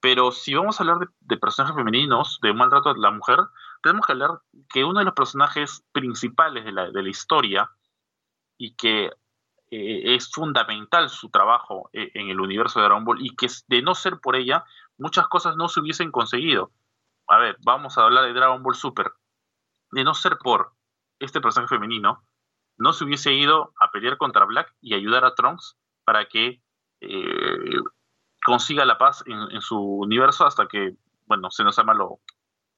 Pero 0.00 0.32
si 0.32 0.54
vamos 0.54 0.80
a 0.80 0.82
hablar 0.82 1.10
de, 1.20 1.36
personajes 1.36 1.76
femeninos, 1.76 2.38
de 2.40 2.54
maltrato 2.54 2.88
a 2.88 2.96
la 2.96 3.10
mujer, 3.10 3.38
tenemos 3.82 4.06
que 4.06 4.12
hablar 4.12 4.30
que 4.72 4.82
uno 4.82 5.00
de 5.00 5.04
los 5.04 5.12
personajes 5.12 5.84
principales 5.92 6.64
de 6.64 6.72
la, 6.72 6.90
de 6.90 7.02
la 7.02 7.08
historia 7.10 7.70
y 8.56 8.74
que 8.76 9.10
eh, 9.70 10.14
es 10.14 10.30
fundamental 10.30 11.10
su 11.10 11.28
trabajo 11.28 11.90
eh, 11.92 12.10
en 12.14 12.30
el 12.30 12.40
universo 12.40 12.80
de 12.80 12.86
Dragon 12.86 13.04
Ball 13.04 13.20
y 13.20 13.36
que 13.36 13.48
de 13.68 13.82
no 13.82 13.94
ser 13.94 14.20
por 14.20 14.36
ella, 14.36 14.64
muchas 14.96 15.28
cosas 15.28 15.56
no 15.56 15.68
se 15.68 15.80
hubiesen 15.80 16.10
conseguido. 16.10 16.70
A 17.28 17.36
ver, 17.36 17.58
vamos 17.60 17.98
a 17.98 18.04
hablar 18.04 18.24
de 18.24 18.32
Dragon 18.32 18.62
Ball 18.62 18.74
Super. 18.74 19.12
De 19.94 20.02
no 20.02 20.12
ser 20.12 20.38
por 20.38 20.72
este 21.20 21.40
personaje 21.40 21.76
femenino, 21.76 22.24
no 22.76 22.92
se 22.92 23.04
hubiese 23.04 23.32
ido 23.32 23.72
a 23.78 23.92
pelear 23.92 24.16
contra 24.18 24.44
Black 24.44 24.74
y 24.80 24.94
ayudar 24.94 25.24
a 25.24 25.36
Trunks 25.36 25.78
para 26.04 26.26
que 26.26 26.60
eh, 27.00 27.80
consiga 28.44 28.84
la 28.84 28.98
paz 28.98 29.22
en, 29.26 29.60
su 29.60 29.78
universo 29.78 30.46
hasta 30.46 30.66
que, 30.66 30.96
bueno, 31.26 31.48
Senosama 31.52 31.94
lo 31.94 32.18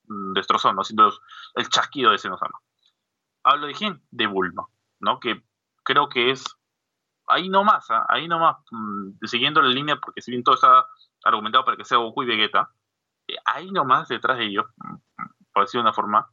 mm, 0.08 0.34
destrozó, 0.34 0.74
¿no? 0.74 0.82
Haciendo 0.82 1.10
el 1.54 1.68
chasquido 1.70 2.10
de 2.10 2.18
Senosama. 2.18 2.60
Hablo 3.44 3.66
de 3.66 3.72
quién? 3.72 4.02
De 4.10 4.26
Bulma, 4.26 4.66
¿no? 5.00 5.18
Que 5.18 5.42
creo 5.84 6.10
que 6.10 6.32
es 6.32 6.44
ahí 7.28 7.48
nomás, 7.48 7.90
¿ah? 7.90 8.04
ahí 8.10 8.28
nomás, 8.28 8.58
mm, 8.70 9.24
siguiendo 9.24 9.62
la 9.62 9.70
línea, 9.70 9.96
porque 9.96 10.20
si 10.20 10.32
bien 10.32 10.44
todo 10.44 10.56
está 10.56 10.84
argumentado 11.24 11.64
para 11.64 11.78
que 11.78 11.84
sea 11.86 11.96
Goku 11.96 12.24
y 12.24 12.26
Vegeta, 12.26 12.70
eh, 13.26 13.36
ahí 13.46 13.72
nomás 13.72 14.08
detrás 14.08 14.36
de 14.36 14.44
ellos, 14.44 14.66
mm, 14.76 14.96
por 15.54 15.64
decirlo 15.64 15.84
de 15.84 15.88
una 15.88 15.94
forma, 15.94 16.28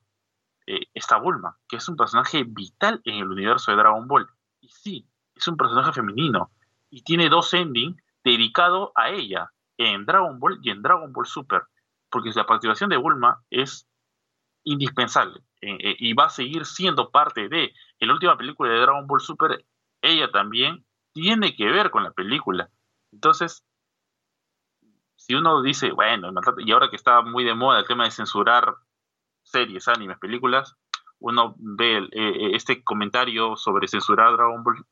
eh, 0.67 0.87
está 0.93 1.17
Bulma, 1.17 1.57
que 1.67 1.77
es 1.77 1.87
un 1.89 1.95
personaje 1.95 2.43
vital 2.43 3.01
en 3.05 3.15
el 3.15 3.27
universo 3.27 3.71
de 3.71 3.77
Dragon 3.77 4.07
Ball. 4.07 4.27
Y 4.61 4.69
sí, 4.69 5.07
es 5.35 5.47
un 5.47 5.57
personaje 5.57 5.91
femenino 5.91 6.51
y 6.89 7.03
tiene 7.03 7.29
dos 7.29 7.53
endings 7.53 8.01
dedicados 8.23 8.91
a 8.95 9.09
ella, 9.09 9.51
en 9.77 10.05
Dragon 10.05 10.39
Ball 10.39 10.59
y 10.61 10.69
en 10.69 10.81
Dragon 10.81 11.11
Ball 11.11 11.25
Super, 11.25 11.63
porque 12.09 12.31
la 12.35 12.45
participación 12.45 12.89
de 12.89 12.97
Bulma 12.97 13.43
es 13.49 13.87
indispensable 14.63 15.41
eh, 15.61 15.77
eh, 15.79 15.95
y 15.99 16.13
va 16.13 16.25
a 16.25 16.29
seguir 16.29 16.65
siendo 16.65 17.09
parte 17.09 17.49
de 17.49 17.73
en 17.99 18.07
la 18.07 18.13
última 18.13 18.37
película 18.37 18.71
de 18.71 18.79
Dragon 18.79 19.07
Ball 19.07 19.21
Super, 19.21 19.65
ella 20.01 20.31
también 20.31 20.85
tiene 21.13 21.55
que 21.55 21.65
ver 21.65 21.89
con 21.89 22.03
la 22.03 22.11
película. 22.11 22.69
Entonces, 23.11 23.63
si 25.15 25.35
uno 25.35 25.61
dice, 25.61 25.91
bueno, 25.91 26.31
y 26.59 26.71
ahora 26.71 26.89
que 26.89 26.95
está 26.95 27.21
muy 27.21 27.43
de 27.43 27.55
moda 27.55 27.79
el 27.79 27.87
tema 27.87 28.03
de 28.03 28.11
censurar 28.11 28.75
series, 29.43 29.87
animes, 29.87 30.17
películas, 30.19 30.75
uno 31.19 31.55
ve 31.57 31.99
eh, 32.11 32.51
este 32.53 32.83
comentario 32.83 33.55
sobre 33.55 33.87
censurar 33.87 34.33
Dragon 34.33 34.63
Ball 34.63 34.85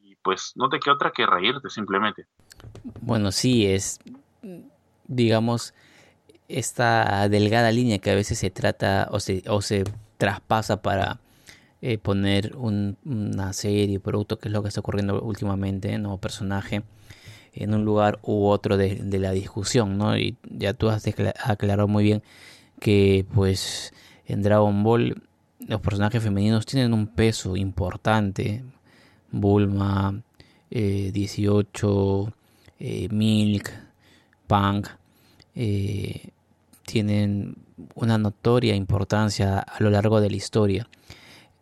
y 0.00 0.14
pues 0.16 0.52
no 0.54 0.68
te 0.68 0.78
queda 0.78 0.94
otra 0.94 1.10
que 1.10 1.26
reírte 1.26 1.70
simplemente. 1.70 2.26
Bueno, 3.00 3.32
sí, 3.32 3.66
es, 3.66 3.98
digamos, 5.06 5.74
esta 6.48 7.28
delgada 7.28 7.72
línea 7.72 7.98
que 7.98 8.10
a 8.10 8.14
veces 8.14 8.38
se 8.38 8.50
trata 8.50 9.08
o 9.10 9.18
se, 9.18 9.42
o 9.48 9.60
se 9.60 9.84
traspasa 10.18 10.82
para 10.82 11.18
eh, 11.80 11.98
poner 11.98 12.56
un, 12.56 12.96
una 13.04 13.52
serie, 13.52 13.98
producto, 13.98 14.38
que 14.38 14.48
es 14.48 14.52
lo 14.52 14.62
que 14.62 14.68
está 14.68 14.80
ocurriendo 14.80 15.20
últimamente, 15.20 15.98
¿no? 15.98 16.18
Personaje 16.18 16.84
en 17.52 17.74
un 17.74 17.84
lugar 17.84 18.18
u 18.22 18.46
otro 18.46 18.76
de, 18.76 18.96
de 18.96 19.18
la 19.18 19.32
discusión, 19.32 19.98
¿no? 19.98 20.16
Y 20.16 20.36
ya 20.44 20.74
tú 20.74 20.88
has 20.88 21.04
aclarado 21.44 21.88
muy 21.88 22.04
bien 22.04 22.22
que, 22.80 23.26
pues, 23.34 23.92
en 24.26 24.42
Dragon 24.42 24.82
Ball 24.82 25.22
los 25.66 25.80
personajes 25.80 26.22
femeninos 26.22 26.66
tienen 26.66 26.92
un 26.92 27.06
peso 27.06 27.56
importante. 27.56 28.62
Bulma, 29.30 30.22
18, 30.70 32.28
eh, 32.78 33.04
eh, 33.04 33.08
Milk, 33.10 33.70
Punk, 34.46 34.88
eh, 35.54 36.30
tienen 36.84 37.56
una 37.94 38.18
notoria 38.18 38.74
importancia 38.74 39.58
a 39.58 39.82
lo 39.82 39.90
largo 39.90 40.20
de 40.20 40.30
la 40.30 40.36
historia. 40.36 40.88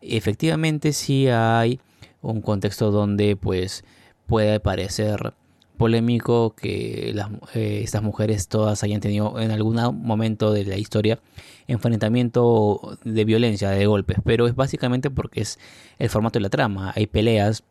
Efectivamente 0.01 0.93
sí 0.93 1.29
hay 1.29 1.81
un 2.21 2.41
contexto 2.43 2.91
donde 2.91 3.37
pues 3.37 3.85
puede 4.27 4.61
parecer 4.61 5.35
polémico 5.77 6.55
que 6.55 7.13
las, 7.15 7.31
eh, 7.55 7.81
estas 7.83 8.03
mujeres 8.03 8.49
todas 8.49 8.83
hayan 8.83 9.01
tenido 9.01 9.41
en 9.41 9.51
algún 9.51 9.77
momento 10.03 10.53
de 10.53 10.65
la 10.65 10.77
historia 10.77 11.19
enfrentamiento 11.67 12.99
de 13.05 13.25
violencia, 13.25 13.71
de 13.71 13.87
golpes, 13.87 14.19
pero 14.25 14.47
es 14.47 14.55
básicamente 14.55 15.11
porque 15.11 15.41
es 15.41 15.59
el 15.99 16.11
formato 16.11 16.39
de 16.39 16.43
la 16.43 16.51
trama, 16.51 16.93
hay 16.95 17.07
peleas 17.07 17.65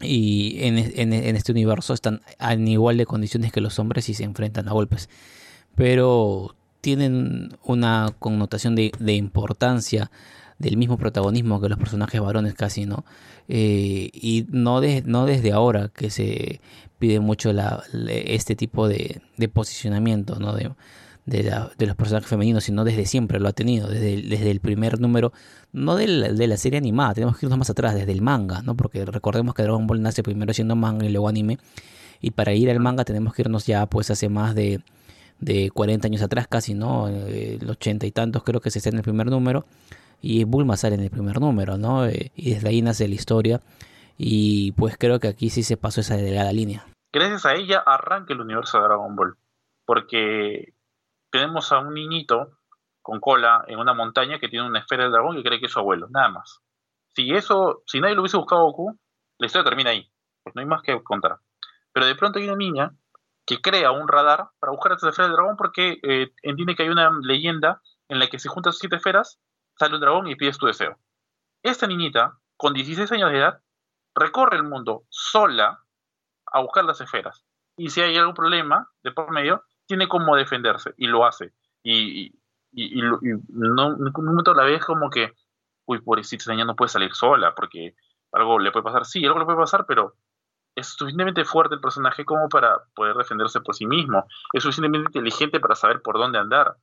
y 0.00 0.56
en, 0.62 0.78
este 1.12 1.52
universo 1.52 1.94
están 1.94 2.22
en 2.40 2.66
igual 2.66 2.96
de 2.96 3.06
condiciones 3.06 3.52
que 3.52 3.60
los 3.60 3.78
hombres 3.78 4.08
y 4.08 4.14
se 4.14 4.24
enfrentan 4.24 4.68
a 4.68 4.72
golpes, 4.72 5.08
pero 5.76 6.56
tienen 6.80 7.56
una 7.62 8.12
connotación 8.18 8.74
de 8.74 9.12
importancia 9.12 10.10
del 10.62 10.76
mismo 10.76 10.96
protagonismo 10.96 11.60
que 11.60 11.68
los 11.68 11.78
personajes 11.78 12.20
varones 12.20 12.54
casi, 12.54 12.86
¿no? 12.86 13.04
Eh, 13.48 14.10
y 14.12 14.46
no, 14.50 14.80
de, 14.80 15.02
no 15.04 15.26
desde 15.26 15.52
ahora 15.52 15.88
que 15.88 16.08
se 16.08 16.60
pide 17.00 17.18
mucho 17.18 17.52
la, 17.52 17.82
este 18.08 18.54
tipo 18.54 18.86
de, 18.86 19.20
de 19.36 19.48
posicionamiento, 19.48 20.38
¿no? 20.38 20.54
De, 20.54 20.70
de, 21.26 21.86
los 21.86 21.96
personajes 21.96 22.28
femeninos, 22.28 22.64
sino 22.64 22.84
desde 22.84 23.06
siempre 23.06 23.40
lo 23.40 23.48
ha 23.48 23.52
tenido, 23.52 23.88
desde 23.88 24.14
el, 24.14 24.28
desde 24.28 24.52
el 24.52 24.60
primer 24.60 25.00
número, 25.00 25.32
no 25.72 25.96
de 25.96 26.06
la, 26.06 26.32
de 26.32 26.46
la, 26.46 26.56
serie 26.56 26.78
animada, 26.78 27.14
tenemos 27.14 27.38
que 27.38 27.46
irnos 27.46 27.58
más 27.58 27.70
atrás, 27.70 27.94
desde 27.94 28.12
el 28.12 28.22
manga, 28.22 28.62
¿no? 28.62 28.76
Porque 28.76 29.04
recordemos 29.04 29.54
que 29.54 29.62
Dragon 29.64 29.86
Ball 29.88 30.00
nace 30.00 30.22
primero 30.22 30.52
siendo 30.52 30.76
manga 30.76 31.04
y 31.06 31.10
luego 31.10 31.28
anime, 31.28 31.58
y 32.20 32.30
para 32.30 32.54
ir 32.54 32.70
al 32.70 32.78
manga 32.78 33.04
tenemos 33.04 33.34
que 33.34 33.42
irnos 33.42 33.66
ya 33.66 33.86
pues 33.86 34.10
hace 34.10 34.28
más 34.28 34.54
de 34.54 34.80
de 35.42 35.70
40 35.72 36.06
años 36.06 36.22
atrás 36.22 36.46
casi, 36.48 36.72
¿no? 36.72 37.08
Eh, 37.08 37.58
el 37.60 37.68
80 37.68 38.06
y 38.06 38.12
tantos 38.12 38.44
creo 38.44 38.60
que 38.60 38.70
se 38.70 38.78
está 38.78 38.90
en 38.90 38.96
el 38.96 39.02
primer 39.02 39.26
número 39.26 39.66
y 40.22 40.44
Bulma 40.44 40.76
sale 40.76 40.94
en 40.94 41.02
el 41.02 41.10
primer 41.10 41.40
número, 41.40 41.76
¿no? 41.76 42.06
Eh, 42.06 42.30
y 42.34 42.54
desde 42.54 42.68
ahí 42.68 42.80
nace 42.80 43.08
la 43.08 43.14
historia 43.14 43.60
y 44.16 44.72
pues 44.72 44.96
creo 44.96 45.18
que 45.18 45.28
aquí 45.28 45.50
sí 45.50 45.64
se 45.64 45.76
pasó 45.76 46.00
esa 46.00 46.16
delgada 46.16 46.52
línea. 46.52 46.86
Gracias 47.12 47.44
a 47.44 47.54
ella 47.54 47.82
arranca 47.84 48.32
el 48.32 48.40
universo 48.40 48.78
de 48.78 48.84
Dragon 48.84 49.14
Ball, 49.16 49.36
porque 49.84 50.72
tenemos 51.30 51.72
a 51.72 51.80
un 51.80 51.94
niñito 51.94 52.52
con 53.02 53.18
cola 53.20 53.64
en 53.66 53.78
una 53.78 53.94
montaña 53.94 54.38
que 54.38 54.48
tiene 54.48 54.66
una 54.66 54.78
esfera 54.78 55.02
del 55.02 55.12
dragón 55.12 55.36
y 55.36 55.42
cree 55.42 55.58
que 55.58 55.66
es 55.66 55.72
su 55.72 55.80
abuelo, 55.80 56.06
nada 56.08 56.28
más. 56.28 56.60
Si 57.14 57.32
eso, 57.34 57.82
si 57.86 58.00
nadie 58.00 58.14
lo 58.14 58.22
hubiese 58.22 58.36
buscado 58.36 58.62
a 58.62 58.64
Goku, 58.64 58.98
la 59.38 59.46
historia 59.46 59.68
termina 59.68 59.90
ahí, 59.90 60.08
pues 60.42 60.54
no 60.54 60.60
hay 60.60 60.66
más 60.66 60.82
que 60.82 61.02
contar. 61.02 61.38
Pero 61.92 62.06
de 62.06 62.14
pronto 62.14 62.38
hay 62.38 62.46
una 62.46 62.56
niña 62.56 62.92
que 63.44 63.60
crea 63.60 63.90
un 63.90 64.06
radar 64.06 64.50
para 64.60 64.70
buscar 64.70 64.92
a 64.92 64.94
esta 64.94 65.08
esfera 65.08 65.26
del 65.26 65.36
dragón 65.36 65.56
porque 65.56 65.98
eh, 66.02 66.32
entiende 66.42 66.76
que 66.76 66.84
hay 66.84 66.88
una 66.88 67.10
leyenda 67.22 67.82
en 68.08 68.20
la 68.20 68.28
que 68.28 68.38
si 68.38 68.48
juntas 68.48 68.78
siete 68.78 68.96
esferas, 68.96 69.40
sale 69.78 69.94
un 69.94 70.00
dragón 70.00 70.26
y 70.28 70.36
pides 70.36 70.58
tu 70.58 70.66
deseo. 70.66 70.98
Esta 71.62 71.86
niñita, 71.86 72.38
con 72.56 72.74
16 72.74 73.10
años 73.12 73.30
de 73.30 73.38
edad, 73.38 73.60
recorre 74.14 74.56
el 74.56 74.64
mundo 74.64 75.04
sola 75.08 75.82
a 76.46 76.60
buscar 76.60 76.84
las 76.84 77.00
esferas. 77.00 77.44
Y 77.76 77.90
si 77.90 78.00
hay 78.00 78.16
algún 78.16 78.34
problema 78.34 78.90
de 79.02 79.12
por 79.12 79.30
medio, 79.30 79.64
tiene 79.86 80.08
como 80.08 80.36
defenderse 80.36 80.94
y 80.96 81.06
lo 81.06 81.24
hace. 81.24 81.52
Y, 81.82 82.26
y, 82.26 82.34
y, 82.72 82.98
y 82.98 83.02
no, 83.48 83.88
un 83.88 84.24
momento 84.24 84.54
la 84.54 84.64
vez 84.64 84.84
como 84.84 85.10
que, 85.10 85.32
uy, 85.86 86.00
pobrecita, 86.00 86.50
niña 86.50 86.64
no 86.64 86.76
puede 86.76 86.90
salir 86.90 87.14
sola 87.14 87.54
porque 87.54 87.94
algo 88.32 88.58
le 88.58 88.72
puede 88.72 88.84
pasar. 88.84 89.04
Sí, 89.04 89.24
algo 89.24 89.38
le 89.38 89.44
puede 89.44 89.58
pasar, 89.58 89.86
pero 89.86 90.16
es 90.74 90.88
suficientemente 90.88 91.44
fuerte 91.44 91.74
el 91.74 91.80
personaje 91.80 92.24
como 92.24 92.48
para 92.48 92.82
poder 92.94 93.16
defenderse 93.16 93.60
por 93.60 93.74
sí 93.74 93.86
mismo. 93.86 94.26
Es 94.52 94.62
suficientemente 94.62 95.08
inteligente 95.08 95.60
para 95.60 95.74
saber 95.74 96.02
por 96.02 96.18
dónde 96.18 96.38
andar, 96.38 96.76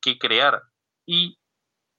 qué 0.00 0.18
crear. 0.18 0.62
Y 1.06 1.38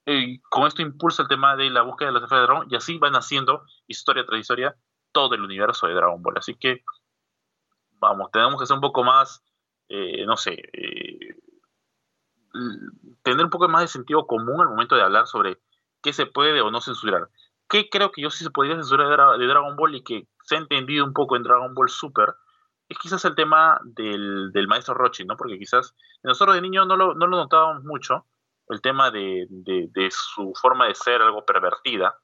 eh, 0.06 0.40
con 0.50 0.66
esto 0.66 0.82
impulsa 0.82 1.22
el 1.22 1.28
tema 1.28 1.56
de 1.56 1.70
la 1.70 1.82
búsqueda 1.82 2.08
de 2.08 2.18
la 2.18 2.24
esfera 2.24 2.40
de 2.42 2.46
dragón 2.46 2.66
y 2.70 2.76
así 2.76 2.98
van 2.98 3.14
haciendo 3.14 3.64
historia 3.86 4.24
tras 4.26 4.40
historia 4.40 4.76
todo 5.12 5.34
el 5.34 5.42
universo 5.42 5.86
de 5.86 5.94
Dragon 5.94 6.22
Ball. 6.22 6.38
Así 6.38 6.54
que, 6.56 6.84
vamos, 7.92 8.30
tenemos 8.32 8.60
que 8.60 8.66
ser 8.66 8.74
un 8.74 8.80
poco 8.80 9.04
más, 9.04 9.42
eh, 9.88 10.26
no 10.26 10.36
sé, 10.36 10.52
eh, 10.72 11.36
tener 13.22 13.44
un 13.44 13.50
poco 13.50 13.68
más 13.68 13.82
de 13.82 13.88
sentido 13.88 14.26
común 14.26 14.60
al 14.60 14.68
momento 14.68 14.94
de 14.96 15.02
hablar 15.02 15.26
sobre 15.26 15.58
qué 16.02 16.12
se 16.12 16.26
puede 16.26 16.60
o 16.60 16.70
no 16.70 16.80
censurar. 16.80 17.30
¿Qué 17.68 17.88
creo 17.88 18.12
que 18.12 18.22
yo 18.22 18.30
sí 18.30 18.44
se 18.44 18.50
podría 18.50 18.76
censurar 18.76 19.38
de 19.38 19.46
Dragon 19.46 19.76
Ball 19.76 19.94
y 19.94 20.04
que 20.04 20.28
se 20.42 20.56
ha 20.56 20.58
entendido 20.58 21.04
un 21.04 21.14
poco 21.14 21.36
en 21.36 21.42
Dragon 21.42 21.74
Ball 21.74 21.88
Super 21.88 22.34
es 22.88 22.98
quizás 22.98 23.24
el 23.24 23.34
tema 23.34 23.80
del, 23.84 24.52
del 24.52 24.68
maestro 24.68 24.94
Rochi, 24.94 25.24
¿no? 25.24 25.36
Porque 25.36 25.58
quizás 25.58 25.94
nosotros 26.22 26.56
de 26.56 26.62
niño 26.62 26.84
no 26.84 26.96
lo, 26.96 27.14
no 27.14 27.26
lo 27.26 27.36
notábamos 27.36 27.84
mucho, 27.84 28.26
el 28.74 28.82
tema 28.82 29.10
de, 29.10 29.46
de, 29.48 30.10
su 30.10 30.52
forma 30.60 30.86
de 30.86 30.94
ser 30.94 31.22
algo 31.22 31.46
pervertida. 31.46 32.18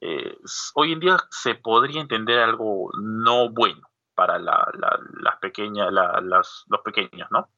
Eh, 0.00 0.36
hoy 0.74 0.92
en 0.92 1.00
día 1.00 1.16
se 1.30 1.54
podría 1.54 2.00
entender 2.00 2.40
algo 2.40 2.90
no 2.98 3.50
bueno 3.50 3.88
para 4.14 4.38
la, 4.38 4.68
la, 4.74 4.98
las 5.20 5.36
pequeñas, 5.36 5.92
las, 5.92 6.64
los 6.68 6.80
pequeños, 6.84 7.30
¿no? 7.30 7.50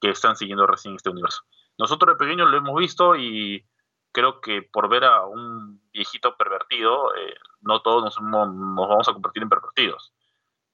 Que 0.00 0.10
están 0.10 0.36
siguiendo 0.36 0.66
recién 0.66 0.96
este 0.96 1.10
universo. 1.10 1.42
Nosotros 1.78 2.14
de 2.14 2.24
pequeños 2.24 2.50
lo 2.50 2.56
hemos 2.56 2.76
visto 2.76 3.16
y 3.16 3.64
creo 4.12 4.40
que 4.40 4.62
por 4.62 4.88
ver 4.88 5.04
a 5.04 5.26
un 5.26 5.82
viejito 5.92 6.36
pervertido, 6.36 7.14
eh, 7.16 7.34
no 7.60 7.82
todos 7.82 8.02
nos, 8.02 8.20
nos, 8.20 8.48
vamos 8.88 9.08
a 9.08 9.12
convertir 9.12 9.42
en 9.42 9.48
pervertidos. 9.48 10.14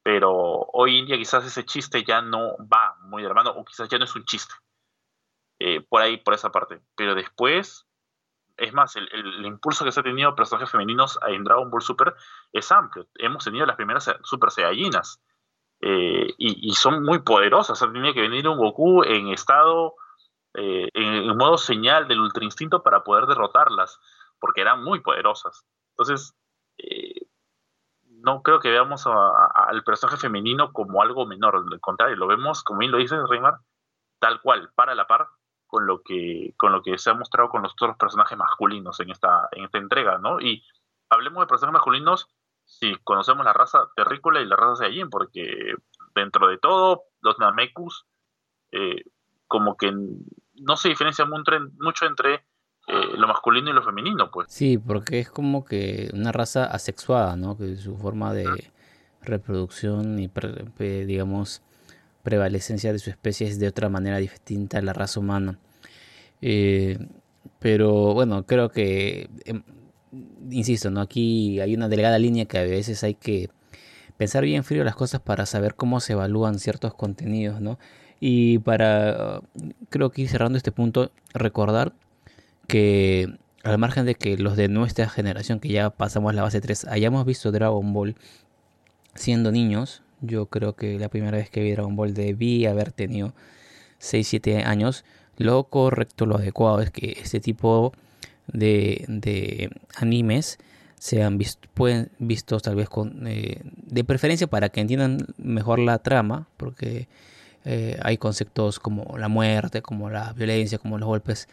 Pero 0.02 0.30
hoy 0.72 0.98
en 0.98 1.06
día 1.06 1.16
quizás 1.16 1.44
ese 1.44 1.64
chiste 1.64 2.04
ya 2.04 2.22
no 2.22 2.56
va 2.72 2.96
muy 3.02 3.22
de 3.22 3.28
la 3.28 3.34
mano, 3.34 3.50
o 3.50 3.64
quizás 3.64 3.88
ya 3.88 3.98
no 3.98 4.04
es 4.04 4.14
un 4.14 4.24
chiste. 4.24 4.54
Eh, 5.60 5.82
por 5.82 6.00
ahí, 6.00 6.16
por 6.16 6.32
esa 6.32 6.50
parte. 6.50 6.80
Pero 6.96 7.14
después, 7.14 7.86
es 8.56 8.72
más, 8.72 8.96
el, 8.96 9.44
impulso 9.44 9.84
que 9.84 9.92
se 9.92 10.00
ha 10.00 10.02
tenido 10.02 10.34
personajes 10.34 10.70
femeninos 10.70 11.18
en 11.28 11.44
Dragon 11.44 11.70
Ball 11.70 11.82
Super 11.82 12.14
es 12.52 12.72
amplio. 12.72 13.06
Hemos 13.16 13.44
tenido 13.44 13.66
las 13.66 13.76
primeras 13.76 14.10
Super 14.22 14.50
Saiyajins. 14.50 15.22
Eh, 15.82 16.34
y, 16.38 16.72
son 16.72 17.04
muy 17.04 17.20
poderosas. 17.20 17.82
Ha 17.82 17.92
tenido 17.92 18.14
que 18.14 18.22
venir 18.22 18.48
un 18.48 18.56
Goku 18.56 19.04
en 19.04 19.28
estado 19.28 19.94
eh, 20.54 20.88
en, 20.94 21.36
modo 21.36 21.58
señal 21.58 22.08
del 22.08 22.20
ultra 22.20 22.44
instinto 22.44 22.82
para 22.82 23.04
poder 23.04 23.26
derrotarlas, 23.26 24.00
porque 24.40 24.62
eran 24.62 24.82
muy 24.82 25.00
poderosas. 25.00 25.66
Entonces, 25.90 26.34
no 28.06 28.42
creo 28.42 28.60
que 28.60 28.70
veamos 28.70 29.06
al 29.06 29.84
personaje 29.84 30.16
femenino 30.16 30.72
como 30.72 31.02
algo 31.02 31.26
menor, 31.26 31.56
al 31.56 31.80
contrario, 31.80 32.16
lo 32.16 32.26
vemos, 32.26 32.62
como 32.62 32.80
bien 32.80 32.92
lo 32.92 32.98
dice 32.98 33.16
Reymar, 33.28 33.58
tal 34.18 34.40
cual, 34.40 34.70
para 34.74 34.94
la 34.94 35.06
par 35.06 35.28
con 35.70 35.86
lo 35.86 36.02
que 36.02 36.52
con 36.56 36.72
lo 36.72 36.82
que 36.82 36.98
se 36.98 37.10
ha 37.10 37.14
mostrado 37.14 37.48
con 37.48 37.62
los 37.62 37.72
otros 37.72 37.96
personajes 37.96 38.36
masculinos 38.36 38.98
en 39.00 39.10
esta 39.10 39.48
en 39.52 39.64
esta 39.64 39.78
entrega, 39.78 40.18
¿no? 40.18 40.40
Y 40.40 40.64
hablemos 41.08 41.40
de 41.42 41.46
personajes 41.46 41.74
masculinos 41.74 42.28
si 42.64 42.96
conocemos 43.04 43.44
la 43.44 43.52
raza 43.52 43.88
terrícola 43.96 44.40
y 44.40 44.46
la 44.46 44.56
raza 44.56 44.76
Saiyajin, 44.76 45.10
porque 45.10 45.74
dentro 46.14 46.48
de 46.48 46.58
todo 46.58 47.04
los 47.20 47.38
Namekus 47.38 48.06
eh, 48.72 49.04
como 49.46 49.76
que 49.76 49.92
no 49.92 50.76
se 50.76 50.88
diferencia 50.88 51.24
mucho 51.24 52.06
entre 52.06 52.34
eh, 52.86 53.16
lo 53.16 53.28
masculino 53.28 53.70
y 53.70 53.72
lo 53.72 53.82
femenino, 53.82 54.30
pues. 54.30 54.52
Sí, 54.52 54.78
porque 54.78 55.20
es 55.20 55.30
como 55.30 55.64
que 55.64 56.10
una 56.12 56.32
raza 56.32 56.64
asexuada, 56.64 57.36
¿no? 57.36 57.56
Que 57.56 57.76
su 57.76 57.96
forma 57.96 58.32
de 58.32 58.72
reproducción 59.22 60.18
y, 60.18 60.30
digamos, 61.04 61.62
prevalecencia 62.22 62.92
de 62.92 62.98
su 62.98 63.10
especie 63.10 63.46
es 63.46 63.58
de 63.58 63.68
otra 63.68 63.88
manera 63.88 64.18
distinta 64.18 64.78
a 64.78 64.82
la 64.82 64.92
raza 64.92 65.20
humana. 65.20 65.58
Eh, 66.42 66.98
pero 67.58 68.14
bueno, 68.14 68.46
creo 68.46 68.70
que, 68.70 69.28
em, 69.44 69.62
insisto, 70.50 70.90
¿no? 70.90 71.00
Aquí 71.00 71.60
hay 71.60 71.74
una 71.74 71.88
delegada 71.88 72.18
línea 72.18 72.46
que 72.46 72.58
a 72.58 72.62
veces 72.62 73.04
hay 73.04 73.14
que 73.14 73.50
pensar 74.16 74.44
bien 74.44 74.64
frío 74.64 74.84
las 74.84 74.96
cosas 74.96 75.20
para 75.20 75.46
saber 75.46 75.74
cómo 75.74 76.00
se 76.00 76.12
evalúan 76.14 76.58
ciertos 76.58 76.94
contenidos, 76.94 77.60
¿no? 77.60 77.78
Y 78.20 78.58
para, 78.58 79.40
creo 79.88 80.10
que 80.10 80.22
ir 80.22 80.28
cerrando 80.28 80.58
este 80.58 80.72
punto, 80.72 81.10
recordar 81.32 81.94
que 82.66 83.38
al 83.62 83.78
margen 83.78 84.06
de 84.06 84.14
que 84.14 84.36
los 84.36 84.56
de 84.56 84.68
nuestra 84.68 85.08
generación, 85.08 85.60
que 85.60 85.68
ya 85.68 85.90
pasamos 85.90 86.34
la 86.34 86.42
base 86.42 86.60
3, 86.60 86.86
hayamos 86.86 87.24
visto 87.24 87.52
Dragon 87.52 87.92
Ball 87.92 88.16
siendo 89.14 89.52
niños, 89.52 90.02
yo 90.20 90.46
creo 90.46 90.74
que 90.74 90.98
la 90.98 91.08
primera 91.08 91.36
vez 91.36 91.50
que 91.50 91.62
vi 91.62 91.72
Dragon 91.72 91.96
Ball 91.96 92.14
debí 92.14 92.66
haber 92.66 92.92
tenido 92.92 93.34
6-7 94.00 94.64
años, 94.64 95.04
lo 95.36 95.64
correcto, 95.64 96.26
lo 96.26 96.36
adecuado 96.36 96.80
es 96.80 96.90
que 96.90 97.18
este 97.22 97.40
tipo 97.40 97.92
de, 98.46 99.04
de 99.08 99.70
animes 99.96 100.58
sean 100.98 101.38
visto, 101.38 101.68
pueden 101.72 102.10
vistos 102.18 102.62
tal 102.62 102.76
vez 102.76 102.88
con 102.88 103.26
eh, 103.26 103.62
de 103.64 104.04
preferencia 104.04 104.46
para 104.48 104.68
que 104.68 104.80
entiendan 104.80 105.26
mejor 105.38 105.78
la 105.78 105.98
trama 105.98 106.46
porque 106.58 107.08
eh, 107.64 107.98
hay 108.02 108.18
conceptos 108.18 108.78
como 108.78 109.16
la 109.16 109.28
muerte 109.28 109.80
como 109.80 110.10
la 110.10 110.32
violencia 110.34 110.78
como 110.78 110.98
los 110.98 111.06
golpes 111.06 111.48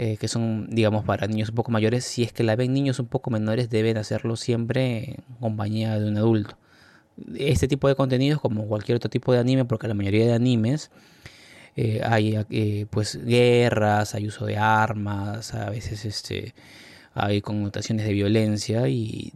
eh, 0.00 0.16
que 0.16 0.28
son, 0.28 0.68
digamos, 0.70 1.04
para 1.04 1.26
niños 1.26 1.48
un 1.48 1.56
poco 1.56 1.72
mayores, 1.72 2.04
si 2.04 2.22
es 2.22 2.32
que 2.32 2.44
la 2.44 2.54
ven 2.54 2.72
niños 2.72 3.00
un 3.00 3.06
poco 3.06 3.32
menores, 3.32 3.68
deben 3.68 3.96
hacerlo 3.96 4.36
siempre 4.36 5.16
en 5.16 5.24
compañía 5.40 5.98
de 5.98 6.08
un 6.08 6.16
adulto. 6.16 6.56
Este 7.36 7.68
tipo 7.68 7.88
de 7.88 7.94
contenidos, 7.94 8.40
como 8.40 8.66
cualquier 8.66 8.96
otro 8.96 9.10
tipo 9.10 9.32
de 9.32 9.38
anime, 9.38 9.64
porque 9.64 9.88
la 9.88 9.94
mayoría 9.94 10.26
de 10.26 10.32
animes 10.32 10.90
eh, 11.76 12.00
hay 12.04 12.36
eh, 12.50 12.86
pues 12.90 13.24
guerras, 13.24 14.14
hay 14.16 14.26
uso 14.26 14.46
de 14.46 14.56
armas, 14.56 15.54
a 15.54 15.70
veces 15.70 16.04
este, 16.04 16.54
hay 17.14 17.40
connotaciones 17.40 18.04
de 18.04 18.12
violencia 18.12 18.88
y 18.88 19.32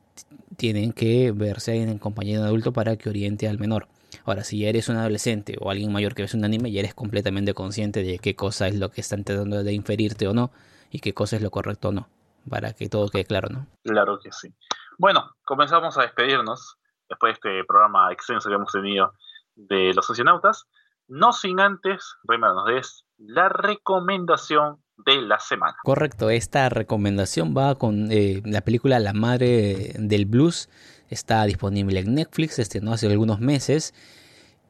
tienen 0.57 0.93
que 0.93 1.31
verse 1.33 1.77
en 1.77 1.99
compañía 1.99 2.41
de 2.41 2.47
adulto 2.47 2.73
para 2.73 2.97
que 2.97 3.09
oriente 3.09 3.49
al 3.49 3.61
menor. 3.61 3.87
Ahora, 4.25 4.45
si 4.45 4.59
ya 4.59 4.69
eres 4.69 4.89
un 4.89 4.97
adolescente 4.97 5.57
o 5.61 5.71
alguien 5.71 5.93
mayor 5.93 6.15
que 6.15 6.23
ves 6.23 6.35
un 6.35 6.45
anime, 6.45 6.71
ya 6.71 6.81
eres 6.81 6.95
completamente 6.95 7.55
consciente 7.55 8.03
de 8.03 8.19
qué 8.19 8.35
cosa 8.35 8.69
es 8.69 8.75
lo 8.75 8.91
que 8.91 9.01
están 9.01 9.25
tratando 9.25 9.63
de 9.63 9.73
inferirte 9.73 10.27
o 10.27 10.35
no 10.35 10.51
y 10.91 10.99
qué 10.99 11.15
cosa 11.15 11.37
es 11.37 11.43
lo 11.43 11.51
correcto 11.51 11.89
o 11.89 11.93
no, 11.93 12.09
para 12.49 12.73
que 12.73 12.89
todo 12.89 13.09
quede 13.09 13.25
claro, 13.25 13.51
¿no? 13.51 13.67
Claro 13.85 14.19
que 14.19 14.31
sí. 14.33 14.53
Bueno, 14.99 15.31
comenzamos 15.45 15.97
a 15.97 16.03
despedirnos 16.03 16.77
después 17.13 17.39
de 17.43 17.59
este 17.59 17.65
programa 17.65 18.13
extenso 18.13 18.49
que 18.49 18.55
hemos 18.57 18.73
tenido 18.73 19.13
de 19.55 19.93
los 19.95 20.07
socionautas, 20.07 20.67
no 21.09 21.33
sin 21.33 21.61
antes, 21.61 22.17
Rema, 22.25 22.53
nos 22.53 22.67
des 22.67 23.05
la 23.19 23.49
recomendación 23.49 24.83
de 24.97 25.23
la 25.23 25.39
semana. 25.39 25.77
Correcto, 25.83 26.31
esta 26.31 26.69
recomendación 26.69 27.55
va 27.57 27.75
con 27.75 28.11
eh, 28.11 28.43
la 28.45 28.61
película 28.63 28.99
La 28.99 29.13
Madre 29.13 29.95
del 29.99 30.27
Blues 30.27 30.69
Está 31.13 31.45
disponible 31.45 32.01
en 32.01 32.15
Netflix, 32.15 32.59
estrenó 32.59 32.95
hace 32.95 33.07
algunos 33.07 33.39
meses 33.39 33.93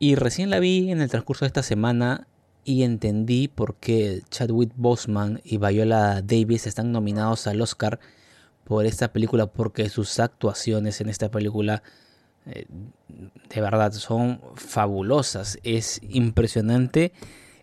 y 0.01 0.16
recién 0.16 0.51
la 0.51 0.59
vi 0.59 0.90
en 0.90 1.01
el 1.01 1.09
transcurso 1.09 1.44
de 1.44 1.47
esta 1.47 1.62
semana 1.62 2.27
y 2.64 2.82
entendí 2.82 3.47
por 3.47 3.77
qué 3.77 4.23
Chadwick 4.28 4.73
Boseman 4.74 5.40
y 5.44 5.59
Viola 5.59 6.20
Davis 6.20 6.66
están 6.66 6.90
nominados 6.90 7.47
al 7.47 7.60
Oscar 7.60 8.01
por 8.64 8.86
esta 8.86 9.12
película 9.12 9.47
porque 9.47 9.89
sus 9.89 10.19
actuaciones 10.19 11.01
en 11.01 11.10
esta 11.10 11.31
película 11.31 11.85
eh, 12.47 12.66
de 13.48 13.60
verdad 13.60 13.93
son 13.93 14.40
fabulosas. 14.55 15.59
Es 15.62 16.01
impresionante 16.09 17.12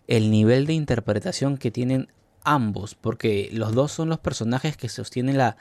el 0.06 0.30
nivel 0.30 0.66
de 0.66 0.74
interpretación 0.74 1.56
que 1.56 1.70
tienen 1.70 2.08
ambos 2.44 2.94
porque 2.94 3.50
los 3.52 3.74
dos 3.74 3.92
son 3.92 4.08
los 4.08 4.18
personajes 4.18 4.76
que 4.76 4.88
sostienen 4.88 5.38
la, 5.38 5.56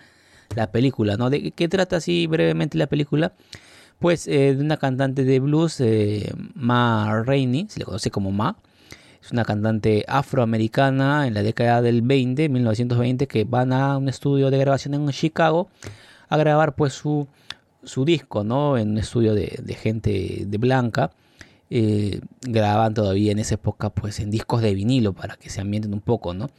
la 0.56 0.72
película, 0.72 1.18
¿no? 1.18 1.30
¿De 1.30 1.52
qué 1.52 1.68
trata 1.68 1.98
así 1.98 2.28
brevemente 2.28 2.78
la 2.78 2.88
película? 2.88 3.34
Pues 4.00 4.28
eh, 4.28 4.56
de 4.56 4.64
una 4.64 4.78
cantante 4.78 5.26
de 5.26 5.40
blues, 5.40 5.82
eh, 5.82 6.32
Ma 6.56 7.22
Rainey, 7.26 7.68
se 7.70 7.80
le 7.80 7.86
conoce 7.86 8.12
como 8.12 8.32
Ma. 8.32 8.58
Es 9.22 9.34
una 9.34 9.44
cantante 9.44 10.06
afroamericana 10.08 11.28
en 11.28 11.34
la 11.34 11.44
década 11.44 11.82
del 11.82 12.02
20, 12.02 12.48
1920, 12.48 13.28
que 13.28 13.44
van 13.44 13.74
a 13.74 13.98
un 13.98 14.08
estudio 14.08 14.50
de 14.50 14.58
grabación 14.58 14.94
en 14.94 15.10
Chicago 15.10 15.68
a 16.30 16.38
grabar 16.38 16.76
pues 16.76 16.94
su, 16.94 17.28
su 17.90 18.06
disco, 18.06 18.44
¿no? 18.44 18.78
En 18.78 18.91
un 18.91 18.98
estudio 18.98 19.34
de, 19.34 19.78
gente 19.80 20.45
de 20.48 20.57
blanca. 20.57 21.11
Eh, 21.72 22.22
graban 22.41 22.95
todavía 22.95 23.32
en 23.32 23.38
esa 23.38 23.53
época 23.56 23.91
pues 23.91 24.20
en 24.20 24.32
discos 24.32 24.64
de 24.64 24.74
vinilo 24.74 25.14
para 25.14 25.36
que 25.36 25.52
se 25.52 25.61
ambienten 25.61 25.94
un 25.94 26.02
poco, 26.02 26.34
¿no? 26.34 26.49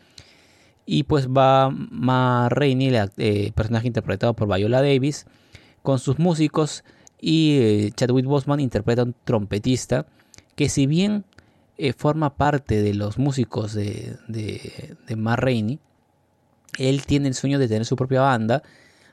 Y 0.86 1.04
pues 1.04 1.28
va 1.28 1.70
Ma 1.70 2.48
Rainey, 2.48 2.88
el 2.88 3.10
eh, 3.16 3.52
personaje 3.54 3.86
interpretado 3.86 4.34
por 4.34 4.52
Viola 4.54 4.82
Davis, 4.82 5.26
con 5.82 5.98
sus 5.98 6.18
músicos 6.18 6.84
y 7.20 7.58
eh, 7.60 7.92
Chadwick 7.94 8.26
Boseman 8.26 8.60
interpreta 8.60 9.02
a 9.02 9.04
un 9.04 9.14
trompetista 9.24 10.06
que 10.56 10.68
si 10.68 10.86
bien 10.86 11.24
eh, 11.78 11.92
forma 11.92 12.36
parte 12.36 12.82
de 12.82 12.94
los 12.94 13.18
músicos 13.18 13.72
de, 13.72 14.16
de, 14.28 14.96
de 15.06 15.16
Ma 15.16 15.36
Rainey, 15.36 15.78
él 16.78 17.04
tiene 17.06 17.28
el 17.28 17.34
sueño 17.34 17.58
de 17.58 17.68
tener 17.68 17.84
su 17.84 17.96
propia 17.96 18.22
banda, 18.22 18.62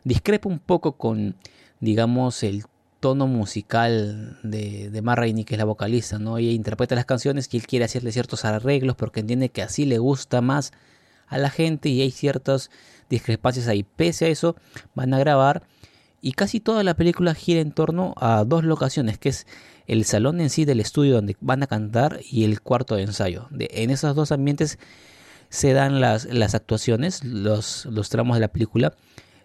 discrepa 0.03 0.49
un 0.49 0.60
poco 0.60 0.94
con, 0.94 1.35
digamos, 1.79 2.43
el 2.43 2.63
tono 2.99 3.27
musical 3.27 4.39
de, 4.43 4.89
de 4.89 5.43
que 5.45 5.55
es 5.55 5.57
la 5.57 5.65
vocalista, 5.65 6.19
¿no? 6.19 6.37
Ella 6.37 6.51
interpreta 6.51 6.95
las 6.95 7.05
canciones 7.05 7.47
y 7.51 7.57
él 7.57 7.67
quiere 7.67 7.85
hacerle 7.85 8.11
ciertos 8.11 8.45
arreglos 8.45 8.95
porque 8.95 9.19
entiende 9.19 9.49
que 9.49 9.61
así 9.61 9.85
le 9.85 9.99
gusta 9.99 10.41
más 10.41 10.71
a 11.27 11.37
la 11.37 11.49
gente 11.49 11.89
y 11.89 12.01
hay 12.01 12.11
ciertas 12.11 12.71
discrepancias 13.09 13.67
ahí. 13.67 13.83
Pese 13.83 14.25
a 14.25 14.29
eso, 14.29 14.55
van 14.95 15.13
a 15.13 15.19
grabar 15.19 15.63
y 16.21 16.31
casi 16.31 16.59
toda 16.59 16.83
la 16.83 16.95
película 16.95 17.35
gira 17.35 17.61
en 17.61 17.71
torno 17.71 18.15
a 18.17 18.43
dos 18.43 18.63
locaciones, 18.63 19.17
que 19.17 19.29
es 19.29 19.45
el 19.85 20.03
salón 20.03 20.41
en 20.41 20.49
sí 20.49 20.65
del 20.65 20.79
estudio 20.79 21.15
donde 21.15 21.37
van 21.39 21.63
a 21.63 21.67
cantar 21.67 22.19
y 22.29 22.43
el 22.43 22.61
cuarto 22.61 22.95
de 22.95 23.03
ensayo. 23.03 23.47
De, 23.51 23.69
en 23.71 23.91
esos 23.91 24.15
dos 24.15 24.31
ambientes 24.31 24.79
se 25.49 25.73
dan 25.73 26.01
las, 26.01 26.25
las 26.25 26.55
actuaciones, 26.55 27.23
los, 27.23 27.85
los 27.85 28.09
tramos 28.09 28.35
de 28.35 28.41
la 28.41 28.47
película 28.49 28.93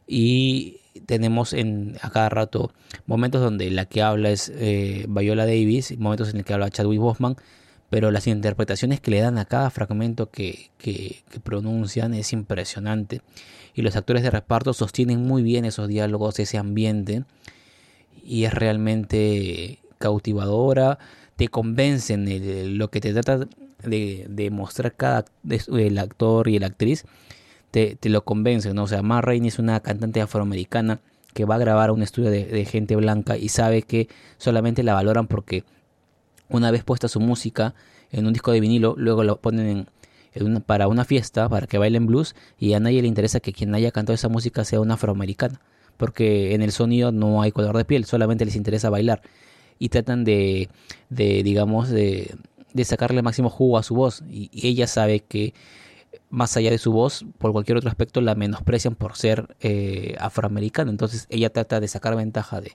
y 0.06 0.80
tenemos 1.06 1.52
en 1.52 1.97
a 2.02 2.10
cada 2.10 2.28
rato 2.28 2.73
momentos 3.06 3.40
donde 3.40 3.70
la 3.70 3.86
que 3.86 4.02
habla 4.02 4.31
es 4.31 4.52
eh, 4.55 5.06
Viola 5.09 5.47
Davis, 5.47 5.98
momentos 5.98 6.31
en 6.31 6.39
el 6.39 6.44
que 6.44 6.55
habla 6.55 6.70
Chadwick 6.70 7.01
Boseman, 7.01 7.36
pero 7.90 8.10
las 8.10 8.27
interpretaciones 8.27 9.01
que 9.01 9.10
le 9.10 9.20
dan 9.20 9.36
a 9.39 9.44
cada 9.44 9.70
fragmento 9.70 10.31
que, 10.31 10.70
pronuncian 11.43 12.14
es 12.14 12.32
impresionante. 12.32 13.20
Y 13.74 13.82
los 13.82 13.97
actores 13.97 14.23
de 14.23 14.31
reparto 14.31 14.73
sostienen 14.73 15.23
muy 15.23 15.43
bien 15.43 15.64
esos 15.64 15.89
diálogos, 15.89 16.39
ese 16.39 16.56
ambiente, 16.56 17.24
y 18.24 18.44
es 18.44 18.55
realmente 18.55 19.78
cautivadora, 19.98 20.98
te 21.36 21.48
convencen 21.48 22.24
de 22.24 22.66
lo 22.66 22.90
que 22.90 23.01
te 23.01 23.12
trata 23.12 23.47
de, 23.85 24.48
mostrar 24.51 24.94
cada 24.94 25.24
el 25.48 25.98
actor 25.98 26.48
y 26.48 26.59
la 26.59 26.69
actriz, 26.69 27.05
te, 27.73 27.99
lo 28.09 28.24
convencen, 28.24 28.77
¿no? 28.77 28.85
O 28.85 28.86
sea, 28.86 29.03
Ma 29.03 29.20
Rainey 29.20 29.49
es 29.49 29.59
una 29.59 29.81
cantante 29.81 30.20
afroamericana 30.20 31.01
que 31.35 31.44
va 31.44 31.57
a 31.57 31.59
grabar 31.59 31.90
a 31.90 31.93
un 31.93 32.03
estudio 32.03 32.31
de 32.31 32.65
gente 32.65 32.94
blanca 32.94 33.36
y 33.36 33.49
sabe 33.49 33.82
que 33.82 34.09
solamente 34.36 34.85
la 34.85 34.94
valoran 34.94 35.27
porque 35.27 35.65
una 36.53 36.70
vez 36.70 36.85
puesta 36.85 37.09
su 37.09 37.19
música 37.19 37.74
en 38.11 38.27
un 38.27 38.32
disco 38.32 38.53
de 38.53 38.61
vinilo, 38.61 38.94
luego 38.97 39.24
lo 39.24 39.40
ponen 39.40 39.86
en, 40.35 40.61
para 40.62 40.86
una 40.86 41.05
fiesta, 41.05 41.49
para 41.49 41.66
que 41.66 41.78
bailen 41.78 42.07
blues, 42.07 42.35
y 42.59 42.74
a 42.74 42.81
nadie 42.81 43.03
le 43.03 43.09
interesa 43.09 43.40
que 43.40 43.53
quien 43.53 43.74
haya 43.74 43.90
cantado 43.90 44.15
esa 44.15 44.28
música 44.28 44.65
sea 44.65 44.81
una 44.81 44.94
afroamericana, 44.94 45.61
porque 45.97 46.55
en 46.55 46.62
el 46.62 46.73
sonido 46.73 47.11
no 47.11 47.43
hay 47.43 47.53
color 47.53 47.77
de 47.77 47.85
piel, 47.85 48.05
solamente 48.05 48.44
les 48.44 48.57
interesa 48.57 48.90
bailar. 48.90 49.23
Y 49.78 49.89
tratan 49.89 50.24
de, 50.24 50.69
de 51.11 51.43
digamos, 51.43 51.89
de, 51.89 52.36
de 52.73 52.85
sacarle 52.85 53.23
máximo 53.23 53.51
jugo 53.51 53.78
a 53.78 53.82
su 53.82 53.94
voz. 53.94 54.23
Y, 54.31 54.51
ella 54.53 54.86
sabe 54.86 55.20
que 55.20 55.55
más 56.30 56.56
allá 56.56 56.70
de 56.70 56.78
su 56.78 56.93
voz, 56.93 57.24
por 57.39 57.52
cualquier 57.52 57.78
otro 57.78 57.90
aspecto, 57.90 58.20
la 58.20 58.34
menosprecian 58.34 58.94
por 58.94 59.16
ser 59.16 59.56
eh, 59.60 60.16
afroamericana. 60.18 60.90
Entonces 60.90 61.26
ella 61.30 61.51
trata 61.51 61.80
de 61.80 61.89
sacar 61.89 62.16
ventaja 62.16 62.60
de, 62.60 62.72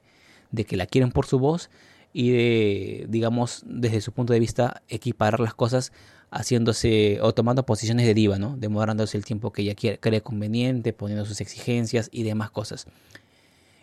de 0.52 0.66
que 0.66 0.78
la 0.78 0.86
quieren 0.86 1.12
por 1.12 1.26
su 1.26 1.40
voz 1.40 1.70
y 2.14 2.32
de, 2.32 3.06
digamos, 3.10 3.64
desde 3.66 4.02
su 4.02 4.12
punto 4.12 4.34
de 4.34 4.40
vista, 4.40 4.82
equiparar 4.88 5.40
las 5.40 5.54
cosas 5.54 5.92
haciéndose 6.32 7.20
o 7.22 7.34
tomando 7.34 7.66
posiciones 7.66 8.06
de 8.06 8.14
diva, 8.14 8.38
¿no? 8.38 8.58
Demorándose 8.58 9.18
el 9.18 9.26
tiempo 9.26 9.52
que 9.52 9.62
ella 9.62 9.76
cree 10.00 10.22
conveniente, 10.22 10.94
poniendo 10.94 11.26
sus 11.26 11.42
exigencias 11.42 12.10
y 12.12 12.24
demás 12.24 12.52
cosas. 12.52 12.88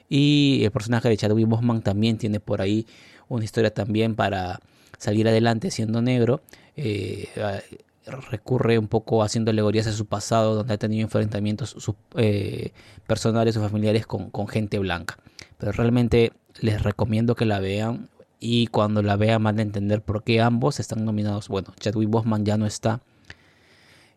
Y 0.08 0.62
el 0.64 0.70
personaje 0.70 1.08
de 1.08 1.16
Chadwick 1.16 1.48
Boseman 1.48 1.82
también 1.82 2.18
tiene 2.18 2.40
por 2.40 2.60
ahí 2.60 2.86
una 3.28 3.44
historia 3.44 3.72
también 3.72 4.14
para 4.14 4.60
salir 4.98 5.26
adelante 5.28 5.70
siendo 5.70 6.02
negro. 6.02 6.42
Eh, 6.76 7.28
recurre 8.06 8.78
un 8.78 8.88
poco 8.88 9.22
haciendo 9.22 9.50
alegorías 9.50 9.86
de 9.86 9.92
su 9.92 10.06
pasado, 10.06 10.54
donde 10.54 10.74
ha 10.74 10.78
tenido 10.78 11.02
enfrentamientos 11.02 11.70
sus, 11.70 11.94
eh, 12.16 12.72
personales 13.06 13.56
o 13.56 13.62
familiares 13.62 14.06
con, 14.06 14.48
gente 14.48 14.78
blanca. 14.78 15.16
Pero 15.58 15.72
realmente 15.72 16.32
les 16.60 16.82
recomiendo 16.82 17.34
que 17.34 17.46
la 17.46 17.60
vean 17.60 18.08
y 18.38 18.66
cuando 18.66 19.02
la 19.02 19.16
vean 19.16 19.42
van 19.42 19.58
a 19.58 19.62
entender 19.62 20.02
por 20.02 20.22
qué 20.22 20.40
ambos 20.40 20.80
están 20.80 21.04
nominados. 21.04 21.48
Bueno, 21.48 21.72
Chadwick 21.80 22.10
Boseman 22.10 22.44
ya 22.44 22.58
no 22.58 22.66
está 22.66 23.00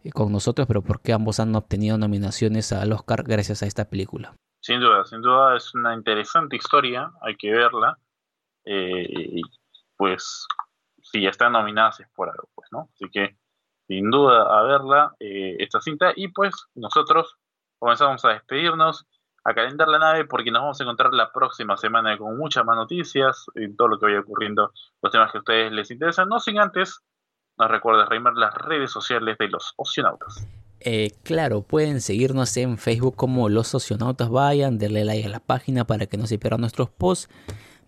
eh, 0.03 0.11
con 0.11 0.31
nosotros, 0.31 0.67
pero 0.67 0.81
por 0.81 1.01
qué 1.01 1.13
ambos 1.13 1.39
han 1.39 1.55
obtenido 1.55 1.97
nominaciones 1.97 2.73
al 2.73 2.91
Oscar 2.91 3.23
gracias 3.23 3.63
a 3.63 3.67
esta 3.67 3.89
película. 3.89 4.35
Sin 4.59 4.81
duda, 4.81 5.05
sin 5.05 5.21
duda 5.21 5.55
es 5.55 5.73
una 5.75 5.93
interesante 5.93 6.57
historia, 6.57 7.11
hay 7.21 7.37
que 7.37 7.51
verla. 7.51 7.97
Eh, 8.65 9.41
pues 9.95 10.45
si 11.01 11.21
ya 11.21 11.29
están 11.29 11.53
nominadas 11.53 12.01
es 12.01 12.09
por 12.09 12.29
algo, 12.29 12.49
pues, 12.53 12.67
¿no? 12.71 12.89
Así 12.93 13.05
que 13.09 13.37
sin 13.87 14.09
duda 14.09 14.43
a 14.43 14.63
verla 14.63 15.15
eh, 15.19 15.55
esta 15.59 15.81
cinta 15.81 16.11
y 16.15 16.29
pues 16.29 16.53
nosotros 16.75 17.37
comenzamos 17.79 18.23
a 18.25 18.29
despedirnos, 18.29 19.05
a 19.43 19.53
calentar 19.53 19.87
la 19.87 19.99
nave 19.99 20.25
porque 20.25 20.51
nos 20.51 20.61
vamos 20.61 20.79
a 20.79 20.83
encontrar 20.83 21.13
la 21.13 21.31
próxima 21.31 21.77
semana 21.77 22.17
con 22.17 22.37
muchas 22.37 22.65
más 22.65 22.75
noticias 22.75 23.45
y 23.55 23.73
todo 23.75 23.87
lo 23.87 23.99
que 23.99 24.07
vaya 24.07 24.19
ocurriendo, 24.19 24.71
los 25.01 25.11
temas 25.11 25.31
que 25.31 25.37
a 25.37 25.41
ustedes 25.41 25.71
les 25.71 25.89
interesan, 25.91 26.27
no 26.27 26.39
sin 26.39 26.59
antes 26.59 27.01
nos 27.57 27.71
recuerdes 27.71 28.07
Reimer 28.07 28.33
las 28.33 28.53
redes 28.53 28.91
sociales 28.91 29.37
de 29.39 29.47
los 29.47 29.73
oceanautas. 29.77 30.47
Eh, 30.79 31.11
claro, 31.23 31.63
pueden 31.63 32.01
seguirnos 32.01 32.55
en 32.57 32.77
Facebook 32.77 33.15
como 33.15 33.49
Los 33.49 33.69
Socionautas. 33.69 34.29
Vayan, 34.29 34.77
denle 34.77 35.05
like 35.05 35.25
a 35.25 35.29
la 35.29 35.39
página 35.39 35.85
para 35.85 36.05
que 36.05 36.17
no 36.17 36.27
se 36.27 36.37
pierdan 36.37 36.61
nuestros 36.61 36.89
posts. 36.89 37.29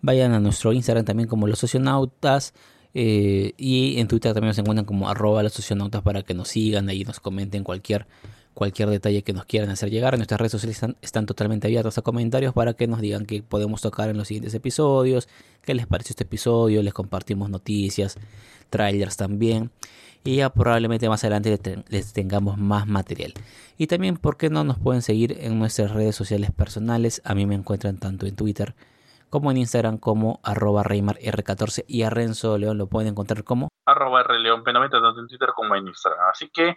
Vayan 0.00 0.32
a 0.32 0.40
nuestro 0.40 0.72
Instagram 0.72 1.04
también 1.04 1.28
como 1.28 1.46
Los 1.46 1.60
Socionautas. 1.60 2.52
Eh, 2.94 3.52
y 3.56 4.00
en 4.00 4.08
Twitter 4.08 4.34
también 4.34 4.48
nos 4.48 4.58
encuentran 4.58 4.84
como 4.84 5.08
arroba 5.08 5.42
los 5.42 5.52
socionautas 5.52 6.02
para 6.02 6.22
que 6.22 6.34
nos 6.34 6.48
sigan 6.48 6.90
y 6.90 7.04
nos 7.04 7.20
comenten 7.20 7.62
cualquier, 7.62 8.06
cualquier 8.54 8.90
detalle 8.90 9.22
que 9.22 9.32
nos 9.32 9.44
quieran 9.44 9.70
hacer 9.70 9.90
llegar. 9.90 10.16
Nuestras 10.16 10.40
redes 10.40 10.52
sociales 10.52 10.80
están, 11.02 11.26
totalmente 11.26 11.66
abiertas 11.68 11.98
a 11.98 12.02
comentarios 12.02 12.52
para 12.52 12.74
que 12.74 12.86
nos 12.86 13.00
digan 13.00 13.26
que 13.26 13.42
podemos 13.42 13.80
tocar 13.80 14.10
en 14.10 14.16
los 14.16 14.28
siguientes 14.28 14.54
episodios, 14.54 15.28
qué 15.62 15.74
les 15.74 15.86
pareció 15.86 16.12
este 16.12 16.24
episodio, 16.24 16.82
les 16.82 16.94
compartimos 16.94 17.48
noticias, 17.50 18.16
trailers 18.70 19.16
también 19.16 19.70
y 20.24 20.36
ya 20.36 20.50
probablemente 20.50 21.08
más 21.08 21.24
adelante 21.24 21.58
les 21.88 22.12
tengamos 22.12 22.58
más 22.58 22.86
material. 22.86 23.32
Y 23.78 23.86
también, 23.86 24.16
¿por 24.16 24.36
qué 24.36 24.50
no 24.50 24.64
nos 24.64 24.78
pueden 24.78 25.00
seguir 25.00 25.38
en 25.40 25.58
nuestras 25.58 25.92
redes 25.92 26.14
sociales 26.14 26.50
personales? 26.50 27.22
A 27.24 27.34
mí 27.34 27.46
me 27.46 27.54
encuentran 27.54 27.96
tanto 27.96 28.26
en 28.26 28.36
Twitter 28.36 28.74
como 29.30 29.50
en 29.50 29.56
Instagram 29.56 29.98
como 29.98 30.40
arroba 30.42 30.82
R14 30.82 31.84
y 31.86 32.02
a 32.02 32.10
Renzo 32.10 32.58
León 32.58 32.78
lo 32.78 32.88
pueden 32.88 33.08
encontrar 33.08 33.44
como 33.44 33.68
arroba 33.86 34.24
P90 34.24 34.90
tanto 34.90 35.20
en 35.20 35.28
Twitter 35.28 35.50
como 35.54 35.74
en 35.74 35.88
Instagram. 35.88 36.28
Así 36.30 36.50
que 36.50 36.76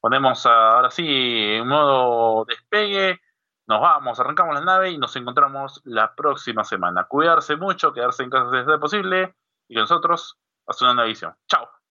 ponemos 0.00 0.44
ahora 0.46 0.90
sí 0.90 1.06
en 1.06 1.66
modo 1.66 2.44
despegue. 2.44 3.20
Nos 3.66 3.80
vamos, 3.80 4.18
arrancamos 4.18 4.54
la 4.54 4.62
nave 4.62 4.90
y 4.90 4.98
nos 4.98 5.14
encontramos 5.16 5.82
la 5.84 6.14
próxima 6.14 6.64
semana. 6.64 7.04
Cuidarse 7.04 7.56
mucho, 7.56 7.92
quedarse 7.92 8.22
en 8.22 8.30
casa 8.30 8.50
si 8.50 8.72
es 8.72 8.78
posible 8.78 9.34
y 9.68 9.74
que 9.74 9.80
nosotros 9.80 10.38
hasta 10.66 10.84
una 10.86 10.94
nueva 10.94 11.08
edición. 11.08 11.34
Chao. 11.46 11.77